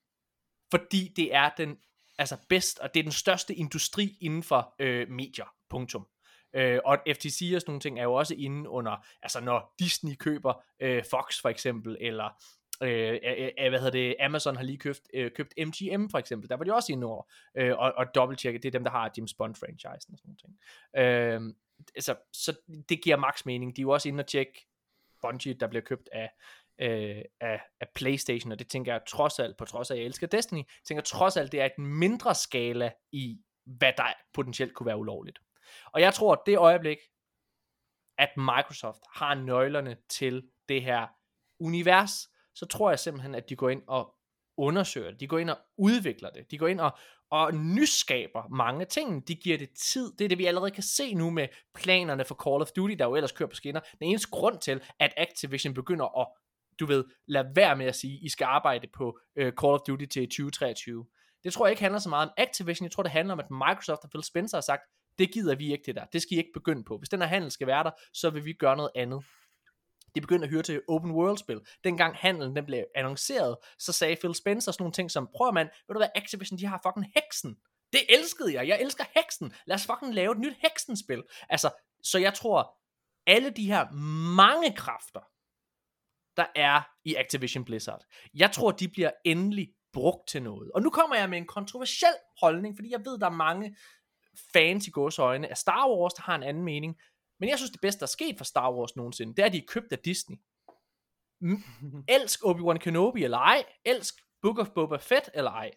[0.71, 1.77] fordi det er den
[2.19, 6.07] altså bedst, og det er den største industri inden for øh, medier, punktum.
[6.55, 10.15] Øh, og FTC og sådan nogle ting er jo også inde under, altså når Disney
[10.15, 12.43] køber øh, Fox for eksempel, eller
[12.83, 13.19] øh,
[13.59, 16.65] øh, hvad hedder det, Amazon har lige købt, øh, købt MGM for eksempel, der var
[16.65, 17.23] de også inde over,
[17.55, 20.39] øh, og, og dobbelttjekke, det er dem, der har James Bond franchisen og sådan noget.
[20.39, 20.59] ting.
[20.97, 21.55] Øh,
[21.95, 22.57] altså, så
[22.89, 23.77] det giver max mening.
[23.77, 24.67] De er jo også inde og tjekke
[25.23, 26.31] Bungie, der bliver købt af,
[26.79, 30.07] øh, af, af Playstation, og det tænker jeg trods alt, på trods af, at jeg
[30.07, 34.87] elsker Destiny, tænker trods alt, det er et mindre skala i, hvad der potentielt kunne
[34.87, 35.39] være ulovligt.
[35.93, 36.99] Og jeg tror, at det øjeblik,
[38.19, 41.07] at Microsoft har nøglerne til det her
[41.61, 44.15] univers, så tror jeg simpelthen, at de går ind og
[44.59, 45.21] undersøger det.
[45.21, 46.51] De går ind og udvikler det.
[46.51, 46.99] De går ind og,
[47.31, 49.29] og nyskaber mange ting.
[49.29, 50.13] De giver det tid.
[50.19, 53.05] Det er det, vi allerede kan se nu med planerne for Call of Duty, der
[53.05, 53.81] jo ellers kører på skinner.
[53.81, 56.27] Den eneste grund til, at Activision begynder at,
[56.81, 60.05] du ved, lade være med at sige, I skal arbejde på uh, Call of Duty
[60.05, 61.07] til 2023.
[61.45, 62.85] Det tror jeg ikke handler så meget om Activision.
[62.85, 64.83] Jeg tror, det handler om, at Microsoft og Phil Spencer har sagt,
[65.19, 66.05] det gider vi ikke det der.
[66.05, 66.99] Det skal I ikke begynde på.
[66.99, 69.25] Hvis den her handel skal være der, så vil vi gøre noget andet.
[70.17, 71.61] De begyndte at høre til open world spil.
[71.85, 75.69] Dengang handlen den blev annonceret, så sagde Phil Spencer sådan nogle ting som, prøv mand,
[75.69, 77.57] ved du hvad, Activision, de har fucking heksen.
[77.93, 78.69] Det elskede jeg.
[78.69, 79.53] Jeg elsker heksen.
[79.67, 81.23] Lad os fucking lave et nyt heksenspil.
[81.49, 81.71] Altså,
[82.03, 82.77] så jeg tror,
[83.27, 83.91] alle de her
[84.37, 85.21] mange kræfter,
[86.37, 90.71] der er i Activision Blizzard, jeg tror, de bliver endelig brugt til noget.
[90.73, 93.77] Og nu kommer jeg med en kontroversiel holdning, fordi jeg ved, der er mange
[94.53, 96.97] fans i øjne af Star Wars, der har en anden mening.
[97.41, 99.53] Men jeg synes, det bedste, der er sket for Star Wars nogensinde, det er, at
[99.53, 100.37] de er købt af Disney.
[102.17, 105.71] elsk Obi-Wan Kenobi eller ej, elsk Book of Boba Fett eller ej,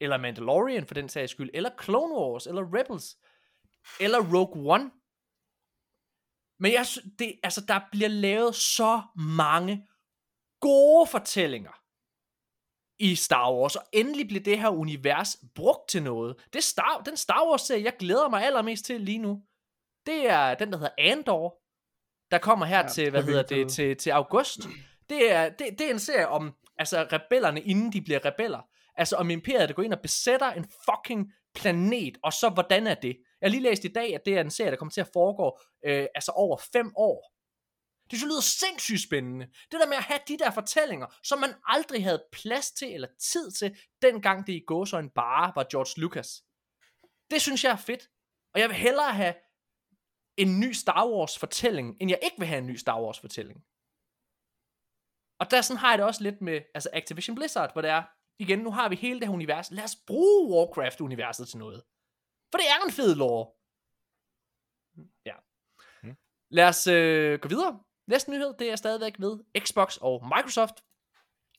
[0.00, 3.16] eller Mandalorian for den sags skyld, eller Clone Wars, eller Rebels,
[4.00, 4.90] eller Rogue One.
[6.58, 9.88] Men jeg synes, det, altså, der bliver lavet så mange
[10.60, 11.80] gode fortællinger
[12.98, 16.48] i Star Wars, og endelig bliver det her univers brugt til noget.
[16.52, 19.42] Det Star, den Star Wars-serie, jeg glæder mig allermest til lige nu,
[20.06, 21.60] det er den, der hedder Andor,
[22.30, 24.60] der kommer her ja, til, hvad hedder det, til, til august.
[25.08, 28.60] Det er, det, det er en serie om, altså rebellerne, inden de bliver rebeller.
[28.96, 32.94] Altså om imperiet, der går ind og besætter en fucking planet, og så hvordan er
[32.94, 33.16] det?
[33.40, 35.10] Jeg har lige læst i dag, at det er en serie, der kommer til at
[35.12, 37.34] foregå øh, altså over fem år.
[38.10, 39.46] Det så lyder sindssygt spændende.
[39.46, 43.08] Det der med at have de der fortællinger, som man aldrig havde plads til eller
[43.20, 46.42] tid til, dengang det i gåsøjne bare var George Lucas.
[47.30, 48.08] Det synes jeg er fedt.
[48.54, 49.34] Og jeg vil hellere have
[50.36, 53.64] en ny Star Wars fortælling, end jeg ikke vil have en ny Star Wars fortælling.
[55.40, 58.02] Og der sådan har jeg det også lidt med altså Activision Blizzard, hvor det er,
[58.38, 59.70] igen, nu har vi hele det her univers.
[59.70, 61.82] Lad os bruge Warcraft-universet til noget.
[62.50, 63.44] For det er en fed lore.
[65.26, 65.36] Ja.
[66.02, 66.16] Hmm.
[66.50, 67.82] Lad os øh, gå videre.
[68.06, 69.34] Næste nyhed, det er stadigvæk ved
[69.64, 70.76] Xbox og Microsoft.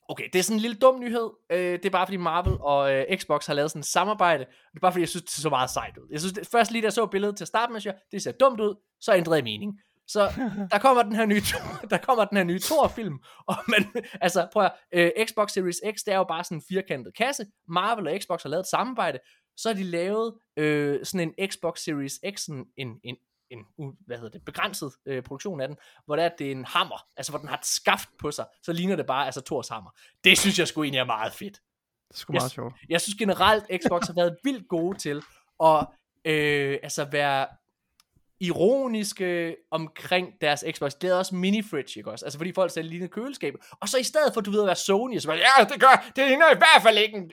[0.08, 1.30] Okay, det er sådan en lille dum nyhed.
[1.52, 4.44] Øh, det er bare fordi Marvel og øh, Xbox har lavet sådan et samarbejde.
[4.44, 6.08] Det er bare fordi, jeg synes, det så meget sejt ud.
[6.10, 8.22] Jeg synes, det, først lige da jeg så billedet til at starte med, jeg, det
[8.22, 9.80] ser dumt ud, så ændrede jeg mening.
[10.06, 10.32] Så
[10.72, 11.42] der kommer den her nye,
[11.90, 13.18] der kommer den her nye Thor-film,
[13.50, 16.62] og man, altså prøv at, øh, Xbox Series X, det er jo bare sådan en
[16.68, 17.46] firkantet kasse.
[17.68, 19.18] Marvel og Xbox har lavet et samarbejde,
[19.56, 22.64] så har de lavet øh, sådan en Xbox Series X, en,
[23.04, 23.16] en,
[23.50, 26.64] en hvad hedder det, begrænset øh, produktion af den, hvor det er, det er en
[26.64, 29.68] hammer, altså hvor den har et skaft på sig, så ligner det bare altså Thors
[29.68, 29.90] hammer.
[30.24, 31.54] Det synes jeg sgu egentlig er meget fedt.
[32.08, 32.74] Det er sgu meget sjovt.
[32.88, 35.22] Jeg synes generelt, Xbox har været vildt gode til
[35.64, 35.86] at
[36.24, 37.46] øh, altså være
[38.40, 40.92] ironiske omkring deres Xbox.
[41.00, 42.24] Det er også mini-fridge, ikke også?
[42.24, 43.54] Altså fordi folk sælger lignende køleskab.
[43.80, 46.12] Og så i stedet for, du ved, at være Sony, så bare, ja, det gør,
[46.16, 47.30] det ligner i hvert fald ikke en,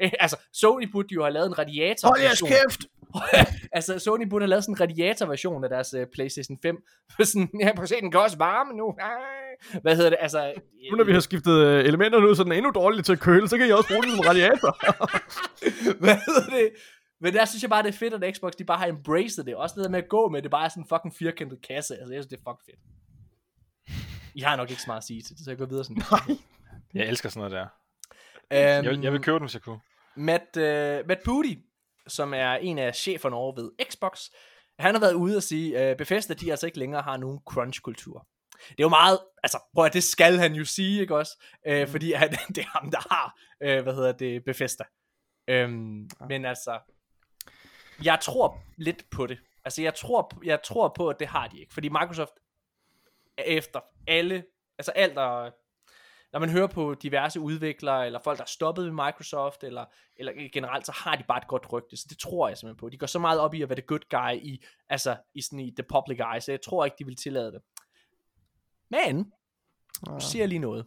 [0.24, 2.08] altså, Sony burde jo have lavet en radiator.
[2.08, 2.80] Hold jeres kæft!
[3.76, 6.76] altså, Sony burde have lavet sådan en radiator-version af deres uh, PlayStation 5.
[7.20, 8.94] sådan, ja, prøv at se, den kan også varme nu.
[9.82, 10.18] Hvad hedder det?
[10.20, 10.52] Altså,
[10.90, 13.20] nu når vi har skiftet uh, elementerne ud, så den er endnu dårligere til at
[13.20, 14.72] køle, så kan I også bruge den som radiator.
[16.04, 16.70] Hvad hedder det?
[17.22, 19.56] Men der synes jeg bare, det er fedt, at Xbox, de bare har embraced det.
[19.56, 21.96] Også det der med at gå med, det bare er sådan en fucking firkantet kasse.
[21.96, 22.80] Altså, jeg synes, det er fucking fedt.
[24.34, 26.02] I har nok ikke så meget at sige til det, så jeg går videre sådan.
[26.10, 26.36] Nej.
[26.94, 28.78] Jeg elsker sådan noget der.
[28.80, 29.80] Um, jeg, jeg vil købe den, hvis jeg kunne.
[30.16, 31.54] Matt, uh, Matt Booty,
[32.06, 34.20] som er en af cheferne over ved Xbox,
[34.78, 38.26] han har været ude og sige, uh, Bethesda, de altså ikke længere har nogen crunch-kultur.
[38.68, 41.44] Det er jo meget, altså prøv at det skal han jo sige, ikke også?
[41.68, 41.86] Uh, mm.
[41.86, 44.84] Fordi han, det er ham, der har, uh, hvad hedder det, Bethesda.
[45.50, 46.26] Um, ja.
[46.28, 46.78] Men altså,
[48.04, 49.38] jeg tror lidt på det.
[49.64, 51.74] Altså jeg tror, jeg tror på, at det har de ikke.
[51.74, 52.32] Fordi Microsoft
[53.38, 54.44] er efter alle,
[54.78, 55.50] altså alt er,
[56.32, 59.84] når man hører på diverse udviklere, eller folk, der er stoppet ved Microsoft, eller,
[60.16, 62.88] eller generelt, så har de bare et godt rygte, så det tror jeg simpelthen på.
[62.88, 65.60] De går så meget op i at være the good guy i, altså, i, sådan,
[65.60, 67.62] i the public eye, så jeg tror ikke, de vil tillade det.
[68.90, 69.32] Men,
[70.08, 70.86] nu siger jeg lige noget.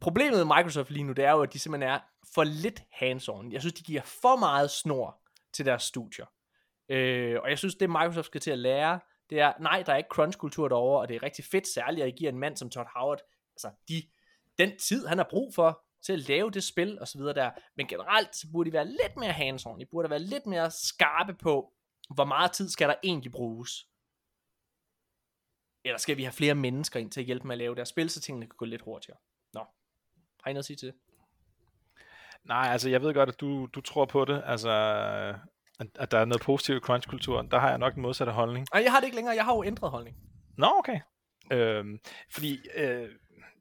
[0.00, 2.00] Problemet med Microsoft lige nu, det er jo, at de simpelthen er
[2.34, 3.52] for lidt hands-on.
[3.52, 5.20] Jeg synes, de giver for meget snor
[5.52, 6.26] til deres studier.
[6.88, 9.00] Øh, og jeg synes, det Microsoft skal til at lære,
[9.30, 12.08] det er, nej, der er ikke crunch-kultur derovre, og det er rigtig fedt, særligt at
[12.08, 13.20] I giver en mand som Todd Howard,
[13.54, 14.02] altså de,
[14.58, 17.50] den tid, han har brug for til at lave det spil, og så videre der.
[17.76, 19.78] Men generelt, så burde de være lidt mere hands-on.
[19.78, 21.72] De burde være lidt mere skarpe på,
[22.14, 23.88] hvor meget tid skal der egentlig bruges.
[25.84, 28.10] Eller skal vi have flere mennesker ind til at hjælpe med at lave deres spil,
[28.10, 29.18] så tingene kan gå lidt hurtigere.
[30.48, 30.94] Har I noget at sige til det?
[32.44, 34.42] Nej, altså jeg ved godt, at du, du tror på det.
[34.46, 34.70] Altså,
[35.80, 37.50] at, at der er noget positivt i crunch-kulturen.
[37.50, 38.66] Der har jeg nok den modsatte holdning.
[38.74, 39.34] Nej, jeg har det ikke længere.
[39.36, 40.16] Jeg har jo ændret holdning.
[40.56, 41.00] Nå, okay.
[41.52, 41.98] Øhm,
[42.30, 43.08] fordi øh,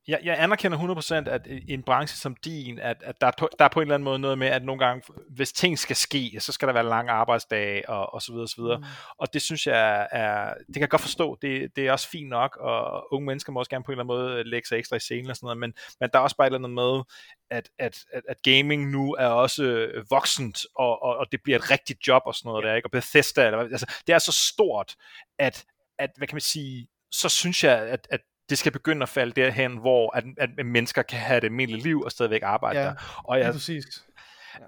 [0.07, 3.49] jeg, jeg anerkender 100% at i en branche som din, at, at der, er på,
[3.59, 5.95] der er på en eller anden måde noget med, at nogle gange, hvis ting skal
[5.95, 8.77] ske, så skal der være lange arbejdsdage, og, og så videre, og så videre.
[8.77, 8.83] Mm.
[9.17, 12.29] Og det synes jeg er, det kan jeg godt forstå, det, det er også fint
[12.29, 14.95] nok, og unge mennesker må også gerne på en eller anden måde lægge sig ekstra
[14.95, 17.03] i scenen og sådan noget, men, men der er også bare et eller andet med,
[17.49, 21.71] at, at, at, at gaming nu er også voksent, og, og, og det bliver et
[21.71, 22.85] rigtigt job og sådan noget der, ikke?
[22.85, 24.95] Og Bethesda, eller, altså, det er så stort,
[25.39, 25.65] at,
[25.99, 29.41] at, hvad kan man sige, så synes jeg, at, at det skal begynde at falde
[29.41, 33.21] derhen, hvor at, at mennesker kan have det almindelige liv og stadigvæk arbejde Ja, der.
[33.23, 33.85] Og jeg, præcis.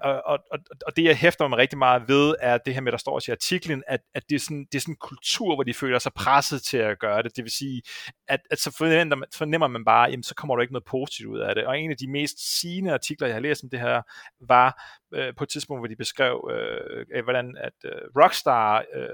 [0.02, 2.92] og, og, og, og det jeg hæfter mig rigtig meget ved, er det her med,
[2.92, 5.54] der står også i artiklen, at, at det, er sådan, det er sådan en kultur,
[5.54, 7.36] hvor de føler sig presset til at gøre det.
[7.36, 7.82] Det vil sige,
[8.28, 11.28] at, at så fornemmer man, fornemmer man bare, jamen så kommer der ikke noget positivt
[11.28, 11.66] ud af det.
[11.66, 14.02] Og en af de mest sigende artikler, jeg har læst om det her,
[14.40, 14.82] var
[15.14, 17.92] øh, på et tidspunkt, hvor de beskrev, øh, hvordan at øh,
[18.22, 19.06] Rockstar øh,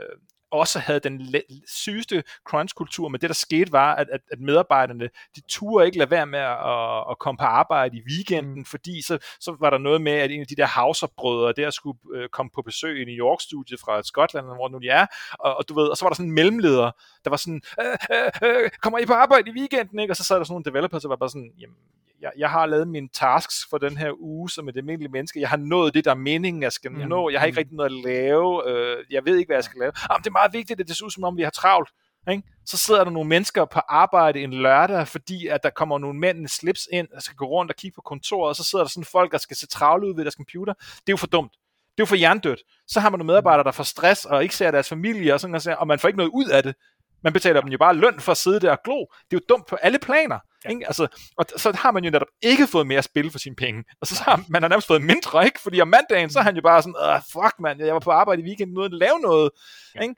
[0.51, 1.35] også havde den
[1.69, 6.11] sygeste crunch-kultur, men det der skete var, at, at, at medarbejderne, de turde ikke lade
[6.11, 8.65] være med at, at komme på arbejde i weekenden, mm.
[8.65, 11.99] fordi så, så var der noget med, at en af de der Hauser-brødre der skulle
[12.15, 15.69] øh, komme på besøg i New York-studiet fra Skotland, hvor nu de er, og, og
[15.69, 16.91] du ved, og så var der sådan en mellemleder,
[17.25, 17.97] der var sådan, øh,
[18.43, 20.13] øh, øh, kommer I på arbejde i weekenden, ikke?
[20.13, 21.77] Og så sad der sådan nogle developers, der var bare sådan, jamen,
[22.21, 25.41] jeg, jeg har lavet mine tasks for den her uge som et almindeligt menneske.
[25.41, 26.99] Jeg har nået det, der er meningen, jeg skal mm.
[26.99, 27.31] nå.
[27.31, 28.71] Jeg har ikke rigtig noget at lave.
[28.71, 29.93] Øh, jeg ved ikke, hvad jeg skal lave.
[30.11, 31.91] Jamen, det er meget vigtigt, at det ser ud som om, vi har travlt.
[32.31, 32.43] Ikke?
[32.67, 36.39] Så sidder der nogle mennesker på arbejde en lørdag, fordi at der kommer nogle mænd
[36.39, 38.91] med slips ind, og skal gå rundt og kigge på kontoret, og så sidder der
[38.91, 40.75] sådan folk, der skal se travle ud ved deres computer.
[40.75, 41.53] Det er jo for dumt.
[41.53, 42.63] Det er jo for hjernedødt.
[42.87, 45.77] Så har man nogle medarbejdere, der får stress og ikke ser deres familie, og, sådan,
[45.79, 46.75] og man får ikke noget ud af det.
[47.23, 48.97] Man betaler dem jo bare løn for at sidde der og glo.
[48.99, 50.39] Det er jo dumt på alle planer.
[50.71, 50.87] Ikke?
[50.87, 51.07] Altså,
[51.37, 53.85] og så har man jo netop ikke fået mere spil for sine penge.
[54.01, 55.61] Og så har man har nærmest fået mindre, ikke?
[55.61, 58.43] Fordi om mandagen, så er han jo bare sådan, fuck mand, jeg var på arbejde
[58.43, 59.51] i weekenden uden at lave noget.
[59.95, 60.01] Ja.
[60.01, 60.15] Ikke?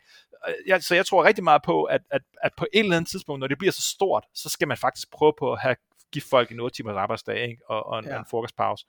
[0.67, 3.41] Jeg, så jeg tror rigtig meget på, at, at, at på et eller andet tidspunkt,
[3.41, 5.77] når det bliver så stort, så skal man faktisk prøve på at have,
[6.13, 7.63] give folk en 8 timers arbejdsdag, ikke?
[7.69, 8.19] Og, og en, ja.
[8.19, 8.87] en frokostpause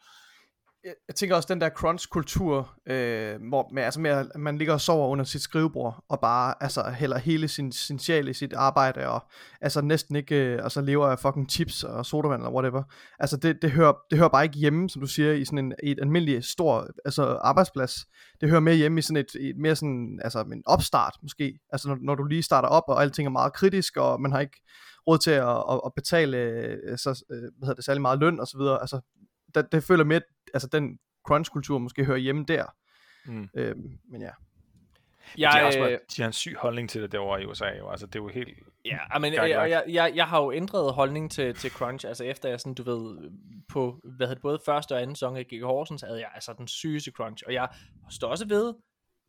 [0.83, 4.73] jeg, jeg tænker også den der crunch-kultur, øh, hvor med, altså med, at man ligger
[4.73, 8.53] og sover under sit skrivebord, og bare altså, hælder hele sin, sin sjæl i sit
[8.53, 9.23] arbejde, og
[9.61, 12.83] altså næsten ikke øh, altså, lever af fucking chips og sodavand eller whatever.
[13.19, 15.73] Altså det, det, hører, det hører bare ikke hjemme, som du siger, i sådan en,
[15.83, 17.93] i et almindeligt stor altså, arbejdsplads.
[18.41, 21.59] Det hører mere hjemme i sådan et, et mere sådan, altså en opstart måske.
[21.71, 24.39] Altså når, når du lige starter op, og alting er meget kritisk, og man har
[24.39, 24.61] ikke
[25.07, 28.39] råd til at, at, at betale øh, så, øh, hvad hedder det, særlig meget løn
[28.39, 28.81] og så videre.
[28.81, 29.01] Altså
[29.55, 30.21] det, det føler mere,
[30.53, 32.65] altså den crunch-kultur måske hører hjemme der.
[33.25, 33.49] Mm.
[33.53, 34.31] Øhm, men ja.
[35.37, 37.65] Jeg, de, har også, øh, de har en syg holdning til det derovre i USA,
[37.77, 37.89] jo.
[37.89, 38.57] Altså, det er jo helt...
[38.85, 42.49] Ja, men jeg, jeg, jeg, jeg har jo ændret holdning til, til Crunch, altså efter
[42.49, 43.31] jeg sådan, du ved,
[43.69, 46.67] på, hvad hedder både første og anden sæson af Giga Horsens, havde jeg altså den
[46.67, 47.67] sygeste Crunch, og jeg
[48.09, 48.73] står også ved,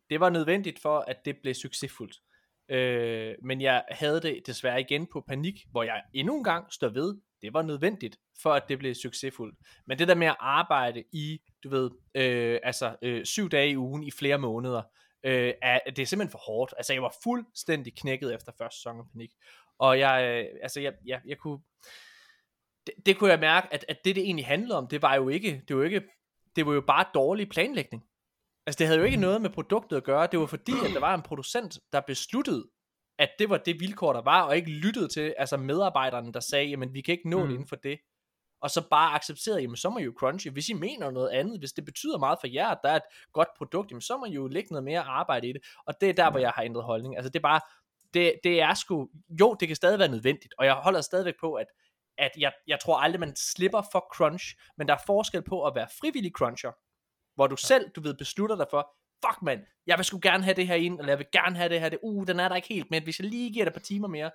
[0.09, 2.17] det var nødvendigt for, at det blev succesfuldt.
[2.69, 6.89] Øh, men jeg havde det desværre igen på panik, hvor jeg endnu en gang står
[6.89, 9.59] ved, det var nødvendigt, for at det blev succesfuldt.
[9.87, 13.77] Men det der med at arbejde i, du ved, øh, altså øh, syv dage i
[13.77, 14.81] ugen i flere måneder,
[15.23, 16.73] øh, er, det er simpelthen for hårdt.
[16.77, 19.31] Altså jeg var fuldstændig knækket efter første sæson af Panik.
[19.79, 21.59] Og jeg, øh, altså jeg, jeg, jeg kunne,
[22.87, 25.29] det, det kunne jeg mærke, at, at det det egentlig handlede om, det var jo
[25.29, 26.01] ikke, det var jo ikke,
[26.55, 28.03] det var jo bare dårlig planlægning.
[28.65, 30.99] Altså det havde jo ikke noget med produktet at gøre, det var fordi, at der
[30.99, 32.69] var en producent, der besluttede,
[33.21, 36.65] at det var det vilkår, der var, og ikke lyttede til altså medarbejderne, der sagde,
[36.65, 37.47] jamen vi kan ikke nå mm.
[37.47, 37.99] det inden for det.
[38.61, 40.51] Og så bare accepterede, jamen så må I jo crunchy.
[40.51, 43.01] Hvis I mener noget andet, hvis det betyder meget for jer, at der er et
[43.33, 45.61] godt produkt, jamen så må I jo lægge noget mere arbejde i det.
[45.85, 47.17] Og det er der, hvor jeg har ændret holdning.
[47.17, 47.59] Altså det er bare,
[48.13, 49.09] det, det er sgu,
[49.39, 51.67] jo, det kan stadig være nødvendigt, og jeg holder stadigvæk på, at,
[52.17, 55.75] at jeg, jeg tror aldrig, man slipper for crunch, men der er forskel på at
[55.75, 56.71] være frivillig cruncher,
[57.35, 60.53] hvor du selv, du ved, beslutter dig for, fuck mand, jeg vil sgu gerne have
[60.53, 62.55] det her ind, eller jeg vil gerne have det her, det, uh, den er der
[62.55, 64.31] ikke helt, men hvis jeg lige giver det et par timer mere,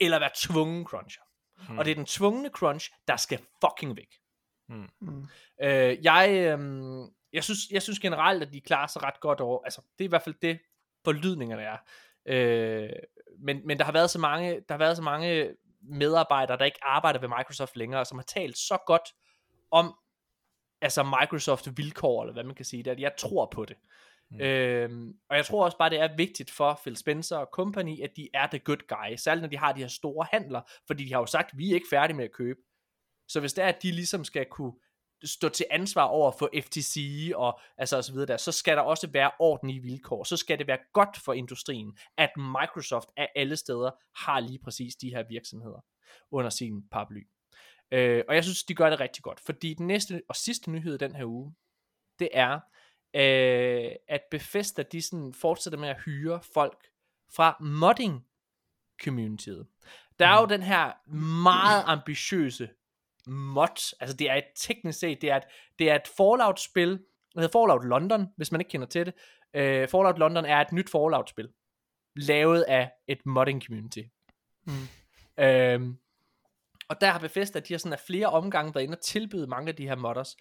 [0.00, 1.22] eller være tvungen cruncher.
[1.68, 1.78] Mm.
[1.78, 4.14] Og det er den tvungne crunch, der skal fucking væk.
[4.68, 4.88] Mm.
[5.00, 5.26] Mm.
[5.62, 6.58] Øh, jeg, øh,
[7.32, 9.64] jeg, synes, jeg synes generelt, at de klarer sig ret godt over.
[9.64, 10.60] Altså, det er i hvert fald det,
[11.04, 11.76] forlydningerne er.
[12.26, 12.90] Øh,
[13.38, 16.84] men, men der har været så mange, der har været så mange medarbejdere, der ikke
[16.84, 19.14] arbejder ved Microsoft længere, som har talt så godt
[19.70, 19.94] om
[20.80, 23.76] altså Microsoft vilkår, eller hvad man kan sige, det er, at jeg tror på det.
[24.30, 24.40] Mm.
[24.40, 28.16] Øhm, og jeg tror også bare, det er vigtigt for Phil Spencer og company, at
[28.16, 31.12] de er the good guy, særligt når de har de her store handler, fordi de
[31.12, 32.60] har jo sagt, vi er ikke færdige med at købe.
[33.28, 34.72] Så hvis det er, at de ligesom skal kunne
[35.24, 38.82] stå til ansvar over for FTC og altså og så videre der, så skal der
[38.82, 40.24] også være ordentlige vilkår.
[40.24, 44.96] Så skal det være godt for industrien, at Microsoft af alle steder har lige præcis
[44.96, 45.84] de her virksomheder
[46.30, 47.22] under sin paraply.
[47.92, 50.98] Øh, og jeg synes, de gør det rigtig godt, fordi den næste og sidste nyhed
[50.98, 51.54] den her uge,
[52.18, 52.60] det er,
[53.14, 56.86] øh, at Bethesda, de sådan fortsætter med at hyre folk
[57.34, 58.26] fra modding
[59.02, 59.66] communityet.
[60.18, 60.92] Der er jo den her
[61.42, 62.70] meget ambitiøse
[63.26, 65.42] mod, altså det er et teknisk set, det er et,
[65.78, 67.00] det er et Fallout-spil, det
[67.34, 69.14] hedder Fallout London, hvis man ikke kender til det.
[69.54, 71.48] Uh, Fallout London er et nyt Fallout-spil,
[72.16, 74.02] lavet af et modding community.
[74.64, 74.72] Mm.
[75.38, 75.94] Uh,
[76.90, 79.68] og der har Bethesda, de har sådan af flere omgange været inde og tilbyde mange
[79.68, 80.36] af de her modders,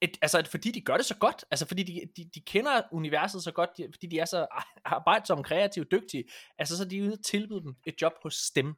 [0.00, 3.42] et, altså fordi de gør det så godt, altså fordi de, de, de kender universet
[3.42, 4.46] så godt, de, fordi de er så
[4.84, 6.24] arbejdsomme, kreative, dygtige,
[6.58, 8.74] altså så er de ude og tilbyde dem et job hos dem,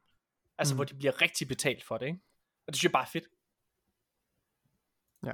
[0.57, 0.77] altså mm.
[0.77, 2.19] hvor de bliver rigtig betalt for det, ikke?
[2.67, 3.27] Og det synes jeg bare er fedt.
[5.25, 5.33] Ja.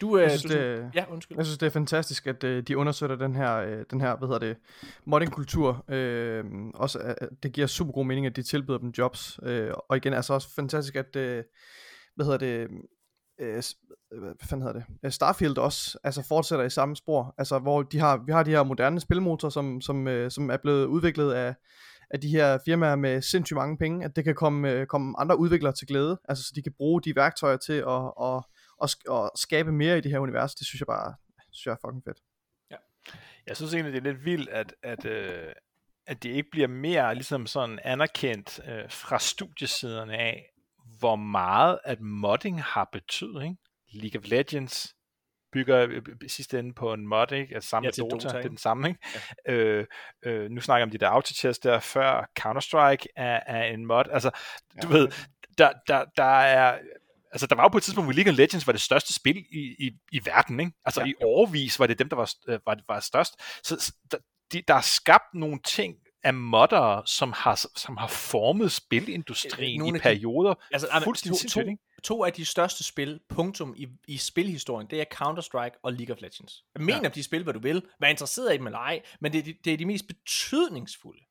[0.00, 1.36] Du, øh, synes, du, det, ja, undskyld.
[1.36, 4.28] Jeg synes, det er fantastisk, at øh, de understøtter den her, øh, den her hvad
[4.28, 4.56] hedder det,
[5.04, 5.84] modding-kultur.
[5.88, 9.40] Øh, også, øh, det giver super god mening, at de tilbyder dem jobs.
[9.42, 11.44] Øh, og igen, altså også fantastisk, at, øh,
[12.16, 12.68] hvad hedder det,
[13.40, 13.62] øh,
[14.18, 18.22] hvad fanden hedder det, Starfield også, altså fortsætter i samme spor, altså hvor de har,
[18.26, 21.54] vi har de her moderne spilmotorer, som, som, øh, som er blevet udviklet af,
[22.10, 25.38] af de her firmaer med sindssygt mange penge, at det kan komme, øh, komme andre
[25.38, 28.42] udviklere til glæde, altså så de kan bruge de værktøjer til at, at,
[28.82, 31.14] at, at skabe mere i det her univers, det synes jeg bare,
[31.50, 32.18] synes jeg er fucking fedt.
[32.70, 32.76] Ja.
[33.46, 35.52] Jeg synes egentlig, det er lidt vildt, at, at, øh,
[36.06, 40.52] at det ikke bliver mere ligesom sådan anerkendt øh, fra studiesiderne af,
[40.98, 43.58] hvor meget at modding har betydning.
[43.92, 44.94] League of Legends
[45.52, 47.54] bygger øh, sidste ende på en mod, ikke?
[47.54, 49.00] Altså samme ja, Dota, Dota, det er den samme, ikke?
[49.46, 49.52] Ja.
[49.52, 49.86] Øh,
[50.22, 54.04] øh, nu snakker jeg om de der autochess der før, Counter-Strike er, er en mod,
[54.10, 54.30] altså,
[54.82, 54.94] du ja.
[54.94, 55.08] ved,
[55.58, 56.78] der, der, der er,
[57.32, 59.36] altså der var jo på et tidspunkt, hvor League of Legends var det største spil
[59.36, 60.72] i, i, i verden, ikke?
[60.84, 61.06] Altså ja.
[61.06, 63.34] i overvis var det dem, der var, øh, var, var størst,
[63.64, 64.18] så der,
[64.52, 69.98] de, der er skabt nogle ting af moddere, som har, som har formet spilindustrien Nogle
[69.98, 71.70] i perioder de, altså, fuldstændig to, to,
[72.04, 76.20] to af de største spil, punktum, i, i spilhistorien, det er Counter-Strike og League of
[76.20, 76.64] Legends.
[76.74, 77.08] Jeg mener, ja.
[77.08, 79.72] de spil, hvad du vil, vær interesseret i dem eller ej, men det, det, det
[79.72, 81.22] er de mest betydningsfulde.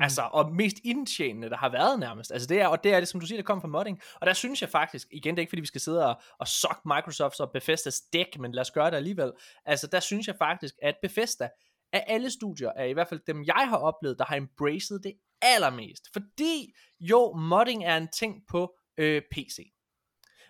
[0.00, 0.04] Mm.
[0.04, 2.32] Altså, og mest indtjenende, der har været nærmest.
[2.32, 4.00] Altså, det er, og det er det, som du siger, det kommer fra modding.
[4.20, 6.48] Og der synes jeg faktisk, igen, det er ikke fordi, vi skal sidde og, og
[6.48, 9.32] sokke Microsofts og Bethesdas dæk, men lad os gøre det alligevel.
[9.64, 11.48] Altså, der synes jeg faktisk, at Bethesda,
[11.92, 15.12] af alle studier, er i hvert fald dem, jeg har oplevet, der har embraced det
[15.42, 16.08] allermest.
[16.12, 19.72] Fordi, jo, modding er en ting på øh, PC.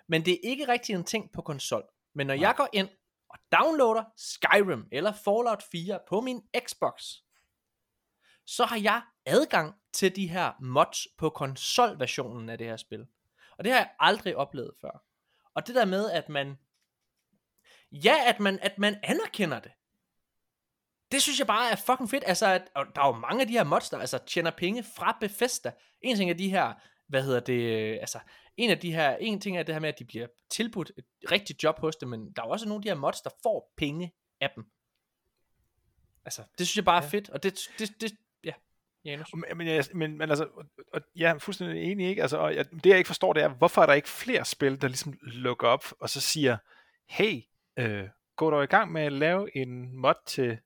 [0.08, 1.82] Men det er ikke rigtig en ting på konsol.
[2.14, 2.42] Men når Nej.
[2.42, 2.88] jeg går ind
[3.30, 7.02] og downloader Skyrim eller Fallout 4 på min Xbox,
[8.46, 13.07] så har jeg adgang til de her mods på konsolversionen af det her spil.
[13.58, 15.05] Og det har jeg aldrig oplevet før.
[15.55, 16.58] Og det der med, at man,
[17.92, 19.73] ja, at man, at man anerkender det.
[21.12, 22.24] Det synes jeg bare er fucking fedt.
[22.26, 24.84] Altså, at, og der er jo mange af de her mods, der altså, tjener penge
[24.97, 25.73] fra Bethesda.
[26.00, 26.74] En ting er de her,
[27.08, 28.18] hvad hedder det, altså,
[28.57, 31.05] en af de her, en ting er det her med, at de bliver tilbudt et
[31.31, 33.73] rigtigt job hos dem, men der er også nogle af de her mods, der får
[33.76, 34.65] penge af dem.
[36.24, 37.08] Altså, det synes jeg bare er ja.
[37.08, 38.12] fedt, og det, det, det
[39.04, 39.28] Janus.
[39.56, 40.48] Men, jeg, men, men altså,
[40.92, 42.22] og, jeg er fuldstændig enig, ikke?
[42.22, 44.80] Altså, og jeg, det jeg ikke forstår, det er, hvorfor er der ikke flere spil,
[44.82, 46.56] der ligesom lukker op, og så siger,
[47.08, 47.40] hey,
[47.78, 50.58] øh, gå dog i gang med at lave en mod til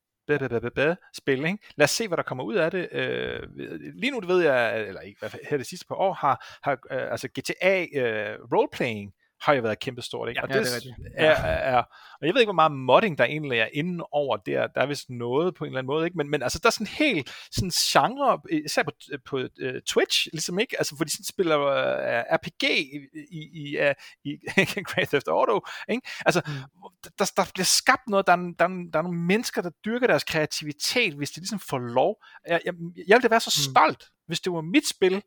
[1.15, 1.45] spil.
[1.45, 1.59] Ikke?
[1.77, 2.89] Lad os se, hvad der kommer ud af det.
[2.93, 3.43] Øh,
[3.95, 7.11] lige nu det ved jeg, eller ikke, her det sidste par år, har, har øh,
[7.11, 9.13] altså GTA øh, roleplaying
[9.45, 10.39] har jo været kæmpestort, ikke?
[10.39, 11.83] Ja, og det, det er, er, er,
[12.21, 14.67] og jeg ved ikke, hvor meget modding der egentlig er inde over der.
[14.67, 16.17] Der er vist noget på en eller anden måde, ikke?
[16.17, 18.91] Men, men altså, der er sådan helt sådan genre, især på,
[19.25, 20.79] på uh, Twitch, ligesom ikke?
[20.79, 22.99] Altså, fordi sådan spiller uh, RPG i,
[23.31, 24.37] i, i, uh, i
[24.89, 26.09] Grand Theft Auto, ikke?
[26.27, 26.53] Altså, mm.
[27.19, 30.07] der, der bliver skabt noget, der er, der, er, der er nogle mennesker, der dyrker
[30.07, 32.25] deres kreativitet, hvis de ligesom får lov.
[32.49, 32.75] Jeg, jeg,
[33.09, 33.73] jeg ville da være så mm.
[33.73, 34.25] stolt, mm.
[34.27, 35.23] hvis det var mit spil,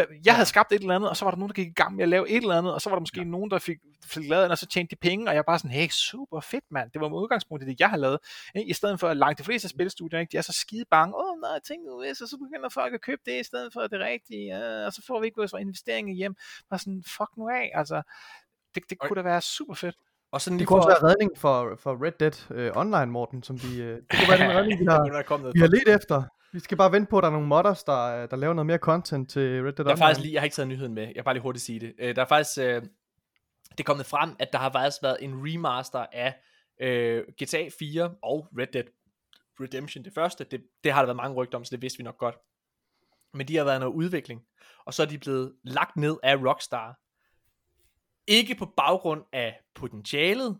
[0.00, 1.72] der, jeg havde skabt et eller andet, og så var der nogen, der gik i
[1.72, 3.24] gang med at lave et eller andet, og så var der måske ja.
[3.24, 5.58] nogen, der fik, fik lavet den, og så tjente de penge, og jeg var bare
[5.58, 6.90] sådan, hey, super fedt, mand.
[6.90, 8.18] Det var med udgangspunkt i det, jeg har lavet.
[8.54, 10.32] I stedet for, at langt de fleste spilstudier, ikke?
[10.32, 11.16] de er så skide bange.
[11.16, 13.80] Åh, oh, nej, tænk nu, så, så begynder folk at købe det, i stedet for
[13.80, 16.34] det rigtige, uh, og så får vi ikke vores investeringer hjem.
[16.70, 18.02] Bare sådan, fuck nu af, altså.
[18.74, 19.96] Det, det kunne da være super fedt.
[20.32, 20.90] Og sådan det kunne for...
[20.90, 24.28] også være redning for, for Red Dead uh, Online, Morten, som vi, uh, det kunne
[24.28, 26.22] være den redning, vi har, vi har let efter.
[26.52, 28.78] Vi skal bare vente på, at der er nogle modders, der, der laver noget mere
[28.78, 29.88] content til Red Dead Online.
[29.88, 31.64] Der er faktisk lige, jeg har ikke taget nyheden med, jeg kan bare lige hurtigt
[31.64, 31.94] sige det.
[32.02, 35.34] Uh, der er faktisk, uh, det er kommet frem, at der har faktisk været en
[35.34, 36.34] remaster af
[36.82, 38.84] uh, GTA 4 og Red Dead
[39.60, 40.44] Redemption, det første.
[40.44, 42.36] Det, det har der været mange rygter om, så det vidste vi nok godt.
[43.34, 44.42] Men de har været noget udvikling,
[44.86, 46.98] og så er de blevet lagt ned af Rockstar.
[48.26, 50.58] Ikke på baggrund af potentialet,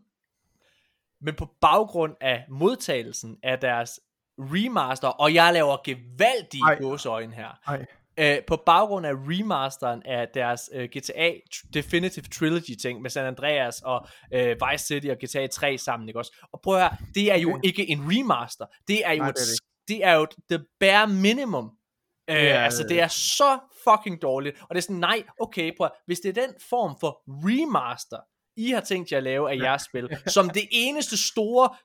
[1.21, 4.01] men på baggrund af modtagelsen af deres
[4.39, 7.49] remaster, og jeg laver gevaldige gåseøjne her.
[7.67, 7.87] Ej.
[8.21, 11.33] Uh, på baggrund af remasteren af deres uh, GTA
[11.75, 16.19] Definitive Trilogy ting med San Andreas og uh, Vice City og GTA 3 sammen, ikke
[16.19, 16.47] også?
[16.53, 17.61] Og prøv at høre, det er jo okay.
[17.65, 18.67] ikke en remaster.
[18.89, 19.89] Det er jo, Nej, et, det, er det.
[19.89, 21.65] det er jo the bare minimum.
[21.65, 22.65] Uh, yeah.
[22.65, 23.59] Altså, det er så
[23.89, 24.57] fucking dårligt.
[24.61, 28.19] Og det er sådan, nej, okay, prøv hvis det er den form for remaster,
[28.57, 31.77] I har tænkt jer at lave af jeres spil, som det eneste store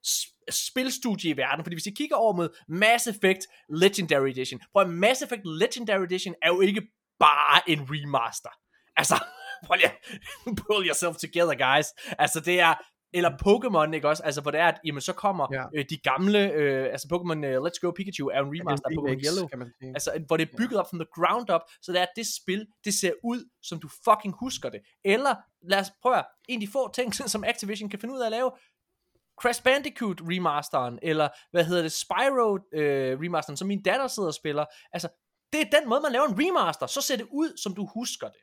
[0.50, 5.22] spilstudie i verden, fordi hvis I kigger over mod Mass Effect Legendary Edition, prøv Mass
[5.22, 6.82] Effect Legendary Edition er jo ikke
[7.20, 8.50] bare en remaster.
[8.98, 9.16] Altså,
[9.66, 9.92] prøv lige
[10.58, 11.88] pull yourself together, guys.
[12.20, 12.74] Altså, det er,
[13.14, 14.24] eller Pokémon, ikke også?
[14.24, 15.64] Altså, hvor det er, at jamen, så kommer ja.
[15.76, 19.26] øh, de gamle, øh, altså Pokémon uh, Let's Go Pikachu er en remaster af Pokémon
[19.26, 19.48] Yellow.
[19.48, 19.90] Kan man sige.
[19.90, 20.80] Altså, hvor det er bygget ja.
[20.80, 23.80] op from the ground up, så det er, at det spil, det ser ud, som
[23.80, 24.82] du fucking husker det.
[25.06, 28.26] Eller, lad os prøve, en af de få ting, som Activision kan finde ud af
[28.26, 28.52] at lave,
[29.42, 34.34] Crash Bandicoot remasteren, eller hvad hedder det, Spyro øh, remasteren, som min datter sidder og
[34.34, 34.66] spiller.
[34.92, 35.08] Altså,
[35.54, 36.88] det er den måde, man laver en remaster.
[36.88, 38.42] Så ser det ud, som du husker det.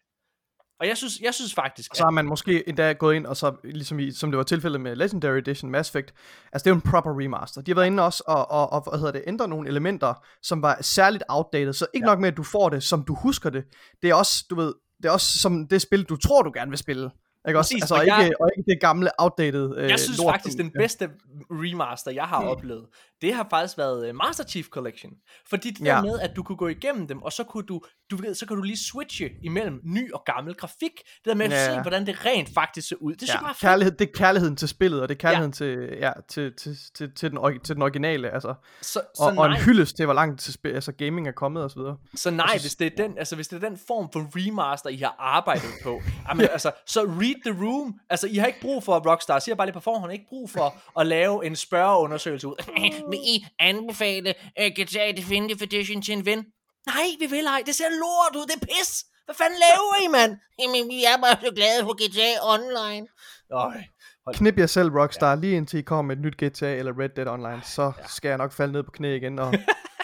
[0.83, 1.91] Og jeg synes, jeg synes faktisk...
[1.91, 4.45] Og så har man måske endda gået ind, og så ligesom i, som det var
[4.45, 6.15] tilfældet med Legendary Edition Mass Effect,
[6.53, 7.61] altså det er jo en proper remaster.
[7.61, 10.63] De har været inde også og, og, og hvad hedder det, ændre nogle elementer, som
[10.63, 11.73] var særligt outdated.
[11.73, 12.11] Så ikke ja.
[12.11, 13.65] nok med, at du får det, som du husker det.
[14.03, 16.71] Det er også, du ved, det er også som det spil, du tror, du gerne
[16.71, 17.11] vil spille.
[17.49, 17.75] Ikke også?
[17.75, 20.59] Præcis, altså, og, jeg, ikke, og ikke det gamle, outdated øh, Jeg synes lort, faktisk,
[20.59, 21.11] den bedste
[21.51, 22.49] remaster, jeg har mm.
[22.49, 22.87] oplevet,
[23.23, 25.11] det har faktisk været uh, Master Chief Collection.
[25.49, 25.95] Fordi det ja.
[25.95, 27.81] der med, at du kunne gå igennem dem, og så kunne du,
[28.11, 30.81] du ved, så kan du lige switche imellem ny og gammel grafik.
[30.81, 31.75] Det der med at ja.
[31.75, 33.15] se, hvordan det rent faktisk ser ud.
[33.15, 33.41] Det, ja.
[33.41, 35.77] bare Kærlighed, det er kærligheden til spillet, og det er kærligheden ja.
[35.77, 38.31] til, ja, til, til, til, til, den, til den originale.
[38.31, 38.55] Altså.
[38.81, 41.63] Så, så og, og en hyldest til, hvor langt til spil, altså gaming er kommet
[41.63, 41.97] og så videre.
[42.15, 44.91] Så nej, altså, hvis, det er den, altså, hvis det er den form for remaster,
[44.91, 46.53] I har arbejdet på, jamen, ja.
[46.53, 48.01] altså, så read the room.
[48.11, 51.01] Altså, I har ikke brug for, Rockstar siger bare lige på forhånd, ikke brug for
[51.01, 52.55] at lave en spørgeundersøgelse ud.
[53.11, 56.45] Vil I anbefale uh, GTA Definitive Edition til en ven?
[56.87, 57.63] Nej, vi vil ej.
[57.67, 58.47] Det ser lort ud.
[58.47, 59.05] Det er pis.
[59.25, 60.37] Hvad fanden laver I, mand?
[60.59, 63.07] Jamen, vi er bare så glade for GTA Online.
[63.51, 63.83] Øj.
[64.27, 64.37] Hold.
[64.37, 65.35] Knip jer selv, Rockstar, ja.
[65.35, 68.07] lige indtil I kommer med et nyt GTA eller Red Dead Online, så ja.
[68.07, 69.55] skal jeg nok falde ned på knæ igen og,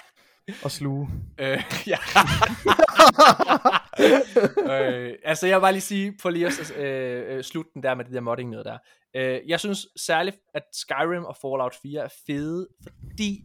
[0.65, 1.09] og sluge.
[1.39, 1.99] Øh, ja.
[4.73, 7.95] øh, altså, jeg vil bare lige sige, for lige at øh, øh, slutte den der
[7.95, 8.79] med det der modding noget der.
[9.17, 13.45] Øh, jeg synes særligt, at Skyrim og Fallout 4 er fede, fordi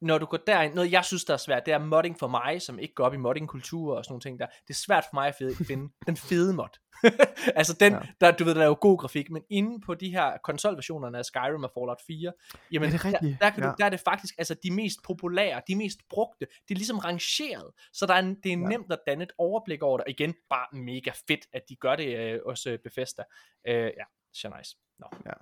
[0.00, 2.62] når du går derind, noget jeg synes der er svært, det er modding for mig,
[2.62, 4.46] som ikke går op i modding-kultur og sådan nogle ting der.
[4.46, 5.34] Det er svært for mig at
[5.66, 6.68] finde den fede mod.
[7.60, 8.00] altså den, ja.
[8.20, 11.24] der, du ved, der er jo god grafik, men inde på de her konsolversionerne af
[11.24, 12.32] Skyrim og Fallout 4,
[12.72, 13.68] jamen, ja, det er der, der, kan ja.
[13.68, 16.98] du, der er det faktisk, altså de mest populære, de mest brugte, det er ligesom
[16.98, 18.68] rangeret, så der er, det er ja.
[18.68, 21.96] nemt at danne et overblik over det, og igen, bare mega fedt, at de gør
[21.96, 23.22] det øh, også Bethesda.
[23.68, 24.76] Øh, ja, så nice.
[24.98, 25.06] Nå.
[25.26, 25.32] Ja.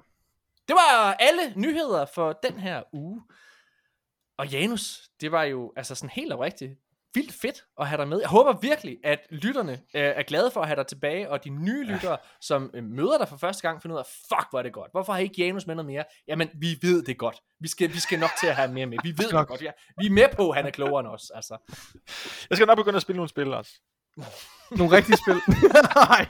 [0.69, 3.23] Det var alle nyheder for den her uge.
[4.39, 6.73] Og Janus, det var jo altså sådan helt oprigtigt
[7.15, 8.21] vildt fedt at have dig med.
[8.21, 11.51] Jeg håber virkelig, at lytterne øh, er glade for at have dig tilbage, og de
[11.51, 14.63] nye lyttere, som øh, møder dig for første gang, finder ud af, fuck, hvor er
[14.63, 14.91] det godt.
[14.91, 16.05] Hvorfor har I ikke Janus med noget mere?
[16.29, 17.41] Jamen, vi ved det godt.
[17.61, 18.99] Vi skal, vi skal nok til at have mere med.
[19.03, 19.63] Vi ved det godt.
[19.63, 19.71] Ja.
[20.01, 21.31] Vi er med på, at han er klogere end os.
[21.35, 21.57] Altså.
[22.51, 23.73] Jeg skal nok begynde at spille nogle spil også.
[24.79, 25.35] nogle rigtige spil.
[25.95, 26.29] Nej.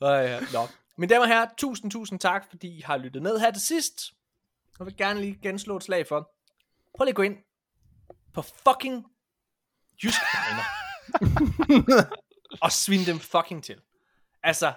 [0.00, 0.32] ja.
[0.32, 0.40] ja.
[0.40, 0.68] Nå.
[0.98, 4.12] Mine damer og herrer, tusind, tusind tak, fordi I har lyttet med her til sidst.
[4.78, 6.30] Jeg vil gerne lige genslå et slag for.
[6.96, 7.36] Prøv lige at gå ind
[8.36, 9.04] på fucking
[10.04, 10.66] Jysk Diner.
[12.64, 13.80] og svinde dem fucking til.
[14.42, 14.72] Altså,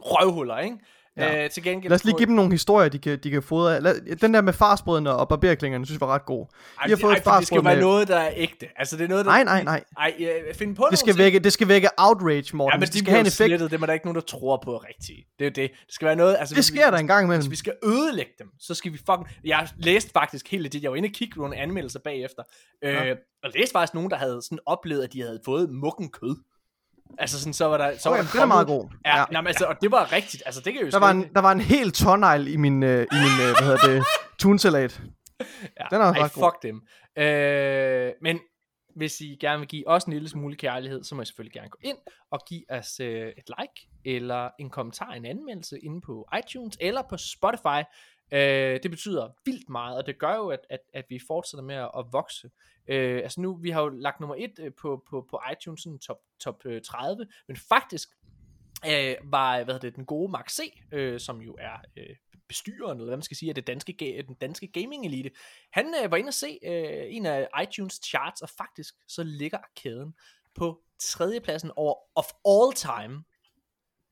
[0.00, 0.78] røvhuller, ikke?
[1.18, 1.44] Ja.
[1.44, 1.90] Øh, til gengæld...
[1.90, 3.80] Lad os lige give dem nogle historier, de kan, de kan fodre.
[3.80, 6.46] Lad, den der med farsbrødene og barberklingerne, synes jeg var ret god.
[6.80, 8.66] Ej, har fået ej, det skal jo være noget, der er ægte.
[8.76, 9.30] Altså, det er noget, der...
[9.30, 9.84] Nej, nej, nej.
[9.98, 10.14] Ej,
[10.48, 12.72] øh, find på Det skal, vække, det skal vække outrage, Morten.
[12.72, 13.36] Ja, men det de skal have en effekt.
[13.48, 13.70] slettet.
[13.70, 15.18] Det er der ikke nogen, der tror på rigtigt.
[15.38, 15.70] Det er jo det.
[15.86, 16.36] Det skal være noget...
[16.38, 17.42] Altså, Det sker vi, der en gang imellem.
[17.42, 19.28] Hvis vi skal ødelægge dem, så skal vi fucking...
[19.44, 20.82] Jeg læste faktisk helt det.
[20.82, 22.42] Jeg var inde og kigge nogle anmeldelser bagefter.
[22.84, 23.14] Øh, Ja.
[23.44, 26.36] og læste faktisk nogen, der havde sådan oplevet, at de havde fået mukken kød.
[27.18, 27.98] Altså sådan, så var der...
[27.98, 28.88] Så var Okay, der den er meget god.
[29.04, 29.18] Ja, Ja.
[29.18, 29.24] ja.
[29.32, 30.42] Jamen, altså, og det var rigtigt.
[30.46, 33.02] Altså, det kan jo Der var, en, der var en hel tonnejl i min, øh,
[33.02, 34.04] i min øh, hvad hedder det,
[34.42, 35.00] tunsalat.
[35.40, 35.44] Ja.
[35.90, 36.42] Den er også Ej, ret god.
[36.52, 36.82] fuck dem.
[37.24, 38.40] Øh, men
[38.96, 41.68] hvis I gerne vil give os en lille smule kærlighed, så må I selvfølgelig gerne
[41.68, 41.96] gå ind
[42.30, 47.02] og give os øh, et like, eller en kommentar, en anmeldelse inde på iTunes, eller
[47.10, 47.82] på Spotify.
[48.32, 51.74] Øh, det betyder vildt meget, og det gør jo, at, at, at vi fortsætter med
[51.74, 52.50] at, at vokse.
[52.88, 55.98] Øh, altså nu, vi har jo lagt nummer et øh, på, på, på iTunes, sådan
[55.98, 58.08] top, top øh, 30, men faktisk
[58.86, 60.60] øh, var, hvad hedder det, den gode Max C,
[60.92, 62.16] øh, som jo er øh,
[62.48, 65.30] bestyreren, eller hvad man skal sige, af det danske, den danske gaming elite,
[65.70, 69.58] han øh, var inde og se øh, en af iTunes charts, og faktisk så ligger
[69.58, 70.14] arkaden
[70.54, 73.24] på tredjepladsen over of all time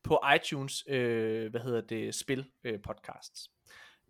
[0.02, 3.50] på iTunes, øh, hvad hedder det, spil øh, podcasts.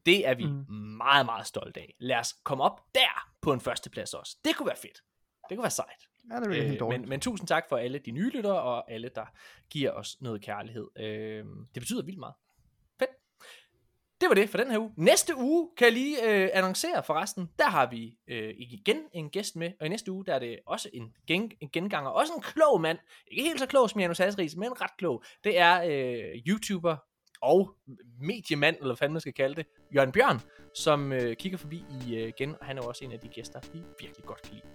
[0.07, 0.65] Det er vi mm.
[0.97, 1.95] meget, meget stolte af.
[1.99, 4.37] Lad os komme op der på en førsteplads også.
[4.45, 5.03] Det kunne være fedt.
[5.49, 6.09] Det kunne være sejt.
[6.31, 7.01] Ja, det er øh, helt dårligt.
[7.01, 9.25] men, men tusind tak for alle de nye lyttere, og alle, der
[9.71, 10.89] giver os noget kærlighed.
[10.99, 11.45] Øh,
[11.75, 12.35] det betyder vildt meget.
[12.99, 13.11] Fedt.
[14.21, 14.93] Det var det for den her uge.
[14.97, 19.57] Næste uge kan jeg lige øh, annoncere forresten, der har vi øh, igen en gæst
[19.57, 22.43] med, og i næste uge der er det også en, gen, en genganger, også en
[22.43, 25.23] klog mand, ikke helt så klog som Janus Hasris, men ret klog.
[25.45, 26.97] Det er øh, YouTuber
[27.43, 27.75] og
[28.21, 30.41] mediemand, eller hvad fanden man skal kalde det, Jørgen Bjørn,
[30.75, 33.29] som øh, kigger forbi i øh, igen, og han er jo også en af de
[33.29, 34.67] gæster, vi virkelig godt kan lide.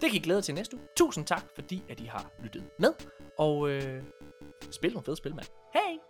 [0.00, 0.86] Det kan I glæde til næste uge.
[0.96, 2.92] Tusind tak, fordi at I har lyttet med,
[3.38, 4.02] og øh,
[4.70, 5.46] spil nogle fede spil, mand.
[5.74, 6.05] Hej!